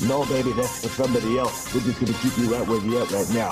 No, 0.00 0.24
baby, 0.26 0.52
that's 0.52 0.80
for 0.82 0.88
somebody 0.88 1.38
else. 1.38 1.74
We're 1.74 1.80
just 1.80 1.98
gonna 1.98 2.12
keep 2.14 2.38
you 2.38 2.54
right 2.54 2.64
where 2.68 2.80
you're 2.80 3.02
at 3.02 3.10
right 3.10 3.28
now. 3.30 3.50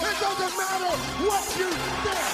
It 0.00 0.20
doesn't 0.20 0.56
matter 0.56 0.96
what 1.26 1.44
you 1.58 1.70
think. 1.70 2.28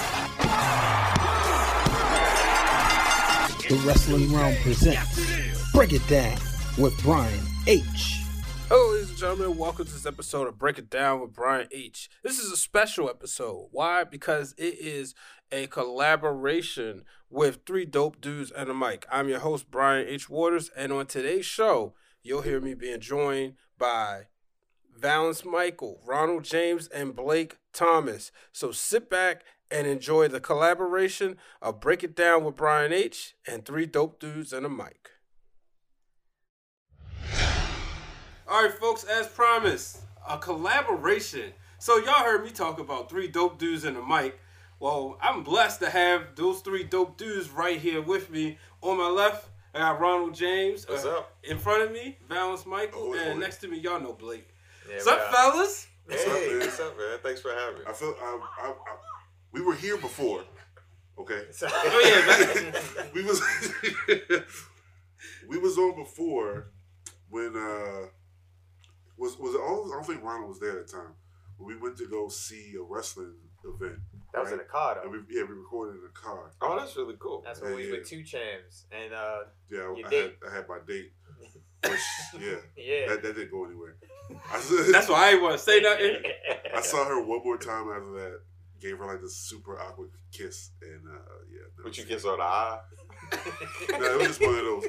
The 3.69 3.75
Wrestling 3.85 4.29
Wrealm 4.29 4.55
presents 4.61 5.71
Break 5.73 5.91
It 5.91 6.07
Down 6.07 6.37
with 6.77 6.97
Brian 7.03 7.43
H. 7.67 8.24
Hello, 8.67 8.93
ladies 8.93 9.09
and 9.09 9.19
gentlemen. 9.19 9.57
Welcome 9.59 9.85
to 9.85 9.93
this 9.93 10.07
episode 10.07 10.47
of 10.47 10.57
Break 10.57 10.79
It 10.79 10.89
Down 10.89 11.21
with 11.21 11.33
Brian 11.33 11.67
H. 11.71 12.09
This 12.23 12.39
is 12.39 12.51
a 12.51 12.57
special 12.57 13.07
episode. 13.07 13.67
Why? 13.71 14.03
Because 14.03 14.55
it 14.57 14.79
is 14.79 15.13
a 15.51 15.67
collaboration 15.67 17.03
with 17.29 17.59
three 17.67 17.85
dope 17.85 18.19
dudes 18.19 18.49
and 18.49 18.67
a 18.67 18.73
mic. 18.73 19.05
I'm 19.11 19.29
your 19.29 19.37
host, 19.37 19.69
Brian 19.69 20.07
H. 20.07 20.31
Waters, 20.31 20.71
and 20.75 20.91
on 20.91 21.05
today's 21.05 21.45
show, 21.45 21.93
you'll 22.23 22.41
hear 22.41 22.59
me 22.59 22.73
being 22.73 23.01
joined 23.01 23.53
by 23.77 24.23
Valance 24.97 25.45
Michael, 25.45 26.01
Ronald 26.03 26.43
James, 26.43 26.87
and 26.87 27.15
Blake 27.15 27.57
Thomas. 27.71 28.31
So 28.51 28.71
sit 28.71 29.11
back 29.11 29.43
and 29.69 29.85
enjoy 29.85 30.27
the 30.27 30.39
collaboration 30.39 31.37
of 31.61 31.79
Break 31.79 32.03
It 32.03 32.15
Down 32.15 32.43
with 32.43 32.55
Brian 32.55 32.91
H. 32.91 33.35
and 33.47 33.63
three 33.63 33.85
dope 33.85 34.19
dudes 34.19 34.51
and 34.51 34.65
a 34.65 34.69
mic. 34.69 35.11
All 38.47 38.63
right, 38.63 38.71
folks, 38.73 39.03
as 39.03 39.27
promised, 39.27 39.99
a 40.29 40.37
collaboration. 40.37 41.51
So 41.79 41.97
y'all 41.97 42.23
heard 42.23 42.43
me 42.43 42.51
talk 42.51 42.79
about 42.79 43.09
three 43.09 43.27
dope 43.27 43.57
dudes 43.57 43.85
in 43.85 43.95
a 43.95 44.05
mic. 44.05 44.39
Well, 44.79 45.17
I'm 45.21 45.43
blessed 45.43 45.79
to 45.81 45.89
have 45.89 46.35
those 46.35 46.61
three 46.61 46.83
dope 46.83 47.17
dudes 47.17 47.49
right 47.49 47.79
here 47.79 48.01
with 48.01 48.29
me. 48.29 48.57
On 48.81 48.97
my 48.97 49.07
left, 49.07 49.47
I 49.73 49.79
got 49.79 49.99
Ronald 49.99 50.35
James. 50.35 50.87
What's 50.87 51.05
Uh, 51.05 51.17
up? 51.19 51.35
In 51.43 51.57
front 51.57 51.83
of 51.83 51.91
me, 51.91 52.17
Valance 52.29 52.65
Michael, 52.65 53.01
Oh, 53.01 53.13
and 53.13 53.33
oh. 53.33 53.37
next 53.37 53.57
to 53.57 53.67
me, 53.67 53.79
y'all 53.79 53.99
know 53.99 54.13
Blake. 54.13 54.47
Yeah, 54.87 54.95
What's 54.95 55.05
we 55.05 55.11
up, 55.11 55.19
are. 55.19 55.33
fellas? 55.33 55.87
Hey, 56.07 56.57
what's 56.59 56.79
up, 56.79 56.95
man? 56.97 57.17
Thanks 57.23 57.41
for 57.41 57.51
having 57.51 57.79
me. 57.79 57.85
I 57.87 57.93
feel 57.93 58.15
I, 58.21 58.39
I, 58.61 58.67
I, 58.69 58.73
we 59.53 59.61
were 59.61 59.73
here 59.73 59.97
before. 59.97 60.43
Okay. 61.17 61.41
Oh 61.63 62.01
yeah, 62.03 62.71
that- 62.75 63.09
we 63.13 63.23
was 63.23 63.41
we 65.49 65.57
was 65.57 65.77
on 65.77 65.95
before 65.95 66.67
when 67.29 67.55
uh 67.55 68.07
was 69.17 69.37
was 69.37 69.55
it 69.55 69.61
all 69.61 69.85
I 69.91 69.95
don't 69.95 70.05
think 70.05 70.23
Ronald 70.23 70.49
was 70.49 70.59
there 70.59 70.79
at 70.79 70.87
the 70.87 70.93
time. 70.93 71.13
When 71.57 71.67
we 71.75 71.81
went 71.81 71.97
to 71.97 72.07
go 72.07 72.27
see 72.27 72.73
a 72.77 72.83
wrestling 72.83 73.33
event. 73.63 73.99
That 74.33 74.43
was 74.43 74.51
in 74.51 74.59
a 74.59 74.63
car 74.63 74.99
And 75.01 75.13
though. 75.13 75.17
we, 75.29 75.35
yeah, 75.37 75.43
we 75.43 75.53
recorded 75.55 76.01
in 76.01 76.05
a 76.05 76.11
car. 76.13 76.51
Oh, 76.61 76.77
that's 76.77 76.95
really 76.97 77.15
cool. 77.17 77.41
That's 77.45 77.61
when 77.61 77.71
we 77.71 77.77
was 77.77 77.85
Yeah, 77.87 77.91
with 77.99 78.09
two 78.09 78.23
champs. 78.23 78.85
And 78.91 79.13
uh 79.13 79.37
Yeah, 79.71 79.77
Your 79.95 80.07
I 80.07 80.13
had. 80.13 80.31
I 80.51 80.55
had 80.55 80.67
my 80.67 80.79
date. 80.85 81.13
Which, 81.85 81.99
yeah, 82.41 82.55
yeah. 82.75 83.07
that, 83.09 83.21
that 83.23 83.35
didn't 83.35 83.51
go 83.51 83.65
anywhere. 83.65 83.95
Said- 84.59 84.91
That's 84.93 85.07
why 85.07 85.27
I 85.27 85.31
ain't 85.33 85.41
want 85.41 85.53
to 85.53 85.59
say 85.59 85.79
nothing. 85.79 86.17
I 86.75 86.81
saw 86.81 87.05
her 87.05 87.21
one 87.23 87.41
more 87.43 87.57
time 87.57 87.89
after 87.89 88.11
that. 88.19 88.39
Gave 88.81 88.97
her 88.97 89.05
like 89.05 89.21
this 89.21 89.37
super 89.37 89.79
awkward 89.79 90.09
kiss, 90.31 90.71
and 90.81 91.01
uh, 91.07 91.17
yeah. 91.49 91.61
no, 91.77 91.85
Would 91.85 91.97
you 91.97 92.03
kiss 92.05 92.25
on 92.25 92.37
the 92.37 92.43
eye? 92.43 92.79
No, 93.99 94.05
it 94.05 94.17
was 94.17 94.27
just 94.27 94.41
one 94.41 94.55
of 94.55 94.65
those. 94.65 94.85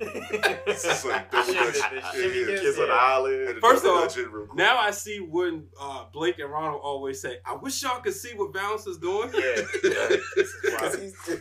It's 0.00 0.82
just 0.82 1.04
like 1.04 1.30
double 1.30 1.52
dutch. 1.52 1.74
the 1.74 1.80
Yeah, 1.80 2.26
yeah. 2.26 2.46
kiss, 2.46 2.60
Kiss 2.60 2.78
on 2.78 2.88
the 2.88 2.94
yeah. 2.94 2.98
eyelid? 3.00 3.46
Had 3.46 3.54
to 3.56 3.60
First 3.60 3.84
double 3.84 3.98
off, 3.98 4.08
dutch 4.08 4.18
it 4.18 4.30
real 4.30 4.46
quick. 4.46 4.58
Now 4.58 4.78
I 4.78 4.90
see 4.90 5.18
when 5.20 5.66
uh, 5.80 6.04
Blake 6.12 6.38
and 6.38 6.50
Ronald 6.50 6.80
always 6.82 7.20
say, 7.20 7.38
"I 7.46 7.54
wish 7.54 7.82
y'all 7.82 8.00
could 8.00 8.14
see 8.14 8.34
what 8.34 8.52
Valance 8.52 8.86
is 8.86 8.98
doing." 8.98 9.30
Yeah. 9.32 9.62
yeah. 9.84 10.16
This 10.36 10.48
is 10.48 10.54
wild. 10.64 10.92
Because 10.92 11.00
he's 11.00 11.40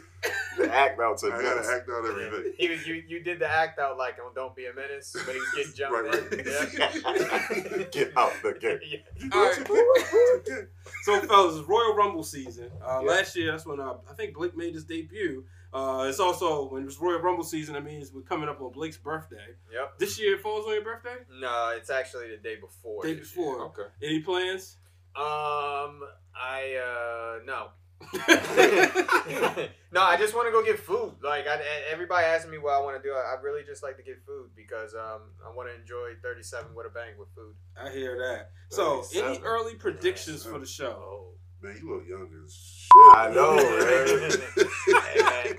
the 0.57 0.71
act 0.73 0.99
out 1.01 1.17
to 1.17 1.27
I 1.27 1.41
gotta 1.41 1.67
act 1.69 1.89
out 1.89 2.05
everything. 2.05 2.53
He 2.57 2.69
was, 2.69 2.85
you, 2.87 3.03
you 3.07 3.21
did 3.23 3.39
the 3.39 3.47
act 3.49 3.79
out 3.79 3.97
like 3.97 4.17
on 4.25 4.33
Don't 4.33 4.55
Be 4.55 4.67
a 4.67 4.73
Menace, 4.73 5.11
but 5.25 5.33
he 5.33 5.39
was 5.39 5.49
getting 5.55 5.73
jumped 5.73 5.93
Right, 5.93 7.03
right. 7.03 7.91
Get 7.91 8.15
out 8.17 8.31
the 8.43 8.53
game. 8.59 8.79
Yeah. 8.87 9.29
All 9.33 9.45
right. 9.45 10.67
So, 11.03 11.19
fellas, 11.21 11.57
it's 11.59 11.67
Royal 11.67 11.95
Rumble 11.95 12.23
season. 12.23 12.69
Uh, 12.81 13.01
Yeah. 13.03 13.09
Last 13.11 13.35
year, 13.35 13.51
that's 13.51 13.65
when 13.65 13.79
uh, 13.79 13.95
I 14.09 14.13
think 14.13 14.35
Blake 14.35 14.55
made 14.55 14.73
his 14.75 14.85
debut. 14.85 15.43
Uh, 15.73 16.05
it's 16.07 16.19
also 16.19 16.69
when 16.69 16.83
it's 16.83 16.99
Royal 16.99 17.19
Rumble 17.19 17.43
season. 17.43 17.73
That 17.73 17.83
means 17.83 18.11
we're 18.13 18.21
coming 18.21 18.47
up 18.47 18.61
on 18.61 18.71
Blake's 18.71 18.97
birthday. 18.97 19.55
Yep. 19.73 19.99
This 19.99 20.19
year 20.19 20.35
it 20.35 20.41
falls 20.41 20.65
on 20.65 20.73
your 20.73 20.83
birthday. 20.83 21.15
No, 21.39 21.73
it's 21.75 21.89
actually 21.89 22.29
the 22.29 22.37
day 22.37 22.57
before. 22.57 23.03
Day 23.03 23.15
this 23.15 23.29
before. 23.31 23.61
Okay. 23.61 23.83
Any 24.01 24.19
plans? 24.19 24.77
Um, 25.15 26.01
I 26.35 26.75
uh 26.77 27.43
no. 27.45 27.69
no, 29.91 30.01
I 30.01 30.17
just 30.17 30.35
want 30.35 30.47
to 30.47 30.51
go 30.51 30.63
get 30.63 30.77
food. 30.77 31.13
Like 31.23 31.47
I, 31.47 31.59
everybody 31.91 32.25
asking 32.25 32.51
me 32.51 32.57
what 32.57 32.73
I 32.73 32.79
want 32.81 33.01
to 33.01 33.07
do. 33.07 33.13
I, 33.13 33.35
I 33.35 33.41
really 33.41 33.63
just 33.63 33.81
like 33.81 33.97
to 33.97 34.03
get 34.03 34.23
food 34.25 34.49
because 34.55 34.93
um 34.93 35.21
I 35.43 35.55
want 35.55 35.69
to 35.69 35.75
enjoy 35.79 36.11
37 36.21 36.75
with 36.75 36.85
a 36.85 36.89
bang 36.89 37.17
with 37.17 37.29
food. 37.35 37.55
I 37.81 37.89
hear 37.89 38.17
that. 38.17 38.51
So, 38.69 39.03
any 39.13 39.21
37. 39.21 39.43
early 39.43 39.75
predictions 39.75 40.43
for 40.43 40.59
the 40.59 40.65
show? 40.65 40.97
Oh. 40.99 41.29
Man, 41.63 41.79
you 41.81 41.89
look 41.95 42.05
young 42.05 42.27
as 42.43 42.53
shit. 42.53 42.82
I 43.15 43.31
know, 43.33 43.55
man. 43.55 44.65
Hey. 45.13 45.55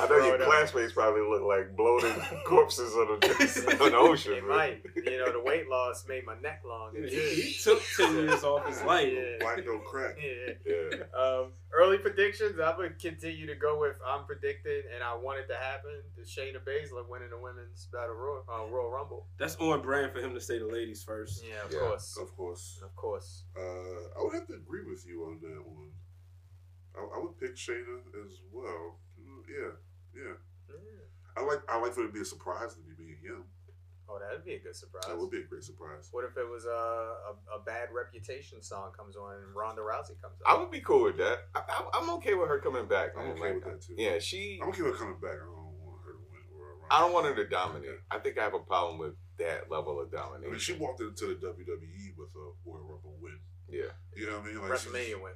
I 0.00 0.08
know 0.08 0.16
your 0.16 0.36
Throw 0.36 0.46
it 0.46 0.48
classmates 0.48 0.92
probably 0.92 1.20
look 1.22 1.42
like 1.42 1.76
bloated 1.76 2.14
corpses 2.46 2.92
on 2.94 3.18
the, 3.20 3.78
on 3.84 3.90
the 3.92 3.96
ocean. 3.98 4.32
It 4.32 4.46
man. 4.48 4.56
might. 4.56 4.82
You 4.96 5.18
know, 5.18 5.30
the 5.32 5.42
weight 5.42 5.68
loss 5.68 6.06
made 6.08 6.24
my 6.26 6.34
neck 6.40 6.62
long. 6.66 6.96
and 6.96 7.04
He, 7.08 7.42
he 7.42 7.52
took 7.62 7.82
ten 7.96 8.14
years 8.16 8.42
off 8.44 8.66
his 8.66 8.82
life. 8.82 9.12
Yeah. 9.12 9.44
White 9.44 9.64
don't 9.64 9.84
crack. 9.84 10.16
Yeah. 10.22 10.54
Yeah. 10.66 11.02
Um, 11.18 11.52
early 11.72 11.98
predictions. 11.98 12.58
I'm 12.58 12.76
gonna 12.76 12.90
continue 12.90 13.46
to 13.46 13.54
go 13.54 13.78
with 13.78 13.96
I'm 14.06 14.24
predicted, 14.24 14.84
and 14.94 15.04
I 15.04 15.14
want 15.16 15.38
it 15.40 15.48
to 15.48 15.56
happen. 15.56 15.90
The 16.16 16.22
Shayna 16.22 16.58
Baszler 16.66 17.08
winning 17.08 17.30
the 17.30 17.38
women's 17.38 17.86
battle 17.92 18.14
royal, 18.14 18.44
uh, 18.48 18.66
Royal 18.70 18.90
Rumble. 18.90 19.26
That's 19.38 19.56
on 19.56 19.82
brand 19.82 20.12
for 20.12 20.20
him 20.20 20.34
to 20.34 20.40
say 20.40 20.58
the 20.58 20.66
ladies 20.66 21.02
first. 21.04 21.44
Yeah, 21.46 21.64
of 21.66 21.72
Yeah. 21.72 21.78
course, 21.80 22.16
Of 22.20 22.34
course. 22.36 22.80
of 22.82 22.96
course. 22.96 23.42
Uh, 23.56 23.60
I 24.18 24.22
would 24.22 24.34
have 24.34 24.46
to 24.48 24.54
agree 24.54 24.84
with 24.88 25.04
you 25.06 25.24
on 25.24 25.38
that 25.42 25.62
one. 25.66 25.90
I, 26.96 27.00
I 27.00 27.18
would 27.22 27.38
pick 27.38 27.56
Shayna 27.56 27.98
as 28.24 28.38
well. 28.52 28.98
Mm, 29.20 29.42
Yeah, 29.48 29.72
yeah. 30.14 30.34
Yeah. 30.68 31.04
I 31.36 31.40
like 31.44 31.60
I 31.68 31.78
like 31.80 31.92
for 31.94 32.02
it 32.04 32.08
to 32.08 32.12
be 32.12 32.20
a 32.20 32.24
surprise 32.24 32.74
to 32.74 32.80
be 32.80 32.90
me 32.90 32.94
being 32.98 33.16
him. 33.22 33.44
Oh, 34.08 34.18
that'd 34.18 34.44
be 34.44 34.54
a 34.54 34.58
good 34.58 34.76
surprise. 34.76 35.04
That 35.08 35.16
would 35.16 35.30
be 35.30 35.38
a 35.38 35.44
great 35.44 35.64
surprise. 35.64 36.08
What 36.10 36.24
if 36.24 36.36
it 36.36 36.44
was 36.46 36.66
a, 36.66 36.68
a, 37.32 37.56
a 37.56 37.60
bad 37.64 37.88
reputation 37.94 38.60
song 38.60 38.92
comes 38.94 39.16
on 39.16 39.36
and 39.36 39.54
Ronda 39.56 39.80
Rousey 39.80 40.20
comes 40.20 40.36
I 40.44 40.58
would 40.58 40.70
be 40.70 40.80
cool 40.80 41.04
with 41.04 41.16
that. 41.16 41.48
I, 41.54 41.60
I, 41.66 41.88
I'm 41.94 42.10
okay 42.18 42.34
with 42.34 42.48
her 42.48 42.58
coming 42.58 42.86
back. 42.86 43.10
I'm 43.16 43.28
man. 43.28 43.32
okay 43.32 43.40
Like, 43.40 43.54
with 43.54 43.64
that, 43.64 43.80
too. 43.80 43.94
Yeah, 43.96 44.18
she. 44.18 44.58
I'm 44.62 44.68
okay 44.68 44.82
with 44.82 44.92
her 44.92 44.98
coming 44.98 45.20
back. 45.22 45.40
I 45.40 45.46
don't 45.48 45.72
want 45.80 46.02
her 46.04 46.12
to 46.12 46.18
win. 46.28 46.44
Or 46.60 46.84
I 46.90 47.00
don't 47.00 47.12
want 47.14 47.24
her 47.26 47.34
to 47.36 47.48
dominate. 47.48 48.00
I 48.10 48.18
think 48.18 48.36
I 48.38 48.42
have 48.44 48.54
a 48.54 48.58
problem 48.58 48.98
with 48.98 49.14
that 49.38 49.70
level 49.70 49.98
of 50.00 50.12
I 50.12 50.16
mean, 50.16 50.42
domination. 50.42 50.58
she 50.58 50.72
walked 50.74 51.00
into 51.00 51.28
the 51.28 51.34
WWE 51.46 52.12
with 52.18 52.28
a 52.36 52.52
Royal 52.68 52.84
Rumble 52.84 53.16
win. 53.22 53.38
yeah. 53.70 53.92
You 54.14 54.26
know 54.26 54.38
what 54.40 54.48
I 54.50 54.52
mean? 54.52 54.60
Like 54.60 54.72
WrestleMania 54.72 55.22
win. 55.22 55.32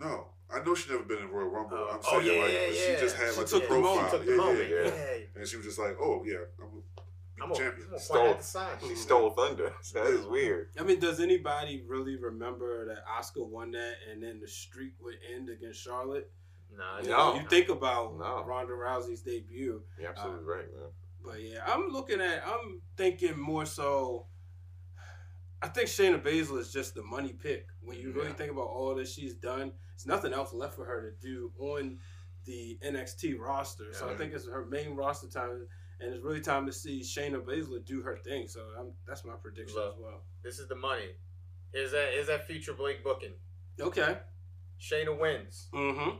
No, 0.00 0.28
I 0.52 0.62
know 0.62 0.74
she 0.74 0.90
never 0.90 1.04
been 1.04 1.18
in 1.18 1.28
Royal 1.30 1.48
Rumble. 1.48 1.76
Oh, 1.78 1.88
I'm 1.92 2.00
oh, 2.10 2.20
yeah, 2.20 2.42
like 2.42 2.52
yeah, 2.52 2.72
she 2.72 2.92
yeah. 2.92 3.00
just 3.00 3.16
had 3.16 3.32
She 3.32 3.38
like 3.40 3.46
took 3.48 3.64
a 3.64 3.66
the 3.66 3.74
moment. 3.80 4.00
profile. 4.00 4.10
Took 4.10 4.24
the 4.26 4.30
yeah, 4.32 4.36
moment. 4.36 4.70
yeah, 4.70 4.76
Yeah. 4.76 4.84
yeah. 4.84 5.40
And 5.40 5.46
she 5.48 5.56
was 5.56 5.66
just 5.66 5.78
like, 5.78 5.96
"Oh 6.00 6.22
yeah, 6.24 6.36
I'm 6.60 6.66
a 6.66 7.42
I'm 7.42 7.48
be 7.50 7.54
gonna 7.54 7.54
champion." 7.70 7.88
point 7.88 8.00
Stole- 8.02 8.28
at 8.28 8.38
the 8.38 8.44
sign. 8.44 8.68
She 8.80 8.86
mm-hmm. 8.86 8.94
stole 8.96 9.30
thunder. 9.30 9.72
That 9.94 10.06
is 10.06 10.26
weird. 10.26 10.68
I 10.78 10.82
mean, 10.82 11.00
does 11.00 11.20
anybody 11.20 11.82
really 11.86 12.16
remember 12.16 12.86
that 12.86 13.04
Asuka 13.06 13.46
won 13.48 13.72
that 13.72 13.94
and 14.10 14.22
then 14.22 14.40
the 14.40 14.48
streak 14.48 14.92
would 15.02 15.14
end 15.34 15.48
against 15.48 15.80
Charlotte? 15.82 16.30
Nah, 16.76 16.98
You, 17.00 17.10
No. 17.10 17.16
know, 17.34 17.40
you 17.40 17.48
think 17.48 17.68
about 17.68 18.18
No. 18.18 18.44
Ronda 18.44 18.72
Rousey's 18.74 19.22
debut, 19.22 19.82
You're 19.98 20.10
absolutely 20.10 20.44
uh, 20.44 20.56
right, 20.56 20.74
man. 20.74 20.90
but 21.24 21.40
yeah, 21.42 21.60
I'm 21.66 21.88
looking 21.88 22.20
at, 22.20 22.42
I'm 22.46 22.80
thinking 22.96 23.38
more 23.38 23.64
so. 23.66 24.26
I 25.62 25.68
think 25.68 25.88
Shayna 25.88 26.20
Baszler 26.22 26.58
is 26.60 26.72
just 26.72 26.94
the 26.94 27.02
money 27.02 27.32
pick. 27.32 27.66
When 27.82 27.98
you 27.98 28.12
really 28.12 28.28
Yeah. 28.28 28.34
think 28.34 28.52
about 28.52 28.68
all 28.68 28.94
that 28.94 29.08
she's 29.08 29.34
done, 29.34 29.72
there's 29.90 30.06
nothing 30.06 30.32
else 30.32 30.52
left 30.52 30.74
for 30.74 30.84
her 30.84 31.10
to 31.10 31.16
do 31.26 31.52
on 31.58 31.98
the 32.44 32.78
NXT 32.82 33.34
roster. 33.38 33.92
So 33.92 34.08
I 34.08 34.16
think 34.16 34.32
it's 34.34 34.46
her 34.46 34.64
main 34.66 34.94
roster 34.94 35.28
time, 35.28 35.66
and 36.00 36.12
it's 36.14 36.22
really 36.22 36.40
time 36.40 36.66
to 36.66 36.72
see 36.72 37.00
Shayna 37.00 37.40
Baszler 37.42 37.84
do 37.84 38.02
her 38.02 38.16
thing. 38.18 38.46
So 38.48 38.60
I'm, 38.78 38.92
that's 39.06 39.24
my 39.24 39.34
prediction 39.34 39.76
Look. 39.76 39.94
as 39.94 39.98
well. 40.00 40.22
This 40.42 40.58
is 40.58 40.68
the 40.68 40.76
money. 40.76 41.16
Is 41.72 41.90
that 41.92 42.14
is 42.14 42.26
that 42.28 42.46
future 42.46 42.72
Blake 42.74 43.02
booking? 43.02 43.34
Okay. 43.80 44.18
Shayna 44.80 45.18
wins. 45.18 45.68
Mm-hmm. 45.72 46.18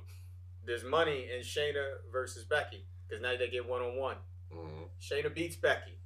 There's 0.64 0.82
money 0.84 1.28
in 1.32 1.42
Shayna 1.42 1.98
versus 2.10 2.44
Becky 2.44 2.86
because 3.06 3.22
now 3.22 3.36
they 3.36 3.48
get 3.48 3.68
one 3.68 3.82
on 3.82 3.96
one. 3.96 4.16
Shayna 5.00 5.32
beats 5.32 5.56
Becky. 5.56 5.98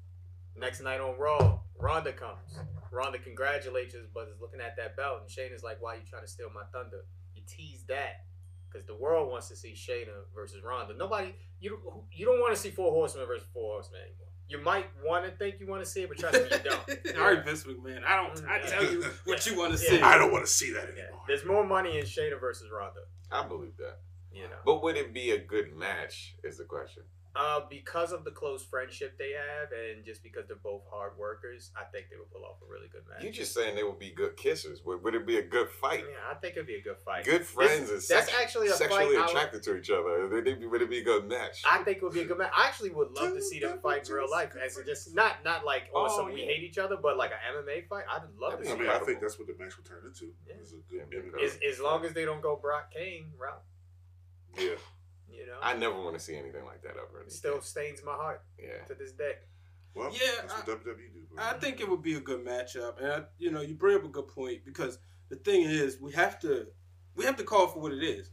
Next 0.56 0.80
night 0.80 1.00
on 1.00 1.16
Raw, 1.18 1.60
Ronda 1.78 2.12
comes. 2.12 2.58
Ronda 2.90 3.18
congratulates 3.18 3.94
us, 3.94 4.06
but 4.12 4.28
is 4.28 4.40
looking 4.40 4.60
at 4.60 4.76
that 4.76 4.96
belt, 4.96 5.20
and 5.20 5.30
Shayna's 5.30 5.62
like, 5.62 5.80
"Why 5.80 5.94
are 5.94 5.96
you 5.96 6.06
trying 6.08 6.22
to 6.22 6.28
steal 6.28 6.50
my 6.54 6.64
thunder?" 6.72 7.04
You 7.34 7.42
tease 7.46 7.84
that 7.88 8.24
because 8.70 8.86
the 8.86 8.94
world 8.94 9.30
wants 9.30 9.48
to 9.48 9.56
see 9.56 9.72
Shayna 9.72 10.24
versus 10.34 10.62
Ronda. 10.62 10.94
Nobody, 10.96 11.34
you 11.60 11.70
don't, 11.70 12.04
you 12.12 12.26
don't 12.26 12.40
want 12.40 12.54
to 12.54 12.60
see 12.60 12.70
four 12.70 12.92
horsemen 12.92 13.26
versus 13.26 13.46
four 13.52 13.74
horsemen 13.74 14.00
anymore. 14.02 14.26
You 14.48 14.60
might 14.60 14.86
want 15.04 15.24
to 15.24 15.30
think 15.30 15.60
you 15.60 15.66
want 15.68 15.84
to 15.84 15.88
see 15.88 16.02
it, 16.02 16.08
but 16.08 16.18
trust 16.18 16.34
me, 16.34 16.48
you 16.50 16.58
don't. 16.64 17.16
All 17.18 17.32
right, 17.32 17.44
Vince 17.44 17.64
McMahon. 17.64 18.02
I 18.04 18.16
don't. 18.16 18.44
I 18.48 18.58
tell 18.60 18.82
you 18.82 19.00
mm-hmm. 19.00 19.30
what 19.30 19.46
you 19.46 19.56
want 19.56 19.78
to 19.78 19.84
Yeah. 19.84 19.90
see. 19.90 20.00
I 20.02 20.18
don't 20.18 20.32
want 20.32 20.44
to 20.44 20.50
see 20.50 20.72
that 20.72 20.88
Yeah. 20.96 21.04
anymore. 21.04 21.22
There's 21.28 21.44
more 21.44 21.64
money 21.64 21.98
in 21.98 22.04
Shayna 22.04 22.40
versus 22.40 22.68
Ronda. 22.72 23.02
I 23.30 23.46
believe 23.46 23.76
that. 23.76 23.98
You 24.32 24.44
know, 24.44 24.56
But 24.64 24.82
would 24.82 24.96
it 24.96 25.12
be 25.12 25.32
a 25.32 25.38
good 25.38 25.74
match? 25.76 26.36
Is 26.44 26.58
the 26.58 26.64
question. 26.64 27.02
Uh, 27.36 27.60
because 27.70 28.10
of 28.10 28.24
the 28.24 28.30
close 28.32 28.64
friendship 28.64 29.16
they 29.16 29.30
have, 29.30 29.68
and 29.70 30.04
just 30.04 30.20
because 30.20 30.48
they're 30.48 30.56
both 30.64 30.82
hard 30.90 31.16
workers, 31.16 31.70
I 31.76 31.84
think 31.84 32.06
they 32.10 32.16
would 32.16 32.28
pull 32.32 32.44
off 32.44 32.56
a 32.60 32.68
really 32.68 32.88
good 32.88 33.02
match. 33.08 33.22
You 33.22 33.30
just 33.30 33.54
saying 33.54 33.76
they 33.76 33.84
would 33.84 34.00
be 34.00 34.10
good 34.10 34.36
kissers. 34.36 34.84
Would, 34.84 35.04
would 35.04 35.14
it 35.14 35.24
be 35.28 35.36
a 35.38 35.42
good 35.42 35.68
fight? 35.70 36.00
yeah, 36.10 36.16
I 36.28 36.34
think 36.34 36.56
it'd 36.56 36.66
be 36.66 36.74
a 36.74 36.82
good 36.82 36.98
fight. 37.04 37.24
Good 37.24 37.46
friends 37.46 37.88
This- 37.88 38.10
and 38.10 38.18
that's 38.18 38.28
sex- 38.28 38.42
actually 38.42 38.66
a 38.66 38.72
sexually 38.72 39.14
fight 39.14 39.16
I 39.16 39.20
would- 39.20 39.30
attracted 39.30 39.62
to 39.62 39.76
each 39.76 39.90
other. 39.90 40.26
Would 40.28 40.44
it, 40.44 40.58
be, 40.58 40.66
would 40.66 40.82
it 40.82 40.90
be 40.90 40.98
a 40.98 41.04
good 41.04 41.28
match? 41.28 41.62
I 41.70 41.84
think 41.84 41.98
it 41.98 42.02
would 42.02 42.14
be 42.14 42.22
a 42.22 42.24
good 42.24 42.38
match. 42.38 42.50
I 42.52 42.66
actually 42.66 42.90
would 42.90 43.12
love 43.12 43.32
to 43.32 43.40
see 43.42 43.60
them 43.60 43.78
fight 43.80 44.08
in 44.08 44.12
real 44.14 44.28
life, 44.28 44.56
as 44.56 44.76
just 44.84 45.14
not 45.14 45.44
not 45.44 45.64
like 45.64 45.84
oh, 45.94 46.06
Oh, 46.10 46.16
some 46.16 46.32
we 46.32 46.40
hate 46.40 46.64
each 46.64 46.78
other, 46.78 46.96
but 47.00 47.16
like 47.16 47.30
an 47.30 47.38
MMA 47.64 47.86
fight. 47.88 48.06
I'd 48.10 48.22
love 48.40 48.58
to 48.58 48.64
That'd 48.64 48.66
see 48.66 48.72
I 48.72 48.76
mean. 48.76 48.88
I 48.90 48.98
think 49.04 49.20
that's 49.20 49.38
what 49.38 49.46
the 49.46 49.54
match 49.56 49.76
will 49.76 49.84
turn 49.84 50.02
into. 50.04 50.32
Yeah. 50.48 50.54
It's 50.60 50.72
a 50.72 50.76
good 50.90 51.06
Yeah, 51.12 51.20
MMA. 51.20 51.44
As, 51.44 51.58
as 51.74 51.78
long 51.78 52.04
as 52.04 52.12
they 52.12 52.24
don't 52.24 52.42
go 52.42 52.56
Brock 52.56 52.90
Cain 52.92 53.26
route, 53.38 53.62
yeah. 54.58 54.74
You 55.32 55.46
know, 55.46 55.58
I 55.62 55.74
never 55.76 56.00
want 56.00 56.14
to 56.14 56.20
see 56.20 56.36
anything 56.36 56.64
like 56.64 56.82
that 56.82 56.92
ever. 56.96 57.22
it 57.22 57.32
still 57.32 57.60
stains 57.60 58.00
my 58.04 58.12
heart 58.14 58.42
Yeah. 58.58 58.84
to 58.88 58.94
this 58.94 59.12
day. 59.12 59.34
Well, 59.94 60.12
Yeah, 60.12 60.42
that's 60.42 60.54
what 60.54 60.66
WWE 60.66 61.12
do. 61.12 61.26
bro. 61.34 61.42
I 61.44 61.54
think 61.54 61.80
it 61.80 61.88
would 61.88 62.02
be 62.02 62.14
a 62.14 62.20
good 62.20 62.44
matchup, 62.44 62.98
and 62.98 63.06
I, 63.12 63.24
you 63.38 63.50
know, 63.50 63.60
you 63.60 63.74
bring 63.74 63.96
up 63.96 64.04
a 64.04 64.08
good 64.08 64.28
point 64.28 64.64
because 64.64 64.98
the 65.28 65.36
thing 65.36 65.62
is, 65.62 66.00
we 66.00 66.12
have 66.12 66.38
to 66.40 66.68
we 67.16 67.24
have 67.24 67.36
to 67.36 67.44
call 67.44 67.66
for 67.66 67.80
what 67.80 67.92
it 67.92 68.02
is. 68.04 68.30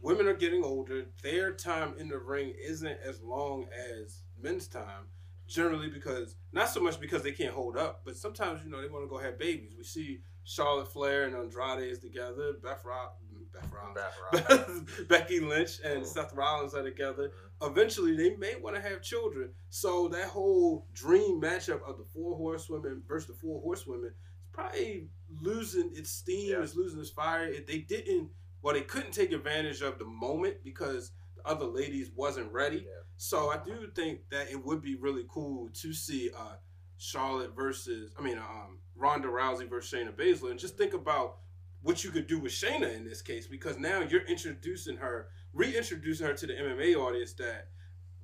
Women 0.00 0.26
are 0.28 0.34
getting 0.34 0.62
older; 0.62 1.06
their 1.22 1.52
time 1.52 1.94
in 1.98 2.08
the 2.08 2.18
ring 2.18 2.54
isn't 2.62 3.00
as 3.02 3.20
long 3.22 3.68
as 3.72 4.22
men's 4.40 4.68
time. 4.68 5.08
Generally, 5.46 5.88
because 5.88 6.36
not 6.52 6.68
so 6.68 6.78
much 6.80 7.00
because 7.00 7.22
they 7.22 7.32
can't 7.32 7.54
hold 7.54 7.78
up, 7.78 8.02
but 8.04 8.16
sometimes 8.16 8.62
you 8.62 8.70
know 8.70 8.82
they 8.82 8.88
want 8.88 9.02
to 9.04 9.08
go 9.08 9.16
have 9.18 9.38
babies. 9.38 9.72
We 9.78 9.82
see 9.84 10.20
Charlotte 10.44 10.92
Flair 10.92 11.24
and 11.24 11.34
Andrade 11.34 11.90
is 11.90 11.98
together. 12.00 12.52
Beth 12.62 12.84
Rock, 12.84 13.16
Beth 13.52 13.70
Rock, 13.72 13.94
Beth 13.94 14.48
Rock. 14.98 15.08
Becky 15.08 15.40
Lynch 15.40 15.80
and 15.84 16.02
Mm. 16.02 16.06
Seth 16.06 16.32
Rollins 16.34 16.74
are 16.74 16.82
together. 16.82 17.32
Eventually, 17.62 18.16
they 18.16 18.36
may 18.36 18.54
want 18.56 18.76
to 18.76 18.82
have 18.82 19.02
children. 19.02 19.50
So 19.70 20.08
that 20.08 20.26
whole 20.28 20.86
dream 20.92 21.40
matchup 21.40 21.82
of 21.88 21.98
the 21.98 22.04
four 22.12 22.36
horsewomen 22.36 23.02
versus 23.08 23.28
the 23.28 23.34
four 23.34 23.60
horsewomen 23.60 24.06
is 24.10 24.14
probably 24.52 25.08
losing 25.42 25.90
its 25.94 26.10
steam. 26.10 26.50
Yeah. 26.52 26.62
It's 26.62 26.74
losing 26.76 27.00
its 27.00 27.10
fire. 27.10 27.46
If 27.46 27.66
they 27.66 27.78
didn't, 27.78 28.28
well, 28.62 28.74
they 28.74 28.82
couldn't 28.82 29.12
take 29.12 29.32
advantage 29.32 29.82
of 29.82 29.98
the 29.98 30.04
moment 30.04 30.56
because 30.64 31.12
the 31.36 31.46
other 31.48 31.66
ladies 31.66 32.10
wasn't 32.14 32.52
ready. 32.52 32.78
Yeah. 32.78 33.02
So 33.16 33.50
I 33.50 33.58
do 33.64 33.90
think 33.94 34.20
that 34.30 34.50
it 34.50 34.64
would 34.64 34.82
be 34.82 34.94
really 34.96 35.24
cool 35.28 35.68
to 35.74 35.92
see 35.92 36.30
uh, 36.36 36.54
Charlotte 36.98 37.54
versus, 37.56 38.12
I 38.18 38.22
mean, 38.22 38.38
um, 38.38 38.78
Ronda 38.96 39.28
Rousey 39.28 39.68
versus 39.68 39.92
Shayna 39.92 40.12
Baszler, 40.12 40.50
and 40.50 40.58
just 40.58 40.76
think 40.76 40.94
about 40.94 41.38
what 41.82 42.02
you 42.04 42.10
could 42.10 42.26
do 42.26 42.38
with 42.38 42.52
Shayna 42.52 42.94
in 42.94 43.04
this 43.04 43.22
case, 43.22 43.46
because 43.46 43.78
now 43.78 44.00
you're 44.00 44.26
introducing 44.26 44.96
her, 44.96 45.28
reintroducing 45.52 46.26
her 46.26 46.34
to 46.34 46.46
the 46.46 46.52
MMA 46.54 46.96
audience 46.96 47.32
that 47.34 47.68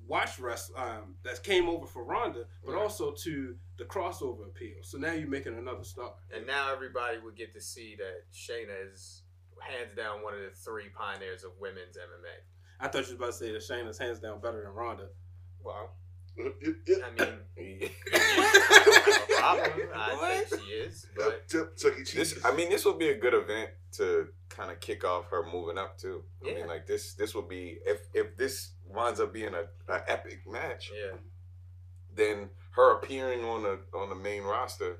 watch 0.07 0.37
wrestling, 0.39 0.81
um, 0.81 1.15
that 1.23 1.41
came 1.43 1.67
over 1.67 1.87
for 1.87 2.03
Ronda, 2.03 2.45
but 2.63 2.73
Right. 2.73 2.81
also 2.81 3.11
to 3.11 3.57
the 3.77 3.85
crossover 3.85 4.45
appeal. 4.45 4.83
So 4.83 4.97
now 4.97 5.13
you're 5.13 5.27
making 5.27 5.57
another 5.57 5.83
star. 5.83 6.15
And 6.31 6.45
now 6.45 6.71
everybody 6.71 7.17
would 7.17 7.35
get 7.35 7.53
to 7.53 7.61
see 7.61 7.95
that 7.95 8.31
Shayna 8.31 8.91
is 8.93 9.23
hands 9.59 9.95
down 9.95 10.21
one 10.21 10.33
of 10.33 10.41
the 10.41 10.51
three 10.51 10.89
pioneers 10.89 11.43
of 11.43 11.57
women's 11.59 11.97
MMA. 11.97 12.43
I 12.79 12.87
thought 12.87 12.95
you 12.95 13.01
was 13.01 13.11
about 13.13 13.25
to 13.27 13.33
say 13.33 13.51
that 13.51 13.61
Shayna's 13.61 13.97
hands 13.97 14.19
down 14.19 14.41
better 14.41 14.61
than 14.61 14.71
Ronda. 14.73 15.09
Well, 15.63 15.95
I 16.37 16.43
mean, 17.57 17.89
I 18.13 19.55
don't 19.55 19.65
have 19.65 19.77
a 19.77 19.87
problem. 19.87 20.19
I 20.21 20.43
think 20.49 20.61
she 20.63 20.71
is, 20.71 21.07
but 21.15 21.47
Chuck- 21.47 21.75
Chuck 21.77 21.93
E. 21.99 22.03
Cheese. 22.03 22.33
This, 22.33 22.45
I 22.45 22.55
mean, 22.55 22.69
this 22.69 22.83
would 22.85 22.99
be 22.99 23.09
a 23.09 23.17
good 23.17 23.33
event 23.33 23.69
to 23.93 24.27
kind 24.49 24.71
of 24.71 24.79
kick 24.79 25.03
off 25.05 25.25
her 25.31 25.43
moving 25.51 25.77
up 25.77 25.97
too. 25.97 26.23
I 26.43 26.49
Yeah. 26.49 26.55
mean, 26.55 26.67
like 26.67 26.85
this, 26.87 27.13
this 27.13 27.33
would 27.35 27.47
be 27.47 27.77
if 27.85 27.99
if 28.13 28.35
this 28.37 28.71
winds 28.85 29.19
up 29.19 29.33
being 29.33 29.53
a, 29.53 29.65
a 29.91 30.11
epic 30.11 30.39
match, 30.47 30.91
yeah. 30.93 31.17
then 32.13 32.49
her 32.71 32.97
appearing 32.97 33.43
on 33.45 33.63
the 33.63 33.79
on 33.97 34.09
the 34.09 34.15
main 34.15 34.43
roster 34.43 34.97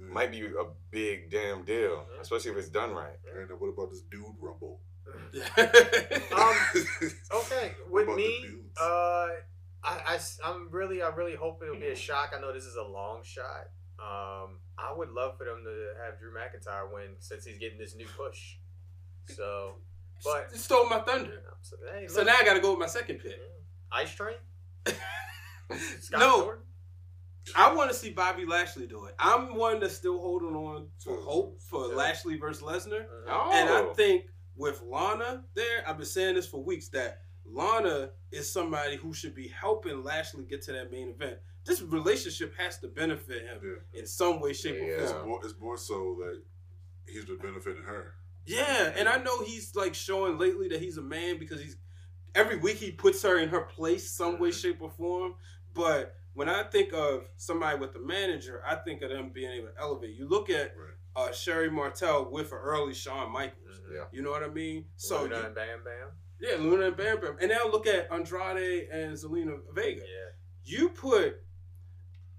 Mm. 0.00 0.08
might 0.08 0.32
be 0.32 0.40
a 0.44 0.64
big 0.90 1.30
damn 1.30 1.64
deal, 1.64 2.04
especially 2.20 2.50
if 2.50 2.56
it's 2.56 2.68
done 2.68 2.90
right. 2.94 3.14
And 3.32 3.48
then 3.48 3.56
what 3.60 3.68
about 3.68 3.90
this 3.92 4.00
dude 4.10 4.24
rumble? 4.40 4.80
Um, 6.34 6.56
okay, 7.32 7.72
with 7.88 8.02
about 8.04 8.16
the 8.16 8.22
me, 8.22 8.40
dudes? 8.42 8.76
uh, 8.80 9.28
I, 9.84 10.18
I, 10.44 10.50
am 10.50 10.68
really, 10.70 11.02
I 11.02 11.08
really 11.08 11.34
hope 11.34 11.60
it'll 11.62 11.74
be 11.74 11.86
a 11.86 11.90
mm-hmm. 11.90 11.98
shock. 11.98 12.34
I 12.36 12.40
know 12.40 12.52
this 12.52 12.64
is 12.64 12.76
a 12.76 12.82
long 12.82 13.22
shot. 13.22 13.68
Um, 13.98 14.58
I 14.78 14.92
would 14.96 15.10
love 15.10 15.36
for 15.38 15.44
them 15.44 15.62
to 15.64 16.04
have 16.04 16.18
Drew 16.18 16.32
McIntyre 16.32 16.92
win 16.92 17.16
since 17.20 17.44
he's 17.44 17.58
getting 17.58 17.78
this 17.78 17.94
new 17.94 18.06
push. 18.16 18.56
So, 19.28 19.76
but 20.24 20.48
It 20.52 20.58
stole 20.58 20.88
my 20.88 21.00
thunder. 21.00 21.42
so, 21.62 21.76
hey, 21.92 22.06
So 22.08 22.22
now 22.22 22.34
I 22.38 22.44
got 22.44 22.54
to 22.54 22.60
go 22.60 22.70
with 22.70 22.80
my 22.80 22.86
second 22.86 23.18
pick. 23.18 23.38
Ice 23.92 24.14
Train. 24.14 24.34
Scott 26.00 26.20
No. 26.20 26.40
Jordan? 26.44 26.62
I 27.54 27.74
want 27.74 27.90
to 27.90 27.96
see 27.96 28.10
Bobby 28.10 28.46
Lashley 28.46 28.86
do 28.86 29.04
it. 29.04 29.14
I'm 29.18 29.54
one 29.54 29.78
that's 29.78 29.94
still 29.94 30.18
holding 30.18 30.54
on 30.56 30.88
to 31.02 31.10
mm-hmm. 31.10 31.24
hope 31.24 31.60
for 31.60 31.88
Yeah. 31.88 31.96
Lashley 31.96 32.38
versus 32.38 32.62
Lesnar. 32.62 33.04
Oh, 33.28 33.50
And 33.52 33.68
I 33.68 33.80
oh. 33.82 33.92
think 33.94 34.24
with 34.56 34.82
Lana 34.82 35.44
there, 35.54 35.84
I've 35.86 35.98
been 35.98 36.06
saying 36.06 36.36
this 36.36 36.46
for 36.46 36.62
weeks 36.62 36.88
that 36.88 37.20
Lana 37.46 38.10
is 38.32 38.50
somebody 38.50 38.96
who 38.96 39.12
should 39.12 39.34
be 39.34 39.48
helping 39.48 40.02
Lashley 40.02 40.44
get 40.44 40.62
to 40.62 40.72
that 40.72 40.90
main 40.90 41.08
event. 41.10 41.38
This 41.64 41.80
relationship 41.82 42.54
has 42.56 42.78
to 42.80 42.88
benefit 42.88 43.42
him 43.42 43.60
Yeah. 43.92 44.00
in 44.00 44.06
some 44.06 44.40
way, 44.40 44.52
shape, 44.52 44.76
Yeah. 44.76 44.82
or 44.82 44.96
It's 45.02 45.12
form. 45.12 45.28
more, 45.28 45.40
it's 45.44 45.58
more 45.58 45.76
so 45.78 46.16
that 46.20 46.42
he's 47.06 47.24
been 47.24 47.38
benefiting 47.38 47.82
her. 47.84 48.14
Yeah, 48.46 48.92
and 48.96 49.08
I 49.08 49.16
know 49.22 49.42
he's 49.42 49.74
like 49.74 49.94
showing 49.94 50.38
lately 50.38 50.68
that 50.68 50.80
he's 50.80 50.98
a 50.98 51.02
man 51.02 51.38
because 51.38 51.62
he's 51.62 51.76
every 52.34 52.56
week 52.58 52.76
he 52.76 52.90
puts 52.90 53.22
her 53.22 53.38
in 53.38 53.48
her 53.50 53.60
place 53.62 54.10
some 54.10 54.38
way, 54.38 54.50
shape, 54.50 54.82
or 54.82 54.90
form. 54.90 55.36
But 55.72 56.16
when 56.34 56.48
I 56.48 56.64
think 56.64 56.92
of 56.92 57.28
somebody 57.36 57.78
with 57.78 57.94
a 57.94 58.00
manager, 58.00 58.62
I 58.66 58.74
think 58.76 59.02
of 59.02 59.10
them 59.10 59.30
being 59.30 59.50
able 59.52 59.68
to 59.68 59.78
elevate. 59.80 60.16
You 60.16 60.26
look 60.28 60.50
at 60.50 60.76
Right. 60.76 60.90
uh, 61.16 61.32
Sherri 61.32 61.70
Martel 61.70 62.30
with 62.30 62.52
an 62.52 62.58
early 62.58 62.92
Shawn 62.92 63.30
Michaels. 63.32 63.80
Yeah. 63.90 64.06
You 64.12 64.20
know 64.22 64.30
what 64.32 64.42
I 64.42 64.48
mean? 64.48 64.90
So 64.96 65.22
Luna 65.22 65.36
you- 65.48 65.54
Bam 65.54 65.84
Bam. 65.84 66.10
Yeah, 66.40 66.56
Luna 66.58 66.88
and 66.88 66.96
Bam 66.96 67.20
Bam, 67.20 67.36
and 67.40 67.50
now 67.50 67.70
look 67.70 67.86
at 67.86 68.12
Andrade 68.12 68.88
and 68.90 69.12
Zelina 69.12 69.58
Vega. 69.74 70.00
Yeah. 70.00 70.30
You 70.64 70.88
put 70.90 71.42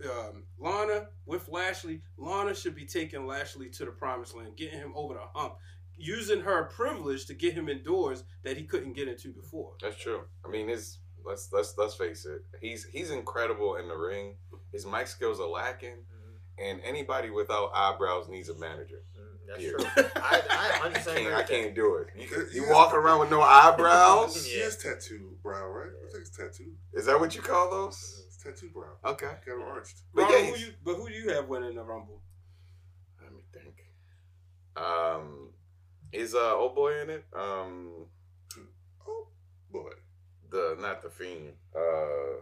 um, 0.04 0.44
Lana 0.60 1.08
with 1.26 1.48
Lashley. 1.50 2.02
Lana 2.18 2.56
should 2.56 2.76
be 2.76 2.86
taking 2.86 3.26
Lashley 3.26 3.70
to 3.70 3.86
the 3.86 3.92
promised 3.92 4.36
land, 4.36 4.58
getting 4.58 4.80
him 4.80 4.94
over 4.96 5.14
the 5.14 5.22
hump, 5.34 5.56
using 5.96 6.42
her 6.42 6.66
privilege 6.66 7.26
to 7.28 7.34
get 7.34 7.54
him 7.54 7.70
indoors 7.70 8.24
that 8.44 8.58
he 8.58 8.64
couldn't 8.64 8.94
get 8.94 9.08
into 9.08 9.32
before. 9.32 9.74
That's 9.82 9.98
true. 9.98 10.22
I 10.46 10.50
mean, 10.50 10.68
his 10.68 11.00
let's 11.26 11.50
let's 11.52 11.76
let's 11.78 11.96
face 11.96 12.26
it. 12.26 12.42
He's 12.62 12.86
he's 12.86 13.12
incredible 13.12 13.76
in 13.76 13.88
the 13.88 13.96
ring. 13.96 14.36
His 14.72 14.86
mic 14.86 15.08
skills 15.08 15.40
are 15.40 15.48
lacking, 15.48 16.04
and 16.58 16.82
anybody 16.84 17.30
without 17.30 17.72
eyebrows 17.74 18.28
needs 18.28 18.50
a 18.50 18.58
manager. 18.58 19.04
Mm, 19.18 19.35
That's 19.48 19.62
Yeah. 19.62 19.70
true. 19.72 19.86
I, 20.16 20.42
I 20.50 20.80
I 20.82 20.86
understand. 20.88 21.18
can't, 21.20 21.34
I 21.36 21.44
can't 21.44 21.76
do 21.76 21.96
it. 21.98 22.08
You, 22.20 22.28
can- 22.28 22.48
you 22.54 22.70
walk 22.70 22.94
around 22.94 23.20
with 23.20 23.30
no 23.32 23.42
eyebrows. 23.60 24.46
He 24.46 24.58
Yeah. 24.58 24.66
has 24.66 24.78
tattoo 24.78 25.38
brow, 25.44 25.68
right? 25.68 25.90
I 26.08 26.12
think 26.12 26.22
it's 26.28 26.36
tattoo. 26.36 26.74
Is 26.94 27.06
that 27.06 27.20
what 27.20 27.36
you 27.36 27.42
call 27.42 27.70
those? 27.70 28.24
It's 28.28 28.38
tattoo 28.38 28.70
brow. 28.74 28.98
Okay. 29.12 29.28
Kind 29.46 29.62
of 29.62 29.68
arched. 29.68 29.98
But 30.14 30.24
Ronald, 30.24 30.44
yeah, 30.46 30.52
who 30.52 30.58
you, 30.58 30.74
but 30.84 30.96
who 30.96 31.08
do 31.08 31.14
you 31.14 31.30
have 31.30 31.48
winning 31.48 31.76
the 31.76 31.84
Rumble? 31.84 32.22
Let 33.22 33.32
me 33.34 33.40
think. 33.54 33.76
Um, 34.78 35.50
is 36.12 36.34
uh 36.36 36.56
old 36.56 36.76
boy 36.76 37.02
in 37.02 37.10
it? 37.10 37.26
Um, 37.34 38.06
Oh, 39.08 39.28
boy. 39.72 39.92
the 40.50 40.76
not 40.80 41.02
the 41.02 41.10
fiend. 41.10 41.54
Uh, 41.76 42.42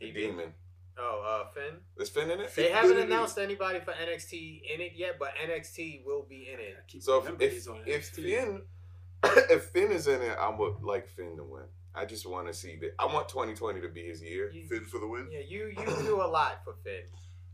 the 0.00 0.12
demon. 0.12 0.52
Oh, 1.00 1.44
uh, 1.46 1.48
Finn. 1.52 1.78
Is 1.98 2.08
Finn 2.08 2.30
in 2.30 2.40
it? 2.40 2.54
They 2.54 2.70
haven't 2.70 2.98
announced 2.98 3.38
anybody 3.38 3.80
for 3.80 3.92
NXT 3.92 4.62
in 4.74 4.80
it 4.80 4.92
yet, 4.96 5.16
but 5.18 5.30
NXT 5.36 6.04
will 6.04 6.26
be 6.28 6.48
in 6.52 6.58
it. 6.58 6.76
Keep 6.88 7.02
So 7.02 7.18
if 7.24 7.40
if, 7.40 7.68
if 7.86 8.06
Finn 8.08 8.62
if 9.24 9.64
Finn 9.66 9.92
is 9.92 10.06
in 10.08 10.20
it, 10.22 10.36
I 10.38 10.48
would 10.48 10.82
like 10.82 11.08
Finn 11.08 11.36
to 11.36 11.44
win. 11.44 11.64
I 11.94 12.04
just 12.04 12.26
want 12.28 12.46
to 12.48 12.52
see 12.54 12.76
that. 12.80 12.94
I 12.98 13.06
want 13.06 13.28
2020 13.28 13.80
to 13.80 13.88
be 13.88 14.04
his 14.06 14.22
year. 14.22 14.50
You, 14.52 14.66
Finn 14.66 14.84
for 14.86 14.98
the 15.00 15.06
win? 15.08 15.28
yeah, 15.32 15.40
you 15.46 15.66
you 15.76 15.86
do 16.04 16.20
a 16.22 16.26
lot 16.26 16.62
for 16.64 16.74
Finn. 16.84 17.02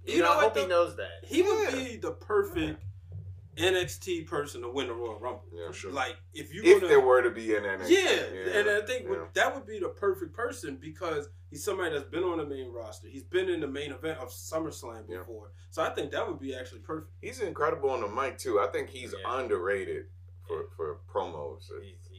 You, 0.05 0.15
You 0.15 0.19
know, 0.21 0.27
know 0.27 0.33
I 0.33 0.37
what, 0.37 0.45
hope 0.45 0.57
he 0.59 0.67
knows 0.67 0.97
that. 0.97 1.25
he 1.25 1.43
would 1.43 1.73
be 1.73 1.97
the 1.97 2.11
perfect 2.13 2.83
NXT 3.57 4.27
person 4.27 4.63
to 4.63 4.71
win 4.71 4.87
the 4.89 4.95
Royal 4.95 5.19
Rumble. 5.19 5.45
Yeah. 5.53 5.69
For 5.69 5.73
sure. 5.73 5.93
Like 5.93 6.17
if 6.33 6.53
you 6.55 6.63
If 6.65 6.81
gonna, 6.81 6.89
there 6.89 7.01
were 7.01 7.23
to 7.23 7.31
be 7.31 7.55
an 7.55 7.63
NXT. 7.65 7.89
yeah, 7.91 8.59
and 8.61 8.69
I 8.71 8.81
think 8.87 9.07
yeah. 9.09 9.25
that 9.35 9.55
would 9.55 9.67
be 9.67 9.79
the 9.79 9.89
perfect 9.89 10.33
person 10.35 10.77
because 10.81 11.29
he's 11.51 11.65
somebody 11.65 11.91
that's 11.95 12.09
been 12.11 12.25
on 12.25 12.39
the 12.39 12.47
main 12.47 12.73
roster. 12.73 13.09
He's 13.09 13.25
been 13.25 13.49
in 13.49 13.61
the 13.61 13.69
main 13.69 13.93
event 13.93 14.19
of 14.21 14.29
SummerSlam 14.31 15.05
Yeah. 15.09 15.19
before, 15.19 15.53
so 15.71 15.83
I 15.83 15.91
think 15.91 16.13
that 16.13 16.27
would 16.29 16.41
be 16.41 16.55
actually 16.55 16.81
perfect. 16.81 17.11
he's 17.21 17.41
incredible 17.41 17.91
on 17.91 18.01
the 18.01 18.09
mic 18.09 18.39
too. 18.39 18.61
I 18.61 18.67
think 18.69 18.91
he's 18.91 19.13
Yeah. 19.19 19.39
underrated 19.39 20.07
for 20.47 20.69
for 20.77 21.01
promos. 21.13 21.63
He's, 21.83 21.95
he's 22.11 22.14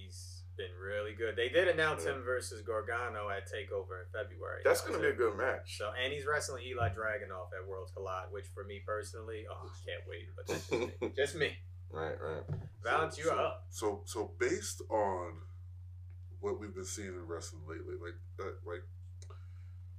been 0.58 0.72
really 0.82 1.14
good. 1.14 1.36
They 1.36 1.50
did 1.50 1.68
announce 1.68 2.06
Yeah. 2.06 2.14
him 2.14 2.24
versus 2.24 2.62
Gargano 2.62 3.30
at 3.30 3.48
Takeover 3.52 4.04
in 4.04 4.08
February. 4.12 4.62
That's 4.64 4.82
gonna 4.82 5.00
be 5.00 5.08
a 5.08 5.14
good 5.14 5.36
match. 5.38 5.78
So 5.78 5.92
and 5.92 6.12
he's 6.14 6.26
wrestling 6.26 6.64
Ilja 6.66 6.96
Dragunov 6.96 7.52
at 7.54 7.68
Worlds 7.68 7.92
Collide, 7.92 8.32
which 8.32 8.46
for 8.54 8.64
me 8.64 8.82
personally, 8.86 9.46
oh, 9.50 9.70
I 9.70 9.90
can't 9.90 10.04
wait. 10.08 10.28
But 10.36 10.48
that's 10.48 10.70
just 10.70 11.02
me. 11.02 11.14
Just 11.16 11.36
me. 11.36 11.58
Right, 11.92 12.20
right. 12.20 12.44
Valance, 12.84 13.18
you're 13.18 13.28
so, 13.28 13.38
up. 13.38 13.66
So 13.70 14.02
so 14.06 14.32
based 14.40 14.82
on 14.90 15.42
what 16.40 16.60
we've 16.60 16.74
been 16.74 16.86
seeing 16.86 17.10
in 17.14 17.26
wrestling 17.28 17.64
lately, 17.68 17.96
like 18.02 18.16
that, 18.38 18.56
like 18.66 18.84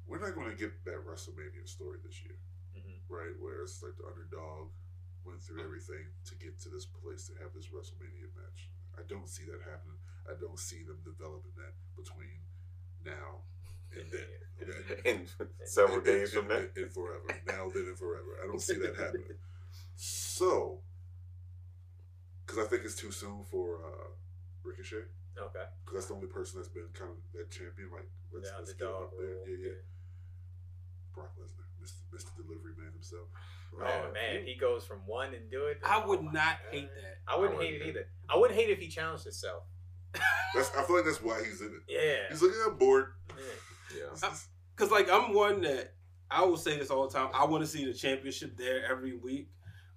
we're 0.07 0.21
not 0.21 0.35
going 0.35 0.49
to 0.51 0.57
get 0.57 0.71
that 0.85 1.03
WrestleMania 1.05 1.67
story 1.67 1.99
this 2.05 2.23
year, 2.23 2.39
Mhm. 2.77 3.01
right? 3.09 3.35
Where 3.41 3.63
it's 3.63 3.83
like 3.83 3.97
the 3.97 4.07
underdog 4.07 4.71
went 5.25 5.43
through 5.43 5.65
everything 5.65 6.07
to 6.27 6.35
get 6.37 6.61
to 6.61 6.69
this 6.69 6.87
place 6.87 7.27
to 7.27 7.35
have 7.43 7.53
this 7.55 7.67
WrestleMania 7.69 8.31
match. 8.37 8.71
I 8.97 9.03
don't 9.03 9.29
see 9.29 9.45
that 9.47 9.61
happening. 9.63 9.99
I 10.31 10.35
don't 10.41 10.59
see 10.59 10.83
them 10.83 10.99
developing 11.05 11.53
that 11.57 11.73
between 11.97 12.41
now 13.05 13.43
and 13.93 14.11
then. 14.11 14.21
Okay? 14.57 15.11
In 15.11 15.27
several 15.67 15.97
And- 15.99 16.05
days 16.07 16.33
and, 16.35 16.41
from 16.45 16.49
now. 16.49 16.57
and, 16.57 16.71
and 16.77 16.91
forever. 16.93 17.25
Now, 17.47 17.69
then, 17.75 17.85
and 17.93 17.99
forever. 17.99 18.41
I 18.43 18.47
don't 18.47 18.61
see 18.61 18.79
that 18.79 18.97
happening. 18.99 19.37
So, 19.97 20.81
because 22.47 22.65
I 22.65 22.69
think 22.69 22.85
it's 22.85 22.95
too 22.97 23.11
soon 23.13 23.45
for 23.51 23.77
uh, 23.85 24.09
Ricochet. 24.65 25.05
Okay. 25.39 25.65
Because 25.85 25.93
that's 25.95 26.07
the 26.07 26.15
only 26.15 26.29
person 26.29 26.59
that's 26.59 26.71
been 26.73 26.89
kind 26.95 27.11
of 27.11 27.17
that 27.35 27.51
champion. 27.51 27.91
Like, 27.93 28.09
let's, 28.33 28.49
The 28.51 28.57
let's 28.59 28.73
get 28.73 28.81
him 28.89 28.95
underdog 28.95 29.05
up 29.05 29.19
there. 29.21 29.29
role, 29.29 29.45
Yeah, 29.47 29.57
yeah. 29.61 29.69
yeah. 29.69 29.83
Brock 31.15 31.33
Lesnar, 31.37 31.69
Mr. 31.85 32.01
Mr. 32.17 32.37
Delivery 32.37 32.73
Man 32.79 32.93
himself. 32.93 33.29
Oh 33.79 34.11
man, 34.15 34.47
he 34.47 34.55
goes 34.57 34.87
from 34.87 35.01
one 35.07 35.35
and 35.35 35.51
do 35.51 35.67
it. 35.67 35.81
I 35.85 36.05
would 36.07 36.21
Oh, 36.21 36.23
not 36.33 36.33
God. 36.33 36.73
hate 36.73 36.89
that. 36.95 37.19
I 37.29 37.39
wouldn't 37.39 37.61
I 37.61 37.65
hate 37.65 37.75
it 37.83 37.87
either. 37.89 38.07
I 38.29 38.39
wouldn't 38.39 38.59
hate 38.59 38.71
if 38.71 38.79
he 38.79 38.89
challenged 38.89 39.25
himself. 39.25 39.65
That's, 40.55 40.71
I 40.77 40.83
feel 40.85 40.97
like 40.97 41.05
that's 41.05 41.23
why 41.23 41.43
he's 41.45 41.61
in 41.61 41.67
it. 41.69 41.83
Yeah. 41.89 42.29
He's 42.31 42.41
looking 42.41 42.59
yeah, 42.59 42.73
I'm 42.73 42.79
bored. 42.79 43.13
Yeah. 43.31 43.99
Yeah. 43.99 44.11
This 44.13 44.23
is- 44.23 44.49
Cause 44.77 44.91
like 44.91 45.11
I'm 45.11 45.33
one 45.33 45.63
that 45.63 45.95
I 46.31 46.45
will 46.45 46.57
say 46.59 46.79
this 46.79 46.91
all 46.91 47.09
the 47.09 47.13
time. 47.19 47.31
I 47.33 47.45
want 47.47 47.63
to 47.65 47.67
see 47.67 47.85
the 47.87 47.95
championship 47.95 48.57
there 48.57 48.85
every 48.91 49.17
week. 49.17 49.49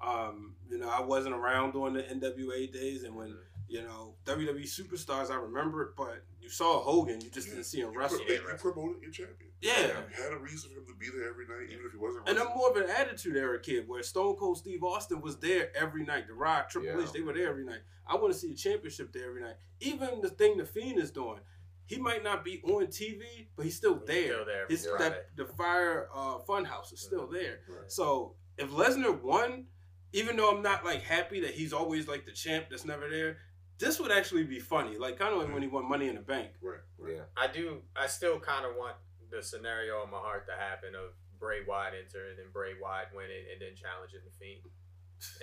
Um, 0.01 0.55
you 0.69 0.77
know, 0.77 0.89
I 0.89 1.01
wasn't 1.01 1.35
around 1.35 1.73
during 1.73 1.93
the 1.93 2.03
NWA 2.03 2.71
days, 2.71 3.03
and 3.03 3.13
when 3.15 3.35
you 3.69 3.81
know 3.83 4.15
WWE 4.25 4.63
superstars, 4.63 5.29
I 5.31 5.35
remember 5.35 5.83
it. 5.83 5.89
But 5.95 6.23
you 6.41 6.49
saw 6.49 6.79
Hogan, 6.81 7.21
you 7.21 7.29
just 7.29 7.49
didn't 7.49 7.63
see 7.65 7.79
him 7.81 7.95
wrestle. 7.95 8.19
pro- 8.19 8.27
Yeah, 8.35 8.41
you 8.51 8.57
promoted 8.57 9.01
your 9.01 9.11
champion. 9.11 9.51
Yeah. 9.61 9.87
You 10.17 10.23
had 10.23 10.33
a 10.33 10.37
reason 10.37 10.69
for 10.71 10.79
him 10.79 10.87
to 10.87 10.93
be 10.95 11.07
there 11.09 11.29
every 11.29 11.45
night, 11.45 11.69
even 11.71 11.85
if 11.85 11.91
he 11.91 11.97
wasn't 11.97 12.27
And 12.29 12.39
I'm 12.39 12.47
more 12.55 12.69
of 12.71 12.77
an 12.77 12.89
attitude 12.89 13.35
era 13.35 13.59
kid, 13.59 13.87
where 13.87 14.01
Stone 14.03 14.37
Cold 14.37 14.57
Steve 14.57 14.83
Austin 14.83 15.21
was 15.21 15.37
there 15.37 15.69
every 15.75 16.03
night. 16.05 16.27
The 16.27 16.33
Rock, 16.33 16.69
Triple 16.69 16.89
Yeah. 16.97 17.03
H, 17.03 17.11
they 17.11 17.21
were 17.21 17.33
there 17.33 17.49
every 17.49 17.65
night. 17.65 17.81
I 18.07 18.15
want 18.15 18.31
to 18.33 18.39
see 18.39 18.51
a 18.51 18.55
championship 18.55 19.11
there 19.13 19.27
every 19.27 19.41
night. 19.41 19.55
Even 19.81 20.21
the 20.21 20.29
thing 20.29 20.57
the 20.57 20.65
Fiend 20.65 20.97
is 20.97 21.11
doing, 21.11 21.39
he 21.85 21.97
might 21.97 22.23
not 22.23 22.43
be 22.45 22.61
on 22.63 22.87
TV, 22.87 23.21
but 23.55 23.65
he's 23.65 23.75
still 23.75 23.95
He's 23.99 24.07
there. 24.07 24.25
still 24.33 24.45
there 24.45 24.65
His 24.69 24.85
every 24.87 24.99
that 24.99 25.29
the 25.35 25.45
Fire 25.45 26.07
uh, 26.15 26.37
Funhouse 26.47 26.93
is 26.93 27.01
still 27.01 27.27
there. 27.27 27.59
Right. 27.67 27.91
So 27.91 28.35
if 28.57 28.69
Lesnar 28.71 29.21
won, 29.21 29.65
even 30.13 30.37
though 30.37 30.55
I'm 30.55 30.61
not 30.63 30.85
like 30.85 31.01
happy 31.03 31.41
that 31.41 31.51
he's 31.51 31.73
always 31.73 32.07
like 32.07 32.25
the 32.25 32.31
champ 32.31 32.65
that's 32.69 32.85
never 32.85 33.09
there, 33.09 33.37
this 33.79 33.99
would 33.99 34.11
actually 34.11 34.43
be 34.43 34.59
funny. 34.59 34.97
Like 34.97 35.17
kind 35.17 35.33
of 35.33 35.39
like 35.39 35.47
when 35.47 35.59
mm. 35.59 35.63
he 35.63 35.67
won 35.67 35.87
Money 35.87 36.09
in 36.09 36.15
the 36.15 36.21
Bank. 36.21 36.51
Right, 36.61 36.79
right. 36.97 37.15
Yeah. 37.15 37.21
I 37.35 37.47
do. 37.47 37.81
I 37.95 38.07
still 38.07 38.39
kind 38.39 38.65
of 38.65 38.75
want 38.75 38.95
the 39.31 39.41
scenario 39.41 40.03
in 40.03 40.11
my 40.11 40.17
heart 40.17 40.47
to 40.47 40.53
happen 40.53 40.95
of 40.95 41.15
Bray 41.39 41.59
Wyatt 41.67 41.93
entering 41.93 42.37
and 42.43 42.51
Bray 42.51 42.73
Wyatt 42.81 43.09
winning 43.15 43.47
and 43.51 43.61
then 43.61 43.75
challenging 43.75 44.19
the 44.25 44.35
Fiend, 44.37 44.67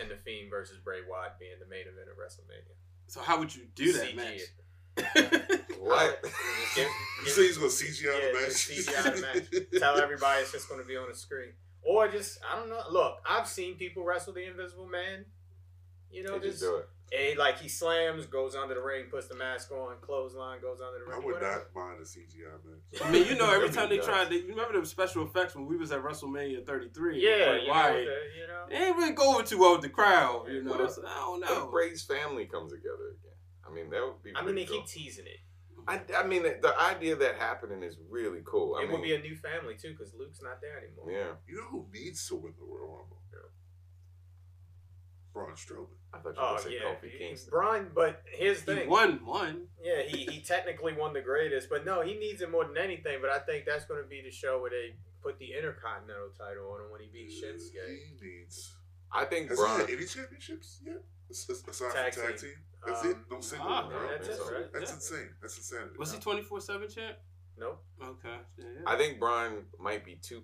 and 0.00 0.10
the 0.10 0.16
Fiend 0.22 0.50
versus 0.50 0.78
Bray 0.78 1.00
Wyatt 1.08 1.38
being 1.38 1.58
the 1.58 1.66
main 1.66 1.88
event 1.88 2.08
of 2.12 2.16
WrestleMania. 2.20 2.76
So 3.06 3.20
how 3.20 3.38
would 3.38 3.54
you 3.54 3.62
do 3.74 3.92
that 3.92 4.04
CG 4.04 4.16
match? 4.16 4.40
it. 4.42 5.66
What? 5.78 6.22
Give- 6.74 6.84
You 6.84 7.24
give- 7.24 7.32
say 7.32 7.42
he's 7.46 7.58
gonna 7.58 7.70
CGI 7.70 8.04
Yeah, 8.04 8.26
the 8.26 8.32
match? 8.32 8.48
just 8.48 8.68
CGI 8.68 9.14
the 9.14 9.20
match. 9.20 9.80
Tell 9.80 9.98
everybody 9.98 10.42
it's 10.42 10.52
just 10.52 10.68
going 10.68 10.80
to 10.80 10.86
be 10.86 10.96
on 10.96 11.08
the 11.08 11.14
screen, 11.14 11.52
or 11.82 12.08
just 12.08 12.38
I 12.50 12.56
don't 12.56 12.68
know. 12.68 12.82
Look, 12.90 13.18
I've 13.28 13.46
seen 13.46 13.76
people 13.76 14.04
wrestle 14.04 14.32
the 14.32 14.44
Invisible 14.44 14.86
Man. 14.86 15.24
You 16.10 16.24
know, 16.24 16.38
They 16.38 16.48
just 16.48 16.60
just 16.60 16.64
do 16.64 16.76
it. 16.76 16.88
A 17.12 17.34
like 17.36 17.58
he 17.60 17.68
slams, 17.68 18.26
goes 18.26 18.54
under 18.56 18.74
the 18.74 18.80
ring, 18.80 19.04
puts 19.10 19.28
the 19.28 19.36
mask 19.36 19.70
on, 19.70 19.96
clothesline, 20.00 20.60
goes 20.60 20.80
under 20.80 20.98
the 20.98 21.04
ring. 21.04 21.14
I 21.14 21.24
would 21.24 21.34
whatever. 21.34 21.68
not 21.74 21.88
mind 21.88 22.00
a 22.00 22.04
CGI 22.04 22.50
match. 22.64 23.02
I 23.04 23.10
mean, 23.10 23.26
you 23.28 23.36
know, 23.36 23.50
every 23.52 23.70
time 23.76 23.88
they 23.88 23.96
Yes. 23.96 24.06
tried, 24.06 24.28
they, 24.30 24.36
you 24.36 24.48
remember 24.48 24.80
the 24.80 24.86
special 24.86 25.24
effects 25.24 25.54
when 25.54 25.66
we 25.66 25.76
was 25.76 25.92
at 25.92 26.02
WrestleMania 26.02 26.66
33? 26.66 27.20
Yeah, 27.22 27.44
Bray 27.46 27.60
you 27.60 27.66
know, 27.68 27.72
Wyatt. 27.72 27.94
the- 27.94 28.40
you 28.40 28.46
know. 28.48 28.64
They 28.68 28.76
ain't 28.88 28.96
really 28.96 29.12
go 29.12 29.34
over 29.34 29.44
too 29.44 29.58
well 29.58 29.72
with 29.72 29.82
the 29.82 29.88
crowd, 29.88 30.46
you 30.48 30.62
know. 30.64 30.70
What 30.72 30.80
if- 30.80 30.90
So 30.92 31.02
I 31.06 31.14
don't 31.14 31.40
What 31.40 31.50
if 31.50 31.56
know. 31.58 31.70
Bray's 31.70 32.02
family 32.02 32.46
comes 32.46 32.72
together 32.72 33.14
again? 33.20 33.36
I 33.64 33.72
mean, 33.72 33.90
that 33.90 34.02
would 34.02 34.22
be. 34.22 34.32
I 34.34 34.42
mean, 34.44 34.56
they 34.56 34.64
cool. 34.64 34.78
keep 34.78 34.86
teasing 34.86 35.26
it. 35.26 35.38
I, 35.88 36.00
I 36.18 36.26
mean, 36.26 36.42
the, 36.42 36.58
the 36.60 36.74
idea 36.80 37.12
of 37.12 37.20
that 37.20 37.36
happening 37.36 37.84
is 37.84 37.96
really 38.10 38.40
cool. 38.44 38.74
I 38.74 38.80
it 38.82 38.82
mean, 38.88 38.92
would 38.98 39.02
be 39.04 39.14
a 39.14 39.20
new 39.20 39.36
family 39.36 39.76
too, 39.76 39.90
because 39.90 40.12
Luke's 40.18 40.42
not 40.42 40.60
there 40.60 40.78
anymore. 40.78 41.08
yeah. 41.08 41.34
You 41.46 41.58
know 41.58 41.68
who 41.70 41.86
needs 41.94 42.26
to 42.28 42.34
win 42.34 42.54
the 42.58 42.64
Royal 42.64 42.88
Rumble? 42.98 43.12
Braun 45.32 45.52
Strowman. 45.54 45.88
I 46.16 46.22
thought 46.22 46.34
you 46.34 46.40
were 46.40 46.46
Oh 46.46 46.50
going 46.50 46.56
to 46.58 46.62
say 46.68 46.74
yeah, 46.74 47.08
Kofi 47.08 47.10
he- 47.12 47.18
Kingston. 47.18 47.50
Brian. 47.50 47.90
But 47.94 48.22
his 48.26 48.62
the 48.64 48.76
He 48.76 48.86
won 48.86 49.24
one. 49.24 49.66
Yeah, 49.82 50.02
he, 50.02 50.24
he 50.24 50.40
technically 50.40 50.92
won 50.94 51.12
the 51.12 51.20
greatest, 51.20 51.68
but 51.70 51.84
no, 51.84 52.00
he 52.02 52.14
needs 52.14 52.40
it 52.42 52.50
more 52.50 52.64
than 52.64 52.76
anything. 52.76 53.18
But 53.20 53.30
I 53.30 53.38
think 53.38 53.64
that's 53.66 53.84
going 53.84 54.02
to 54.02 54.08
be 54.08 54.22
the 54.22 54.30
show 54.30 54.60
where 54.60 54.70
they 54.70 54.94
put 55.22 55.38
the 55.38 55.52
Intercontinental 55.54 56.30
title 56.38 56.70
on 56.72 56.80
him 56.80 56.90
when 56.90 57.00
he 57.00 57.08
beats 57.12 57.34
Shinsuke. 57.40 57.86
He 57.88 58.26
needs. 58.26 58.74
I 59.12 59.24
think 59.24 59.48
Has 59.50 59.58
Braun. 59.58 59.76
he 59.76 59.80
had 59.82 59.90
any 59.90 60.06
championships 60.06 60.80
yet? 60.84 61.02
As- 61.30 61.46
as- 61.50 61.64
Aside 61.68 61.92
Tag 61.92 62.14
from 62.14 62.22
tag 62.26 62.36
team. 62.38 62.50
team, 62.50 62.58
that's 62.86 63.04
Um, 63.04 63.10
it. 63.10 63.16
No 63.30 63.40
single 63.40 63.68
ah, 63.68 63.82
one, 63.84 63.92
no, 63.92 64.00
right? 64.00 64.22
that's 64.22 64.28
it, 64.38 64.52
right? 64.52 64.72
That's 64.72 64.90
Yeah. 64.90 64.94
insane. 64.96 65.30
That's 65.40 65.56
insanity. 65.58 65.98
Was 65.98 66.12
he 66.12 66.18
24 66.20 66.60
7 66.60 66.88
champ? 66.88 67.16
Nope. 67.58 67.82
Okay. 68.02 68.28
Yeah, 68.58 68.64
yeah. 68.64 68.80
I 68.86 68.96
think 68.96 69.18
Brian 69.18 69.64
might 69.80 70.04
be 70.04 70.16
too. 70.16 70.42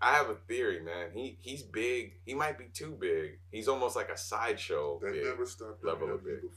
I 0.00 0.12
have 0.14 0.28
a 0.28 0.34
theory, 0.48 0.80
man. 0.80 1.10
He 1.14 1.38
he's 1.40 1.62
big. 1.62 2.14
He 2.26 2.34
might 2.34 2.58
be 2.58 2.66
too 2.72 2.96
big. 3.00 3.38
He's 3.50 3.68
almost 3.68 3.96
like 3.96 4.10
a 4.10 4.16
sideshow. 4.18 4.98
That 5.02 5.12
big. 5.12 5.24
never 5.24 5.46
stopped 5.46 5.84
level 5.84 6.12
of 6.12 6.24
big. 6.24 6.42
before. 6.42 6.50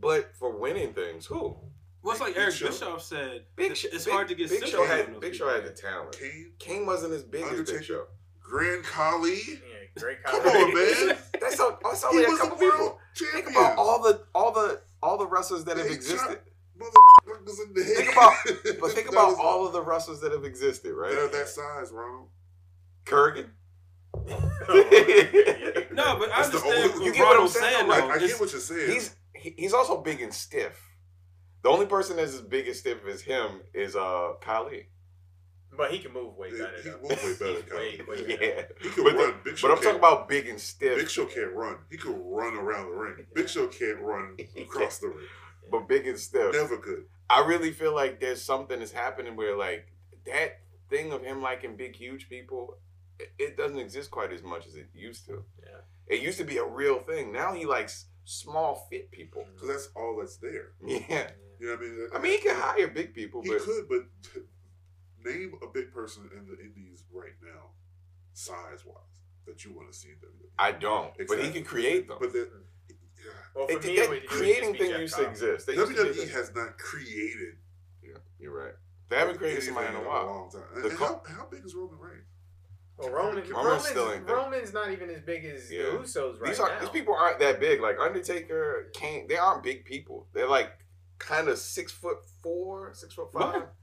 But 0.00 0.34
for 0.36 0.56
winning 0.58 0.92
things, 0.92 1.26
who? 1.26 1.56
well, 2.02 2.12
it's 2.12 2.20
like 2.20 2.34
Big 2.34 2.42
Eric 2.42 2.54
Show. 2.54 2.66
Bischoff 2.66 3.02
said. 3.02 3.44
Big 3.56 3.72
it's 3.72 3.80
Show. 3.80 3.88
it's 3.92 4.04
Big- 4.04 4.14
hard 4.14 4.28
to 4.28 4.34
get 4.34 4.48
Big 4.50 4.60
sympathy 4.60 4.72
Show 4.72 4.82
on 4.82 4.88
had 4.88 5.06
Big 5.20 5.32
people. 5.32 5.48
Show 5.48 5.54
had 5.54 5.64
the 5.64 5.70
talent. 5.72 6.12
Kane, 6.18 6.52
Kane 6.58 6.86
wasn't 6.86 7.12
as 7.14 7.22
big 7.24 7.42
as 7.44 7.50
Undertaker. 7.50 7.78
Big 7.78 7.86
Show. 7.86 8.04
Grand 8.40 8.84
Khali. 8.84 9.34
Yeah, 9.34 10.00
great 10.00 10.22
Come 10.22 10.40
on, 10.46 10.74
man. 10.74 11.16
That's, 11.40 11.58
a, 11.60 11.76
that's 11.82 12.02
He 12.02 12.08
only 12.08 12.24
a 12.24 12.36
couple 12.36 12.56
the 12.58 12.64
people. 12.64 12.98
champion. 13.14 13.44
Think 13.44 13.56
about 13.56 13.76
all 13.78 14.02
the 14.02 14.22
all 14.34 14.52
the 14.52 14.80
all 15.02 15.16
the 15.18 15.26
wrestlers 15.26 15.64
that 15.64 15.76
have 15.76 15.86
existed. 15.86 16.18
chopped 16.18 16.45
Motherfuckers 16.78 17.66
in 17.66 17.74
the 17.74 17.84
head. 17.84 17.96
Think 17.96 18.12
about, 18.12 18.32
but 18.80 18.90
think 18.92 19.08
about 19.08 19.28
was- 19.28 19.38
all 19.40 19.66
of 19.66 19.72
the 19.72 19.82
wrestlers 19.82 20.20
that 20.20 20.32
have 20.32 20.44
existed, 20.44 20.88
They're 20.88 20.94
right? 20.94 21.32
that 21.32 21.48
size, 21.48 21.90
Ronald. 21.92 22.28
Kurgan. 23.04 23.50
No, 25.92 26.18
but 26.18 26.30
I 26.32 26.42
That's 26.42 26.48
understand 26.48 26.64
only- 26.64 26.88
what 26.90 27.04
You 27.04 27.12
get 27.12 27.24
what 27.26 27.40
I'm 27.40 27.48
saying, 27.48 27.74
saying, 27.74 27.88
though? 27.88 27.94
though. 27.94 28.08
I, 28.10 28.14
I 28.14 28.18
get 28.18 28.40
what 28.40 28.52
you're 28.52 28.60
saying. 28.60 28.90
He's 28.92 29.16
he's 29.34 29.72
also 29.72 30.00
big 30.02 30.20
and 30.20 30.32
stiff. 30.34 30.80
The 31.62 31.68
only 31.70 31.86
person 31.86 32.16
that's 32.16 32.34
as 32.34 32.40
big 32.42 32.66
and 32.66 32.76
stiff 32.76 32.98
as 33.06 33.22
him 33.22 33.60
is 33.74 33.96
uh 33.96 34.34
Khali. 34.40 34.88
But 35.76 35.90
he 35.90 35.98
can 35.98 36.12
move 36.12 36.36
way 36.36 36.50
Yeah, 36.52 36.64
better. 36.64 36.76
he 36.76 36.82
can 36.90 37.02
move 37.02 37.10
way 37.10 37.34
better, 37.38 37.62
He's 37.62 37.70
way, 37.70 37.96
Kyle. 37.98 38.06
way 38.06 38.38
Yeah. 38.56 38.62
He 38.82 38.88
can 38.90 39.04
but, 39.04 39.14
run. 39.14 39.34
Big 39.44 39.58
but 39.60 39.70
I'm 39.70 39.76
talking 39.76 39.98
about 39.98 40.28
big 40.28 40.48
and 40.48 40.58
stiff. 40.60 40.96
Big 40.98 41.10
Show 41.10 41.26
can't 41.26 41.52
run. 41.52 41.76
He 41.90 41.96
could 41.98 42.16
run 42.18 42.54
around 42.56 42.90
the 42.90 42.96
ring. 42.96 43.26
Big 43.34 43.48
Show 43.48 43.66
can't 43.66 44.00
run 44.00 44.36
across 44.58 44.98
the 44.98 45.08
ring. 45.08 45.26
But 45.70 45.88
big 45.88 46.06
and 46.06 46.18
stiff. 46.18 46.52
Never 46.52 46.78
could. 46.78 47.04
I 47.28 47.44
really 47.44 47.72
feel 47.72 47.94
like 47.94 48.20
there's 48.20 48.42
something 48.42 48.78
that's 48.78 48.92
happening 48.92 49.36
where 49.36 49.56
like 49.56 49.92
that 50.26 50.60
thing 50.88 51.12
of 51.12 51.22
him 51.22 51.42
liking 51.42 51.76
big, 51.76 51.96
huge 51.96 52.28
people, 52.28 52.78
it, 53.38 53.56
doesn't 53.56 53.78
exist 53.78 54.10
quite 54.10 54.32
as 54.32 54.42
much 54.42 54.66
as 54.66 54.76
it 54.76 54.88
used 54.94 55.26
to. 55.26 55.44
Yeah. 55.62 55.80
It 56.06 56.22
used 56.22 56.38
to 56.38 56.44
be 56.44 56.58
a 56.58 56.64
real 56.64 57.00
thing. 57.00 57.32
Now 57.32 57.52
he 57.52 57.66
likes 57.66 58.06
small, 58.24 58.86
fit 58.90 59.10
people. 59.10 59.42
Mm. 59.42 59.54
Because 59.54 59.68
that's 59.68 59.88
all 59.96 60.16
that's 60.18 60.36
there. 60.36 60.72
Yeah. 60.86 61.30
You 61.58 61.68
know 61.68 61.72
what 61.72 61.80
I 61.80 61.88
mean? 61.88 62.08
I 62.14 62.18
mean, 62.18 62.32
he 62.32 62.38
can 62.38 62.54
hire 62.54 62.88
big 62.88 63.14
people, 63.14 63.40
He 63.42 63.48
but 63.48 63.62
could, 63.62 63.88
but 63.88 64.02
name 65.24 65.54
a 65.62 65.66
big 65.66 65.90
person 65.90 66.28
in 66.36 66.46
the 66.46 66.60
Indies 66.60 67.04
right 67.10 67.32
now, 67.42 67.70
size 68.34 68.84
wise, 68.84 69.22
that 69.46 69.64
you 69.64 69.72
want 69.72 69.90
to 69.90 69.96
see 69.96 70.08
in 70.08 70.16
WWE. 70.16 70.50
I 70.58 70.72
don't. 70.72 71.12
But 71.26 71.42
he 71.42 71.50
can 71.50 71.64
create 71.64 72.08
them. 72.08 72.18
But 72.20 72.34
Well, 73.56 73.66
for 73.68 73.72
It- 73.72 73.84
me, 73.84 73.96
that 73.96 74.02
it 74.04 74.08
would, 74.10 74.16
it 74.18 74.20
would 74.22 74.30
creating 74.30 74.74
just 74.74 74.78
thing 74.90 75.00
used 75.00 75.16
to 75.16 75.28
exist. 75.28 75.66
They 75.66 75.74
used 75.74 75.88
to 75.88 75.94
do 75.96 76.04
WWE. 76.12 76.24
E 76.24 76.28
has 76.28 76.54
not 76.54 76.78
created. 76.78 77.54
Yeah, 78.02 78.18
you're 78.38 78.52
right. 78.52 78.74
They 79.08 79.16
haven't 79.16 79.38
created 79.38 79.62
somebody 79.62 79.86
in 79.88 79.94
a 79.94 79.96
anything 79.96 80.12
while. 80.12 80.26
long 80.26 80.50
time. 80.50 80.62
The 80.82 80.88
And 80.90 80.98
co- 80.98 81.06
how, 81.06 81.22
how 81.26 81.46
big 81.46 81.64
is 81.64 81.74
Roman 81.74 81.98
Reigns? 81.98 82.24
Well, 82.98 83.10
Roman, 83.10 83.34
Roman's 83.36 83.50
Roman's, 83.50 83.86
still 83.86 84.12
ain't. 84.12 84.28
Roman's 84.28 84.72
not 84.72 84.90
even 84.90 85.10
as 85.10 85.20
big 85.22 85.44
as 85.44 85.70
Yeah. 85.70 85.82
the 85.84 85.88
Usos 85.98 86.40
right 86.40 86.48
these 86.48 86.60
are 86.60 86.68
now. 86.70 86.80
these 86.80 86.88
people 86.90 87.14
aren't 87.14 87.38
that 87.40 87.60
big. 87.60 87.80
Like 87.80 87.98
Undertaker 87.98 88.90
can't. 88.94 89.28
They 89.28 89.36
aren't 89.36 89.62
big 89.62 89.84
people. 89.84 90.26
They're 90.32 90.48
like 90.48 90.72
kind 91.18 91.48
of 91.48 91.58
six 91.58 91.92
foot 91.92 92.18
four, 92.42 92.92
six 92.94 93.14
foot 93.14 93.32
five, 93.32 93.54
What? 93.54 93.74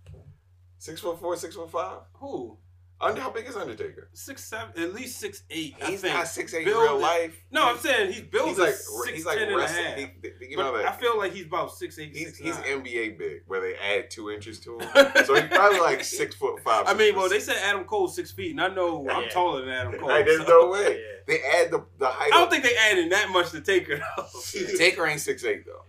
six 0.80 1.00
foot 1.00 1.20
four, 1.20 1.36
six 1.38 1.56
foot 1.56 1.70
five. 1.72 2.00
Who? 2.15 2.58
Under 3.01 3.19
how 3.19 3.31
big 3.31 3.45
is 3.47 3.57
Undertaker? 3.57 4.07
Six 4.13 4.45
seven, 4.45 4.81
at 4.81 4.93
least 4.93 5.19
six 5.19 5.43
eight. 5.50 5.75
I 5.81 5.88
He's 5.91 6.01
think. 6.01 6.13
not 6.13 6.27
six 6.27 6.53
eight 6.53 6.65
in 6.67 6.73
real 6.73 6.97
life. 6.97 7.35
No, 7.51 7.65
I'm 7.67 7.77
saying 7.77 8.13
he's 8.13 8.21
built 8.21 8.47
he's 8.50 8.59
like 8.59 8.75
six 8.75 9.09
he's 9.13 9.25
like 9.25 9.39
ten 9.39 9.47
and 9.50 9.55
a 9.55 9.57
wrestling. 9.57 9.85
half. 9.85 9.97
He, 9.97 10.47
you 10.50 10.55
but 10.55 10.63
know 10.63 10.77
that 10.77 10.88
I 10.88 10.91
feel 10.95 11.17
like 11.17 11.33
he's 11.33 11.45
about 11.45 11.73
six 11.73 12.00
eight, 12.00 12.15
he's 12.15 12.27
six 12.38 12.39
he's. 12.39 12.55
NBA 12.55 13.17
big, 13.17 13.41
where 13.47 13.59
they 13.59 13.75
add 13.75 14.09
two 14.09 14.29
inches 14.31 14.59
to 14.62 14.79
him. 14.79 14.88
so 15.25 15.35
he's 15.35 15.47
probably 15.50 15.79
like 15.81 16.03
six 16.03 16.33
foot 16.35 16.62
five. 16.63 16.85
I 16.88 16.93
mean, 16.93 17.13
foot 17.13 17.19
well, 17.19 17.29
they 17.29 17.39
six. 17.41 17.57
said 17.59 17.67
Adam 17.69 17.83
Cole's 17.83 18.15
six 18.15 18.31
feet, 18.31 18.51
and 18.51 18.62
I 18.62 18.69
know 18.69 19.05
I'm 19.09 19.27
taller 19.29 19.62
than 19.65 19.69
Adam 19.73 20.00
Cole. 20.00 20.07
Like, 20.07 20.25
there's 20.25 20.45
so- 20.45 20.62
no 20.62 20.69
way 20.69 20.93
Yeah. 21.01 21.09
they 21.27 21.39
add 21.41 21.71
the 21.71 21.85
the 22.00 22.07
height. 22.07 22.27
I 22.31 22.38
don't 22.38 22.43
of- 22.43 22.51
think 22.51 22.63
they 22.63 22.75
added 22.77 23.12
that 23.12 23.29
much 23.31 23.51
to 23.51 23.59
Taker. 23.62 23.97
though. 24.17 24.25
Taker 24.77 25.05
ain't 25.05 25.19
six 25.19 25.43
eight 25.43 25.65
though. 25.65 25.83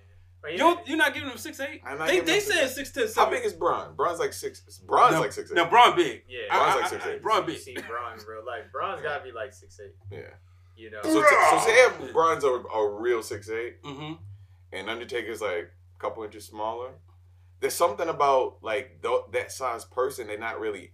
But 0.45 0.53
You 0.53 0.59
yeah, 0.59 0.65
don't, 0.75 0.87
you're 0.89 0.99
not 0.99 1.15
giving 1.15 1.31
him 1.31 1.39
six 1.39 1.59
eight. 1.59 1.81
I'm 1.87 1.97
not 1.99 2.07
They 2.09 2.21
they 2.21 2.35
him 2.37 2.41
said 2.43 2.67
6'8". 2.67 2.69
six 2.69 2.91
ten 2.93 3.07
How 3.17 3.31
big 3.31 3.45
is 3.47 3.55
Braun? 3.55 3.95
Braun's 3.97 4.19
like 4.21 4.35
six. 4.35 4.61
Braun's 4.87 5.15
no, 5.15 5.21
like 5.23 5.33
six 5.33 5.51
eight. 5.51 5.55
No, 5.55 5.65
Braun 5.65 5.97
big. 5.97 6.23
Yeah. 6.29 6.41
I- 6.51 6.59
Braun's 6.59 6.93
I- 6.93 6.97
like 6.97 7.07
I- 7.07 7.09
6'8". 7.17 7.23
Braun 7.23 7.41
you 7.41 7.47
big. 7.47 7.59
see 7.59 7.75
Braun 7.75 8.19
in 8.19 8.25
real 8.27 8.45
life. 8.47 8.65
Braun's 8.71 9.01
got 9.01 9.19
to 9.19 9.25
be 9.25 9.33
like 9.33 9.55
six 9.55 9.81
eight. 9.83 9.95
Yeah. 10.11 10.21
You 10.77 10.91
know. 10.91 11.01
So, 11.03 11.11
so 11.23 11.59
say 11.65 11.73
if 11.73 12.13
Braun's 12.13 12.45
a, 12.45 12.49
a 12.51 13.01
real 13.01 13.23
six 13.23 13.49
eight, 13.49 13.83
Mm-hmm. 13.83 14.15
and 14.75 14.91
Undertaker's 14.91 15.41
like 15.41 15.71
a 15.97 15.99
couple 15.99 16.23
inches 16.25 16.45
smaller. 16.45 16.91
There's 17.61 17.75
something 17.75 18.09
about 18.11 18.59
like 18.61 19.01
th- 19.03 19.23
that 19.33 19.51
size 19.51 19.87
person 19.87 20.27
they're 20.27 20.39
not 20.39 20.61
really 20.61 20.93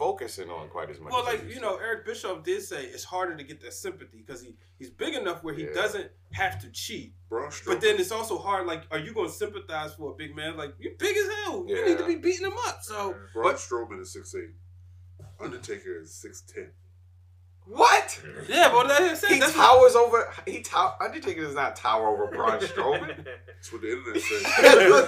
focusing 0.00 0.48
on 0.50 0.68
quite 0.70 0.90
as 0.90 0.98
much. 0.98 1.12
Well, 1.12 1.26
as 1.28 1.34
like 1.40 1.54
you 1.54 1.60
know, 1.60 1.76
to. 1.76 1.82
Eric 1.84 2.06
Bischoff 2.06 2.42
did 2.42 2.62
say 2.62 2.84
it's 2.86 3.04
harder 3.04 3.36
to 3.36 3.44
get 3.44 3.60
that 3.60 3.74
sympathy 3.74 4.16
because 4.26 4.40
he 4.42 4.56
he's 4.78 4.90
big 4.90 5.14
enough 5.14 5.44
where 5.44 5.54
he 5.54 5.64
Yeah. 5.64 5.74
doesn't 5.74 6.10
have 6.32 6.58
to 6.62 6.70
cheat. 6.70 7.14
Braun 7.28 7.50
But 7.66 7.80
then 7.82 8.00
it's 8.00 8.10
also 8.10 8.38
hard. 8.38 8.66
Like, 8.66 8.84
are 8.90 8.98
you 8.98 9.12
going 9.14 9.28
to 9.28 9.32
sympathize 9.34 9.94
for 9.94 10.10
a 10.10 10.14
big 10.14 10.34
man? 10.34 10.56
Like, 10.56 10.74
you're 10.80 10.94
big 10.98 11.16
as 11.16 11.28
hell. 11.44 11.64
You 11.68 11.86
need 11.86 11.98
to 11.98 12.06
be 12.06 12.16
beating 12.16 12.46
him 12.46 12.54
up. 12.66 12.78
So 12.82 13.14
Braun 13.34 13.52
but- 13.52 13.56
Strowman 13.56 14.00
is 14.00 14.12
six 14.12 14.34
eight. 14.34 14.50
Undertaker 15.38 16.00
is 16.00 16.12
six 16.14 16.40
ten. 16.42 16.70
what? 17.66 18.20
yeah, 18.48 18.68
but 18.72 18.88
like 18.88 19.00
I 19.00 19.14
said, 19.14 19.30
He 19.30 19.38
that's 19.38 19.54
towers 19.54 19.94
over. 19.94 20.32
He 20.46 20.60
tower. 20.62 20.94
Undertaker 21.00 21.42
does 21.42 21.54
not 21.54 21.76
tower 21.76 22.08
over 22.08 22.26
Braun 22.34 22.58
Strowman. 22.72 23.24
That's 23.24 23.72
what 23.72 23.82
the 23.82 23.92
internet 23.92 24.22
says. 24.28 24.42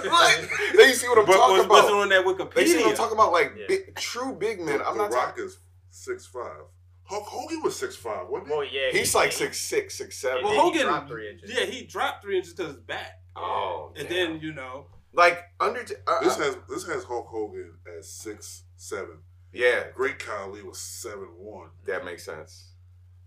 What? 0.05 0.49
Then 0.77 0.87
you 0.87 0.93
see 0.95 1.07
what 1.09 1.17
I'm 1.19 1.25
But 1.25 1.33
talking 1.33 1.57
was, 1.57 1.67
wasn't 1.67 1.89
about. 1.89 2.01
on 2.03 2.09
that 2.09 2.25
Wikipedia. 2.25 2.53
They 2.55 2.65
see 2.67 2.77
what 2.81 2.89
I'm 2.91 2.95
talking 2.95 3.17
about, 3.17 3.31
like 3.33 3.53
Yeah. 3.57 3.65
big, 3.67 3.82
true 3.95 4.33
big 4.33 4.59
men. 4.59 4.81
I'm 4.85 4.97
the 4.97 5.03
not 5.03 5.13
Rock 5.13 5.29
talking. 5.29 5.45
is 5.45 5.57
six 5.89 6.25
five. 6.25 6.61
Hulk 7.05 7.25
Hogan 7.25 7.61
was 7.61 7.75
six 7.77 7.95
five, 7.95 8.27
wasn't 8.29 8.49
he? 8.49 8.55
well, 8.55 8.63
yeah. 8.65 8.91
He's 8.91 9.11
he- 9.11 9.17
like 9.17 9.31
he- 9.31 9.35
six 9.37 9.59
six, 9.59 9.95
six 9.97 10.17
seven. 10.17 10.37
And 10.39 10.45
Well, 10.45 10.53
then 10.53 10.63
he 10.73 10.79
Hogan, 10.79 10.87
dropped 10.93 11.09
three 11.09 11.29
inches. 11.29 11.51
yeah, 11.53 11.65
he 11.65 11.83
dropped 11.85 12.23
three 12.23 12.37
inches 12.37 12.53
to 12.55 12.67
his 12.67 12.77
back, 12.77 13.21
Oh, 13.35 13.91
and 13.95 14.07
damn. 14.07 14.31
then 14.33 14.39
you 14.41 14.53
know, 14.53 14.87
like 15.13 15.39
Undertaker. 15.59 16.01
Uh, 16.07 16.21
This 16.23 16.37
has 16.37 16.57
this 16.69 16.85
has 16.87 17.03
Hulk 17.03 17.27
Hogan 17.27 17.73
as 17.99 18.09
six 18.09 18.63
seven. 18.77 19.19
yeah, 19.51 19.85
Great 19.93 20.17
Khali 20.19 20.63
was 20.63 20.79
seven 20.79 21.27
one. 21.37 21.69
that 21.85 22.05
makes 22.05 22.23
sense. 22.25 22.69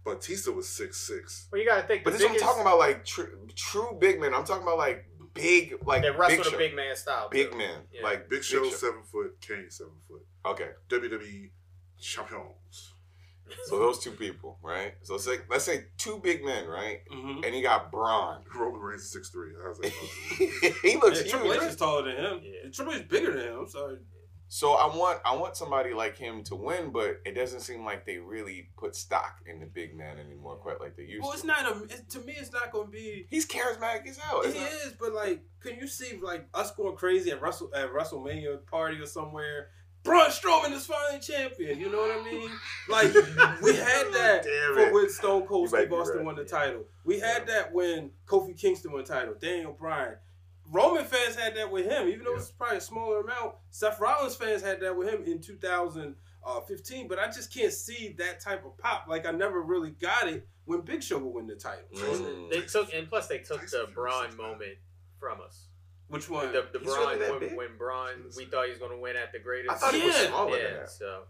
Batista 0.04 0.52
was 0.52 0.68
six 0.68 0.96
six. 0.98 1.48
Well, 1.50 1.60
you 1.60 1.66
got 1.66 1.80
to 1.82 1.86
think. 1.86 2.04
But 2.04 2.12
this 2.12 2.22
is 2.22 2.30
I'm 2.30 2.38
talking 2.38 2.62
about, 2.62 2.78
like 2.78 3.04
true, 3.04 3.46
true 3.56 3.96
big 4.00 4.20
men. 4.20 4.34
I'm 4.34 4.44
talking 4.44 4.62
about 4.62 4.78
like 4.78 5.04
big, 5.36 5.76
like 5.86 6.02
They 6.02 6.10
wrestle 6.10 6.28
big 6.36 6.44
the 6.44 6.50
show. 6.50 6.58
big 6.58 6.74
man 6.74 6.96
style. 6.96 7.28
big 7.30 7.50
too. 7.52 7.58
men, 7.58 7.80
Yeah. 7.92 8.02
like 8.02 8.28
Big 8.28 8.42
Show 8.44 8.68
seven 8.70 9.02
foot, 9.04 9.40
Kane 9.40 9.70
seven 9.70 9.92
foot. 10.08 10.24
Okay, 10.44 10.70
WWE 10.88 11.50
champions. 12.00 12.94
so 13.66 13.78
those 13.78 13.98
two 14.00 14.10
people, 14.10 14.58
right? 14.62 14.94
So 15.02 15.18
say, 15.18 15.36
let's 15.48 15.64
say 15.64 15.84
two 15.98 16.18
big 16.18 16.44
men, 16.44 16.66
right? 16.66 17.00
mhm. 17.12 17.46
And 17.46 17.54
you 17.54 17.62
got 17.62 17.92
Braun. 17.92 18.42
Roman 18.54 18.80
Reigns 18.80 19.02
is 19.02 19.12
six 19.12 19.30
three. 19.30 19.50
How's 19.64 19.78
that 19.78 19.92
possible? 19.92 20.74
he 20.82 20.96
looks 20.96 21.22
yeah, 21.24 21.30
Triple 21.30 21.52
huge. 21.52 21.62
H 21.62 21.68
is 21.70 21.76
taller 21.76 22.02
than 22.02 22.16
him. 22.16 22.40
Yeah. 22.42 22.70
Triple 22.72 22.94
H 22.94 23.00
is 23.02 23.06
bigger 23.06 23.32
than 23.32 23.42
him. 23.60 23.66
So 23.68 23.96
So 24.48 24.74
I 24.74 24.86
want 24.86 25.20
I 25.24 25.34
want 25.34 25.56
somebody 25.56 25.92
like 25.92 26.16
him 26.16 26.44
to 26.44 26.54
win, 26.54 26.90
but 26.90 27.20
it 27.24 27.34
doesn't 27.34 27.60
seem 27.60 27.84
like 27.84 28.06
they 28.06 28.18
really 28.18 28.68
put 28.76 28.94
stock 28.94 29.40
in 29.46 29.58
the 29.58 29.66
big 29.66 29.96
man 29.96 30.18
anymore, 30.18 30.56
quite 30.56 30.80
like 30.80 30.96
they 30.96 31.02
used 31.02 31.14
to. 31.14 31.20
well, 31.22 31.32
to. 31.32 31.36
it's 31.36 31.44
not 31.44 31.66
a. 31.66 31.82
It, 31.84 32.08
to 32.10 32.20
me, 32.20 32.34
it's 32.38 32.52
not 32.52 32.70
going 32.70 32.86
to 32.86 32.92
be. 32.92 33.26
He's 33.28 33.46
charismatic 33.46 34.06
as 34.08 34.18
hell. 34.18 34.42
He 34.46 34.58
not- 34.58 34.68
is, 34.68 34.94
but 34.98 35.12
like, 35.12 35.42
can 35.60 35.76
you 35.76 35.88
see 35.88 36.18
like 36.22 36.46
us 36.54 36.70
going 36.70 36.96
crazy 36.96 37.30
at 37.30 37.42
Russell 37.42 37.70
at 37.74 37.92
WrestleMania 37.92 38.64
party 38.66 38.98
or 38.98 39.06
somewhere? 39.06 39.70
Braun 40.04 40.30
Strowman 40.30 40.70
is 40.70 40.86
finally 40.86 41.20
champion. 41.20 41.80
You 41.80 41.90
know 41.90 41.98
what 41.98 42.20
I 42.20 42.24
mean? 42.24 42.50
Like 42.88 43.12
we 43.62 43.74
had 43.74 44.06
that 44.12 44.46
for 44.74 44.94
when 44.94 45.10
Stone 45.10 45.46
Cold 45.46 45.68
Steve 45.68 45.92
Austin 45.92 46.18
right. 46.18 46.24
won 46.24 46.36
the 46.36 46.44
title. 46.44 46.84
We 47.04 47.18
had 47.18 47.48
that 47.48 47.72
when 47.72 48.10
Kofi 48.26 48.56
Kingston 48.56 48.92
won 48.92 49.02
the 49.02 49.12
title. 49.12 49.34
Daniel 49.38 49.72
Bryan. 49.72 50.14
Roman 50.70 51.04
fans 51.04 51.36
had 51.36 51.56
that 51.56 51.70
with 51.70 51.86
him, 51.86 52.08
even 52.08 52.24
though 52.24 52.34
it's 52.34 52.50
probably 52.50 52.78
a 52.78 52.80
smaller 52.80 53.20
amount. 53.20 53.54
Seth 53.70 54.00
Rollins 54.00 54.34
fans 54.36 54.62
had 54.62 54.80
that 54.80 54.96
with 54.96 55.08
him 55.08 55.22
in 55.24 55.40
2015, 55.40 57.08
but 57.08 57.18
I 57.18 57.26
just 57.26 57.52
can't 57.52 57.72
see 57.72 58.14
that 58.18 58.40
type 58.40 58.64
of 58.64 58.76
pop. 58.78 59.06
Like 59.08 59.26
I 59.26 59.30
never 59.30 59.62
really 59.62 59.90
got 59.90 60.28
it 60.28 60.46
when 60.64 60.80
Big 60.80 61.02
Show 61.02 61.18
would 61.18 61.32
win 61.34 61.46
the 61.46 61.54
title. 61.54 61.84
Mm. 61.94 62.50
They 62.50 62.62
took, 62.62 62.92
and 62.92 63.08
plus 63.08 63.28
they 63.28 63.38
took 63.38 63.62
the 63.62 63.68
Fury 63.68 63.86
Braun 63.94 64.36
moment 64.36 64.78
from 65.18 65.40
us. 65.40 65.68
Which 66.08 66.28
one? 66.30 66.52
The, 66.52 66.66
the 66.72 66.78
Braun 66.78 67.18
really 67.18 67.46
when, 67.48 67.56
when 67.56 67.76
Braun, 67.78 68.10
we 68.36 68.44
thought 68.46 68.64
he 68.66 68.70
was 68.70 68.78
going 68.78 68.92
to 68.92 68.98
win 68.98 69.16
at 69.16 69.32
the 69.32 69.38
greatest. 69.40 69.72
I 69.72 69.78
thought 69.78 69.94
he 69.94 70.04
was 70.04 70.14
Yeah. 70.16 70.28
smaller 70.28 70.56
yeah, 70.56 70.64
than 70.64 70.74
that. 70.80 70.90
so 70.90 71.22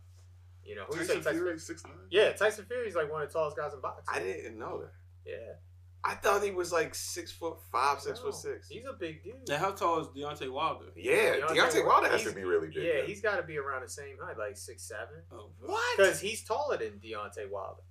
you 0.64 0.74
know 0.74 0.84
who 0.88 0.96
Tyson 0.98 1.16
Tyson 1.16 1.32
Fury 1.32 1.46
Fury? 1.46 1.58
six 1.58 1.84
nine. 1.84 1.94
Yeah, 2.10 2.32
Tyson 2.32 2.64
Fury's 2.66 2.94
like 2.94 3.10
one 3.10 3.22
of 3.22 3.28
the 3.28 3.32
tallest 3.38 3.56
guys 3.56 3.72
in 3.72 3.80
boxing. 3.80 4.04
I 4.14 4.18
didn't 4.24 4.58
know 4.58 4.80
that. 4.82 4.92
Yeah, 5.24 5.54
I 6.04 6.14
thought 6.14 6.42
he 6.44 6.52
was 6.52 6.72
like 6.72 6.94
six 6.94 7.32
foot 7.32 7.56
five, 7.72 8.00
six 8.00 8.20
No, 8.20 8.26
foot 8.26 8.34
six. 8.36 8.68
He's 8.68 8.84
a 8.84 8.92
big 8.92 9.24
dude. 9.24 9.48
Now, 9.48 9.56
how 9.58 9.70
tall 9.72 10.00
is 10.00 10.06
Deontay 10.08 10.52
Wilder? 10.52 10.86
Yeah, 10.94 11.36
Deontay 11.48 11.84
Wilder 11.84 12.08
has 12.08 12.22
to 12.24 12.32
be 12.32 12.44
really 12.44 12.68
big. 12.68 12.84
Yeah, 12.84 12.94
man. 12.98 13.06
he's 13.06 13.20
got 13.20 13.36
to 13.36 13.42
be 13.42 13.58
around 13.58 13.82
the 13.82 13.88
same 13.88 14.16
height, 14.22 14.38
like 14.38 14.56
six 14.56 14.84
seven. 14.84 15.22
Oh, 15.32 15.50
what? 15.60 15.96
Because 15.96 16.20
he's 16.20 16.44
taller 16.44 16.76
than 16.76 17.00
Deontay 17.04 17.50
Wilder. 17.50 17.82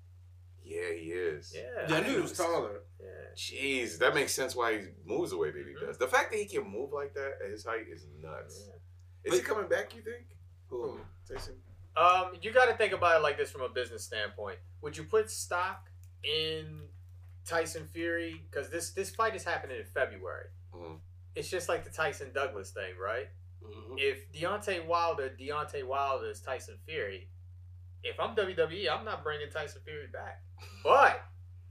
Yeah, 0.63 0.93
he 0.97 1.11
is. 1.11 1.53
Yeah, 1.55 1.61
yeah, 1.87 1.95
I 1.95 2.01
knew 2.01 2.15
he 2.15 2.21
was 2.21 2.31
taller. 2.31 2.81
yeah. 2.99 3.05
Jeez, 3.35 3.99
that 3.99 4.15
makes 4.15 4.33
sense 4.33 4.55
why 4.55 4.79
he 4.79 4.85
moves 5.05 5.29
the 5.31 5.37
way 5.37 5.51
that 5.51 5.63
he 5.67 5.85
does. 5.85 5.97
The 5.97 6.07
fact 6.07 6.31
that 6.31 6.37
he 6.39 6.45
can 6.45 6.67
move 6.67 6.91
like 6.91 7.13
that 7.13 7.33
at 7.43 7.51
his 7.51 7.65
height 7.65 7.85
is 7.91 8.07
nuts. 8.21 8.69
Is 9.23 9.35
he 9.35 9.41
coming 9.41 9.67
back? 9.69 9.93
You 9.95 10.01
think? 10.01 10.25
Who? 10.69 10.99
Tyson? 11.29 11.55
Um, 11.97 12.31
you 12.41 12.51
got 12.51 12.65
to 12.65 12.73
think 12.75 12.93
about 12.93 13.17
it 13.17 13.23
like 13.23 13.37
this 13.37 13.51
from 13.51 13.61
a 13.61 13.69
business 13.69 14.03
standpoint. 14.03 14.57
Would 14.81 14.97
you 14.97 15.03
put 15.03 15.29
stock 15.29 15.87
in 16.23 16.84
Tyson 17.45 17.87
Fury? 17.87 18.41
Because 18.49 18.69
this 18.69 18.91
this 18.91 19.13
fight 19.15 19.35
is 19.35 19.43
happening 19.43 19.77
in 19.77 19.85
February. 19.85 20.49
Mhm. 20.73 20.99
It's 21.35 21.49
just 21.49 21.69
like 21.69 21.83
the 21.83 21.89
Tyson 21.91 22.31
Douglas 22.33 22.71
thing, 22.71 22.97
right? 22.97 23.27
Mhm. 23.61 23.99
If 23.99 24.31
Deontay 24.31 24.85
Wilder, 24.85 25.29
Deontay 25.29 25.83
Wilder 25.85 26.29
is 26.29 26.41
Tyson 26.41 26.77
Fury. 26.85 27.29
If 28.03 28.19
I'm 28.19 28.35
WWE, 28.35 28.87
I'm 28.89 29.03
not 29.05 29.23
bringing 29.23 29.49
Tyson 29.49 29.81
Fury 29.83 30.07
back. 30.07 30.43
But 30.83 31.21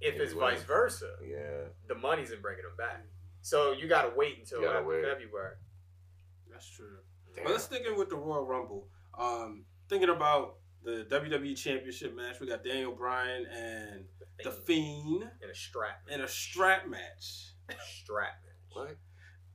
if 0.00 0.14
it's 0.16 0.32
Anyway. 0.32 0.52
vice 0.54 0.62
versa, 0.64 1.16
Yeah. 1.22 1.68
the 1.86 1.94
money's 1.94 2.30
in 2.32 2.40
bringing 2.42 2.64
him 2.64 2.76
back. 2.76 3.04
So 3.42 3.72
you 3.72 3.88
got 3.88 4.02
to 4.02 4.10
wait 4.16 4.38
until 4.38 4.60
gotta 4.62 4.78
after 4.78 4.88
wait. 4.88 5.04
February. 5.04 5.56
That's 6.50 6.68
true. 6.68 6.98
Damn. 7.34 7.44
But 7.44 7.52
let's 7.52 7.64
stick 7.64 7.84
in 7.86 7.96
with 7.96 8.08
the 8.10 8.16
Royal 8.16 8.44
Rumble. 8.46 8.88
Um, 9.18 9.66
thinking 9.88 10.08
about 10.10 10.58
the 10.84 11.06
WWE 11.10 11.56
Championship 11.56 12.14
match, 12.14 12.40
we 12.40 12.46
got 12.46 12.62
Daniel 12.64 12.92
Bryan 12.92 13.46
and 13.46 14.04
the 14.42 14.50
Fiend 14.50 15.22
in 15.42 15.50
a 15.50 15.54
strap 15.54 16.02
in 16.10 16.20
a 16.20 16.28
strap 16.28 16.86
match. 16.88 17.52
strap 18.02 18.34
match. 18.44 18.54
What? 18.72 18.96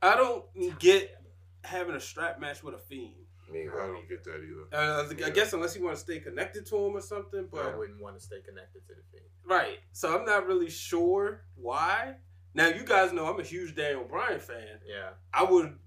I 0.02 0.16
don't 0.16 0.78
get 0.78 1.16
having 1.64 1.94
a 1.94 2.00
strap 2.00 2.40
match 2.40 2.62
with 2.62 2.74
a 2.74 2.78
Fiend. 2.78 3.14
Me, 3.52 3.66
I 3.68 3.86
don't 3.86 4.08
get 4.08 4.22
that 4.24 4.36
either. 4.44 4.76
Uh, 4.76 5.08
I 5.08 5.12
Yeah. 5.14 5.30
guess 5.30 5.52
unless 5.52 5.74
you 5.76 5.82
want 5.84 5.96
to 5.96 6.00
stay 6.02 6.20
connected 6.20 6.64
to 6.66 6.76
him 6.76 6.96
or 6.96 7.00
something, 7.00 7.48
But 7.50 7.66
I 7.66 7.76
wouldn't 7.76 8.00
want 8.00 8.16
to 8.18 8.24
stay 8.24 8.40
connected 8.40 8.86
to 8.86 8.94
the 8.94 9.02
Fiend. 9.10 9.28
right. 9.44 9.78
So 9.92 10.16
I'm 10.16 10.24
not 10.24 10.46
really 10.46 10.70
sure 10.70 11.42
why. 11.56 12.16
Now 12.54 12.68
you 12.68 12.84
guys 12.84 13.12
know 13.12 13.26
I'm 13.26 13.38
a 13.40 13.44
huge 13.44 13.74
Daniel 13.76 14.04
Bryan 14.04 14.40
fan. 14.40 14.80
Yeah. 14.86 15.10
I 15.32 15.44
would. 15.44 15.78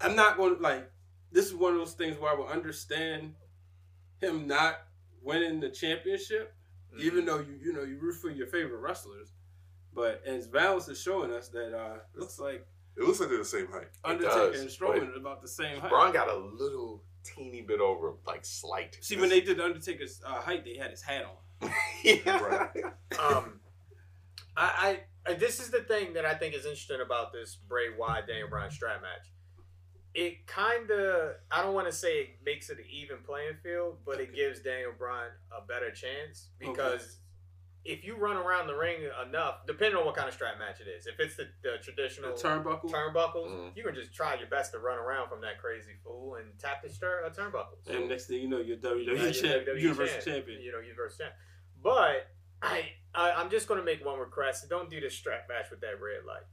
I'm 0.00 0.14
not 0.16 0.36
going 0.36 0.56
to 0.56 0.62
like. 0.62 0.90
This 1.32 1.46
is 1.46 1.54
one 1.54 1.72
of 1.72 1.78
those 1.78 1.94
things 1.94 2.18
where 2.18 2.30
I 2.32 2.34
would 2.38 2.48
understand 2.48 3.34
him 4.24 4.46
not 4.46 4.78
winning 5.22 5.60
the 5.60 5.70
championship, 5.70 6.54
Mm-hmm. 6.94 7.06
even 7.06 7.24
though 7.24 7.38
you 7.38 7.58
you 7.60 7.72
know 7.72 7.82
you 7.82 7.98
root 7.98 8.14
for 8.14 8.30
your 8.30 8.46
favorite 8.46 8.78
wrestlers. 8.78 9.32
But 9.92 10.22
as 10.26 10.46
Valance 10.46 10.88
is 10.88 11.00
showing 11.00 11.32
us 11.32 11.48
that 11.48 11.76
uh 11.76 11.96
looks 12.14 12.38
like 12.38 12.66
It 12.96 13.02
looks 13.02 13.18
like 13.18 13.28
they're 13.30 13.38
the 13.38 13.44
same 13.44 13.66
height. 13.66 13.88
Undertaker 14.04 14.52
does, 14.52 14.60
and 14.60 14.70
Strowman 14.70 15.12
are 15.12 15.16
about 15.16 15.42
the 15.42 15.48
same 15.48 15.80
height. 15.80 15.90
Braun 15.90 16.12
got 16.12 16.28
a 16.28 16.36
little 16.36 17.02
teeny 17.24 17.62
bit 17.62 17.80
over, 17.80 18.10
him, 18.10 18.14
like 18.26 18.44
slight. 18.44 18.96
See, 19.00 19.16
when 19.16 19.28
they 19.28 19.40
did 19.40 19.56
the 19.56 19.64
Undertaker's 19.64 20.20
uh, 20.24 20.40
height, 20.40 20.64
they 20.64 20.76
had 20.76 20.90
his 20.92 21.02
hat 21.02 21.24
on. 21.24 21.70
yeah. 22.04 22.38
Right. 22.38 22.84
um, 23.18 23.60
I, 24.56 24.98
I, 25.26 25.30
I 25.30 25.34
this 25.34 25.58
is 25.58 25.70
the 25.70 25.80
thing 25.80 26.12
that 26.14 26.24
I 26.24 26.34
think 26.34 26.54
is 26.54 26.64
interesting 26.64 27.00
about 27.04 27.32
this 27.32 27.56
Bray 27.56 27.86
Wyatt 27.98 28.28
Daniel 28.28 28.48
Bryan 28.48 28.70
strap 28.70 29.02
match. 29.02 29.26
It 30.14 30.46
kind 30.46 30.90
of 30.90 31.34
I 31.50 31.62
don't 31.62 31.74
want 31.74 31.86
to 31.88 31.92
say 31.92 32.18
it 32.20 32.28
makes 32.44 32.70
it 32.70 32.78
an 32.78 32.84
even 32.90 33.18
playing 33.26 33.56
field, 33.62 33.98
but 34.06 34.20
it 34.20 34.34
gives 34.34 34.60
Daniel 34.60 34.92
Bryan 34.96 35.32
a 35.56 35.66
better 35.66 35.90
chance 35.90 36.48
because 36.58 37.18
if 37.84 38.02
you 38.02 38.16
run 38.16 38.36
around 38.38 38.66
the 38.66 38.74
ring 38.74 39.00
enough, 39.28 39.66
depending 39.66 39.98
on 39.98 40.06
what 40.06 40.14
kind 40.16 40.26
of 40.26 40.32
strap 40.32 40.58
match 40.58 40.80
it 40.80 40.88
is, 40.88 41.06
if 41.06 41.20
it's 41.20 41.36
the, 41.36 41.48
the 41.62 41.76
traditional 41.82 42.34
The 42.34 42.42
turnbuckle? 42.42 42.90
turnbuckles, 42.90 43.50
Mhm. 43.50 43.76
you 43.76 43.82
can 43.84 43.94
just 43.94 44.14
try 44.14 44.34
your 44.36 44.46
best 44.46 44.72
to 44.72 44.78
run 44.78 44.98
around 44.98 45.28
from 45.28 45.42
that 45.42 45.60
crazy 45.60 45.92
fool 46.02 46.36
and 46.36 46.58
tap 46.58 46.82
the 46.82 46.88
stir, 46.88 47.24
uh, 47.26 47.30
turnbuckles. 47.30 47.86
And 47.88 48.08
next 48.08 48.26
thing 48.28 48.40
you 48.40 48.48
know, 48.48 48.60
you're 48.60 48.78
WWE, 48.78 49.16
Now 49.16 49.22
you're 49.24 49.32
champ, 49.32 49.66
WWE 49.66 49.80
Universal 49.82 50.14
champ, 50.14 50.24
Champion. 50.24 50.62
You 50.62 50.72
know, 50.72 50.78
Universal 50.78 51.24
champ. 51.26 51.34
But 51.82 52.28
I, 52.62 52.92
I 53.14 53.32
I'm 53.32 53.50
just 53.50 53.68
gonna 53.68 53.82
make 53.82 54.02
one 54.02 54.18
request. 54.18 54.66
Don't 54.70 54.88
do 54.88 54.98
this 54.98 55.14
strap 55.14 55.46
match 55.50 55.66
with 55.70 55.80
that 55.82 56.00
red 56.00 56.24
light, 56.24 56.44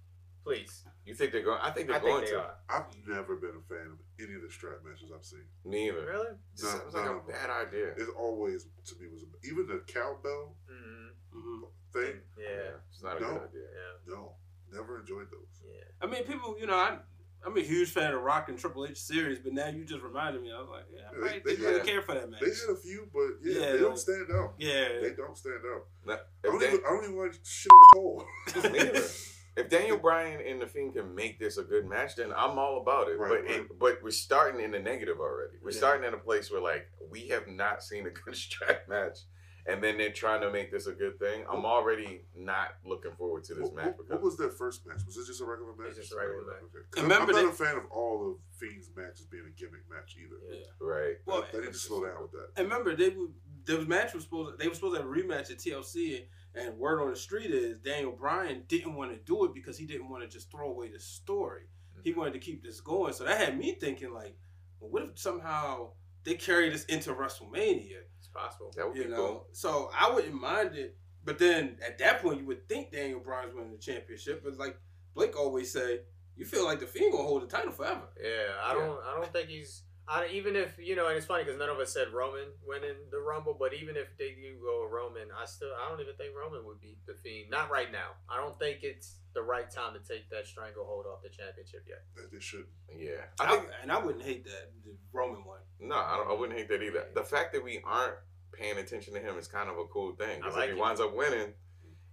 please. 0.44 0.84
You 1.06 1.16
think 1.16 1.32
they're 1.32 1.44
going? 1.44 1.60
I 1.62 1.72
think 1.72 1.88
they're 1.88 1.98
I 1.98 2.00
going 2.00 2.26
think 2.26 2.28
they 2.28 2.36
to. 2.36 2.42
are. 2.42 2.56
I've 2.70 3.08
never 3.08 3.36
been 3.36 3.56
a 3.58 3.74
fan 3.74 3.88
of 3.92 4.00
any 4.20 4.36
of 4.36 4.42
the 4.44 4.52
strap 4.52 4.78
matches 4.86 5.12
I've 5.16 5.26
seen. 5.26 5.46
Neither. 5.66 6.06
Really? 6.06 6.28
It 6.54 6.60
sounds 6.60 6.94
like 6.94 7.06
none 7.06 7.16
a 7.28 7.32
bad 7.32 7.50
idea. 7.50 7.88
It 7.98 8.08
always 8.18 8.66
to 8.86 8.96
me 9.00 9.08
was 9.12 9.24
a, 9.24 9.48
even 9.48 9.68
the 9.68 9.82
cowbell 9.92 10.56
Mm-hmm. 10.72 11.38
Mhm. 11.38 11.62
thing. 11.94 12.22
Yeah. 12.38 12.78
it's 12.92 13.02
not 13.04 13.18
a 13.18 13.22
No. 13.22 13.28
good 13.34 13.50
idea. 13.50 13.62
Yeah. 13.74 14.14
No, 14.16 14.34
never 14.72 15.00
enjoyed 15.00 15.28
those. 15.32 15.62
Yeah. 15.66 15.84
I 16.02 16.06
mean, 16.06 16.24
people, 16.24 16.56
you 16.60 16.68
know, 16.68 16.76
I, 16.76 16.98
I'm 17.46 17.58
a 17.58 17.62
huge 17.62 17.90
fan 17.90 18.14
of 18.14 18.22
Rock 18.22 18.50
and 18.50 18.58
Triple 18.60 18.86
H 18.86 18.98
series, 19.02 19.40
but 19.40 19.54
now 19.54 19.68
you 19.70 19.84
just 19.86 20.04
reminded 20.04 20.44
me. 20.44 20.52
I 20.52 20.60
was 20.60 20.70
like, 20.70 20.86
yeah, 20.94 21.02
I 21.10 21.14
Yeah, 21.16 21.20
might- 21.20 21.44
they- 21.44 21.52
didn't 21.56 21.66
really 21.66 21.78
yeah. 21.80 21.84
care 21.84 22.02
for 22.04 22.14
that 22.14 22.30
match. 22.30 22.42
They 22.42 22.48
had 22.48 22.70
a 22.70 22.76
few, 22.76 23.10
but 23.12 23.30
yeah, 23.44 23.60
Yeah, 23.60 23.72
they 23.74 23.80
no. 23.80 23.88
don't 23.90 23.98
stand 24.00 24.28
out. 24.32 24.54
yeah, 24.60 25.00
They 25.02 25.14
don't 25.18 25.36
stand 25.38 25.62
out. 25.74 25.86
Now, 26.06 26.14
I 26.14 26.18
don't, 26.44 26.60
Dan- 26.60 26.74
even, 26.74 26.86
I 26.86 26.90
don't 26.90 27.04
even 27.06 27.18
like 27.18 27.34
shit 27.44 27.72
on 27.72 27.80
the 27.80 27.96
pole. 27.96 28.26
Neither. 29.64 29.76
if 29.76 29.82
Daniel 29.82 29.98
Bryan 29.98 30.42
and 30.46 30.62
the 30.62 30.68
Fiend 30.68 30.94
can 30.94 31.14
make 31.16 31.40
this 31.40 31.58
a 31.58 31.64
good 31.64 31.86
match, 31.86 32.16
then 32.16 32.32
I'm 32.36 32.58
all 32.58 32.82
about 32.82 33.08
it. 33.10 33.18
Right, 33.20 33.30
but 33.30 33.42
right. 33.44 33.60
It, 33.62 33.80
but 33.80 34.00
we're 34.04 34.12
starting 34.12 34.62
in 34.62 34.72
the 34.72 34.80
negative 34.80 35.20
already. 35.20 35.58
We're 35.64 35.72
Yeah. 35.72 35.78
starting 35.78 36.08
in 36.08 36.14
a 36.14 36.18
place 36.18 36.52
where 36.52 36.62
like 36.62 36.88
we 37.10 37.28
have 37.30 37.48
not 37.48 37.84
seen 37.84 38.06
a 38.08 38.10
good 38.26 38.36
strap 38.36 38.88
match, 38.90 39.20
and 39.68 39.84
then 39.84 39.98
they're 39.98 40.12
trying 40.12 40.42
to 40.42 40.52
make 40.52 40.72
this 40.72 40.88
a 40.88 40.94
good 40.94 41.20
thing. 41.20 41.44
I'm 41.52 41.66
already 41.66 42.26
not 42.36 42.70
looking 42.86 43.12
forward 43.12 43.44
to 43.46 43.54
this 43.54 43.66
What, 43.66 43.76
match 43.76 43.86
what, 43.86 43.98
because 43.98 44.12
what 44.12 44.22
was 44.24 44.38
their 44.38 44.50
first 44.50 44.86
match? 44.88 45.02
Was 45.06 45.18
it 45.18 45.26
just 45.28 45.42
a 45.42 45.46
regular 45.46 45.74
match? 45.76 45.90
It's 45.90 45.98
just 46.00 46.14
a 46.14 46.18
regular 46.18 46.46
match. 46.46 46.64
Okay. 46.64 46.86
'Cause 46.92 47.04
Remember 47.04 47.32
I'm 47.34 47.46
not 47.46 47.58
they- 47.58 47.66
a 47.66 47.68
fan 47.68 47.78
of 47.78 47.86
all 47.92 48.32
of 48.32 48.38
Fiend's 48.60 48.90
matches 48.96 49.26
being 49.28 49.46
a 49.46 49.52
gimmick 49.52 49.88
match 49.90 50.16
either. 50.18 50.38
Yeah. 50.50 50.66
right. 50.80 51.16
Well, 51.26 51.46
they 51.52 51.60
need 51.60 51.74
to 51.74 51.80
slow 51.80 52.04
down 52.06 52.22
with 52.22 52.32
that. 52.32 52.50
And 52.58 52.68
remember, 52.70 52.96
they 52.96 53.10
would 53.10 53.34
the 53.66 53.78
match 53.86 54.16
was 54.16 54.24
supposed 54.24 54.58
they 54.58 54.68
were 54.68 54.74
supposed 54.74 54.96
to 54.96 55.02
have 55.04 55.10
a 55.10 55.14
rematch 55.14 55.52
at 55.52 55.60
TLC, 55.60 56.26
and 56.56 56.78
word 56.78 57.02
on 57.02 57.10
the 57.10 57.16
street 57.16 57.52
is 57.52 57.78
Daniel 57.80 58.12
Bryan 58.12 58.64
didn't 58.68 58.96
want 58.96 59.12
to 59.12 59.18
do 59.18 59.46
it 59.46 59.54
because 59.54 59.78
he 59.78 59.86
didn't 59.86 60.10
want 60.10 60.24
to 60.24 60.30
just 60.30 60.52
throw 60.52 60.70
away 60.70 60.90
the 60.90 61.00
story. 61.00 61.64
He 62.04 62.12
mm-hmm. 62.12 62.20
wanted 62.20 62.34
to 62.34 62.40
keep 62.40 62.64
this 62.64 62.82
going, 62.82 63.14
so 63.14 63.24
that 63.24 63.40
had 63.40 63.58
me 63.58 63.76
thinking 63.80 64.14
like, 64.14 64.36
well, 64.80 64.90
what 64.92 65.04
if 65.04 65.20
somehow 65.20 65.92
they 66.24 66.34
carry 66.34 66.70
this 66.70 66.86
into 66.86 67.14
WrestleMania? 67.14 68.02
It's 68.20 68.28
possible. 68.28 68.72
That 68.76 68.88
would 68.88 68.98
You 68.98 69.04
be 69.06 69.10
know, 69.10 69.16
cool. 69.18 69.48
so 69.54 69.92
I 69.98 70.12
wouldn't 70.14 70.40
mind 70.40 70.76
it. 70.76 70.98
But 71.24 71.38
then 71.38 71.78
at 71.86 72.00
that 72.00 72.22
point, 72.22 72.40
you 72.40 72.46
would 72.48 72.68
think 72.68 72.92
Daniel 72.92 73.20
Bryan's 73.20 73.54
winning 73.54 73.72
the 73.72 73.78
championship, 73.78 74.44
but 74.44 74.58
like 74.58 74.78
Blake 75.14 75.38
always 75.38 75.72
say, 75.72 76.00
you 76.36 76.46
feel 76.46 76.66
like 76.66 76.80
the 76.80 76.88
Fiend 76.88 77.12
gonna 77.12 77.24
hold 77.24 77.44
the 77.44 77.48
title 77.48 77.72
forever. 77.72 78.10
Yeah, 78.22 78.54
I 78.64 78.74
don't. 78.74 79.00
I 79.06 79.16
don't 79.20 79.32
think 79.32 79.50
he's. 79.50 79.84
I, 80.08 80.28
even 80.34 80.56
if 80.56 80.78
you 80.78 80.96
know, 80.96 81.08
and 81.08 81.16
it's 81.16 81.26
funny 81.26 81.44
because 81.44 81.60
none 81.60 81.70
of 81.70 81.78
us 81.80 81.94
said 81.94 82.10
Roman 82.10 82.48
winning 82.66 82.96
the 83.12 83.20
Rumble, 83.20 83.56
but 83.58 83.74
even 83.74 83.96
if 83.96 84.18
they 84.18 84.32
do 84.32 84.58
go 84.62 84.88
Roman, 84.90 85.30
I 85.32 85.46
still 85.46 85.70
I 85.80 85.90
don't 85.90 86.02
even 86.02 86.16
think 86.16 86.32
Roman 86.36 86.66
would 86.66 86.82
beat 86.82 86.98
the 87.06 87.14
Fiend. 87.14 87.50
Not 87.50 87.72
right 87.72 87.92
now. 87.92 88.18
I 88.30 88.38
don't 88.38 88.58
think 88.60 88.80
it's 88.82 89.18
the 89.34 89.42
right 89.42 89.70
time 89.70 89.94
to 89.94 90.00
take 90.00 90.30
that 90.30 90.46
stranglehold 90.48 91.06
off 91.06 91.24
the 91.24 91.30
championship 91.30 91.86
yet. 91.88 92.04
That 92.16 92.32
they 92.32 92.40
should. 92.40 92.66
Yeah. 92.98 93.22
I 93.40 93.46
I 93.46 93.50
think 93.52 93.70
and 93.84 93.92
I 93.92 94.00
wouldn't 94.04 94.24
hate 94.24 94.44
that 94.46 94.72
the 94.84 94.96
Roman 95.14 95.46
one. 95.46 95.60
no, 95.80 95.96
I, 95.96 96.18
don't, 96.18 96.30
I 96.30 96.34
wouldn't 96.34 96.58
hate 96.58 96.68
that 96.70 96.82
either. 96.82 97.08
The 97.16 97.24
fact 97.24 97.54
that 97.54 97.64
we 97.64 97.82
aren't 97.86 98.18
paying 98.52 98.78
attention 98.78 99.14
to 99.14 99.20
him 99.20 99.38
is 99.38 99.48
kind 99.48 99.70
of 99.70 99.78
a 99.78 99.86
cool 99.86 100.12
thing. 100.14 100.40
Because 100.40 100.56
like 100.56 100.70
if 100.70 100.76
he 100.76 100.80
it. 100.80 100.82
winds 100.82 101.00
up 101.00 101.16
winning, 101.16 101.54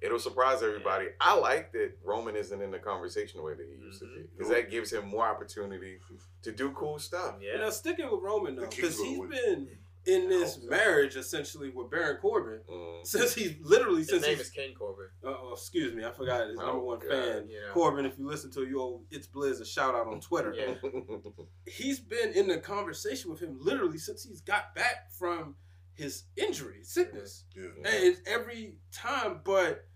it'll 0.01 0.19
surprise 0.19 0.63
everybody. 0.63 1.07
I 1.21 1.35
like 1.39 1.73
that 1.73 1.93
Roman 2.05 2.37
isn't 2.37 2.61
in 2.63 2.71
the 2.71 2.79
conversation 2.79 3.39
the 3.39 3.43
way 3.45 3.55
that 3.55 3.67
he 3.67 3.85
used 3.85 4.01
to 4.01 4.07
be. 4.07 4.23
Because 4.37 4.51
that 4.53 4.71
gives 4.71 4.93
him 4.93 5.07
more 5.09 5.27
opportunity 5.27 5.99
to 6.43 6.53
do 6.53 6.71
cool 6.71 6.99
stuff. 6.99 7.37
You 7.41 7.51
Yeah, 7.53 7.59
know, 7.61 7.71
sticking 7.71 8.11
with 8.11 8.21
Roman 8.23 8.57
though, 8.57 8.67
because 8.69 8.99
he's 9.01 9.19
been 9.21 9.69
in 10.07 10.29
this 10.31 10.63
marriage 10.63 11.17
essentially 11.17 11.69
with 11.69 11.91
Baron 11.91 12.17
Corbin 12.23 12.61
Mm. 12.71 13.07
since 13.07 13.35
he's 13.35 13.57
literally 13.61 13.99
his 13.99 14.09
since 14.09 14.23
name 14.23 14.37
he's. 14.37 14.47
is 14.47 14.51
King 14.51 14.75
Corbin. 14.75 15.09
Uh, 15.23 15.35
oh, 15.39 15.53
excuse 15.53 15.93
me, 15.93 16.03
I 16.05 16.13
forgot 16.13 16.49
his 16.49 16.59
Oh, 16.61 16.67
number 16.67 16.81
one 16.83 16.99
God. 17.01 17.11
fan, 17.11 17.49
Yeah. 17.51 17.59
Corbin. 17.73 18.07
If 18.07 18.17
you 18.19 18.27
listen 18.27 18.51
to 18.53 18.65
you, 18.67 18.81
owe 18.81 19.03
it's 19.11 19.27
Blizz 19.27 19.61
a 19.61 19.67
shout 19.67 19.95
out 19.95 20.07
on 20.07 20.21
Twitter. 20.21 20.55
Yeah. 20.55 20.75
He's 21.67 22.01
been 22.01 22.33
in 22.33 22.47
the 22.49 22.59
conversation 22.59 23.31
with 23.31 23.41
him 23.41 23.59
literally 23.61 23.99
since 23.99 24.25
he's 24.25 24.41
got 24.41 24.75
back 24.75 25.11
from 25.13 25.57
his 25.95 26.25
injury, 26.37 26.79
sickness, 26.85 27.45
Yeah. 27.55 27.69
and 27.85 28.17
every 28.27 28.77
time. 28.93 29.41
But 29.45 29.88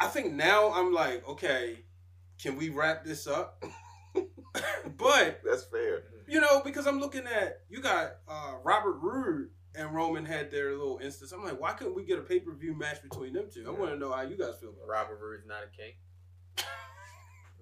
I 0.00 0.06
think 0.08 0.32
now 0.32 0.72
I'm 0.72 0.92
like, 0.92 1.26
okay, 1.28 1.80
can 2.40 2.56
we 2.56 2.68
wrap 2.70 3.04
this 3.04 3.26
up? 3.26 3.62
but 4.96 5.40
That's 5.44 5.64
fair. 5.64 6.02
you 6.26 6.40
know, 6.40 6.60
because 6.64 6.86
I'm 6.86 6.98
looking 7.00 7.26
at 7.26 7.60
you 7.68 7.80
got 7.80 8.16
uh, 8.28 8.54
Robert 8.64 8.98
Roode 9.00 9.50
and 9.74 9.94
Roman 9.94 10.24
had 10.26 10.50
their 10.50 10.72
little 10.72 10.98
instance. 11.02 11.32
I'm 11.32 11.44
like, 11.44 11.60
why 11.60 11.72
couldn't 11.72 11.94
we 11.94 12.04
get 12.04 12.18
a 12.18 12.22
pay 12.22 12.40
per 12.40 12.52
view 12.54 12.74
match 12.76 13.02
between 13.02 13.32
them 13.32 13.46
two? 13.52 13.64
I 13.66 13.70
want 13.70 13.92
to 13.92 13.96
know 13.98 14.12
how 14.12 14.22
you 14.22 14.36
guys 14.36 14.54
feel 14.60 14.70
about 14.70 14.88
Robert 14.88 15.18
Roode's 15.20 15.46
not 15.46 15.62
a 15.62 15.76
king. 15.76 15.92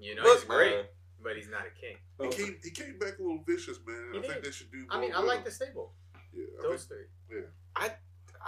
You 0.02 0.14
know, 0.14 0.22
Look, 0.22 0.38
he's 0.38 0.48
great, 0.48 0.74
man. 0.76 0.84
but 1.22 1.36
he's 1.36 1.48
not 1.50 1.60
a 1.66 1.78
king. 1.78 1.96
He 2.18 2.26
it. 2.26 2.34
came, 2.34 2.56
he 2.64 2.70
came 2.70 2.98
back 2.98 3.18
a 3.18 3.22
little 3.22 3.44
vicious, 3.46 3.78
man. 3.86 4.12
He 4.14 4.18
I 4.18 4.22
think 4.22 4.42
they 4.42 4.50
should 4.50 4.72
do. 4.72 4.86
I 4.88 4.98
mean, 4.98 5.12
I 5.14 5.20
like 5.20 5.40
him. 5.40 5.44
the 5.44 5.50
stable. 5.50 5.92
Yeah, 6.32 6.44
I 6.58 6.62
Those 6.62 6.84
think, 6.86 7.00
three. 7.28 7.40
yeah. 7.40 7.46
I 7.76 7.90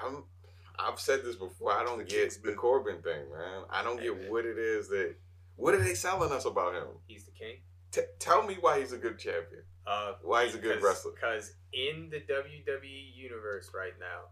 I'm, 0.02 0.24
I've 0.82 1.00
said 1.00 1.24
this 1.24 1.36
before. 1.36 1.72
I 1.72 1.84
don't 1.84 2.06
get 2.08 2.42
the 2.42 2.52
Corbin 2.52 3.02
thing, 3.02 3.30
man. 3.30 3.62
I 3.70 3.82
don't 3.82 4.00
get 4.00 4.30
what 4.30 4.44
it 4.44 4.58
is 4.58 4.88
that. 4.88 5.14
What 5.56 5.74
are 5.74 5.82
they 5.84 5.94
selling 5.94 6.32
us 6.32 6.44
about 6.44 6.74
him? 6.74 6.88
He's 7.06 7.24
the 7.24 7.30
king. 7.30 7.56
T- 7.92 8.00
tell 8.18 8.42
me 8.42 8.56
why 8.60 8.80
he's 8.80 8.92
a 8.92 8.98
good 8.98 9.18
champion. 9.18 9.62
Uh, 9.86 10.12
Why 10.22 10.46
he's 10.46 10.54
a 10.54 10.58
good 10.58 10.82
wrestler. 10.82 11.12
Because 11.12 11.54
in 11.72 12.08
the 12.10 12.20
WWE 12.20 13.14
universe 13.14 13.70
right 13.74 13.94
now, 13.98 14.30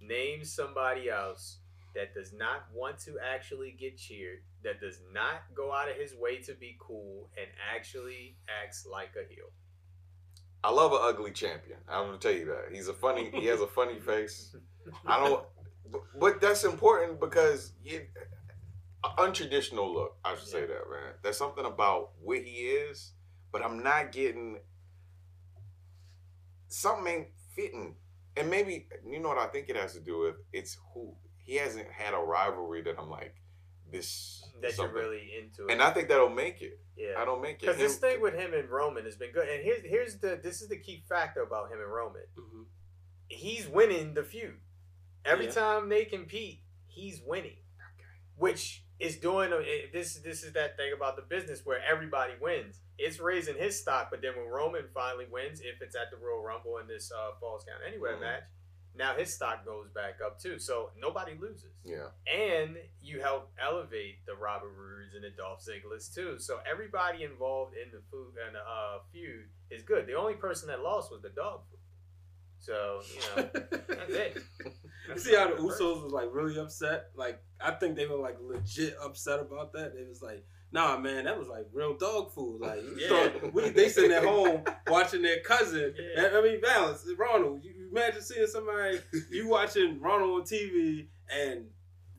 name 0.00 0.44
somebody 0.44 1.08
else 1.08 1.58
that 1.94 2.12
does 2.12 2.32
not 2.32 2.66
want 2.72 2.98
to 3.00 3.16
actually 3.18 3.74
get 3.78 3.96
cheered, 3.96 4.40
that 4.62 4.80
does 4.80 5.00
not 5.12 5.42
go 5.54 5.72
out 5.72 5.88
of 5.88 5.96
his 5.96 6.14
way 6.14 6.36
to 6.42 6.52
be 6.54 6.76
cool, 6.78 7.30
and 7.38 7.46
actually 7.74 8.36
acts 8.62 8.86
like 8.90 9.10
a 9.16 9.26
heel. 9.32 9.46
I 10.62 10.70
love 10.70 10.92
an 10.92 10.98
ugly 11.02 11.30
champion. 11.30 11.78
I'm 11.88 12.06
gonna 12.06 12.18
tell 12.18 12.32
you 12.32 12.46
that. 12.46 12.66
He's 12.72 12.88
a 12.88 12.94
funny. 12.94 13.30
He 13.34 13.46
has 13.46 13.60
a 13.60 13.66
funny 13.66 13.98
face. 14.00 14.54
I 15.06 15.18
don't. 15.18 15.44
But- 16.18 16.40
that's 16.40 16.64
important 16.64 17.20
because 17.20 17.72
untraditional 19.18 19.92
look. 19.92 20.16
I 20.24 20.34
should 20.36 20.48
say 20.48 20.60
that, 20.66 20.90
man. 20.90 21.14
There's 21.22 21.36
something 21.36 21.64
about 21.64 22.10
what 22.22 22.38
he 22.38 22.50
is, 22.68 23.12
but 23.52 23.62
I'm 23.64 23.82
not 23.82 24.12
getting. 24.12 24.58
Something 26.68 27.06
ain't 27.12 27.28
fitting, 27.54 27.94
and 28.36 28.50
maybe 28.50 28.88
you 29.06 29.20
know 29.20 29.28
what 29.28 29.38
I 29.38 29.46
think 29.46 29.68
it 29.68 29.76
has 29.76 29.92
to 29.94 30.00
do 30.00 30.18
with. 30.20 30.36
It's 30.52 30.76
who 30.92 31.14
he 31.36 31.56
hasn't 31.56 31.88
had 31.90 32.14
a 32.14 32.18
rivalry 32.18 32.82
that 32.82 32.98
I'm 32.98 33.10
like 33.10 33.34
this. 33.92 34.42
That 34.62 34.76
you're 34.76 34.92
really 34.92 35.30
into 35.40 35.66
it. 35.66 35.72
And 35.72 35.82
I 35.82 35.90
think 35.90 36.08
that'll 36.08 36.30
make 36.30 36.62
it. 36.62 36.80
yeah. 36.96 37.14
I 37.18 37.24
don't 37.24 37.42
make 37.42 37.56
it. 37.56 37.60
Because 37.66 37.76
this 37.76 37.96
thing 37.98 38.20
with 38.20 38.34
him 38.34 38.54
and 38.54 38.68
Roman 38.70 39.04
has 39.04 39.16
been 39.16 39.30
good. 39.32 39.48
And 39.48 39.62
here's 39.62 39.82
here's 39.84 40.18
the 40.18 40.40
this 40.42 40.62
is 40.62 40.68
the 40.68 40.78
key 40.78 41.04
factor 41.08 41.42
about 41.42 41.70
him 41.70 41.78
and 41.80 41.92
Roman. 41.92 42.22
Mhm. 42.36 42.64
He's 43.28 43.68
winning 43.68 44.14
the 44.14 44.24
feud. 44.24 44.58
Every 45.24 45.46
Yeah. 45.46 45.52
time 45.52 45.88
they 45.88 46.04
compete, 46.04 46.60
he's 46.86 47.20
winning. 47.22 47.58
Which 48.36 48.82
is 48.98 49.18
doing 49.18 49.52
it- 49.52 49.92
this 49.92 50.18
this 50.20 50.42
is 50.44 50.52
that 50.52 50.76
thing 50.76 50.92
about 50.92 51.16
the 51.16 51.22
business 51.22 51.64
where 51.64 51.80
everybody 51.82 52.34
wins. 52.40 52.80
It's 52.98 53.18
raising 53.18 53.56
his 53.56 53.80
stock, 53.80 54.10
but 54.10 54.22
then 54.22 54.36
when 54.36 54.46
Roman 54.46 54.88
finally 54.88 55.26
wins, 55.26 55.60
if 55.60 55.80
it's 55.82 55.96
at 55.96 56.10
the 56.10 56.16
Royal 56.16 56.42
Rumble 56.42 56.78
in 56.78 56.86
this 56.86 57.10
uh, 57.12 57.32
Falls 57.40 57.64
Count 57.64 57.82
Anywhere 57.84 58.16
Mhm. 58.16 58.20
match, 58.20 58.44
now 58.94 59.14
his 59.16 59.34
stock 59.34 59.64
goes 59.64 59.88
back 59.90 60.20
up 60.20 60.38
too. 60.38 60.58
So 60.58 60.92
nobody 60.96 61.34
loses 61.34 61.72
Yeah. 61.84 62.10
and 62.26 62.78
you 63.00 63.20
help 63.20 63.50
elevate 63.58 64.24
the 64.26 64.34
Robert 64.36 64.70
Roodes 64.70 65.14
and 65.14 65.24
the 65.24 65.30
Dolph 65.30 65.60
Ziggler's 65.64 66.12
too. 66.12 66.38
So 66.38 66.58
everybody 66.58 67.22
involved 67.24 67.76
in 67.76 67.90
the 67.90 68.02
food 68.10 68.36
and 68.38 68.54
the 68.54 68.60
uh, 68.66 69.02
feud 69.12 69.48
is 69.70 69.82
good. 69.82 70.06
The 70.06 70.14
only 70.14 70.34
person 70.36 70.68
that 70.68 70.80
lost 70.80 71.10
was 71.10 71.22
the 71.22 71.30
dog 71.30 71.64
food. 71.70 71.80
So 72.64 73.00
you 73.12 73.20
know 73.42 73.50
that's 73.88 74.10
it. 74.14 74.42
That's 75.06 75.22
see 75.22 75.34
how 75.36 75.48
the 75.48 75.56
Usos 75.60 76.02
was 76.04 76.12
like 76.12 76.30
really 76.32 76.58
upset? 76.58 77.10
Like 77.14 77.38
I 77.60 77.72
think 77.72 77.94
they 77.94 78.06
were 78.06 78.16
like 78.16 78.38
legit 78.40 78.96
upset 79.04 79.38
about 79.40 79.74
that. 79.74 79.94
They 79.94 80.04
was 80.08 80.22
like, 80.22 80.46
"Nah, 80.72 80.96
man, 80.98 81.24
that 81.26 81.38
was 81.38 81.46
like 81.46 81.66
real 81.74 81.94
dog 81.94 82.32
food." 82.32 82.62
Like, 82.62 82.80
Yeah. 82.96 83.08
thought- 83.08 83.52
we, 83.52 83.68
they 83.68 83.90
sitting 83.90 84.12
at 84.12 84.24
home 84.24 84.62
watching 84.86 85.20
their 85.20 85.40
cousin. 85.40 85.94
Yeah. 86.16 86.30
I 86.34 86.40
mean, 86.40 86.58
Valance, 86.62 87.06
Ronald. 87.18 87.62
You 87.62 87.72
you 87.76 87.88
imagine 87.90 88.22
seeing 88.22 88.46
somebody 88.46 88.98
you 89.30 89.46
watching 89.56 90.00
Ronald 90.00 90.40
on 90.40 90.46
TV 90.46 91.08
and 91.30 91.66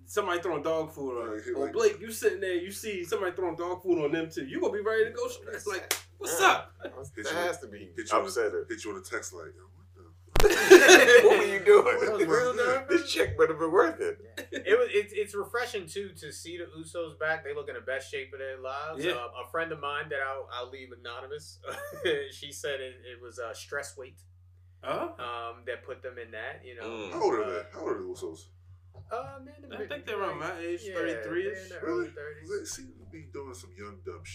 somebody 0.05 0.39
throwing 0.41 0.62
dog 0.62 0.91
food 0.91 1.19
on. 1.23 1.29
Right, 1.31 1.41
Or 1.55 1.63
like- 1.65 1.73
Blake, 1.73 1.99
you 1.99 2.12
sitting 2.12 2.39
there, 2.39 2.53
you 2.53 2.71
see 2.71 3.03
somebody 3.03 3.31
throwing 3.36 3.55
dog 3.55 3.81
food 3.81 3.97
on 4.05 4.12
them 4.12 4.29
too. 4.29 4.45
You 4.45 4.62
gonna 4.62 4.73
be 4.73 4.81
ready 4.81 5.05
to 5.05 5.10
go 5.12 5.27
straight. 5.27 5.55
It's 5.55 5.65
like 5.65 5.97
What's 6.19 6.39
Yeah. 6.39 6.47
up? 6.47 6.71
Hit 6.84 7.25
That 7.25 7.31
you- 7.31 7.38
has 7.39 7.60
to 7.62 7.67
be 7.67 7.79
hit 7.95 8.12
you, 8.12 8.17
on 8.17 8.23
upset 8.25 8.51
her. 8.51 8.62
a, 8.62 8.67
hit 8.69 8.86
you 8.86 8.91
on 8.91 8.97
a 8.97 9.01
text 9.01 9.34
like, 9.34 9.47
yo, 9.58 9.63
what 11.25 11.39
were 11.39 11.45
you 11.45 11.63
doing? 11.63 12.12
Was 12.12 12.25
real 12.25 12.53
nerve. 12.55 12.88
this 12.89 13.12
chick 13.12 13.38
better 13.38 13.53
be 13.53 13.65
worth 13.65 13.99
it. 14.01 14.17
It 14.51 14.77
was 14.77 14.89
it's, 14.91 15.13
it's 15.15 15.36
refreshing 15.36 15.88
too 15.88 16.10
to 16.19 16.31
see 16.31 16.58
the 16.58 16.65
Usos 16.77 17.19
back. 17.19 17.43
They 17.43 17.53
look 17.53 17.67
in 17.69 17.75
the 17.75 17.81
best 17.81 18.10
shape 18.12 18.31
of 18.34 18.39
their 18.39 18.60
lives. 18.60 19.03
Yeah. 19.03 19.12
Um, 19.13 19.29
a 19.45 19.49
friend 19.51 19.71
of 19.71 19.79
mine 19.79 20.10
that 20.10 20.19
I'll, 20.25 20.47
I'll 20.53 20.69
leave 20.69 20.89
anonymous. 20.97 21.60
she 22.31 22.51
said 22.51 22.79
it, 22.81 22.95
it 23.05 23.21
was 23.21 23.39
uh, 23.39 23.53
stress 23.53 23.97
weight 23.97 24.19
Oh, 24.84 25.13
um, 25.17 25.63
that 25.65 25.84
put 25.84 26.03
them 26.03 26.15
in 26.23 26.31
that. 26.31 26.62
You 26.63 26.75
know, 26.75 26.88
Mm. 26.88 27.12
How 27.12 27.21
old 27.23 27.34
are 27.34 27.43
Uh, 27.43 27.49
they? 27.49 27.62
How 27.73 27.79
old 27.81 27.89
are 27.91 27.97
the 27.97 28.03
Usos? 28.03 28.39
Uh, 29.12 29.39
man, 29.43 29.55
I 29.73 29.77
big- 29.77 29.89
think 29.89 30.05
they're 30.05 30.19
around 30.19 30.39
my 30.39 30.58
age, 30.60 30.81
33 30.81 30.93
they're 30.93 31.53
ish. 31.53 31.63
in 31.63 31.69
the 31.69 31.77
early 31.79 31.97
Really? 31.99 32.10
thirties. 32.12 32.49
They 32.49 32.65
seem 32.65 32.93
to 32.99 33.05
be 33.12 33.27
doing 33.34 33.53
some 33.53 33.71
young 33.77 33.97
dumb 34.05 34.21
shit. 34.23 34.34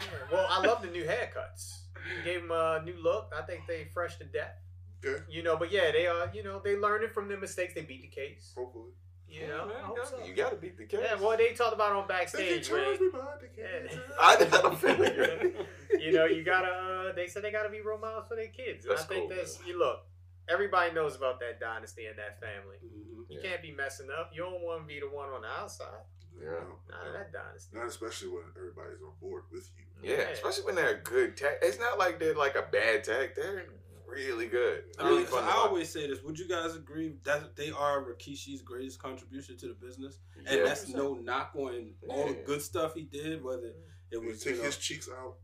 Yeah. 0.00 0.06
Well, 0.32 0.46
I 0.50 0.64
love 0.66 0.82
the 0.82 0.88
new 0.88 1.04
haircuts. 1.04 1.82
Gave 2.24 2.42
them 2.42 2.50
a 2.50 2.82
new 2.84 2.96
look. 3.02 3.32
I 3.36 3.42
think 3.42 3.62
they 3.68 3.86
fresh 3.94 4.16
to 4.18 4.24
death. 4.24 4.56
Okay, 5.04 5.22
You 5.28 5.42
know, 5.42 5.56
but 5.56 5.72
yeah, 5.72 5.90
they 5.92 6.06
are. 6.06 6.30
You 6.34 6.42
know, 6.44 6.60
they 6.62 6.76
learning 6.76 7.10
from 7.12 7.28
their 7.28 7.38
mistakes. 7.38 7.74
They 7.74 7.82
beat 7.82 8.02
the 8.02 8.08
case. 8.08 8.52
hopefully. 8.56 8.90
You 9.28 9.46
know, 9.48 9.64
man, 9.66 9.76
you 9.88 9.96
gotta- 9.96 10.08
so. 10.08 10.24
you 10.26 10.34
gotta 10.34 10.56
beat 10.56 10.76
the 10.76 10.84
case. 10.84 11.00
Yeah, 11.02 11.14
well, 11.14 11.34
they 11.38 11.52
talked 11.54 11.72
about 11.74 11.92
on 11.92 12.06
backstage. 12.06 12.68
charge 12.68 12.98
where- 13.00 13.00
me, 13.00 13.08
but 13.12 13.40
they 13.40 13.48
can't. 13.62 13.90
Yeah. 13.90 13.98
I 14.20 14.32
had 14.36 14.52
a 14.64 14.76
feeling. 14.76 15.54
you 15.98 16.12
know, 16.12 16.26
you 16.26 16.44
gotta. 16.44 16.68
Uh, 16.68 17.12
they 17.14 17.26
said 17.28 17.42
they 17.42 17.50
gotta 17.50 17.70
be 17.70 17.80
role 17.80 17.98
models 17.98 18.26
for 18.28 18.36
their 18.36 18.48
kids. 18.48 18.84
And 18.84 18.92
That's 18.92 19.04
I 19.04 19.06
think 19.06 19.28
cool, 19.30 19.36
that's 19.38 19.58
you 19.66 19.78
look. 19.78 20.04
Everybody 20.50 20.92
knows 20.92 21.16
about 21.16 21.40
that 21.40 21.58
dynasty 21.60 22.06
and 22.06 22.18
that 22.18 22.40
family. 22.40 22.76
Mhm. 22.84 23.24
You 23.30 23.38
Yeah. 23.40 23.40
can't 23.50 23.62
be 23.62 23.72
messing 23.72 24.08
up. 24.10 24.30
You 24.34 24.42
don't 24.42 24.60
want 24.60 24.82
to 24.82 24.86
be 24.86 25.00
the 25.00 25.08
one 25.08 25.30
on 25.30 25.40
the 25.42 25.48
outside. 25.48 26.02
Yeah. 26.38 26.50
Not 26.90 27.06
of 27.06 27.12
that 27.14 27.32
dynasty. 27.32 27.74
Not 27.76 27.86
especially 27.86 28.28
when 28.28 28.42
everybody's 28.56 29.00
on 29.02 29.12
board 29.20 29.44
with 29.50 29.70
you. 30.02 30.10
Yeah, 30.10 30.28
especially 30.28 30.64
when 30.64 30.74
they're 30.74 30.96
a 30.96 31.00
good 31.00 31.36
tag. 31.38 31.56
It's 31.62 31.78
not 31.78 31.98
like 31.98 32.18
they're 32.18 32.34
like 32.34 32.56
a 32.56 32.62
bad 32.70 33.04
tag. 33.04 33.34
They're 33.36 33.66
really 34.12 34.46
good. 34.46 34.84
I, 34.98 35.10
mean, 35.10 35.26
fun. 35.26 35.42
to 35.42 35.48
I 35.50 35.54
always 35.54 35.88
say 35.92 36.06
this. 36.06 36.22
Would 36.22 36.38
you 36.38 36.48
guys 36.48 36.74
agree 36.76 37.14
that 37.24 37.56
they 37.56 37.70
are 37.70 38.02
Rikishi's 38.04 38.62
greatest 38.62 39.00
contribution 39.00 39.56
to 39.58 39.68
the 39.68 39.74
business? 39.74 40.18
And 40.46 40.58
Yeah. 40.58 40.64
that's 40.64 40.88
no 40.88 41.14
knock 41.14 41.52
on 41.56 41.92
all 42.08 42.28
the 42.28 42.34
good 42.46 42.62
stuff 42.62 42.94
he 42.94 43.02
did, 43.02 43.42
whether 43.42 43.66
it 43.68 43.76
You 44.10 44.20
was 44.20 44.42
take 44.42 44.54
you 44.54 44.58
know, 44.60 44.64
his 44.66 44.76
cheeks 44.78 45.08
out 45.08 45.36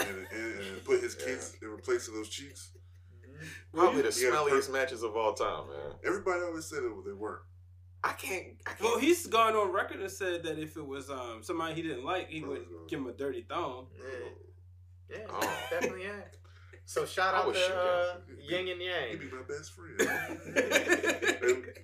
and, 0.00 0.26
and, 0.30 0.60
and 0.60 0.84
put 0.84 1.00
his 1.02 1.16
Yeah. 1.18 1.26
kids 1.26 1.56
in 1.62 1.76
place 1.78 2.08
of 2.08 2.14
those 2.14 2.28
cheeks. 2.28 2.72
Probably 3.72 4.02
the 4.02 4.08
You 4.18 4.32
smelliest 4.32 4.72
matches 4.72 5.02
of 5.02 5.14
all 5.16 5.34
time, 5.34 5.68
man. 5.68 5.92
Everybody 6.04 6.40
always 6.42 6.64
said 6.66 6.78
it, 6.82 6.90
they 7.04 7.12
weren't. 7.12 7.42
I 8.02 8.12
can't. 8.12 8.46
I 8.66 8.70
can't. 8.70 8.80
Well, 8.82 8.98
he's 8.98 9.26
gone 9.26 9.54
on 9.54 9.72
record 9.72 10.00
and 10.00 10.10
said 10.10 10.42
that 10.44 10.58
if 10.58 10.76
it 10.76 10.86
was 10.86 11.10
um 11.10 11.40
somebody 11.42 11.74
he 11.74 11.82
didn't 11.82 12.04
like, 12.04 12.28
he 12.28 12.42
would 12.42 12.64
give 12.88 13.00
him 13.00 13.06
a 13.08 13.12
dirty 13.12 13.42
thumb. 13.42 13.88
Yeah, 15.10 15.18
Oh. 15.28 15.66
definitely. 15.70 16.04
Yeah. 16.04 16.22
So 16.88 17.04
shout 17.04 17.34
I 17.34 17.38
out 17.38 17.46
would 17.46 17.54
to 17.56 17.60
shoot 17.60 17.72
uh, 17.74 18.14
him. 18.28 18.38
Yin 18.40 18.68
and 18.68 18.80
yang. 18.80 19.08
He'd 19.10 19.20
be 19.20 19.26
my 19.26 19.42
best 19.48 19.72
friend. 19.72 19.98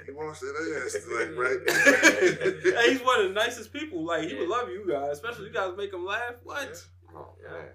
He 0.07 0.13
washed 0.13 0.41
that 0.43 0.83
ass, 0.85 0.97
like, 1.13 1.37
right? 1.37 2.85
hey, 2.85 2.93
he's 2.93 3.01
one 3.05 3.21
of 3.21 3.29
the 3.29 3.35
nicest 3.35 3.73
people. 3.73 4.05
Like 4.05 4.29
he 4.29 4.35
would 4.37 4.49
love 4.49 4.69
you 4.69 4.87
guys, 4.89 5.13
especially 5.13 5.47
you 5.47 5.53
guys 5.53 5.73
make 5.77 5.93
him 5.93 6.05
laugh. 6.05 6.35
What? 6.45 6.85
Oh 7.15 7.35
Yeah. 7.43 7.51
man. 7.53 7.69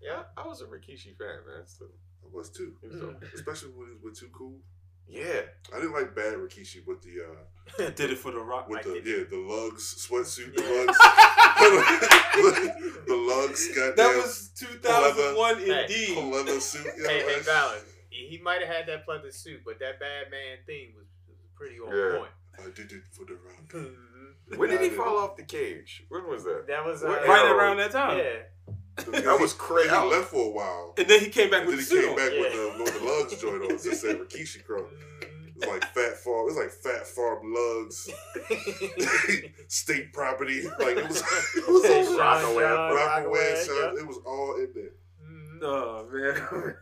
Yeah. 0.00 0.22
I 0.36 0.46
was 0.46 0.60
a 0.62 0.64
Rikishi 0.64 1.16
fan, 1.16 1.44
man. 1.46 1.66
So, 1.66 1.86
I 2.24 2.28
was 2.34 2.50
too. 2.50 2.74
he 2.80 2.88
was. 2.88 3.14
Especially 3.34 3.70
when 3.70 3.88
he 3.88 3.94
was 3.94 4.02
with 4.02 4.18
Too 4.18 4.28
Cool. 4.36 4.56
Yeah. 5.08 5.42
I 5.72 5.76
didn't 5.76 5.92
like 5.92 6.14
bad 6.14 6.34
Rikishi 6.34 6.84
with 6.86 7.02
the 7.02 7.24
uh 7.24 7.90
Did 7.90 8.10
it 8.10 8.18
for 8.18 8.32
the 8.32 8.40
rock. 8.40 8.68
with 8.68 8.80
I 8.80 8.82
the 8.82 9.02
yeah 9.04 9.24
the 9.30 9.36
lugs 9.36 10.06
sweatsuit 10.08 10.54
the 10.56 10.62
lugs 10.62 10.98
the 13.06 13.14
lugs 13.14 13.68
goddamn 13.68 13.96
That 13.96 14.16
was 14.16 14.50
2001 14.56 15.68
leather- 15.68 15.80
indeed. 15.82 16.16
leather 16.32 16.60
suit. 16.60 16.86
You 16.96 17.02
know, 17.02 17.08
Hey, 17.08 17.20
hey, 17.20 17.26
like- 17.34 17.42
Fallon. 17.42 17.78
He 18.10 18.26
he 18.28 18.38
might 18.42 18.60
have 18.60 18.68
had 18.74 18.86
that 18.88 19.06
pleather 19.06 19.32
suit, 19.32 19.60
but 19.64 19.78
that 19.80 19.98
bad 20.00 20.30
man 20.30 20.58
thing 20.66 20.92
was, 20.96 21.06
was 21.28 21.38
pretty 21.56 21.78
on 21.78 21.94
Yeah. 21.96 22.18
point. 22.18 22.30
I 22.58 22.70
did 22.70 22.92
it 22.92 23.02
for 23.10 23.24
the 23.24 23.34
rock. 23.34 23.68
Mhm. 23.72 24.58
When 24.58 24.68
did 24.68 24.82
he 24.82 24.90
fall 24.90 25.16
off 25.18 25.36
the 25.36 25.44
cage? 25.44 26.04
When 26.10 26.28
was 26.28 26.44
that? 26.44 26.66
That 26.68 26.84
was 26.84 27.02
uh, 27.02 27.08
Right 27.08 27.50
around 27.50 27.78
that 27.78 27.90
time. 27.92 28.18
Yeah. 28.18 28.42
That 28.96 29.38
was 29.40 29.52
crazy. 29.54 29.88
He 29.88 29.96
left 29.96 30.28
for 30.28 30.46
a 30.46 30.50
while. 30.50 30.94
And 30.98 31.08
then 31.08 31.20
he 31.20 31.28
came 31.30 31.50
back 31.50 31.62
And 31.62 31.70
then 31.70 31.76
with 31.76 31.88
he 31.88 31.96
the 31.96 32.00
suit 32.02 32.02
came 32.02 32.10
on. 32.10 32.16
back 32.16 32.30
with 32.32 32.54
Yeah. 32.54 32.60
the 32.60 32.82
with 32.84 32.92
the 32.94 33.00
Lugz 33.00 33.40
joint 33.40 33.62
on. 33.64 33.70
It 33.70 33.82
just 33.82 34.00
said 34.02 34.16
Rikishi 34.18 34.64
Crow. 34.64 34.86
It 35.20 35.56
was 35.56 35.66
like 35.68 35.84
Phat 35.94 36.16
Farm. 36.18 36.40
It 36.40 36.44
was 36.44 36.56
like 36.56 36.70
Phat 36.70 37.06
Farm 37.06 37.54
Lugz, 37.54 38.08
state 39.68 40.12
property. 40.12 40.62
Like 40.78 40.96
it 40.96 41.08
was. 41.08 41.20
It 41.56 41.68
was 41.68 41.84
Hey, 41.84 41.98
all 42.00 42.04
Sean 42.04 42.18
Rockaway, 42.18 42.62
John, 42.62 42.94
Rockaway, 42.94 43.38
Rockaway, 43.40 43.64
Sean. 43.66 43.76
yep. 43.76 43.94
It 43.98 44.06
was 44.06 44.18
all 44.26 44.56
in 44.56 44.68
there. 44.74 44.92
Mhm. 45.24 45.62
Oh 45.62 46.08
man. 46.12 46.76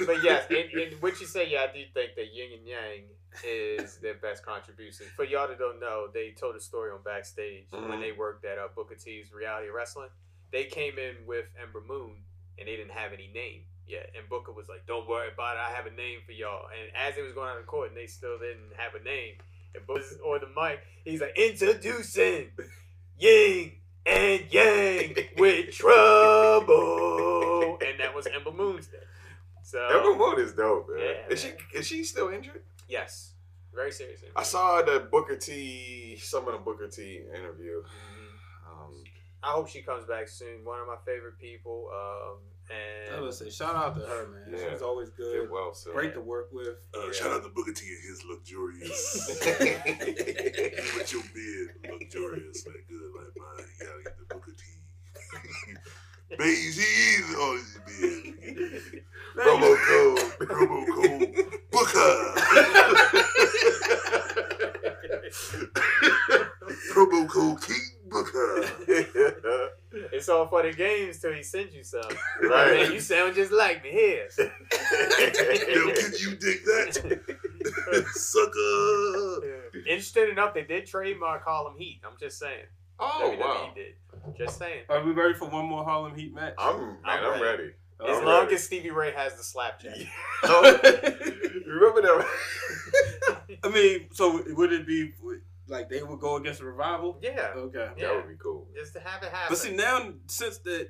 but 0.06 0.22
yes, 0.22 0.46
and, 0.50 0.70
and 0.80 1.02
what 1.02 1.20
you 1.20 1.26
say, 1.26 1.50
yeah, 1.50 1.66
I 1.68 1.72
do 1.76 1.82
think 1.92 2.14
that 2.16 2.32
Yin 2.32 2.58
and 2.58 2.66
Yang 2.66 3.04
is 3.46 3.98
their 3.98 4.14
best 4.14 4.44
contribution. 4.44 5.06
For 5.16 5.24
y'all 5.24 5.48
that 5.48 5.58
don't 5.58 5.80
know, 5.80 6.06
they 6.12 6.30
told 6.38 6.56
a 6.56 6.60
story 6.60 6.90
on 6.90 7.02
backstage 7.04 7.66
when 7.70 7.82
Mhm. 7.82 8.00
they 8.00 8.12
worked 8.12 8.44
at 8.44 8.58
uh, 8.58 8.68
Booker 8.74 8.94
T's 8.96 9.32
Reality 9.32 9.68
Wrestling. 9.68 10.08
They 10.52 10.64
came 10.64 10.98
in 10.98 11.26
with 11.26 11.46
Ember 11.60 11.82
Moon 11.86 12.16
and 12.58 12.68
they 12.68 12.76
didn't 12.76 12.92
have 12.92 13.12
any 13.12 13.30
name 13.34 13.62
yet. 13.86 14.10
And 14.16 14.28
Booker 14.28 14.52
was 14.52 14.68
like, 14.68 14.86
"Don't 14.86 15.08
worry 15.08 15.28
about 15.32 15.56
it, 15.56 15.60
I 15.60 15.70
have 15.70 15.86
a 15.86 15.90
name 15.90 16.20
for 16.24 16.32
y'all." 16.32 16.66
And 16.68 16.90
as 16.96 17.16
they 17.16 17.22
was 17.22 17.32
going 17.32 17.50
out 17.50 17.58
of 17.58 17.66
court, 17.66 17.88
and 17.88 17.96
they 17.96 18.06
still 18.06 18.38
didn't 18.38 18.72
have 18.76 18.94
a 18.94 19.02
name, 19.02 19.34
and 19.74 19.86
Booker's 19.86 20.18
on 20.24 20.40
the 20.40 20.60
mic, 20.60 20.80
he's 21.04 21.20
like, 21.20 21.36
"Introducing 21.36 22.50
Yin 23.18 23.72
and 24.06 24.52
Yang 24.52 25.16
with 25.36 25.70
trouble," 25.72 27.78
and 27.80 27.98
that 28.00 28.14
was 28.14 28.26
Ember 28.26 28.52
Moon's 28.52 28.86
day. 28.86 28.98
So 29.62 29.84
Ember 29.86 30.16
Moon 30.16 30.40
is 30.40 30.52
dope, 30.52 30.88
man. 30.88 30.98
Yeah, 30.98 31.32
is 31.32 31.40
she 31.40 31.52
is 31.74 31.86
she 31.86 32.04
still 32.04 32.28
injured? 32.28 32.62
Yes, 32.88 33.32
very 33.74 33.92
serious. 33.92 34.20
I 34.34 34.42
saw 34.42 34.82
the 34.82 35.08
Booker 35.10 35.36
T, 35.36 36.16
some 36.20 36.46
of 36.48 36.54
the 36.54 36.58
Booker 36.58 36.88
T 36.88 37.22
interview. 37.34 37.82
Um, 38.68 39.04
I 39.42 39.52
hope 39.52 39.68
she 39.68 39.80
comes 39.82 40.04
back 40.04 40.28
soon. 40.28 40.64
One 40.64 40.80
of 40.80 40.86
my 40.86 40.96
favorite 41.06 41.38
people. 41.38 41.88
Um, 41.92 42.38
I 42.70 43.14
and 43.14 43.24
was 43.24 43.38
gonna 43.40 43.50
say, 43.50 43.56
shout 43.56 43.74
out 43.74 43.94
to 43.96 44.02
her, 44.06 44.28
man. 44.28 44.52
Yeah. 44.58 44.70
She's 44.72 44.82
always 44.82 45.10
good. 45.10 45.32
did 45.42 45.50
well, 45.50 45.72
so. 45.74 45.92
Great 45.92 46.14
to 46.14 46.20
work 46.20 46.50
with. 46.52 46.76
Uh, 46.94 47.06
Yeah. 47.06 47.12
Shout 47.12 47.32
out 47.32 47.42
to 47.42 47.48
Booker 47.48 47.72
T 47.72 47.86
and 47.88 48.02
his 48.08 48.22
luxurious. 48.24 49.26
with 50.96 51.12
your 51.12 51.22
beard, 51.34 51.70
luxurious, 51.90 52.66
like 52.66 52.86
good, 52.88 53.12
like 53.16 53.32
mine. 53.36 53.66
You 53.80 53.86
gotta 53.86 54.02
get 54.04 54.18
the 54.18 54.24
Booker 54.34 54.52
T. 54.52 54.64
Beijing 56.38 57.34
on 57.40 57.56
his 57.56 57.78
beard. 57.86 59.04
Promo 59.36 59.70
code. 59.86 60.48
Promo 60.48 60.78
code 60.94 61.60
Booker. 61.72 62.10
Promo 66.92 67.28
code 67.28 67.60
King 67.62 67.76
Booker. 67.92 67.99
it's 70.12 70.28
all 70.28 70.46
for 70.48 70.62
the 70.64 70.72
games 70.72 71.20
till 71.20 71.32
he 71.32 71.44
sends 71.44 71.74
you 71.74 71.84
some. 71.84 72.02
Right. 72.42 72.82
Man, 72.82 72.92
you 72.92 73.00
sound 73.00 73.36
just 73.36 73.52
like 73.52 73.84
me 73.84 73.90
here. 73.90 74.28
Yo, 74.38 74.48
can 75.94 76.12
you 76.18 76.34
dig 76.34 76.64
that? 76.64 78.06
Sucker. 78.12 79.78
Interesting 79.88 80.30
enough, 80.30 80.54
they 80.54 80.64
did 80.64 80.86
trademark 80.86 81.44
Harlem 81.44 81.74
Heat. 81.78 82.00
I'm 82.04 82.16
just 82.18 82.38
saying. 82.38 82.64
oh 82.98 83.32
WWE 83.36 83.38
wow! 83.38 83.72
did. 83.74 83.94
Just 84.36 84.58
saying. 84.58 84.82
Are 84.88 85.04
we 85.04 85.12
ready 85.12 85.34
for 85.34 85.48
one 85.48 85.66
more 85.66 85.84
Harlem 85.84 86.16
Heat 86.16 86.34
match? 86.34 86.54
I'm 86.58 86.80
man, 86.80 86.96
I'm 87.04 87.24
I'm, 87.24 87.40
ready. 87.40 87.62
ready. 87.62 87.72
As 88.08 88.18
I'm 88.18 88.24
long 88.24 88.44
ready. 88.44 88.54
as 88.56 88.64
Stevie 88.64 88.90
Ray 88.90 89.12
has 89.12 89.36
the 89.36 89.44
slapjack. 89.44 89.96
Oh, 90.42 90.62
remember 91.66 92.02
that? 92.02 92.26
I 93.62 93.68
mean, 93.68 94.08
so 94.12 94.42
would 94.54 94.72
it 94.72 94.86
be 94.86 95.12
like 95.70 95.88
they 95.88 96.02
would 96.02 96.20
go 96.20 96.36
against 96.36 96.60
the 96.60 96.66
revival? 96.66 97.18
Yeah. 97.22 97.52
Okay. 97.56 97.88
Yeah. 97.96 98.08
That 98.08 98.16
would 98.16 98.28
be 98.28 98.34
cool. 98.42 98.66
Just 98.76 98.92
to 98.94 99.00
have 99.00 99.22
it 99.22 99.30
happen. 99.30 99.46
But 99.50 99.58
see 99.58 99.72
now, 99.74 100.12
since 100.26 100.58
the 100.58 100.88